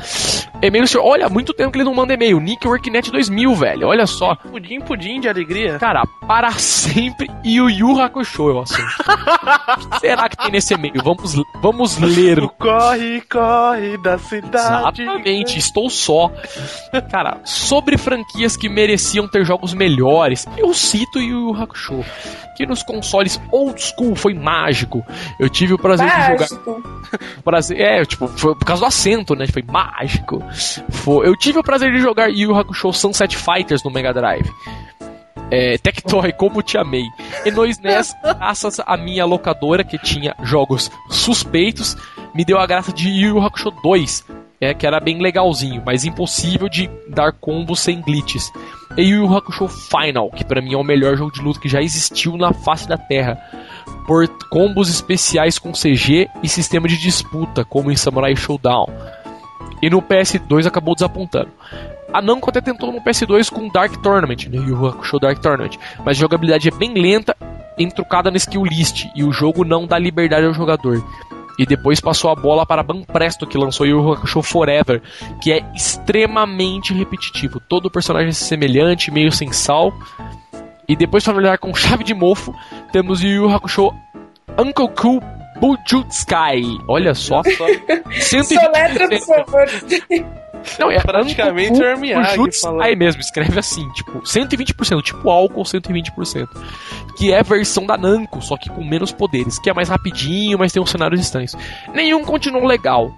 E-mail, 0.62 0.88
senhor. 0.88 1.04
Olha, 1.04 1.28
muito 1.30 1.54
tempo 1.54 1.72
que 1.72 1.78
ele 1.80 1.86
não 1.86 1.94
manda 1.94 2.14
e-mail. 2.14 2.40
Nick 2.40 2.68
Worknet 2.68 3.12
2000, 3.12 3.56
velho. 3.56 3.88
Olha 3.88 4.06
só. 4.06 4.36
Pudim, 4.36 4.80
pudim 4.80 5.20
de 5.20 5.28
alegria. 5.28 5.80
Cara, 5.80 6.04
para 6.28 6.52
sempre 6.52 7.30
e 7.44 7.60
o 7.60 7.70
Yu 7.70 8.00
Hakusho, 8.00 8.50
eu 8.50 8.60
assunto. 8.60 8.82
o 8.82 9.90
que 9.90 10.00
será 10.00 10.30
que 10.30 10.38
tem 10.44 10.52
nesse 10.52 10.74
e-mail? 10.74 10.94
Vamos, 11.04 11.36
vamos 11.62 11.98
ler. 11.98 12.40
O 12.40 12.50
corre, 12.58 13.22
corre 13.22 13.98
da 13.98 14.18
cidade. 14.18 15.02
Exatamente, 15.02 15.58
estou 15.58 15.90
só. 15.90 16.32
Cara, 17.10 17.40
sobre 17.44 17.98
franquias 17.98 18.56
que 18.56 18.70
mereciam 18.70 19.28
ter 19.28 19.46
jogos 19.46 19.74
melhores, 19.74 20.48
eu 20.58 20.74
cito 20.74 21.20
Yu 21.20 21.50
Yu 21.50 21.62
Hakusho, 21.62 22.04
que 22.56 22.66
nos 22.66 22.84
consoles 22.84 23.42
old 23.52 23.82
school 23.82 24.16
foi 24.16 24.34
mágico. 24.34 25.04
Eu 25.40 25.50
tive 25.50 25.74
o 25.74 25.78
prazer 25.78 26.08
Mágico. 26.08 26.44
de 26.44 26.50
jogar. 26.50 26.80
O 27.38 27.42
prazer, 27.44 27.80
é, 27.80 28.06
tipo, 28.06 28.28
foi 28.28 28.56
por 28.56 28.66
causa 28.66 28.82
do 28.82 28.86
acento, 28.88 29.36
né? 29.36 29.48
Foi 29.48 29.64
mágico. 29.64 30.44
Foi, 30.90 31.28
eu 31.28 31.36
tive 31.36 31.60
o 31.60 31.64
prazer 31.64 31.92
de 31.92 32.00
jogar 32.00 32.28
Yu 32.28 32.44
Yu 32.44 32.56
Hakusho 32.58 32.92
Sunset 32.94 33.36
Fighters 33.38 33.84
no 33.84 33.92
Mega 33.92 34.14
Drive. 34.14 34.50
É, 35.56 35.78
Tectoy, 35.78 36.34
como 36.34 36.64
te 36.64 36.80
amei. 36.80 37.06
E 37.46 37.52
no 37.52 37.64
SNES, 37.64 38.16
graças 38.24 38.80
à 38.80 38.98
minha 38.98 39.24
locadora, 39.24 39.84
que 39.84 40.00
tinha 40.00 40.36
jogos 40.42 40.90
suspeitos, 41.12 41.96
me 42.34 42.44
deu 42.44 42.58
a 42.58 42.66
graça 42.66 42.92
de 42.92 43.08
Yu 43.08 43.36
Yu 43.36 43.40
Hakusho 43.40 43.70
2, 43.70 44.26
é, 44.60 44.74
que 44.74 44.88
era 44.88 45.00
bem 45.00 45.22
legalzinho, 45.22 45.84
mas 45.86 46.06
impossível 46.06 46.68
de 46.68 46.90
dar 47.08 47.34
combos 47.34 47.82
sem 47.82 48.02
glitches. 48.02 48.52
E 48.98 49.04
Yu 49.04 49.28
Yu 49.28 49.38
Hakusho 49.38 49.68
Final, 49.68 50.32
que 50.32 50.44
pra 50.44 50.60
mim 50.60 50.74
é 50.74 50.78
o 50.78 50.84
melhor 50.84 51.16
jogo 51.16 51.32
de 51.32 51.40
luta 51.40 51.60
que 51.60 51.70
já 51.70 51.84
existiu 51.84 52.36
na 52.36 52.52
face 52.52 52.88
da 52.88 52.98
Terra. 52.98 53.40
Por 54.08 54.28
combos 54.50 54.90
especiais 54.90 55.60
com 55.60 55.72
CG 55.72 56.28
e 56.42 56.50
sistema 56.50 56.88
de 56.88 56.98
disputa, 56.98 57.64
como 57.64 57.92
em 57.92 57.96
Samurai 57.96 58.36
Showdown. 58.36 58.88
E 59.82 59.90
no 59.90 60.02
PS2 60.02 60.66
acabou 60.66 60.96
desapontando. 60.96 61.50
A 62.14 62.22
Namco 62.22 62.50
até 62.50 62.62
tentou 62.62 62.92
no 62.92 63.02
PS2 63.02 63.50
com 63.50 63.68
Dark 63.70 63.98
Tournament, 64.02 64.48
né? 64.48 64.58
Yu 64.58 64.86
Hakusho 64.86 65.20
Dark 65.20 65.40
Tournament, 65.40 65.78
mas 66.00 66.18
a 66.18 66.22
jogabilidade 66.22 66.70
é 66.70 66.72
bem 66.72 66.94
lenta, 66.94 67.36
entrucada 67.78 68.30
na 68.30 68.38
skill 68.38 68.64
list, 68.64 69.08
e 69.16 69.24
o 69.24 69.32
jogo 69.32 69.66
não 69.66 69.88
dá 69.88 69.98
liberdade 69.98 70.46
ao 70.46 70.54
jogador. 70.54 71.04
E 71.58 71.66
depois 71.66 72.00
passou 72.00 72.32
a 72.32 72.36
bola 72.36 72.66
para 72.66 72.84
Banpresto, 72.84 73.46
que 73.46 73.58
lançou 73.58 73.86
Yu 73.86 74.14
Hakusho 74.14 74.42
Forever, 74.42 75.02
que 75.42 75.52
é 75.52 75.64
extremamente 75.76 76.94
repetitivo. 76.94 77.60
Todo 77.60 77.92
personagem 77.92 78.30
é 78.30 78.34
semelhante, 78.34 79.12
meio 79.12 79.32
sem 79.32 79.52
sal. 79.52 79.94
E 80.88 80.96
depois, 80.96 81.28
olhar 81.28 81.58
com 81.58 81.74
chave 81.74 82.04
de 82.04 82.14
mofo, 82.14 82.54
temos 82.92 83.22
Yu 83.22 83.50
Hakusho 83.50 83.92
Uncle 84.58 84.90
Cool 84.90 85.22
Bujutsukai. 85.60 86.62
Olha 86.88 87.14
só. 87.14 87.42
120 87.44 88.46
Soletra, 88.60 89.08
por 89.10 89.20
favor. 89.20 89.68
Não, 90.80 90.90
é 90.90 91.00
Praticamente 91.00 91.82
o 91.82 92.24
Jutsu 92.36 92.62
falando. 92.62 92.82
aí 92.84 92.96
mesmo, 92.96 93.20
escreve 93.20 93.60
assim, 93.60 93.88
tipo, 93.92 94.22
120%, 94.22 95.02
tipo 95.02 95.30
álcool 95.30 95.64
120%. 95.64 96.48
Que 97.18 97.34
é 97.34 97.40
a 97.40 97.44
versão 97.44 97.86
da 97.86 97.98
Namco, 97.98 98.42
só 98.42 98.56
que 98.56 98.70
com 98.70 98.84
menos 98.84 99.12
poderes, 99.12 99.60
que 99.60 99.70
é 99.70 99.74
mais 99.74 99.90
rapidinho, 99.90 100.58
mas 100.58 100.72
tem 100.72 100.82
uns 100.82 100.90
cenários 100.90 101.20
estranhos. 101.20 101.56
Nenhum 101.94 102.24
continuou 102.24 102.66
legal. 102.66 103.12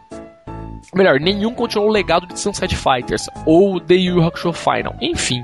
Melhor, 0.93 1.19
nenhum 1.19 1.53
continuou 1.53 1.89
o 1.89 1.93
legado 1.93 2.25
de 2.27 2.39
Sunset 2.39 2.75
Fighters 2.75 3.27
ou 3.45 3.79
The 3.79 3.95
Yu 3.95 4.23
Hakusho 4.23 4.51
Final. 4.53 4.95
Enfim, 5.01 5.43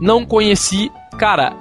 não 0.00 0.24
conheci, 0.24 0.92
cara. 1.18 1.54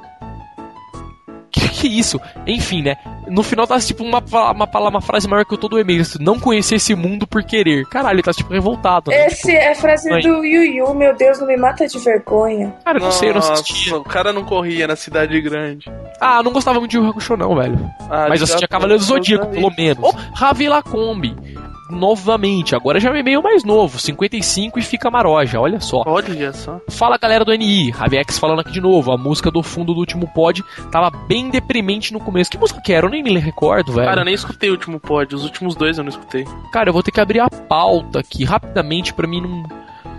Que 1.64 1.70
que 1.82 1.88
isso? 2.00 2.20
Enfim, 2.48 2.82
né? 2.82 2.96
No 3.28 3.42
final 3.42 3.66
tá 3.66 3.80
tipo 3.80 4.04
uma, 4.04 4.22
uma, 4.54 4.90
uma 4.90 5.02
frase 5.02 5.28
maior 5.28 5.46
que 5.46 5.58
todo 5.58 5.74
o 5.74 5.80
e-mail. 5.80 6.02
assim, 6.02 6.18
Não 6.22 6.38
conhecer 6.40 6.76
esse 6.76 6.94
mundo 6.94 7.26
por 7.26 7.42
querer. 7.44 7.86
Caralho, 7.86 8.16
ele 8.16 8.24
tá 8.24 8.34
tipo 8.34 8.52
revoltado. 8.54 9.12
Né? 9.12 9.28
Esse 9.28 9.52
é 9.56 9.72
a 9.72 9.76
frase 9.76 10.10
Mãe. 10.10 10.22
do 10.22 10.44
Yu 10.44 10.64
Yu, 10.64 10.94
meu 10.94 11.16
Deus, 11.16 11.40
não 11.40 11.48
me 11.48 11.56
mata 11.58 11.88
de 11.88 11.98
vergonha. 12.00 12.76
Cara, 12.84 12.98
eu 12.98 13.04
não 13.04 13.12
sei, 13.12 13.30
eu 13.30 13.34
não 13.34 13.40
assistia. 13.40 13.92
Nossa, 13.94 14.02
o 14.02 14.04
cara 14.12 14.34
não 14.34 14.44
corria 14.44 14.88
na 14.88 14.96
cidade 14.96 15.40
grande. 15.42 15.90
Ah, 16.20 16.44
não 16.44 16.52
gostava 16.52 16.80
muito 16.80 16.92
de 16.92 16.98
Yu 16.98 17.08
Hakusho 17.10 17.38
não, 17.38 17.56
velho. 17.56 17.80
Ah, 18.10 18.28
Mas 18.30 18.40
eu 18.42 18.46
assistia 18.46 18.68
Cavaleiro 18.68 19.00
do 19.00 19.06
Zodíaco, 19.06 19.46
eu- 19.46 19.52
pelo 19.52 19.72
menos. 19.78 20.00
Oh, 20.04 20.14
Ravi 20.36 20.68
Lacombe. 20.68 21.36
Novamente, 21.94 22.76
agora 22.76 23.00
já 23.00 23.10
é 23.16 23.24
meio 23.24 23.42
mais 23.42 23.64
novo, 23.64 24.00
55 24.00 24.80
e 24.80 24.82
fica 24.82 25.12
maroja, 25.12 25.60
olha 25.60 25.80
só. 25.80 26.04
Olha 26.06 26.52
só. 26.52 26.80
Fala 26.90 27.18
galera 27.18 27.46
do 27.46 27.54
NI, 27.54 27.92
Raviex 27.92 28.38
falando 28.40 28.60
aqui 28.60 28.72
de 28.72 28.82
novo. 28.82 29.12
A 29.12 29.18
música 29.18 29.52
do 29.52 29.62
fundo 29.62 29.94
do 29.94 30.00
último 30.00 30.28
pod 30.34 30.64
tava 30.92 31.12
bem 31.28 31.50
deprimente 31.50 32.12
no 32.12 32.20
começo. 32.20 32.52
Que 32.52 32.58
música 32.58 32.82
que 32.82 32.92
era? 32.92 33.06
Eu 33.06 33.10
nem 33.10 33.24
me 33.24 33.38
recordo, 33.38 33.94
velho. 33.94 34.08
Cara, 34.08 34.22
eu 34.22 34.26
nem 34.26 34.34
escutei 34.34 34.70
o 34.70 34.74
último 34.74 35.00
pod. 35.00 35.36
Os 35.36 35.44
últimos 35.44 35.76
dois 35.76 35.98
eu 35.98 36.04
não 36.04 36.10
escutei. 36.10 36.46
Cara, 36.72 36.90
eu 36.90 36.94
vou 36.94 37.04
ter 37.04 37.12
que 37.12 37.22
abrir 37.22 37.40
a 37.40 37.50
pauta 37.50 38.20
aqui 38.20 38.44
rapidamente 38.44 39.14
pra 39.14 39.28
mim 39.28 39.42
não, 39.42 39.64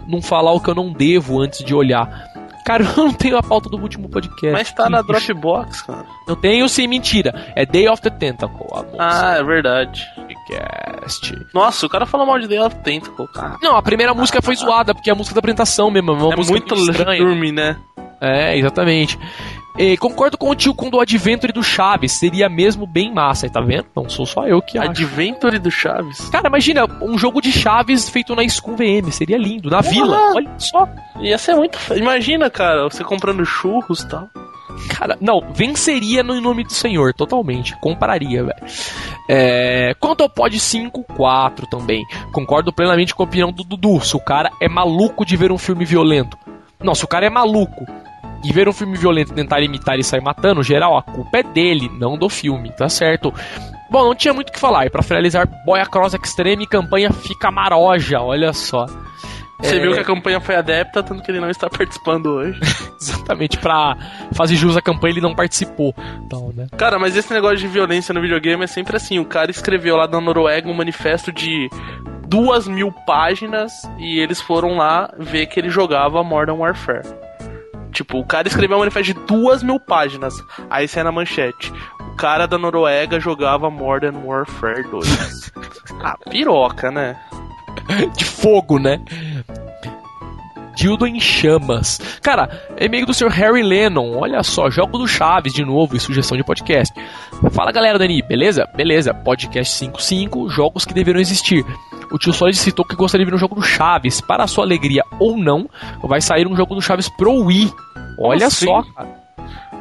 não 0.06 0.22
falar 0.22 0.52
o 0.52 0.60
que 0.60 0.70
eu 0.70 0.74
não 0.74 0.92
devo 0.92 1.40
antes 1.40 1.64
de 1.64 1.74
olhar. 1.74 2.33
Cara, 2.64 2.82
eu 2.82 3.04
não 3.04 3.12
tenho 3.12 3.36
a 3.36 3.42
pauta 3.42 3.68
do 3.68 3.78
último 3.78 4.08
podcast. 4.08 4.52
Mas 4.52 4.72
tá 4.72 4.88
na 4.88 5.02
Dropbox, 5.02 5.82
cara. 5.82 6.06
Eu 6.26 6.34
tenho 6.34 6.68
sim, 6.68 6.86
mentira. 6.86 7.52
É 7.54 7.66
Day 7.66 7.88
of 7.88 8.00
the 8.00 8.10
Tentacle. 8.10 8.66
Ah, 8.98 9.36
é 9.38 9.44
verdade. 9.44 10.02
podcast. 10.16 11.46
Nossa, 11.52 11.86
o 11.86 11.88
cara 11.88 12.06
falou 12.06 12.26
mal 12.26 12.38
de 12.38 12.48
Day 12.48 12.58
of 12.58 12.74
Tentacle, 12.76 13.28
cara. 13.28 13.58
Não, 13.62 13.76
a 13.76 13.82
primeira 13.82 14.14
música 14.14 14.40
foi 14.40 14.56
zoada, 14.56 14.94
porque 14.94 15.10
é 15.10 15.12
a 15.12 15.16
música 15.16 15.34
da 15.34 15.40
apresentação 15.40 15.90
mesmo. 15.90 16.12
É, 16.12 16.32
é 16.32 16.36
muito 16.36 16.74
estranha. 16.74 17.52
né? 17.52 17.76
É, 18.20 18.56
exatamente. 18.56 19.18
E 19.76 19.96
concordo 19.96 20.38
com 20.38 20.50
o 20.50 20.54
tio 20.54 20.72
com 20.72 20.88
do 20.88 21.00
Adventure 21.00 21.52
do 21.52 21.62
Chaves. 21.62 22.12
Seria 22.12 22.48
mesmo 22.48 22.86
bem 22.86 23.12
massa, 23.12 23.48
tá 23.50 23.60
vendo? 23.60 23.86
Não 23.94 24.08
sou 24.08 24.24
só 24.24 24.46
eu 24.46 24.62
que 24.62 24.78
acho. 24.78 24.90
Adventure 24.90 25.58
do 25.58 25.70
Chaves. 25.70 26.28
Cara, 26.28 26.46
imagina 26.46 26.86
um 27.02 27.18
jogo 27.18 27.40
de 27.40 27.50
Chaves 27.50 28.08
feito 28.08 28.36
na 28.36 28.48
School 28.48 28.76
VM. 28.76 29.10
Seria 29.10 29.36
lindo. 29.36 29.68
Na 29.68 29.80
vila. 29.80 30.32
Olha 30.34 30.50
só. 30.58 30.88
Ia 31.20 31.36
ser 31.38 31.56
muito. 31.56 31.76
Imagina, 31.96 32.48
cara, 32.48 32.84
você 32.84 33.02
comprando 33.02 33.44
churros 33.44 34.02
e 34.02 34.08
tal. 34.08 34.28
Cara, 34.88 35.16
não, 35.20 35.40
venceria 35.52 36.22
no 36.22 36.40
nome 36.40 36.64
do 36.64 36.72
Senhor, 36.72 37.12
totalmente. 37.12 37.76
Compararia, 37.78 38.44
velho. 38.44 38.66
É, 39.28 39.94
quanto 39.98 40.22
ao 40.22 40.28
Pod 40.28 40.58
5, 40.58 41.02
4 41.16 41.66
também. 41.66 42.04
Concordo 42.32 42.72
plenamente 42.72 43.14
com 43.14 43.22
a 43.22 43.26
opinião 43.26 43.50
do 43.50 43.64
Dudu. 43.64 44.00
Se 44.00 44.16
o 44.16 44.20
cara 44.20 44.50
é 44.60 44.68
maluco 44.68 45.24
de 45.24 45.36
ver 45.36 45.50
um 45.50 45.58
filme 45.58 45.84
violento. 45.84 46.36
Não, 46.80 46.94
se 46.94 47.04
o 47.04 47.08
cara 47.08 47.26
é 47.26 47.30
maluco 47.30 47.86
e 48.44 48.52
ver 48.52 48.68
um 48.68 48.72
filme 48.72 48.96
violento 48.96 49.32
tentar 49.32 49.60
imitar 49.60 49.98
e 49.98 50.04
sair 50.04 50.20
matando, 50.20 50.62
geral, 50.62 50.96
a 50.98 51.02
culpa 51.02 51.38
é 51.38 51.42
dele, 51.42 51.90
não 51.98 52.16
do 52.18 52.28
filme, 52.28 52.70
tá 52.72 52.88
certo? 52.88 53.32
Bom, 53.90 54.04
não 54.04 54.14
tinha 54.14 54.34
muito 54.34 54.48
o 54.48 54.52
que 54.52 54.60
falar. 54.60 54.86
E 54.86 54.90
pra 54.90 55.02
finalizar, 55.02 55.46
Boia 55.64 55.86
Cross 55.86 56.14
Extreme 56.14 56.66
campanha 56.66 57.12
fica 57.12 57.50
maroja, 57.50 58.20
olha 58.20 58.52
só. 58.52 58.86
Você 59.60 59.76
É. 59.76 59.78
viu 59.80 59.92
que 59.92 60.00
a 60.00 60.04
campanha 60.04 60.40
foi 60.40 60.56
adepta, 60.56 61.02
tanto 61.02 61.22
que 61.22 61.30
ele 61.30 61.40
não 61.40 61.48
está 61.48 61.70
participando 61.70 62.26
hoje. 62.26 62.58
Exatamente, 63.00 63.56
pra 63.58 63.96
fazer 64.34 64.56
jus 64.56 64.76
à 64.76 64.82
campanha 64.82 65.14
ele 65.14 65.20
não 65.20 65.34
participou. 65.34 65.94
Então, 66.26 66.52
né? 66.54 66.66
Cara, 66.76 66.98
mas 66.98 67.16
esse 67.16 67.32
negócio 67.32 67.58
de 67.58 67.68
violência 67.68 68.12
no 68.12 68.20
videogame 68.20 68.64
é 68.64 68.66
sempre 68.66 68.96
assim. 68.96 69.18
O 69.18 69.24
cara 69.24 69.50
escreveu 69.50 69.96
lá 69.96 70.06
da 70.06 70.20
Noruega 70.20 70.68
um 70.68 70.74
manifesto 70.74 71.30
de 71.32 71.70
duas 72.26 72.66
mil 72.66 72.90
páginas 73.06 73.72
e 73.98 74.18
eles 74.18 74.40
foram 74.40 74.76
lá 74.76 75.08
ver 75.18 75.46
que 75.46 75.60
ele 75.60 75.68
jogava 75.70 76.22
Modern 76.24 76.58
Warfare. 76.58 77.06
Tipo, 77.94 78.18
o 78.18 78.26
cara 78.26 78.48
escreveu 78.48 78.76
um 78.76 78.80
manifesto 78.80 79.14
de 79.14 79.20
duas 79.20 79.62
mil 79.62 79.80
páginas. 79.80 80.34
Aí 80.68 80.86
sai 80.86 81.04
na 81.04 81.12
manchete. 81.12 81.72
O 82.00 82.16
cara 82.16 82.46
da 82.46 82.58
Noruega 82.58 83.18
jogava 83.18 83.70
Modern 83.70 84.16
Warfare 84.24 84.82
2. 84.90 85.52
ah, 86.02 86.18
piroca, 86.28 86.90
né? 86.90 87.16
de 88.16 88.24
fogo, 88.24 88.78
né? 88.78 89.00
Dildo 90.74 91.06
em 91.06 91.20
chamas. 91.20 92.00
Cara, 92.20 92.48
e-mail 92.78 93.06
do 93.06 93.14
Sr. 93.14 93.28
Harry 93.28 93.62
Lennon. 93.62 94.16
Olha 94.16 94.42
só, 94.42 94.68
jogo 94.70 94.98
do 94.98 95.06
Chaves 95.06 95.52
de 95.52 95.64
novo 95.64 95.96
e 95.96 96.00
sugestão 96.00 96.36
de 96.36 96.44
podcast. 96.44 96.92
Fala 97.52 97.72
galera, 97.72 97.98
Dani, 97.98 98.22
beleza? 98.22 98.68
Beleza. 98.74 99.14
Podcast 99.14 99.74
55, 99.74 100.48
jogos 100.48 100.84
que 100.84 100.94
deveram 100.94 101.20
existir. 101.20 101.64
O 102.10 102.18
tio 102.18 102.32
Solid 102.32 102.56
citou 102.56 102.84
que 102.84 102.94
gostaria 102.94 103.24
de 103.24 103.30
ver 103.30 103.36
um 103.36 103.40
jogo 103.40 103.54
do 103.54 103.62
Chaves. 103.62 104.20
Para 104.20 104.46
sua 104.46 104.64
alegria 104.64 105.02
ou 105.18 105.36
não, 105.36 105.68
vai 106.02 106.20
sair 106.20 106.46
um 106.46 106.56
jogo 106.56 106.74
do 106.74 106.82
Chaves 106.82 107.08
pro 107.08 107.44
Wii. 107.44 107.72
Olha 108.18 108.50
só, 108.50 108.82
cara. 108.82 109.23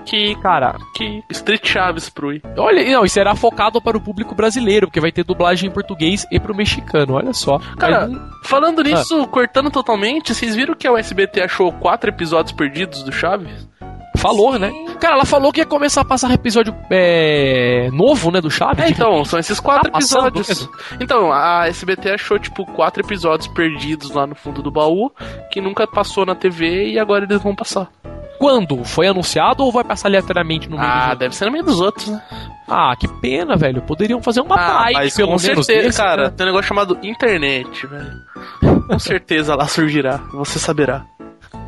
Que, 0.06 0.36
cara, 0.36 0.76
que 0.96 1.24
Street 1.30 1.66
Chaves 1.66 2.10
pro 2.10 2.30
Wii. 2.30 2.42
Olha, 2.58 2.84
não, 2.92 3.06
e 3.06 3.10
será 3.10 3.36
focado 3.36 3.82
para 3.82 3.98
o 3.98 4.02
público 4.02 4.36
brasileiro, 4.36 4.88
porque 4.88 5.00
vai 5.00 5.12
ter 5.12 5.24
dublagem 5.24 5.70
em 5.70 5.74
português 5.74 6.26
e 6.32 6.40
pro 6.40 6.56
mexicano, 6.56 7.14
olha 7.14 7.34
só. 7.34 7.60
Cara, 7.78 8.08
Mas, 8.08 8.22
falando 8.44 8.84
nisso, 8.84 9.26
cortando 9.28 9.72
totalmente, 9.72 10.34
vocês 10.34 10.56
viram 10.56 10.76
que 10.76 10.88
a 10.88 10.94
USBT 10.94 11.42
achou 11.42 11.72
quatro 11.72 12.10
episódios 12.10 12.52
perdidos 12.52 13.04
do 13.04 13.12
Chaves? 13.12 13.68
falou, 14.24 14.58
né? 14.58 14.72
Cara, 15.02 15.16
ela 15.16 15.26
falou 15.26 15.52
que 15.52 15.60
ia 15.60 15.66
começar 15.66 16.00
a 16.00 16.06
passar 16.06 16.32
episódio 16.32 16.74
é, 16.90 17.90
novo, 17.92 18.32
né, 18.32 18.40
do 18.40 18.50
Chaves. 18.50 18.86
É, 18.86 18.90
então, 18.90 19.26
são 19.26 19.38
esses 19.38 19.60
quatro 19.60 19.92
Tá 19.92 20.00
passando 20.00 20.28
episódios. 20.28 20.70
Então, 20.98 21.30
a 21.34 21.68
SBT 21.68 22.12
achou, 22.12 22.40
tipo, 22.40 22.66
quatro 22.68 23.04
episódios 23.04 23.50
perdidos 23.50 24.12
lá 24.12 24.26
no 24.26 24.34
fundo 24.34 24.62
do 24.62 24.72
baú, 24.72 25.12
que 25.52 25.60
nunca 25.60 25.86
passou 25.86 26.26
na 26.26 26.36
TV 26.36 26.92
e 26.92 27.00
agora 27.00 27.26
eles 27.26 27.42
vão 27.42 27.54
passar. 27.54 27.92
Quando? 28.40 28.84
Foi 28.84 29.08
anunciado 29.08 29.64
ou 29.64 29.72
vai 29.72 29.84
passar 29.84 30.08
aleatoriamente 30.10 30.70
no 30.70 30.78
meio 30.78 30.90
Ah, 30.90 31.14
deve 31.16 31.36
ser 31.36 31.46
no 31.46 31.52
meio 31.52 31.64
dos 31.64 31.80
outros, 31.80 32.08
né? 32.08 32.22
Ah, 32.68 32.96
que 32.98 33.08
pena, 33.08 33.56
velho. 33.56 33.82
Poderiam 33.82 34.22
fazer 34.22 34.42
uma 34.42 34.56
Ah, 34.56 34.74
live, 34.84 34.94
mas 35.00 35.16
pelo 35.16 35.28
com 35.30 35.42
menos. 35.42 35.66
certeza, 35.66 35.88
desse, 35.88 35.98
cara, 35.98 36.24
né? 36.26 36.30
tem 36.36 36.46
um 36.46 36.50
negócio 36.50 36.68
chamado 36.68 36.98
internet, 37.04 37.88
velho. 37.88 38.12
Com 38.88 39.00
certeza 39.00 39.56
lá 39.56 39.68
surgirá, 39.68 40.18
você 40.34 40.60
saberá. 40.60 41.06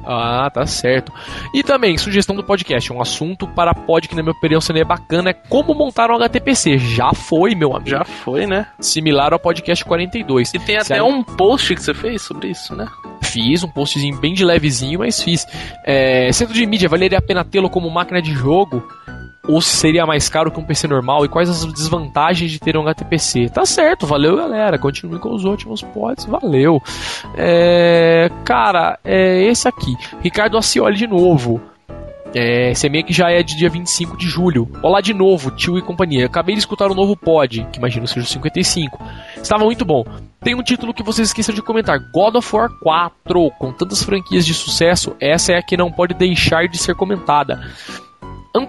Ah, 0.05 0.49
tá 0.53 0.65
certo. 0.65 1.11
E 1.53 1.63
também, 1.63 1.97
sugestão 1.97 2.35
do 2.35 2.43
podcast, 2.43 2.91
um 2.93 3.01
assunto 3.01 3.47
para 3.47 3.73
pod 3.73 4.07
que 4.07 4.15
na 4.15 4.21
minha 4.21 4.33
opinião 4.33 4.61
seria 4.61 4.85
bacana 4.85 5.31
é 5.31 5.33
como 5.33 5.73
montar 5.73 6.11
um 6.11 6.15
HTPC. 6.15 6.77
Já 6.77 7.13
foi, 7.13 7.55
meu 7.55 7.75
amigo. 7.75 7.89
Já 7.89 8.03
foi, 8.03 8.45
né? 8.45 8.67
Similar 8.79 9.33
ao 9.33 9.39
podcast 9.39 9.83
42. 9.83 10.53
E 10.53 10.59
tem 10.59 10.79
Se 10.81 10.93
até 10.93 11.03
um 11.03 11.23
post 11.23 11.73
que 11.75 11.81
você 11.81 11.93
fez 11.93 12.21
sobre 12.21 12.49
isso, 12.49 12.75
né? 12.75 12.87
Fiz 13.23 13.63
um 13.63 13.69
postzinho 13.69 14.19
bem 14.19 14.33
de 14.33 14.45
levezinho, 14.45 14.99
mas 14.99 15.21
fiz. 15.21 15.45
É, 15.83 16.31
centro 16.31 16.53
de 16.53 16.65
mídia, 16.65 16.87
valeria 16.87 17.17
a 17.17 17.21
pena 17.21 17.43
tê-lo 17.43 17.69
como 17.69 17.89
máquina 17.89 18.21
de 18.21 18.31
jogo? 18.31 18.87
Ou 19.47 19.61
se 19.61 19.75
seria 19.75 20.05
mais 20.05 20.27
caro 20.27 20.51
que 20.51 20.59
um 20.59 20.63
PC 20.63 20.87
normal? 20.87 21.25
E 21.25 21.29
quais 21.29 21.49
as 21.49 21.65
desvantagens 21.65 22.51
de 22.51 22.59
ter 22.59 22.75
um 22.77 22.87
HTPC? 22.87 23.49
Tá 23.49 23.65
certo, 23.65 24.07
valeu 24.07 24.35
galera. 24.35 24.77
Continue 24.79 25.19
com 25.19 25.33
os 25.33 25.45
últimos 25.45 25.81
pods, 25.81 26.25
valeu. 26.25 26.81
É, 27.37 28.29
cara, 28.43 28.99
é 29.03 29.43
esse 29.43 29.67
aqui. 29.67 29.95
Ricardo 30.21 30.57
Acioli 30.57 30.97
de 30.97 31.07
novo. 31.07 31.61
É, 32.37 32.71
esse 32.71 32.85
e-mail 32.85 33.05
que 33.05 33.13
já 33.13 33.31
é 33.31 33.41
de 33.41 33.55
dia 33.55 33.69
25 33.69 34.17
de 34.17 34.27
julho. 34.27 34.69
Olá 34.83 34.99
de 34.99 35.13
novo, 35.13 35.51
tio 35.51 35.77
e 35.77 35.81
companhia. 35.81 36.25
Acabei 36.25 36.53
de 36.53 36.59
escutar 36.59 36.91
o 36.91 36.93
novo 36.93 37.15
pod, 37.15 37.65
que 37.71 37.77
imagino 37.77 38.05
seja 38.05 38.25
o 38.25 38.29
55. 38.29 39.01
Estava 39.37 39.63
muito 39.63 39.85
bom. 39.85 40.03
Tem 40.41 40.53
um 40.53 40.61
título 40.61 40.93
que 40.93 41.01
vocês 41.01 41.29
esqueceram 41.29 41.55
de 41.55 41.61
comentar: 41.61 41.97
God 42.13 42.35
of 42.35 42.55
War 42.55 42.69
4. 42.81 43.51
Com 43.57 43.71
tantas 43.71 44.03
franquias 44.03 44.45
de 44.45 44.53
sucesso, 44.53 45.15
essa 45.17 45.53
é 45.53 45.57
a 45.57 45.63
que 45.63 45.77
não 45.77 45.89
pode 45.89 46.13
deixar 46.13 46.67
de 46.67 46.77
ser 46.77 46.93
comentada. 46.93 47.63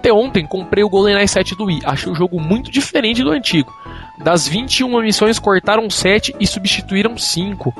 Anteontem 0.07 0.45
comprei 0.45 0.85
o 0.85 0.89
GoldenEye 0.89 1.27
7 1.27 1.53
do 1.53 1.65
Wii. 1.65 1.81
Achei 1.83 2.09
o 2.09 2.15
jogo 2.15 2.39
muito 2.39 2.71
diferente 2.71 3.21
do 3.21 3.31
antigo. 3.31 3.73
Das 4.23 4.47
21 4.47 5.01
missões, 5.01 5.37
cortaram 5.37 5.89
7 5.89 6.33
e 6.39 6.47
substituíram 6.47 7.17
5. 7.17 7.73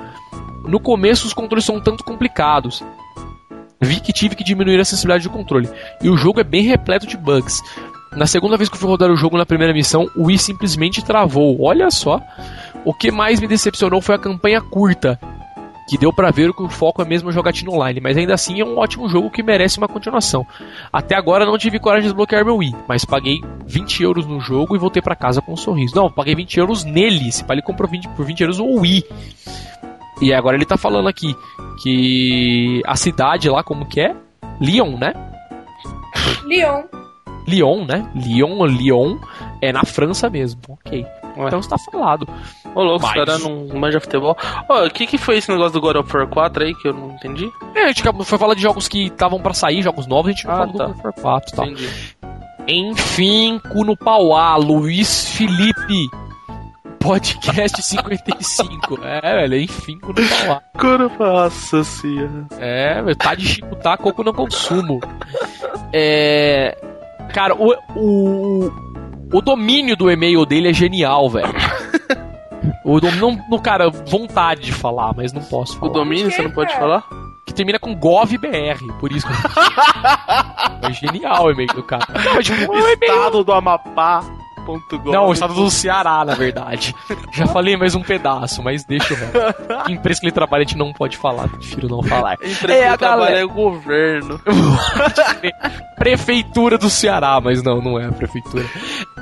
No 0.68 0.78
começo, 0.78 1.26
os 1.26 1.34
controles 1.34 1.64
são 1.64 1.78
um 1.78 1.82
tanto 1.82 2.04
complicados. 2.04 2.84
Vi 3.80 4.02
que 4.02 4.12
tive 4.12 4.36
que 4.36 4.44
diminuir 4.44 4.78
a 4.78 4.84
sensibilidade 4.84 5.24
do 5.24 5.30
controle. 5.30 5.70
E 6.02 6.10
o 6.10 6.18
jogo 6.18 6.41
é 6.41 6.44
bem 6.44 6.64
repleto 6.64 7.08
de 7.08 7.16
bugs. 7.16 7.62
Na 8.12 8.28
segunda 8.28 8.58
vez 8.58 8.68
que 8.68 8.78
fui 8.78 8.90
rodar 8.90 9.10
o 9.10 9.16
jogo 9.16 9.38
na 9.38 9.45
primeira 9.45 9.74
missão, 9.74 10.10
o 10.14 10.26
Wii 10.26 10.38
simplesmente 10.38 11.06
travou. 11.06 11.62
Olha 11.62 11.90
só. 11.90 12.20
O 12.84 12.94
que 12.94 13.10
mais 13.10 13.40
me 13.40 13.48
decepcionou 13.48 14.02
foi 14.02 14.16
a 14.16 14.20
campanha 14.20 14.60
curta, 14.60 15.18
que 15.88 15.97
deu 15.97 16.11
pra 16.11 16.31
ver 16.31 16.53
que 16.53 16.61
o 16.61 16.69
foco 16.69 17.01
é 17.01 17.05
mesmo 17.05 17.31
jogatina 17.31 17.72
online, 17.72 18.01
mas 18.01 18.18
ainda 18.18 18.34
assim 18.34 18.59
é 18.59 18.65
um 18.65 18.77
ótimo 18.77 19.07
jogo 19.07 19.31
que 19.31 19.41
merece 19.41 19.77
uma 19.77 19.88
continuação. 19.88 20.45
Até 20.91 21.15
agora 21.15 21.45
não 21.45 21.57
tive 21.57 21.80
coragem 21.80 22.03
de 22.03 22.09
desbloquear 22.09 22.43
meu 22.43 22.57
Wii, 22.57 22.76
mas 22.88 23.05
paguei 23.05 23.41
20 23.65 24.03
euros 24.03 24.27
no 24.27 24.39
jogo 24.39 24.76
e 24.76 24.80
voltei 24.80 25.01
pra 25.01 25.15
casa 25.15 25.41
com 25.41 25.53
um 25.53 25.57
sorriso. 25.57 25.95
Não, 25.95 26.11
paguei 26.11 26.35
20 26.35 26.59
euros 26.59 26.84
nele, 26.84 27.31
se 27.31 27.43
pá, 27.43 27.53
ele 27.53 27.61
comprou 27.61 27.89
20, 27.89 28.09
por 28.09 28.26
20 28.26 28.41
euros 28.41 28.59
o 28.59 28.65
Wii. 28.81 29.03
E 30.22 30.34
agora 30.34 30.57
ele 30.57 30.65
tá 30.65 30.77
falando 30.77 31.07
aqui 31.07 31.35
que 31.81 32.81
a 32.85 32.95
cidade 32.95 33.49
lá, 33.49 33.64
como 33.64 33.85
que 33.85 34.01
é? 34.01 34.15
Lyon, 34.59 34.97
né? 34.97 35.14
Leon. 36.45 36.84
Lyon, 37.47 37.85
né? 37.85 38.11
Lyon, 38.14 38.65
Lyon 38.65 39.18
é 39.61 39.72
na 39.72 39.85
França 39.85 40.30
mesmo. 40.30 40.59
Ok. 40.68 41.05
Então 41.45 41.59
está 41.59 41.77
falado. 41.77 42.27
Ô, 42.73 42.81
louco, 42.84 43.05
Mas- 43.05 43.14
caras 43.15 43.43
não 43.43 43.68
manja 43.80 43.99
futebol. 43.99 44.35
Ó, 44.69 44.85
o 44.85 44.89
que 44.89 45.05
que 45.05 45.18
foi 45.18 45.38
esse 45.38 45.49
negócio 45.51 45.73
do 45.73 45.81
God 45.81 45.97
of 45.97 46.18
War 46.18 46.27
4 46.27 46.64
aí 46.64 46.73
que 46.76 46.88
eu 46.88 46.93
não 46.93 47.11
entendi? 47.11 47.51
É, 47.76 47.84
a 47.84 47.88
gente 47.89 48.01
foi 48.26 48.38
falar 48.38 48.53
de 48.55 48.61
jogos 48.61 48.88
que 48.88 49.05
estavam 49.07 49.39
pra 49.41 49.53
sair, 49.53 49.81
jogos 49.81 50.07
novos, 50.07 50.27
a 50.31 50.34
gente 50.34 50.45
não 50.47 50.53
Ah, 50.53 50.57
falou 50.57 50.73
tá. 50.73 50.85
do 50.85 50.93
God 50.93 50.97
of 50.97 51.03
War 51.05 51.14
4 51.41 51.49
e 51.51 51.55
tal. 51.55 51.65
Entendi. 51.65 51.89
Enfim, 52.69 53.59
cu 53.72 53.84
no 53.85 53.95
Pauá, 53.95 54.55
Luiz 54.57 55.30
Felipe. 55.30 56.09
Podcast 56.99 57.81
55. 57.81 58.99
É, 59.05 59.22
velho, 59.47 59.61
enfim, 59.61 59.97
cu 59.99 60.07
no 60.07 60.15
Pauá. 60.15 60.61
Cara, 60.77 61.09
nossa 61.18 61.84
senhora. 61.84 62.45
É, 62.59 63.01
velho, 63.01 63.15
tá 63.15 63.34
de 63.35 63.47
chico, 63.47 63.76
tá, 63.77 63.95
coco 63.95 64.23
não 64.23 64.34
consumo. 64.34 64.99
É. 65.93 66.77
Cara, 67.34 67.55
o, 67.55 67.73
o, 67.95 68.72
o 69.32 69.41
domínio 69.41 69.95
do 69.95 70.10
e-mail 70.12 70.45
dele 70.45 70.70
é 70.70 70.74
genial, 70.74 71.30
velho. 71.30 71.54
O 72.84 73.02
dom, 73.02 73.12
não, 73.16 73.38
não, 73.49 73.60
cara, 73.60 73.90
vontade 73.90 74.62
de 74.62 74.72
falar, 74.72 75.14
mas 75.16 75.34
não 75.34 75.41
posso 75.44 75.76
O 75.76 75.80
falar. 75.80 75.91
domínio 75.91 76.32
você 76.32 76.41
não 76.41 76.52
pode 76.52 76.74
falar? 76.74 77.04
Que 77.45 77.54
termina 77.54 77.78
com 77.78 77.94
govbr, 77.94 78.78
por 78.99 79.12
isso 79.12 79.28
que 79.28 79.34
eu... 79.34 79.38
É 80.90 80.94
genial 80.94 81.45
o 81.45 81.52
e-mail 81.52 81.68
do 81.74 81.84
cara. 81.84 82.06
Não, 82.24 82.41
tipo, 82.41 82.74
é 82.74 82.78
um 82.82 82.88
Estado 82.94 83.44
do 83.44 83.52
Amapá.gov. 83.52 85.12
Não, 85.12 85.28
o 85.28 85.34
estado 85.34 85.54
do 85.54 85.70
Ceará, 85.70 86.24
na 86.26 86.34
verdade. 86.34 86.94
Já 87.34 87.45
falei 87.48 87.76
mais 87.78 87.94
um 87.95 88.02
pedaço, 88.02 88.62
mas 88.64 88.86
deixa 88.86 89.14
o. 89.14 89.84
Que 89.84 89.91
empresa 89.94 90.20
que 90.22 90.26
ele 90.28 90.34
trabalha, 90.34 90.62
a 90.64 90.66
gente 90.66 90.78
não 90.78 90.91
pode 90.94 91.18
falar, 91.18 91.48
prefiro 91.49 91.88
não 91.90 92.02
falar. 92.04 92.32
A 92.41 92.48
empresa 92.48 92.74
É, 92.74 92.80
que 92.84 92.88
a 92.88 92.91
eu 92.94 92.98
trabalho 92.98 93.20
galera- 93.22 93.40
é 93.40 93.45
o 93.45 93.49
governo. 93.49 94.40
Prefeitura 95.98 96.78
do 96.78 96.90
Ceará, 96.90 97.40
mas 97.41 97.62
não, 97.64 97.82
não 97.82 97.99
é 97.99 98.06
a 98.08 98.12
prefeitura. 98.12 98.66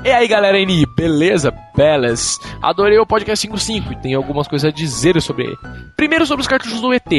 E 0.06 0.12
aí, 0.12 0.28
galera 0.28 0.56
NI, 0.56 0.86
beleza? 0.86 1.52
Belas. 1.74 2.38
Adorei 2.62 2.96
o 2.96 3.04
podcast 3.04 3.42
55 3.42 3.92
e 3.92 3.96
tenho 3.96 4.16
algumas 4.16 4.46
coisas 4.46 4.68
a 4.68 4.72
dizer 4.72 5.20
sobre 5.20 5.46
ele. 5.46 5.56
Primeiro 5.96 6.24
sobre 6.24 6.42
os 6.42 6.46
cartuchos 6.46 6.80
do 6.80 6.94
ET. 6.94 7.10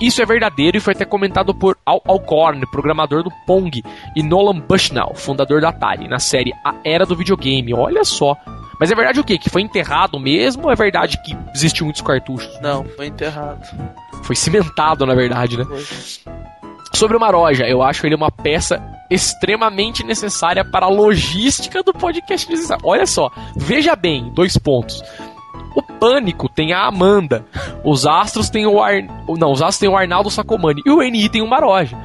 Isso 0.00 0.20
é 0.20 0.26
verdadeiro 0.26 0.76
e 0.76 0.80
foi 0.80 0.94
até 0.94 1.04
comentado 1.04 1.54
por 1.54 1.78
Al 1.86 2.02
Alcorn, 2.04 2.66
programador 2.72 3.22
do 3.22 3.30
Pong, 3.46 3.84
e 4.16 4.22
Nolan 4.24 4.58
Bushnell, 4.58 5.12
fundador 5.14 5.60
da 5.60 5.68
Atari, 5.68 6.08
na 6.08 6.18
série 6.18 6.52
A 6.64 6.74
Era 6.84 7.06
do 7.06 7.14
Videogame. 7.14 7.72
Olha 7.72 8.02
só. 8.02 8.36
Mas 8.80 8.90
é 8.90 8.96
verdade 8.96 9.20
o 9.20 9.24
quê? 9.24 9.38
Que 9.38 9.48
foi 9.48 9.62
enterrado 9.62 10.18
mesmo 10.18 10.64
ou 10.64 10.72
é 10.72 10.74
verdade 10.74 11.22
que 11.22 11.36
existiu 11.54 11.84
muitos 11.84 12.02
cartuchos? 12.02 12.50
Não, 12.60 12.84
foi 12.84 13.06
enterrado. 13.06 13.64
Foi 14.24 14.34
cimentado, 14.34 15.06
na 15.06 15.14
verdade, 15.14 15.56
né? 15.56 15.64
Foi. 15.64 15.84
Sobre 16.94 17.16
o 17.16 17.20
Maroja, 17.20 17.64
eu 17.66 17.82
acho 17.82 18.06
ele 18.06 18.14
uma 18.14 18.30
peça 18.30 18.82
extremamente 19.10 20.04
necessária 20.04 20.64
para 20.64 20.86
a 20.86 20.90
logística 20.90 21.82
do 21.82 21.92
podcast. 21.92 22.48
Olha 22.82 23.06
só, 23.06 23.30
veja 23.56 23.94
bem, 23.96 24.30
dois 24.34 24.56
pontos. 24.56 25.02
O 25.74 25.82
Pânico 25.82 26.48
tem 26.48 26.72
a 26.72 26.86
Amanda, 26.86 27.44
os 27.84 28.06
Astros 28.06 28.50
tem 28.50 28.66
o 28.66 28.82
Ar... 28.82 29.02
não, 29.38 29.52
os 29.52 29.62
Astros 29.62 29.78
tem 29.78 29.88
o 29.88 29.96
Arnaldo 29.96 30.30
Sacomani 30.30 30.82
e 30.84 30.90
o 30.90 31.02
NI 31.02 31.28
tem 31.28 31.42
o 31.42 31.46
Maroja. 31.46 31.96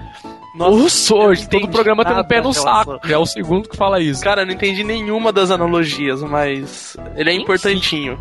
o 0.59 0.89
Sorge, 0.89 1.49
todo 1.49 1.67
programa 1.69 2.05
tem 2.05 2.17
um 2.17 2.23
pé 2.23 2.41
no 2.41 2.53
saco. 2.53 2.99
Já 3.03 3.15
é 3.15 3.17
o 3.17 3.25
segundo 3.25 3.67
que 3.67 3.75
fala 3.75 3.99
isso. 3.99 4.23
Cara, 4.23 4.41
eu 4.41 4.45
não 4.45 4.53
entendi 4.53 4.83
nenhuma 4.83 5.31
das 5.31 5.49
analogias, 5.49 6.21
mas 6.21 6.95
ele 7.15 7.29
é 7.29 7.33
Enfim. 7.33 7.43
importantinho. 7.43 8.19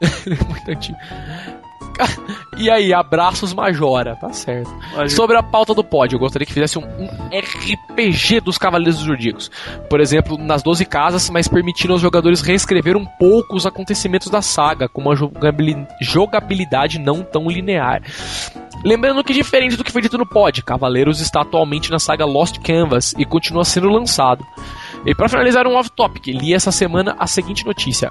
E 2.58 2.70
aí, 2.70 2.92
abraços 2.92 3.52
Majora, 3.54 4.14
tá 4.16 4.30
certo. 4.32 4.70
Sobre 5.08 5.36
a 5.36 5.42
pauta 5.42 5.74
do 5.74 5.82
pod, 5.82 6.12
eu 6.12 6.18
gostaria 6.20 6.46
que 6.46 6.52
fizesse 6.52 6.78
um, 6.78 6.82
um 6.82 7.08
RPG 7.36 8.40
dos 8.40 8.58
Cavaleiros 8.58 8.96
dos 8.98 9.06
Zodíacos. 9.06 9.50
Por 9.88 10.00
exemplo, 10.00 10.36
nas 10.38 10.62
12 10.62 10.84
casas, 10.84 11.28
mas 11.30 11.48
permitindo 11.48 11.92
aos 11.94 12.02
jogadores 12.02 12.40
reescrever 12.42 12.96
um 12.96 13.06
pouco 13.18 13.56
os 13.56 13.66
acontecimentos 13.66 14.28
da 14.28 14.42
saga, 14.42 14.86
com 14.88 15.00
uma 15.00 15.16
jogabili- 15.16 15.86
jogabilidade 16.00 16.98
não 16.98 17.22
tão 17.22 17.48
linear. 17.48 18.02
Lembrando 18.84 19.22
que, 19.24 19.32
diferente 19.32 19.76
do 19.76 19.82
que 19.84 19.90
foi 19.92 20.02
dito 20.02 20.18
no 20.18 20.26
pod, 20.26 20.62
Cavaleiros 20.62 21.20
está 21.20 21.40
atualmente 21.40 21.90
na 21.90 21.98
saga 21.98 22.24
Lost 22.26 22.58
Canvas 22.60 23.14
e 23.16 23.24
continua 23.24 23.64
sendo 23.64 23.88
lançado. 23.88 24.44
E 25.04 25.14
para 25.14 25.28
finalizar 25.28 25.66
um 25.66 25.74
off-topic, 25.74 26.28
li 26.28 26.54
essa 26.54 26.70
semana 26.70 27.16
a 27.18 27.26
seguinte 27.26 27.66
notícia. 27.66 28.10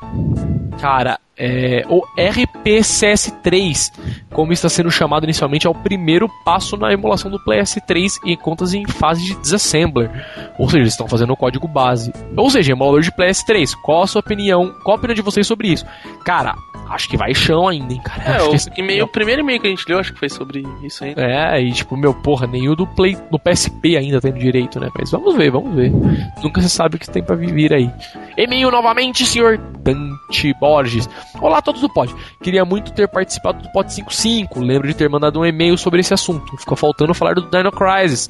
Cara, 0.80 1.20
é, 1.38 1.86
o 1.88 2.02
RPCS3, 2.18 3.92
como 4.32 4.52
está 4.52 4.68
sendo 4.68 4.92
chamado 4.92 5.24
inicialmente, 5.24 5.68
é 5.68 5.70
o 5.70 5.76
primeiro 5.76 6.28
passo 6.44 6.76
na 6.76 6.92
emulação 6.92 7.32
do 7.32 7.40
PS3 7.40 8.20
e 8.26 8.36
contas 8.36 8.74
em 8.74 8.86
fase 8.86 9.24
de 9.24 9.36
disassembler. 9.36 10.10
Ou 10.60 10.68
seja, 10.68 10.80
eles 10.80 10.94
estão 10.94 11.08
fazendo 11.08 11.34
o 11.34 11.38
código 11.38 11.68
base. 11.68 12.12
Ou 12.36 12.50
seja, 12.50 12.74
emulador 12.74 13.02
de 13.02 13.12
PS3. 13.12 13.74
Qual 13.82 14.04
a 14.04 14.08
sua 14.08 14.20
opinião? 14.20 14.74
Qual 14.84 14.96
a 14.96 15.00
opinião 15.00 15.16
de 15.16 15.22
vocês 15.22 15.48
sobre 15.48 15.70
isso? 15.70 15.86
Cara, 16.26 16.56
acho 16.92 17.10
que 17.10 17.18
vai 17.18 17.34
chão 17.34 17.68
ainda, 17.68 17.94
hein, 17.94 18.02
cara. 18.04 18.24
É, 18.38 18.44
o, 18.44 18.50
que 18.50 18.56
esse- 18.56 18.72
e-mail, 18.78 19.06
o 19.06 19.08
primeiro 19.08 19.42
e-mail 19.42 19.60
que 19.60 19.68
a 19.68 19.70
gente 19.70 19.86
leu, 19.88 20.00
acho 20.00 20.14
que 20.14 20.20
foi 20.20 20.30
sobre 20.30 20.64
isso 20.84 21.04
aí. 21.04 21.14
É, 21.18 21.62
e 21.62 21.72
tipo, 21.72 21.96
meu, 21.98 22.14
porra, 22.14 22.46
nem 22.48 22.68
o 22.70 22.76
do 22.76 22.86
Play, 22.88 23.18
do 23.32 23.40
PSP 23.40 23.98
ainda 23.98 24.20
tem 24.22 24.34
direito, 24.34 24.80
né? 24.80 24.90
Mas 24.98 25.10
vamos 25.12 25.36
ver, 25.36 25.52
vamos 25.52 25.74
ver. 25.76 25.92
Nunca 26.44 26.62
se 26.62 26.70
sabe 26.70 26.96
o 26.96 27.00
que 27.00 27.10
tem 27.10 27.24
pra 27.24 27.36
vir 27.36 27.74
aí. 27.74 27.90
E-mail 28.38 28.70
novamente, 28.72 29.26
senhor 29.26 29.58
Dante 29.58 30.54
Borges. 30.60 31.10
Olá 31.42 31.58
a 31.58 31.62
todos 31.62 31.82
do 31.82 31.90
Pod. 31.90 32.14
Queria 32.42 32.64
muito 32.66 32.92
ter 32.94 33.08
participado 33.08 33.62
do 33.64 33.72
Pod 33.72 33.92
55. 33.92 34.60
Lembro 34.60 34.88
de 34.88 34.94
ter 34.94 35.10
mandado 35.10 35.40
um 35.40 35.46
e-mail 35.46 35.78
sobre 35.78 36.00
esse 36.02 36.14
assunto. 36.14 36.58
Ficou 36.58 36.78
faltando 36.78 37.14
falar 37.14 37.34
do 37.36 37.50
Dino 37.50 37.72
Crisis. 37.72 38.30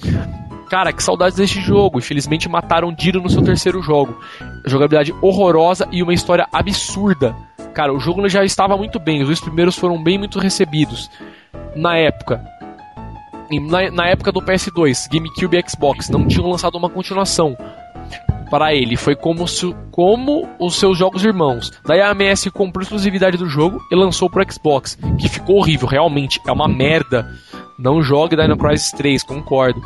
Cara, 0.70 0.94
que 0.94 1.04
saudades 1.04 1.36
deste 1.38 1.60
jogo. 1.60 2.00
Infelizmente 2.00 2.48
mataram 2.48 2.94
Dino 2.94 3.20
no 3.22 3.30
seu 3.30 3.42
terceiro 3.42 3.82
jogo. 3.82 4.18
Jogabilidade 4.66 5.14
horrorosa 5.22 5.88
e 5.92 6.02
uma 6.02 6.14
história 6.14 6.48
absurda. 6.52 7.36
Cara, 7.74 7.94
o 7.94 8.00
jogo 8.00 8.28
já 8.28 8.44
estava 8.44 8.76
muito 8.78 9.00
bem. 9.00 9.22
Os 9.22 9.28
dois 9.28 9.40
primeiros 9.40 9.76
foram 9.76 10.02
bem 10.02 10.18
muito 10.18 10.40
recebidos. 10.40 11.10
Na 11.76 11.96
época. 11.98 12.44
Na, 13.70 13.92
na 13.92 14.08
época 14.08 14.32
do 14.32 14.42
PS2, 14.42 15.08
GameCube 15.12 15.58
e 15.58 15.70
Xbox, 15.70 16.10
não 16.10 16.26
tinham 16.28 16.50
lançado 16.50 16.78
uma 16.78 16.90
continuação 16.90 17.58
para 18.50 18.74
ele. 18.74 18.96
Foi 18.96 19.16
como, 19.16 19.48
se- 19.48 19.76
como 19.92 20.48
os 20.60 20.76
seus 20.80 20.98
jogos 20.98 21.24
irmãos. 21.24 21.72
Daí 21.86 22.00
a 22.02 22.12
AMS 22.12 22.50
comprou 22.54 22.82
exclusividade 22.84 23.38
do 23.38 23.48
jogo 23.50 23.82
e 23.92 23.96
lançou 23.96 24.30
pro 24.30 24.46
Xbox, 24.50 24.98
que 25.20 25.28
ficou 25.30 25.58
horrível, 25.58 25.88
realmente. 25.88 26.40
É 26.48 26.52
uma 26.52 26.68
merda. 26.68 27.30
Não 27.82 28.02
jogue 28.02 28.36
Dino 28.36 28.56
Crisis 28.56 28.92
3, 28.92 29.24
concordo. 29.24 29.82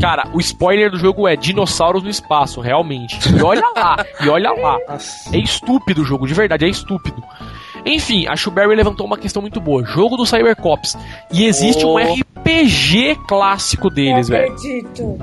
Cara, 0.00 0.28
o 0.32 0.38
spoiler 0.40 0.90
do 0.90 0.98
jogo 0.98 1.26
é 1.26 1.34
dinossauros 1.34 2.02
no 2.02 2.08
espaço, 2.08 2.60
realmente. 2.60 3.18
E 3.36 3.42
olha 3.42 3.68
lá, 3.74 4.04
e 4.22 4.28
olha 4.28 4.52
lá. 4.52 4.78
É 5.32 5.38
estúpido 5.38 6.02
o 6.02 6.04
jogo, 6.04 6.26
de 6.26 6.34
verdade, 6.34 6.64
é 6.64 6.68
estúpido. 6.68 7.22
Enfim, 7.84 8.26
a 8.26 8.36
Shuberry 8.36 8.74
levantou 8.74 9.04
uma 9.06 9.18
questão 9.18 9.42
muito 9.42 9.60
boa. 9.60 9.84
Jogo 9.84 10.16
do 10.16 10.24
Cybercops. 10.24 10.96
E 11.32 11.44
existe 11.44 11.84
um 11.84 11.94
Oh. 11.94 11.98
RPG 11.98 13.16
clássico 13.26 13.90
deles, 13.90 14.28
velho. 14.28 14.52
acredito. 14.52 15.18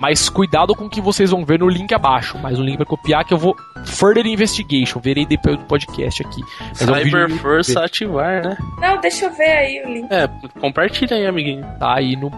Mas 0.00 0.28
cuidado 0.28 0.74
com 0.74 0.86
o 0.86 0.90
que 0.90 1.00
vocês 1.00 1.30
vão 1.30 1.44
ver 1.44 1.58
no 1.58 1.68
link 1.68 1.92
abaixo. 1.94 2.38
Mais 2.38 2.58
um 2.58 2.62
link 2.62 2.76
pra 2.76 2.86
copiar 2.86 3.24
que 3.24 3.32
eu 3.32 3.38
vou. 3.38 3.56
Further 3.86 4.26
Investigation. 4.26 5.00
Verei 5.00 5.24
depois 5.24 5.58
do 5.58 5.64
podcast 5.64 6.22
aqui. 6.24 6.40
Mas 6.58 6.82
é 6.82 6.92
um 6.92 6.96
YouTube. 6.96 7.78
ativar, 7.78 8.44
né? 8.44 8.56
Não, 8.80 9.00
deixa 9.00 9.26
eu 9.26 9.32
ver 9.32 9.52
aí 9.52 9.82
o 9.84 9.88
link. 9.88 10.12
É, 10.12 10.28
compartilha 10.60 11.16
aí, 11.16 11.26
amiguinho. 11.26 11.64
Tá 11.78 11.94
aí 11.94 12.16
no. 12.16 12.30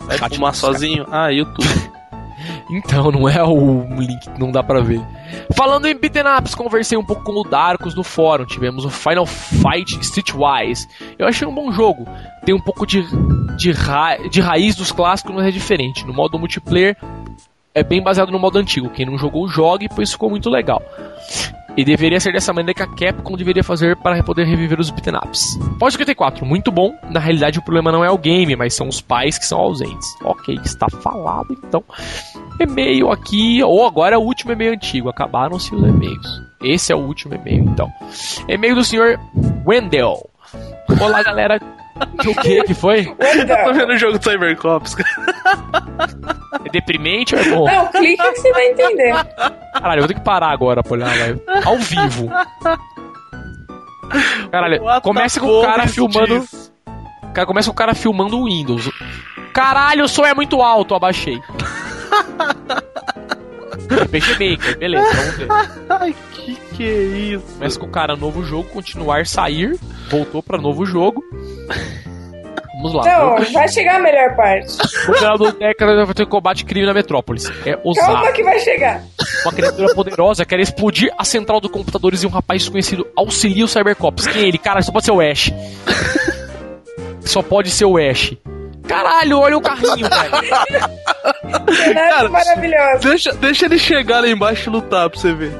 Vai 0.00 0.18
Chat 0.18 0.34
fumar 0.34 0.54
sozinho? 0.54 1.06
Ah, 1.10 1.28
YouTube. 1.28 1.68
Então, 2.70 3.10
não 3.10 3.28
é 3.28 3.42
o 3.42 3.82
link 4.00 4.28
não 4.38 4.50
dá 4.50 4.62
pra 4.62 4.80
ver. 4.80 5.00
Falando 5.54 5.86
em 5.86 5.94
beaten 5.94 6.22
ups, 6.38 6.54
conversei 6.54 6.96
um 6.96 7.04
pouco 7.04 7.22
com 7.22 7.32
o 7.32 7.42
Darkus 7.44 7.94
no 7.94 8.02
fórum. 8.02 8.44
Tivemos 8.44 8.84
o 8.84 8.90
Final 8.90 9.26
Fight 9.26 9.98
Streetwise. 10.00 10.88
Eu 11.18 11.26
achei 11.26 11.46
um 11.46 11.54
bom 11.54 11.70
jogo. 11.72 12.06
Tem 12.44 12.54
um 12.54 12.60
pouco 12.60 12.86
de, 12.86 13.04
de, 13.56 13.72
ra 13.72 14.16
de 14.16 14.40
raiz 14.40 14.74
dos 14.74 14.92
clássicos, 14.92 15.34
mas 15.34 15.46
é 15.46 15.50
diferente. 15.50 16.06
No 16.06 16.12
modo 16.12 16.38
multiplayer, 16.38 16.96
é 17.74 17.82
bem 17.82 18.02
baseado 18.02 18.32
no 18.32 18.38
modo 18.38 18.58
antigo. 18.58 18.90
Quem 18.90 19.06
não 19.06 19.18
jogou, 19.18 19.48
jogue, 19.48 19.88
pois 19.88 20.12
ficou 20.12 20.30
muito 20.30 20.48
legal. 20.48 20.82
E 21.76 21.84
deveria 21.84 22.20
ser 22.20 22.32
dessa 22.32 22.52
maneira 22.52 22.74
que 22.74 22.82
a 22.82 22.86
Capcom 22.86 23.36
deveria 23.36 23.62
fazer 23.62 23.96
para 23.96 24.22
poder 24.22 24.44
reviver 24.44 24.78
os 24.78 24.90
beaten 24.90 25.14
ups. 25.16 25.58
Pode 25.78 25.92
54, 25.92 26.44
muito 26.44 26.70
bom. 26.70 26.94
Na 27.10 27.20
realidade, 27.20 27.58
o 27.58 27.62
problema 27.62 27.92
não 27.92 28.04
é 28.04 28.10
o 28.10 28.18
game, 28.18 28.56
mas 28.56 28.74
são 28.74 28.88
os 28.88 29.00
pais 29.00 29.38
que 29.38 29.46
são 29.46 29.58
ausentes. 29.58 30.14
Ok, 30.22 30.58
está 30.64 30.88
falado 30.88 31.48
então. 31.52 31.82
E-mail 32.58 33.10
aqui, 33.10 33.62
ou 33.62 33.86
agora 33.86 34.16
é 34.16 34.18
o 34.18 34.22
último 34.22 34.52
e-mail 34.52 34.72
antigo. 34.72 35.08
Acabaram-se 35.08 35.74
os 35.74 35.82
e-mails. 35.82 36.42
Esse 36.62 36.92
é 36.92 36.96
o 36.96 37.00
último 37.00 37.34
e-mail, 37.34 37.64
então. 37.64 37.90
E-mail 38.48 38.74
do 38.74 38.84
senhor 38.84 39.18
Wendell. 39.64 40.28
Olá, 41.00 41.22
galera. 41.22 41.58
O 42.26 42.34
que 42.42 42.62
que 42.64 42.74
foi? 42.74 43.04
Tô 43.04 43.24
Wendell. 43.24 43.74
vendo 43.74 43.92
o 43.92 43.96
jogo 43.98 44.18
do 44.18 44.24
Cybercops, 44.24 44.94
cara. 44.94 45.10
É 46.64 46.68
deprimente 46.70 47.34
ou 47.34 47.40
é 47.40 47.44
bom? 47.44 47.66
Não, 47.66 47.86
clica 47.88 48.32
que 48.32 48.40
você 48.40 48.52
vai 48.52 48.70
entender. 48.70 49.12
Caralho, 49.72 49.98
eu 49.98 50.02
vou 50.02 50.08
ter 50.08 50.14
que 50.14 50.20
parar 50.20 50.50
agora 50.50 50.82
pra 50.82 50.92
olhar, 50.92 51.10
velho. 51.10 51.42
Ao 51.64 51.76
vivo. 51.78 52.30
Caralho, 54.50 54.82
What 54.82 55.02
começa 55.02 55.40
com 55.40 55.46
o 55.46 55.62
cara 55.62 55.86
filmando. 55.86 56.44
Cara, 57.32 57.46
começa 57.46 57.68
com 57.70 57.74
o 57.74 57.76
cara 57.76 57.94
filmando 57.94 58.38
o 58.38 58.44
Windows. 58.46 58.90
Caralho, 59.52 60.04
o 60.04 60.08
som 60.08 60.24
é 60.24 60.34
muito 60.34 60.60
alto, 60.62 60.94
abaixei. 60.94 61.40
Peixe 64.10 64.32
Maker, 64.32 64.78
beleza, 64.78 65.14
vamos 65.14 65.36
ver. 65.36 65.48
Ai, 65.88 66.14
que 66.32 66.58
que 66.80 67.34
isso? 67.34 67.44
Começa 67.54 67.78
com 67.78 67.86
o 67.86 67.90
cara 67.90 68.16
novo 68.16 68.42
jogo, 68.42 68.68
continuar, 68.70 69.26
sair, 69.26 69.78
voltou 70.08 70.42
pra 70.42 70.56
novo 70.56 70.86
jogo. 70.86 71.22
Vamos 72.82 72.94
lá. 72.94 73.04
Não, 73.04 73.52
vai 73.52 73.68
chegar 73.68 73.96
a 73.96 73.98
melhor 73.98 74.34
parte. 74.34 74.72
O 75.06 75.12
criador 75.12 75.52
técnico 75.52 76.06
vai 76.06 76.14
ter 76.14 76.24
combate 76.26 76.64
crime 76.64 76.86
na 76.86 76.94
Metrópolis. 76.94 77.44
É 77.66 77.74
Calma 77.74 77.82
ousado. 77.84 78.32
que 78.32 78.42
vai 78.42 78.58
chegar. 78.60 79.02
Uma 79.44 79.52
criatura 79.52 79.94
poderosa 79.94 80.46
quer 80.46 80.58
explodir 80.60 81.12
a 81.18 81.22
central 81.22 81.60
dos 81.60 81.70
computadores 81.70 82.22
e 82.22 82.26
um 82.26 82.30
rapaz 82.30 82.62
desconhecido 82.62 83.06
auxilia 83.14 83.66
o 83.66 83.68
Cybercops. 83.68 84.26
Quem 84.28 84.44
é 84.44 84.48
ele? 84.48 84.56
Cara, 84.56 84.80
só 84.80 84.90
pode 84.92 85.04
ser 85.04 85.12
o 85.12 85.20
Ash. 85.20 85.52
Só 87.20 87.42
pode 87.42 87.70
ser 87.70 87.84
o 87.84 87.98
Ash. 87.98 88.34
Caralho, 88.88 89.38
olha 89.38 89.56
o 89.56 89.60
carrinho, 89.60 90.08
velho. 90.08 91.94
Cara, 91.94 92.28
maravilhoso. 92.28 93.08
Deixa, 93.08 93.32
deixa 93.34 93.66
ele 93.66 93.78
chegar 93.78 94.20
lá 94.20 94.28
embaixo 94.28 94.68
e 94.68 94.72
lutar 94.72 95.08
pra 95.08 95.20
você 95.20 95.32
ver. 95.32 95.52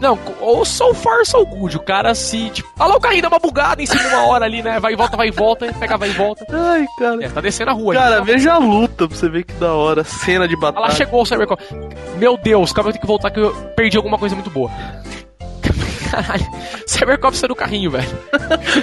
Não, 0.00 0.18
ou 0.40 0.64
so 0.64 0.94
far 0.94 1.24
so 1.26 1.44
good. 1.44 1.76
O 1.76 1.80
cara 1.82 2.14
se, 2.14 2.48
tipo... 2.50 2.68
Olha 2.78 2.88
lá 2.90 2.96
o 2.96 3.00
carrinho, 3.00 3.22
dá 3.22 3.28
uma 3.28 3.38
bugada 3.38 3.82
em 3.82 3.86
cima 3.86 4.02
uma 4.08 4.26
hora 4.28 4.44
ali, 4.46 4.62
né? 4.62 4.80
Vai 4.80 4.94
e 4.94 4.96
volta, 4.96 5.16
vai 5.16 5.28
e 5.28 5.30
volta, 5.30 5.72
pega, 5.78 5.96
vai 5.98 6.08
e 6.08 6.12
volta. 6.12 6.46
Ai, 6.50 6.86
cara. 6.98 7.24
É, 7.24 7.28
tá 7.28 7.40
descendo 7.40 7.70
a 7.70 7.74
rua. 7.74 7.92
Cara, 7.94 8.16
ali. 8.16 8.24
veja 8.24 8.52
a 8.54 8.58
luta 8.58 9.06
pra 9.06 9.16
você 9.16 9.28
ver 9.28 9.44
que 9.44 9.52
da 9.54 9.74
hora. 9.74 10.02
Cena 10.02 10.48
de 10.48 10.54
Olha 10.56 10.64
lá, 10.66 10.72
batalha. 10.72 10.94
chegou 10.94 11.20
o 11.22 11.26
Cybercops. 11.26 11.66
Meu 12.16 12.36
Deus, 12.38 12.72
calma, 12.72 12.88
eu 12.88 12.92
tenho 12.94 13.00
que 13.02 13.06
voltar 13.06 13.30
que 13.30 13.40
eu 13.40 13.52
perdi 13.76 13.96
alguma 13.96 14.16
coisa 14.18 14.34
muito 14.34 14.50
boa. 14.50 14.70
Caralho, 16.10 16.46
Cybercops 16.86 17.38
saiu 17.38 17.48
do 17.48 17.54
carrinho, 17.56 17.90
velho. 17.90 18.08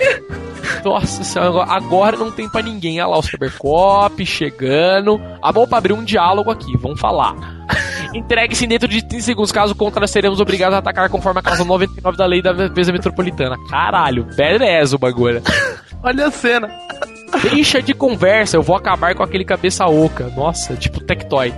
Nossa 0.85 1.23
senhora, 1.23 1.63
agora- 1.71 2.15
não 2.17 2.31
tem 2.31 2.47
pra 2.49 2.61
ninguém. 2.61 2.99
Olha 3.01 3.07
lá 3.09 3.17
o 3.17 3.23
Cybercop 3.23 4.25
chegando. 4.25 5.19
Ah, 5.41 5.51
vamos 5.51 5.67
pra 5.69 5.77
abrir 5.79 5.93
um 5.93 6.03
diálogo 6.03 6.51
aqui, 6.51 6.77
vamos 6.77 6.99
falar. 6.99 7.35
Entregue-se 8.13 8.65
dentro 8.67 8.87
de 8.87 9.01
30 9.03 9.23
segundos, 9.23 9.51
caso 9.51 9.75
contrário, 9.75 10.07
seremos 10.07 10.39
obrigados 10.39 10.75
a 10.75 10.79
atacar 10.79 11.09
conforme 11.09 11.39
a 11.39 11.43
causa 11.43 11.63
99 11.63 12.17
da 12.17 12.25
lei 12.25 12.41
da 12.41 12.53
defesa 12.53 12.91
metropolitana. 12.91 13.57
Caralho, 13.69 14.25
beleza 14.35 14.95
o 14.95 14.99
bagulho. 14.99 15.41
Olha 16.03 16.27
a 16.27 16.31
cena. 16.31 16.69
Deixa 17.41 17.81
de 17.81 17.93
conversa, 17.93 18.55
eu 18.57 18.61
vou 18.61 18.75
acabar 18.75 19.13
com 19.15 19.23
aquele 19.23 19.43
cabeça 19.43 19.85
oca. 19.85 20.31
Nossa, 20.35 20.75
tipo 20.75 21.01
Tectoy. 21.01 21.53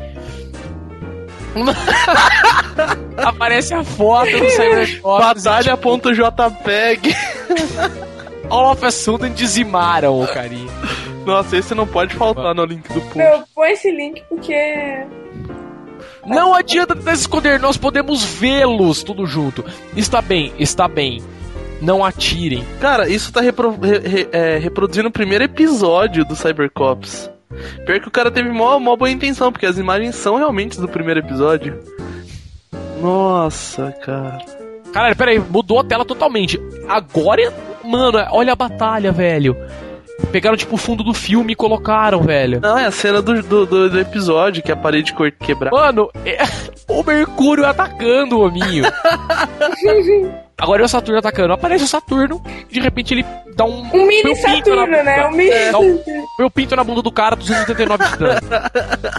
Aparece 3.18 3.74
a 3.74 3.84
foto 3.84 4.30
do 4.32 4.50
Cybercops. 4.50 5.44
Batalha.jpg. 5.44 7.16
All 8.50 8.72
of 8.72 8.86
a 8.86 8.92
sudden 8.92 9.34
dizimaram 9.34 10.22
o 10.22 10.28
carinha. 10.28 10.72
Nossa, 11.26 11.58
esse 11.58 11.76
não 11.76 11.86
pode 11.86 12.16
faltar 12.16 12.56
no 12.56 12.66
link 12.66 12.88
do 12.92 13.02
post. 13.02 13.18
Meu, 13.18 13.44
põe 13.54 13.72
esse 13.72 13.92
link 13.92 14.24
porque. 14.30 14.56
Não 16.26 16.54
adianta 16.54 16.96
tentar 16.96 17.16
se 17.16 17.22
esconder, 17.22 17.60
nós 17.60 17.78
podemos 17.78 18.24
vê-los 18.24 19.04
tudo 19.04 19.26
junto. 19.26 19.64
Está 19.96 20.22
bem, 20.22 20.54
está 20.60 20.88
bem. 20.88 21.22
Não 21.82 22.04
atirem. 22.04 22.66
Cara, 22.82 23.08
isso 23.10 23.32
tá 23.32 23.40
repro- 23.41 23.80
re- 23.82 24.00
re- 24.00 24.28
é, 24.32 24.58
reproduzindo 24.58 25.08
o 25.08 25.12
primeiro 25.12 25.46
episódio 25.46 26.26
do 26.26 26.36
Cybercops. 26.36 27.30
Pior 27.86 28.00
que 28.00 28.08
o 28.08 28.12
cara 28.12 28.30
teve 28.30 28.50
mó, 28.50 28.78
mó 28.80 28.96
boa 28.96 29.10
intenção, 29.10 29.52
porque 29.52 29.66
as 29.66 29.78
imagens 29.78 30.16
são 30.16 30.36
realmente 30.36 30.80
do 30.80 30.88
primeiro 30.88 31.22
episódio. 31.22 31.80
Nossa, 33.02 33.91
cara. 34.04 34.40
Caralho, 34.91 35.16
peraí, 35.16 35.40
mudou 35.40 35.80
a 35.80 35.84
tela 35.84 36.04
totalmente. 36.04 36.60
Agora, 36.88 37.54
mano, 37.84 38.18
olha 38.32 38.54
a 38.54 38.56
batalha, 38.56 39.12
velho. 39.12 39.56
Pegaram 40.32 40.56
tipo 40.58 40.76
o 40.76 40.78
fundo 40.78 41.04
do 41.04 41.14
filme 41.14 41.54
e 41.54 41.56
colocaram, 41.56 42.22
velho. 42.22 42.60
Não, 42.62 42.78
é 42.78 42.86
a 42.86 42.91
cena 42.91 43.22
do, 43.22 43.41
do, 43.41 43.66
do- 43.66 43.90
do 43.90 44.00
episódio, 44.00 44.62
que 44.62 44.72
a 44.72 44.76
parede 44.76 45.14
cor- 45.14 45.32
quebrar. 45.32 45.72
Mano, 45.72 46.10
é 46.26 46.38
o 46.88 47.04
Mercúrio 47.04 47.66
atacando 47.66 48.38
o 48.40 48.46
hominho. 48.46 48.84
Agora 50.58 50.82
é 50.82 50.86
o 50.86 50.90
Saturno 50.90 51.20
atacando. 51.20 51.54
Aparece 51.54 51.86
o 51.86 51.88
Saturno, 51.88 52.41
de 52.70 52.80
repente 52.82 53.14
ele 53.14 53.26
dá 53.56 53.64
um. 53.66 53.82
Um 53.94 54.06
mini 54.06 54.24
Meu 54.24 54.34
pinto 54.36 54.48
na 54.76 54.82
Saturno, 54.82 54.88
né? 55.04 55.28
Um 55.28 55.32
mini. 55.32 55.50
É, 55.52 55.72
dá 55.72 55.80
um- 55.80 56.00
Meu 56.38 56.52
pinto 56.52 56.76
na 56.76 56.84
bunda 56.84 57.02
do 57.02 57.12
cara, 57.12 57.36
289 57.36 58.06
de 58.06 58.18
dano. 58.18 58.40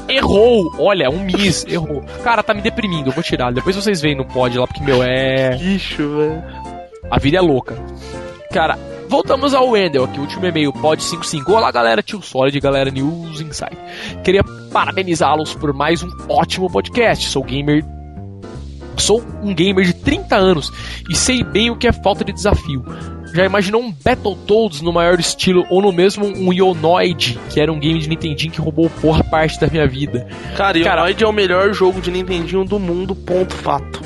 Errou! 0.09 0.73
Olha, 0.79 1.09
um 1.11 1.21
miss, 1.25 1.65
errou. 1.67 2.05
Cara, 2.23 2.43
tá 2.43 2.53
me 2.53 2.61
deprimindo, 2.61 3.09
eu 3.09 3.13
vou 3.15 3.23
tirar. 3.25 3.53
Depois 3.53 3.75
vocês 3.75 4.01
veem 4.03 4.15
no 4.17 4.25
pod 4.27 4.57
lá, 4.59 4.67
porque, 4.67 4.83
meu, 4.83 5.03
é. 5.03 5.57
Bicho, 5.57 6.17
velho. 6.17 6.45
A 7.11 7.19
vida 7.19 7.39
é 7.39 7.41
louca. 7.41 7.75
Cara, 8.53 8.79
voltamos 9.11 9.53
ao 9.53 9.71
Wendel 9.71 10.05
aqui, 10.05 10.21
último 10.21 10.47
e-mail, 10.47 10.73
pod 10.73 11.03
55. 11.03 11.53
Olá, 11.53 11.73
galera, 11.73 12.01
tio 12.01 12.23
Solid, 12.23 12.59
galera 12.61 12.93
News 12.93 13.41
Insight. 13.41 13.77
Queria 14.23 14.45
parabenizá-los 14.73 15.53
por 15.53 15.73
mais 15.75 16.01
um 16.01 16.09
ótimo 16.29 16.71
podcast. 16.71 17.29
Sou 17.29 17.43
gamer. 17.43 17.85
Sou 18.97 19.21
um 19.43 19.53
gamer 19.53 19.85
de 19.85 19.95
30 19.95 20.37
anos 20.37 20.73
e 21.11 21.17
sei 21.17 21.43
bem 21.43 21.71
o 21.71 21.77
que 21.77 21.89
é 21.89 21.93
falta 21.93 22.25
de 22.25 22.33
desafio. 22.33 22.85
Já 23.35 23.45
imaginou 23.45 23.83
um 23.83 23.93
Battletoads 23.93 24.81
no 24.81 24.93
maior 24.93 25.19
estilo 25.19 25.67
ou 25.69 25.83
no 25.83 25.93
mesmo 25.93 26.27
um 26.27 26.53
Ionoid, 26.53 27.39
que 27.53 27.61
era 27.61 27.73
um 27.73 27.81
game 27.81 27.99
de 27.99 28.09
Nintendinho 28.09 28.53
que 28.53 28.61
roubou 28.61 28.89
porra 29.01 29.25
parte 29.25 29.59
da 29.59 29.67
minha 29.67 29.89
vida? 29.89 30.29
Cara, 30.57 30.79
Ionoid 30.79 31.25
é 31.25 31.27
o 31.27 31.33
melhor 31.33 31.73
jogo 31.73 32.01
de 32.01 32.13
Nintendinho 32.13 32.65
do 32.65 32.79
mundo, 32.79 33.17
ponto 33.17 33.55
fato. 33.55 34.01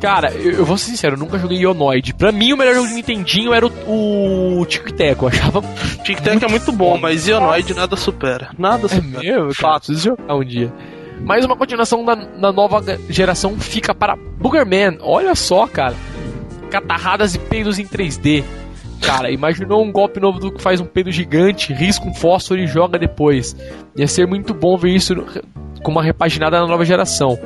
Cara, 0.00 0.32
eu, 0.32 0.52
eu, 0.52 0.64
vou 0.64 0.78
ser 0.78 0.90
sincero, 0.90 1.14
eu 1.16 1.18
nunca 1.18 1.38
joguei 1.38 1.58
Ionoid. 1.58 2.14
Pra 2.14 2.30
mim, 2.30 2.52
o 2.52 2.56
melhor 2.56 2.74
jogo 2.74 2.88
de 2.88 2.94
Nintendinho 2.94 3.52
era 3.52 3.66
o, 3.66 4.60
o 4.60 4.66
Tico 4.66 4.88
e 4.88 4.92
Teco. 4.92 5.24
Eu 5.24 5.28
achava. 5.28 5.62
Tic 6.04 6.20
Tac 6.20 6.42
é 6.42 6.48
muito 6.48 6.70
bom, 6.70 6.96
mas 6.96 7.26
Ionoid 7.26 7.74
nada 7.74 7.96
supera. 7.96 8.50
Nada 8.56 8.86
É 8.86 8.88
supera. 8.88 9.20
meu, 9.22 9.54
fato, 9.54 9.86
preciso 9.86 10.16
jogar 10.16 10.36
um 10.36 10.44
dia. 10.44 10.72
Mais 11.20 11.44
uma 11.44 11.56
continuação 11.56 12.04
da, 12.04 12.14
da 12.14 12.52
nova 12.52 12.80
geração 13.08 13.58
fica 13.58 13.92
para 13.92 14.14
Boogerman. 14.16 14.98
Olha 15.00 15.34
só, 15.34 15.66
cara. 15.66 15.94
Catarradas 16.70 17.34
e 17.34 17.38
peidos 17.38 17.78
em 17.78 17.84
3D. 17.84 18.44
Cara, 19.00 19.30
imaginou 19.30 19.82
um 19.84 19.90
golpe 19.90 20.20
novo 20.20 20.38
do 20.38 20.52
que 20.52 20.60
faz 20.62 20.80
um 20.80 20.84
peido 20.84 21.10
gigante, 21.10 21.72
risca 21.72 22.06
um 22.06 22.14
fósforo 22.14 22.60
e 22.60 22.66
joga 22.66 22.98
depois. 22.98 23.56
Ia 23.96 24.06
ser 24.06 24.26
muito 24.26 24.52
bom 24.54 24.76
ver 24.76 24.90
isso 24.90 25.14
com 25.82 25.90
uma 25.90 26.02
repaginada 26.02 26.60
na 26.60 26.66
nova 26.66 26.84
geração. 26.84 27.38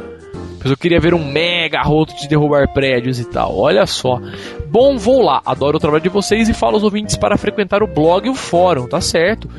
Pois 0.62 0.70
eu 0.70 0.76
queria 0.76 1.00
ver 1.00 1.12
um 1.12 1.24
mega 1.24 1.82
roto 1.82 2.14
de 2.14 2.28
derrubar 2.28 2.72
prédios 2.72 3.18
e 3.18 3.24
tal. 3.24 3.58
Olha 3.58 3.84
só. 3.84 4.20
Bom, 4.68 4.96
vou 4.96 5.20
lá. 5.20 5.42
Adoro 5.44 5.76
o 5.76 5.80
trabalho 5.80 6.02
de 6.02 6.08
vocês 6.08 6.48
e 6.48 6.54
falo 6.54 6.74
aos 6.74 6.84
ouvintes 6.84 7.16
para 7.16 7.36
frequentar 7.36 7.82
o 7.82 7.86
blog 7.86 8.26
e 8.26 8.30
o 8.30 8.34
fórum, 8.34 8.86
tá 8.86 9.00
certo. 9.00 9.50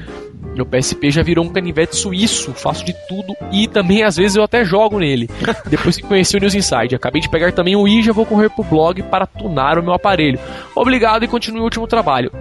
Meu 0.56 0.66
PSP 0.66 1.12
já 1.12 1.22
virou 1.22 1.44
um 1.44 1.50
canivete 1.50 1.96
suíço, 1.96 2.54
faço 2.54 2.86
de 2.86 2.94
tudo 3.08 3.36
e 3.52 3.68
também 3.68 4.04
às 4.04 4.16
vezes 4.16 4.38
eu 4.38 4.44
até 4.44 4.64
jogo 4.64 5.00
nele. 5.00 5.30
Depois 5.68 5.98
que 5.98 6.04
conheci 6.04 6.38
o 6.38 6.40
News 6.40 6.56
Inside, 6.56 6.96
acabei 6.96 7.22
de 7.22 7.30
pegar 7.30 7.52
também 7.52 7.76
o 7.76 7.88
e 7.88 8.02
já 8.02 8.14
vou 8.14 8.26
correr 8.26 8.50
pro 8.50 8.64
blog 8.64 9.02
para 9.04 9.26
tunar 9.26 9.78
o 9.78 9.84
meu 9.84 9.94
aparelho. 9.94 10.40
Obrigado 10.76 11.26
e 11.26 11.28
continue 11.28 11.60
o 11.60 11.64
último 11.64 11.88
trabalho. 11.88 12.32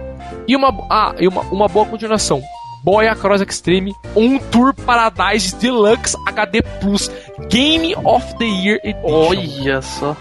E 0.47 0.55
uma, 0.55 0.69
ah, 0.89 1.13
e 1.19 1.27
uma, 1.27 1.41
uma 1.41 1.67
boa 1.67 1.85
continuação. 1.85 2.41
Boy 2.83 3.07
Across 3.07 3.41
Extreme 3.43 3.93
On 4.15 4.37
Tour 4.51 4.73
Paradise 4.73 5.55
Deluxe 5.55 6.15
HD 6.27 6.61
Plus 6.81 7.09
Game 7.49 7.95
of 8.03 8.35
the 8.37 8.45
Year 8.45 8.79
Edition. 8.83 9.01
Olha 9.03 9.81
só. 9.81 10.15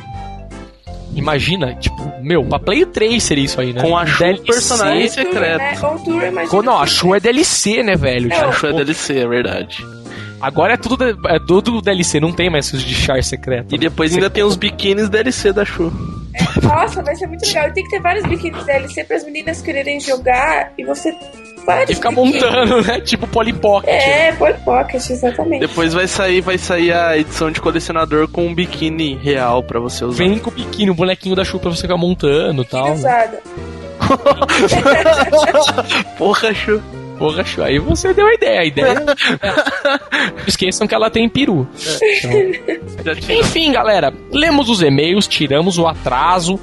Imagina, 1.14 1.74
tipo, 1.74 2.10
meu, 2.22 2.42
pra 2.42 2.58
Play 2.58 2.86
3 2.86 3.22
seria 3.22 3.44
isso 3.44 3.60
aí, 3.60 3.72
né? 3.74 3.82
Com 3.82 3.96
a 3.98 4.06
Shu, 4.06 4.18
DLC. 4.20 4.44
personagem 4.44 5.08
secreto. 5.08 5.58
né? 5.58 5.78
On 5.82 5.98
Tour, 5.98 6.22
imagina 6.22 6.48
Com- 6.48 6.62
Não, 6.62 6.78
a 6.78 6.84
que- 6.84 6.90
Shu 6.90 7.14
é 7.14 7.20
DLC, 7.20 7.82
né, 7.82 7.96
velho? 7.96 8.32
É, 8.32 8.36
Já- 8.36 8.48
Acho 8.48 8.66
é 8.66 8.72
DLC, 8.72 9.18
é 9.18 9.26
verdade. 9.28 9.84
Agora 10.42 10.74
é 10.74 10.76
tudo, 10.76 11.04
é 11.28 11.38
tudo 11.38 11.80
DLC, 11.80 12.18
não 12.18 12.32
tem 12.32 12.50
mais 12.50 12.72
os 12.72 12.82
de 12.82 12.94
char 12.94 13.22
secreto. 13.22 13.74
E 13.74 13.78
depois 13.78 14.12
ainda 14.12 14.28
tem 14.28 14.42
os 14.42 14.56
biquínis 14.56 15.08
DLC 15.08 15.52
da 15.52 15.64
Shu. 15.64 15.92
Nossa, 16.62 17.02
vai 17.02 17.14
ser 17.14 17.28
muito 17.28 17.46
legal. 17.46 17.68
E 17.68 17.72
tem 17.72 17.84
que 17.84 17.90
ter 17.90 18.00
vários 18.00 18.26
biquínis 18.26 18.64
DLC 18.64 19.04
para 19.04 19.16
as 19.16 19.24
meninas 19.24 19.62
quererem 19.62 20.00
jogar 20.00 20.72
e 20.76 20.84
você 20.84 21.14
vários 21.64 21.90
E 21.90 21.94
ficar 21.94 22.10
montando, 22.10 22.82
né? 22.82 23.00
Tipo 23.00 23.26
Polly 23.28 23.52
Pocket. 23.52 23.88
É, 23.88 24.32
Polly 24.32 24.56
Pocket, 24.64 25.10
exatamente. 25.10 25.60
Depois 25.60 25.94
vai 25.94 26.08
sair, 26.08 26.40
vai 26.40 26.58
sair 26.58 26.92
a 26.92 27.16
edição 27.16 27.50
de 27.50 27.60
colecionador 27.60 28.26
com 28.28 28.46
um 28.46 28.54
biquíni 28.54 29.14
real 29.14 29.62
pra 29.62 29.78
você 29.78 30.04
usar. 30.04 30.18
Vem 30.18 30.38
com 30.38 30.50
o 30.50 30.52
biquíni, 30.52 30.90
o 30.90 30.94
bonequinho 30.94 31.36
da 31.36 31.44
Chu 31.44 31.60
pra 31.60 31.70
você 31.70 31.82
ficar 31.82 31.96
montando 31.96 32.62
e 32.62 32.66
tal. 32.66 32.96
né? 32.96 33.30
Porra, 36.18 36.52
Shu. 36.52 36.82
Porra, 37.22 37.44
Chu, 37.44 37.62
aí 37.62 37.78
você 37.78 38.12
deu 38.12 38.26
a 38.26 38.34
ideia. 38.34 38.60
A 38.62 38.64
ideia 38.64 38.96
é... 38.98 40.42
Esqueçam 40.44 40.88
que 40.88 40.94
ela 40.94 41.08
tem 41.08 41.28
peru. 41.28 41.68
Já 43.04 43.14
tinha. 43.14 43.38
Enfim, 43.38 43.70
galera, 43.70 44.12
lemos 44.32 44.68
os 44.68 44.82
e-mails, 44.82 45.28
tiramos 45.28 45.78
o 45.78 45.86
atraso. 45.86 46.58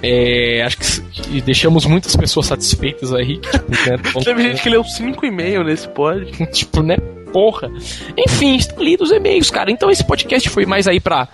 É, 0.00 0.62
acho 0.62 0.76
que 1.10 1.40
deixamos 1.40 1.84
muitas 1.84 2.14
pessoas 2.14 2.46
satisfeitas 2.46 3.12
aí. 3.12 3.38
Que, 3.38 3.50
tipo, 3.50 3.72
né, 3.90 3.98
Teve 4.24 4.42
gente 4.44 4.62
que 4.62 4.70
leu 4.70 4.84
5,5 4.84 5.64
nesse 5.64 5.88
pod. 5.88 6.46
tipo, 6.52 6.80
né? 6.80 6.96
Porra. 7.32 7.68
Enfim, 8.16 8.54
estão 8.54 8.80
lidos 8.80 9.10
os 9.10 9.16
e-mails, 9.16 9.50
cara. 9.50 9.68
Então 9.68 9.90
esse 9.90 10.06
podcast 10.06 10.48
foi 10.48 10.64
mais 10.64 10.86
aí 10.86 11.00
pra. 11.00 11.26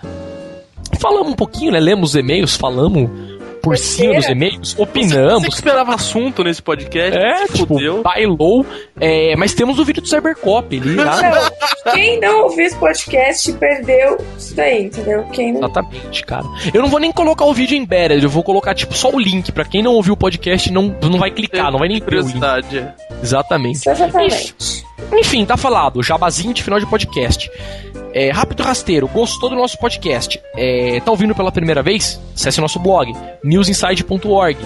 Falamos 0.99 1.33
um 1.33 1.35
pouquinho, 1.35 1.71
né? 1.71 1.79
Lemos 1.79 2.09
os 2.11 2.15
e-mails, 2.15 2.55
falamos 2.55 3.11
por 3.65 3.77
cima 3.77 4.13
dos 4.15 4.27
e-mails, 4.29 4.69
Você 4.69 4.75
que 4.75 4.81
opinamos. 4.81 5.47
esperava 5.53 5.93
assunto 5.95 6.43
nesse 6.43 6.61
podcast? 6.61 7.17
É, 7.17 7.45
tipo, 7.47 7.67
fudeu. 7.67 8.01
bailou. 8.01 8.65
É, 8.99 9.35
mas 9.35 9.53
temos 9.53 9.79
o 9.79 9.83
vídeo 9.83 10.01
do 10.01 10.07
Cybercop 10.07 10.79
ali, 10.79 10.95
tá? 10.95 11.51
Não, 11.85 11.93
quem 11.93 12.19
não 12.19 12.43
ouviu 12.43 12.65
esse 12.65 12.77
podcast 12.77 13.51
perdeu 13.53 14.17
isso 14.37 14.55
daí, 14.55 14.83
entendeu? 14.83 15.23
Quem 15.33 15.51
não. 15.51 15.59
Exatamente, 15.61 16.23
cara. 16.23 16.45
Eu 16.73 16.81
não 16.81 16.89
vou 16.89 16.99
nem 16.99 17.11
colocar 17.11 17.45
o 17.45 17.53
vídeo 17.53 17.75
em 17.75 17.81
embedded, 17.81 18.23
eu 18.23 18.29
vou 18.29 18.43
colocar, 18.43 18.73
tipo, 18.73 18.93
só 18.95 19.09
o 19.09 19.19
link. 19.19 19.51
Pra 19.51 19.65
quem 19.65 19.83
não 19.83 19.93
ouviu 19.93 20.13
o 20.13 20.17
podcast, 20.17 20.71
não, 20.71 20.95
não 21.01 21.19
vai 21.19 21.31
clicar, 21.31 21.71
não 21.71 21.79
vai 21.79 21.87
nem 21.87 21.99
ver 21.99 22.19
o 22.23 22.27
link. 22.27 22.41
é. 22.77 22.93
Exatamente. 23.21 23.89
Exatamente. 23.89 24.55
Enfim, 25.13 25.45
tá 25.45 25.57
falado. 25.57 26.01
Jabazinho 26.01 26.53
de 26.53 26.63
final 26.63 26.79
de 26.79 26.85
podcast. 26.85 27.49
É, 28.15 28.31
rápido 28.31 28.63
rasteiro, 28.63 29.09
gostou 29.09 29.49
do 29.49 29.57
nosso 29.57 29.77
podcast? 29.77 30.41
É, 30.55 31.01
tá 31.01 31.11
ouvindo 31.11 31.35
pela 31.35 31.51
primeira 31.51 31.83
vez? 31.83 32.17
Acesse 32.33 32.61
nosso 32.61 32.79
blog, 32.79 33.11
newsinside.org. 33.43 34.57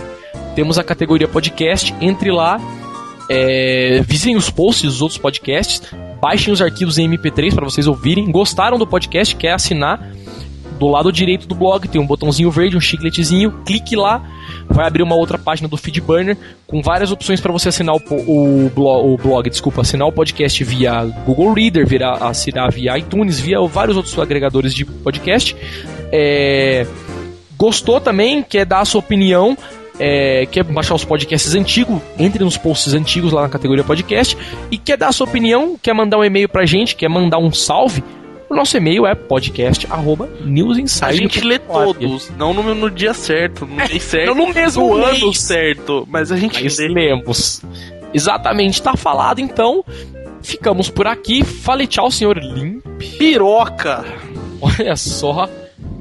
Temos 0.54 0.78
a 0.78 0.84
categoria 0.84 1.28
podcast, 1.28 1.92
entre 2.00 2.32
lá, 2.32 2.62
é, 3.28 4.02
visitem 4.06 4.36
os 4.36 4.52
posts 4.52 4.84
dos 4.84 5.02
outros 5.02 5.20
podcasts, 5.20 5.82
baixem 6.22 6.54
os 6.54 6.62
arquivos 6.62 7.00
em 7.00 7.10
MP3 7.10 7.56
para 7.56 7.66
vocês 7.66 7.88
ouvirem. 7.88 8.32
Gostaram 8.32 8.78
do 8.78 8.86
podcast? 8.86 9.36
Quer 9.36 9.54
assinar? 9.54 10.00
Do 10.80 10.88
lado 10.88 11.12
direito 11.12 11.46
do 11.46 11.54
blog 11.54 11.88
tem 11.90 12.00
um 12.00 12.06
botãozinho 12.08 12.50
verde, 12.50 12.78
um 12.78 12.80
chicletezinho, 12.80 13.52
clique 13.66 13.96
lá, 13.98 14.24
vai 14.70 14.88
abrir 14.88 15.04
uma 15.04 15.16
outra 15.16 15.38
página 15.38 15.68
do 15.68 15.76
Feedburner 15.76 16.38
com 16.66 16.82
várias 16.82 17.12
opções 17.12 17.42
para 17.42 17.52
você 17.52 17.68
assinar 17.68 17.96
o, 17.96 18.00
o, 18.66 18.72
blo- 18.74 19.14
o 19.14 19.18
blog, 19.18 19.50
desculpa, 19.50 19.82
assinar 19.82 20.08
o 20.08 20.12
podcast 20.12 20.64
via 20.64 21.04
Google 21.26 21.52
Reader, 21.54 21.86
vira, 21.86 22.14
assinar 22.14 22.72
via 22.72 22.98
iTunes, 22.98 23.40
via 23.42 23.60
vários 23.68 23.98
outros 23.98 24.18
agregadores 24.18 24.74
de 24.74 24.86
podcast. 24.86 25.56
É, 26.12 26.88
gostou 27.58 28.00
também, 28.00 28.42
quer 28.42 28.66
dar 28.66 28.80
a 28.80 28.86
sua 28.86 29.00
opinião, 29.00 29.58
é, 30.00 30.46
quer 30.50 30.64
baixar 30.64 30.96
os 30.96 31.04
podcasts 31.04 31.54
antigos, 31.56 32.02
entre 32.18 32.42
nos 32.42 32.56
posts 32.56 32.94
antigos 32.94 33.34
lá 33.34 33.42
na 33.42 33.50
categoria 33.50 33.84
podcast 33.84 34.38
e 34.72 34.78
quer 34.78 34.96
dar 34.98 35.10
a 35.10 35.12
sua 35.12 35.28
opinião, 35.28 35.78
quer 35.82 35.94
mandar 35.94 36.18
um 36.18 36.24
e-mail 36.24 36.48
pra 36.48 36.66
gente, 36.66 36.96
quer 36.96 37.10
mandar 37.10 37.38
um 37.38 37.52
salve, 37.52 38.02
o 38.50 38.56
nosso 38.56 38.76
e-mail 38.78 39.06
é 39.06 39.14
podcast@newsinside. 39.16 41.06
A 41.06 41.12
gente 41.14 41.42
lê 41.42 41.60
todos, 41.60 42.30
não 42.38 42.54
no, 42.54 42.74
no 42.76 42.90
dia 42.90 43.14
certo, 43.14 43.66
no 43.66 43.76
mês 43.76 44.04
certo, 44.04 44.28
não 44.28 44.48
no 44.48 44.54
mesmo 44.54 44.90
no 44.98 45.06
mês. 45.06 45.22
ano 45.22 45.34
certo, 45.34 46.08
mas 46.10 46.32
a 46.32 46.38
gente 46.38 46.64
Mas 46.64 46.78
lê. 46.80 46.88
lemos. 46.88 47.62
Exatamente, 48.14 48.82
tá 48.82 48.96
falado 48.96 49.40
então. 49.40 49.84
Ficamos 50.42 50.90
por 50.90 51.06
aqui. 51.06 51.44
Fale 51.44 51.86
tchau, 51.86 52.10
senhor 52.10 52.38
Lim. 52.38 52.82
Piroca! 53.18 54.04
Olha 54.62 54.96
só. 54.96 55.48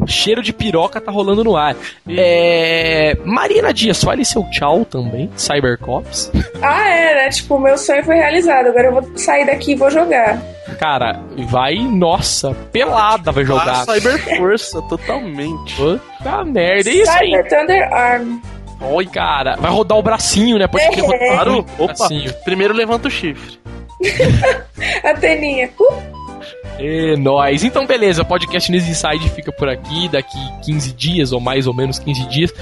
Cheiro 0.09 0.43
de 0.43 0.53
piroca 0.53 1.01
tá 1.01 1.13
rolando 1.13 1.45
no 1.45 1.57
ar. 1.57 1.77
É... 2.09 3.17
Marina 3.25 3.73
Dias, 3.73 4.03
fale 4.03 4.25
seu 4.25 4.43
tchau 4.51 4.85
também. 4.85 5.31
Cybercops. 5.37 6.33
Ah, 6.63 6.89
é, 6.89 7.15
né? 7.15 7.29
Tipo, 7.29 7.57
o 7.57 7.61
meu 7.61 7.77
sonho 7.79 8.03
foi 8.05 8.17
realizado. 8.17 8.69
Agora 8.69 8.87
eu 8.89 8.93
vou 8.95 9.19
sair 9.19 9.47
daqui 9.47 9.73
e 9.73 9.77
vou 9.77 9.91
jogar. 9.91 10.41
Cara, 10.79 11.21
vai, 11.49 11.75
nossa, 11.77 12.55
pelada 12.73 13.33
vai 13.33 13.45
jogar. 13.45 13.85
Ah, 13.89 13.95
Cyberforça, 13.95 14.81
totalmente. 14.83 15.75
Puta 15.77 16.45
merda, 16.45 16.91
é 16.91 16.93
isso 16.93 17.11
aí. 17.11 17.31
Cyber 17.31 17.49
Thunder 17.49 17.93
Arm. 17.93 18.39
Oi, 18.81 19.07
cara, 19.07 19.57
vai 19.57 19.71
rodar 19.71 19.99
o 19.99 20.03
bracinho, 20.03 20.57
né? 20.59 20.67
Pode 20.69 20.85
É. 20.85 21.01
rodar 21.01 21.49
o 21.49 21.59
opa, 21.59 21.87
bracinho. 21.95 22.33
primeiro 22.45 22.73
levanta 22.75 23.09
o 23.09 23.11
chifre. 23.11 23.59
Ateninha. 25.03 25.71
Uh, 25.81 26.18
É 26.79 27.17
nóis. 27.17 27.65
Então, 27.65 27.87
beleza. 27.87 28.25
Podcast 28.25 28.71
News 28.71 28.85
Inside 28.87 29.29
fica 29.31 29.51
por 29.53 29.69
aqui. 29.69 30.09
Daqui 30.09 30.39
15 30.65 30.93
dias, 30.93 31.33
ou 31.33 31.41
mais 31.41 31.67
ou 31.67 31.75
menos 31.75 31.99
15 31.99 32.27
dias, 32.29 32.53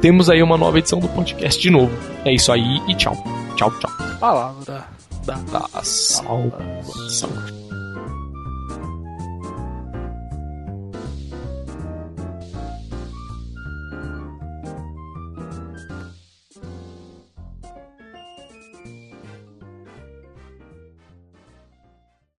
temos 0.00 0.30
aí 0.30 0.42
uma 0.42 0.56
nova 0.56 0.78
edição 0.78 1.00
do 1.00 1.08
podcast 1.08 1.60
de 1.60 1.70
novo. 1.70 1.92
É 2.24 2.32
isso 2.32 2.52
aí 2.52 2.80
e 2.88 2.94
tchau. 2.94 3.16
Tchau, 3.56 3.70
tchau. 3.78 3.90
Palavra 4.20 4.84
da 5.26 5.34
Da 5.50 5.68
salvação. 5.82 7.30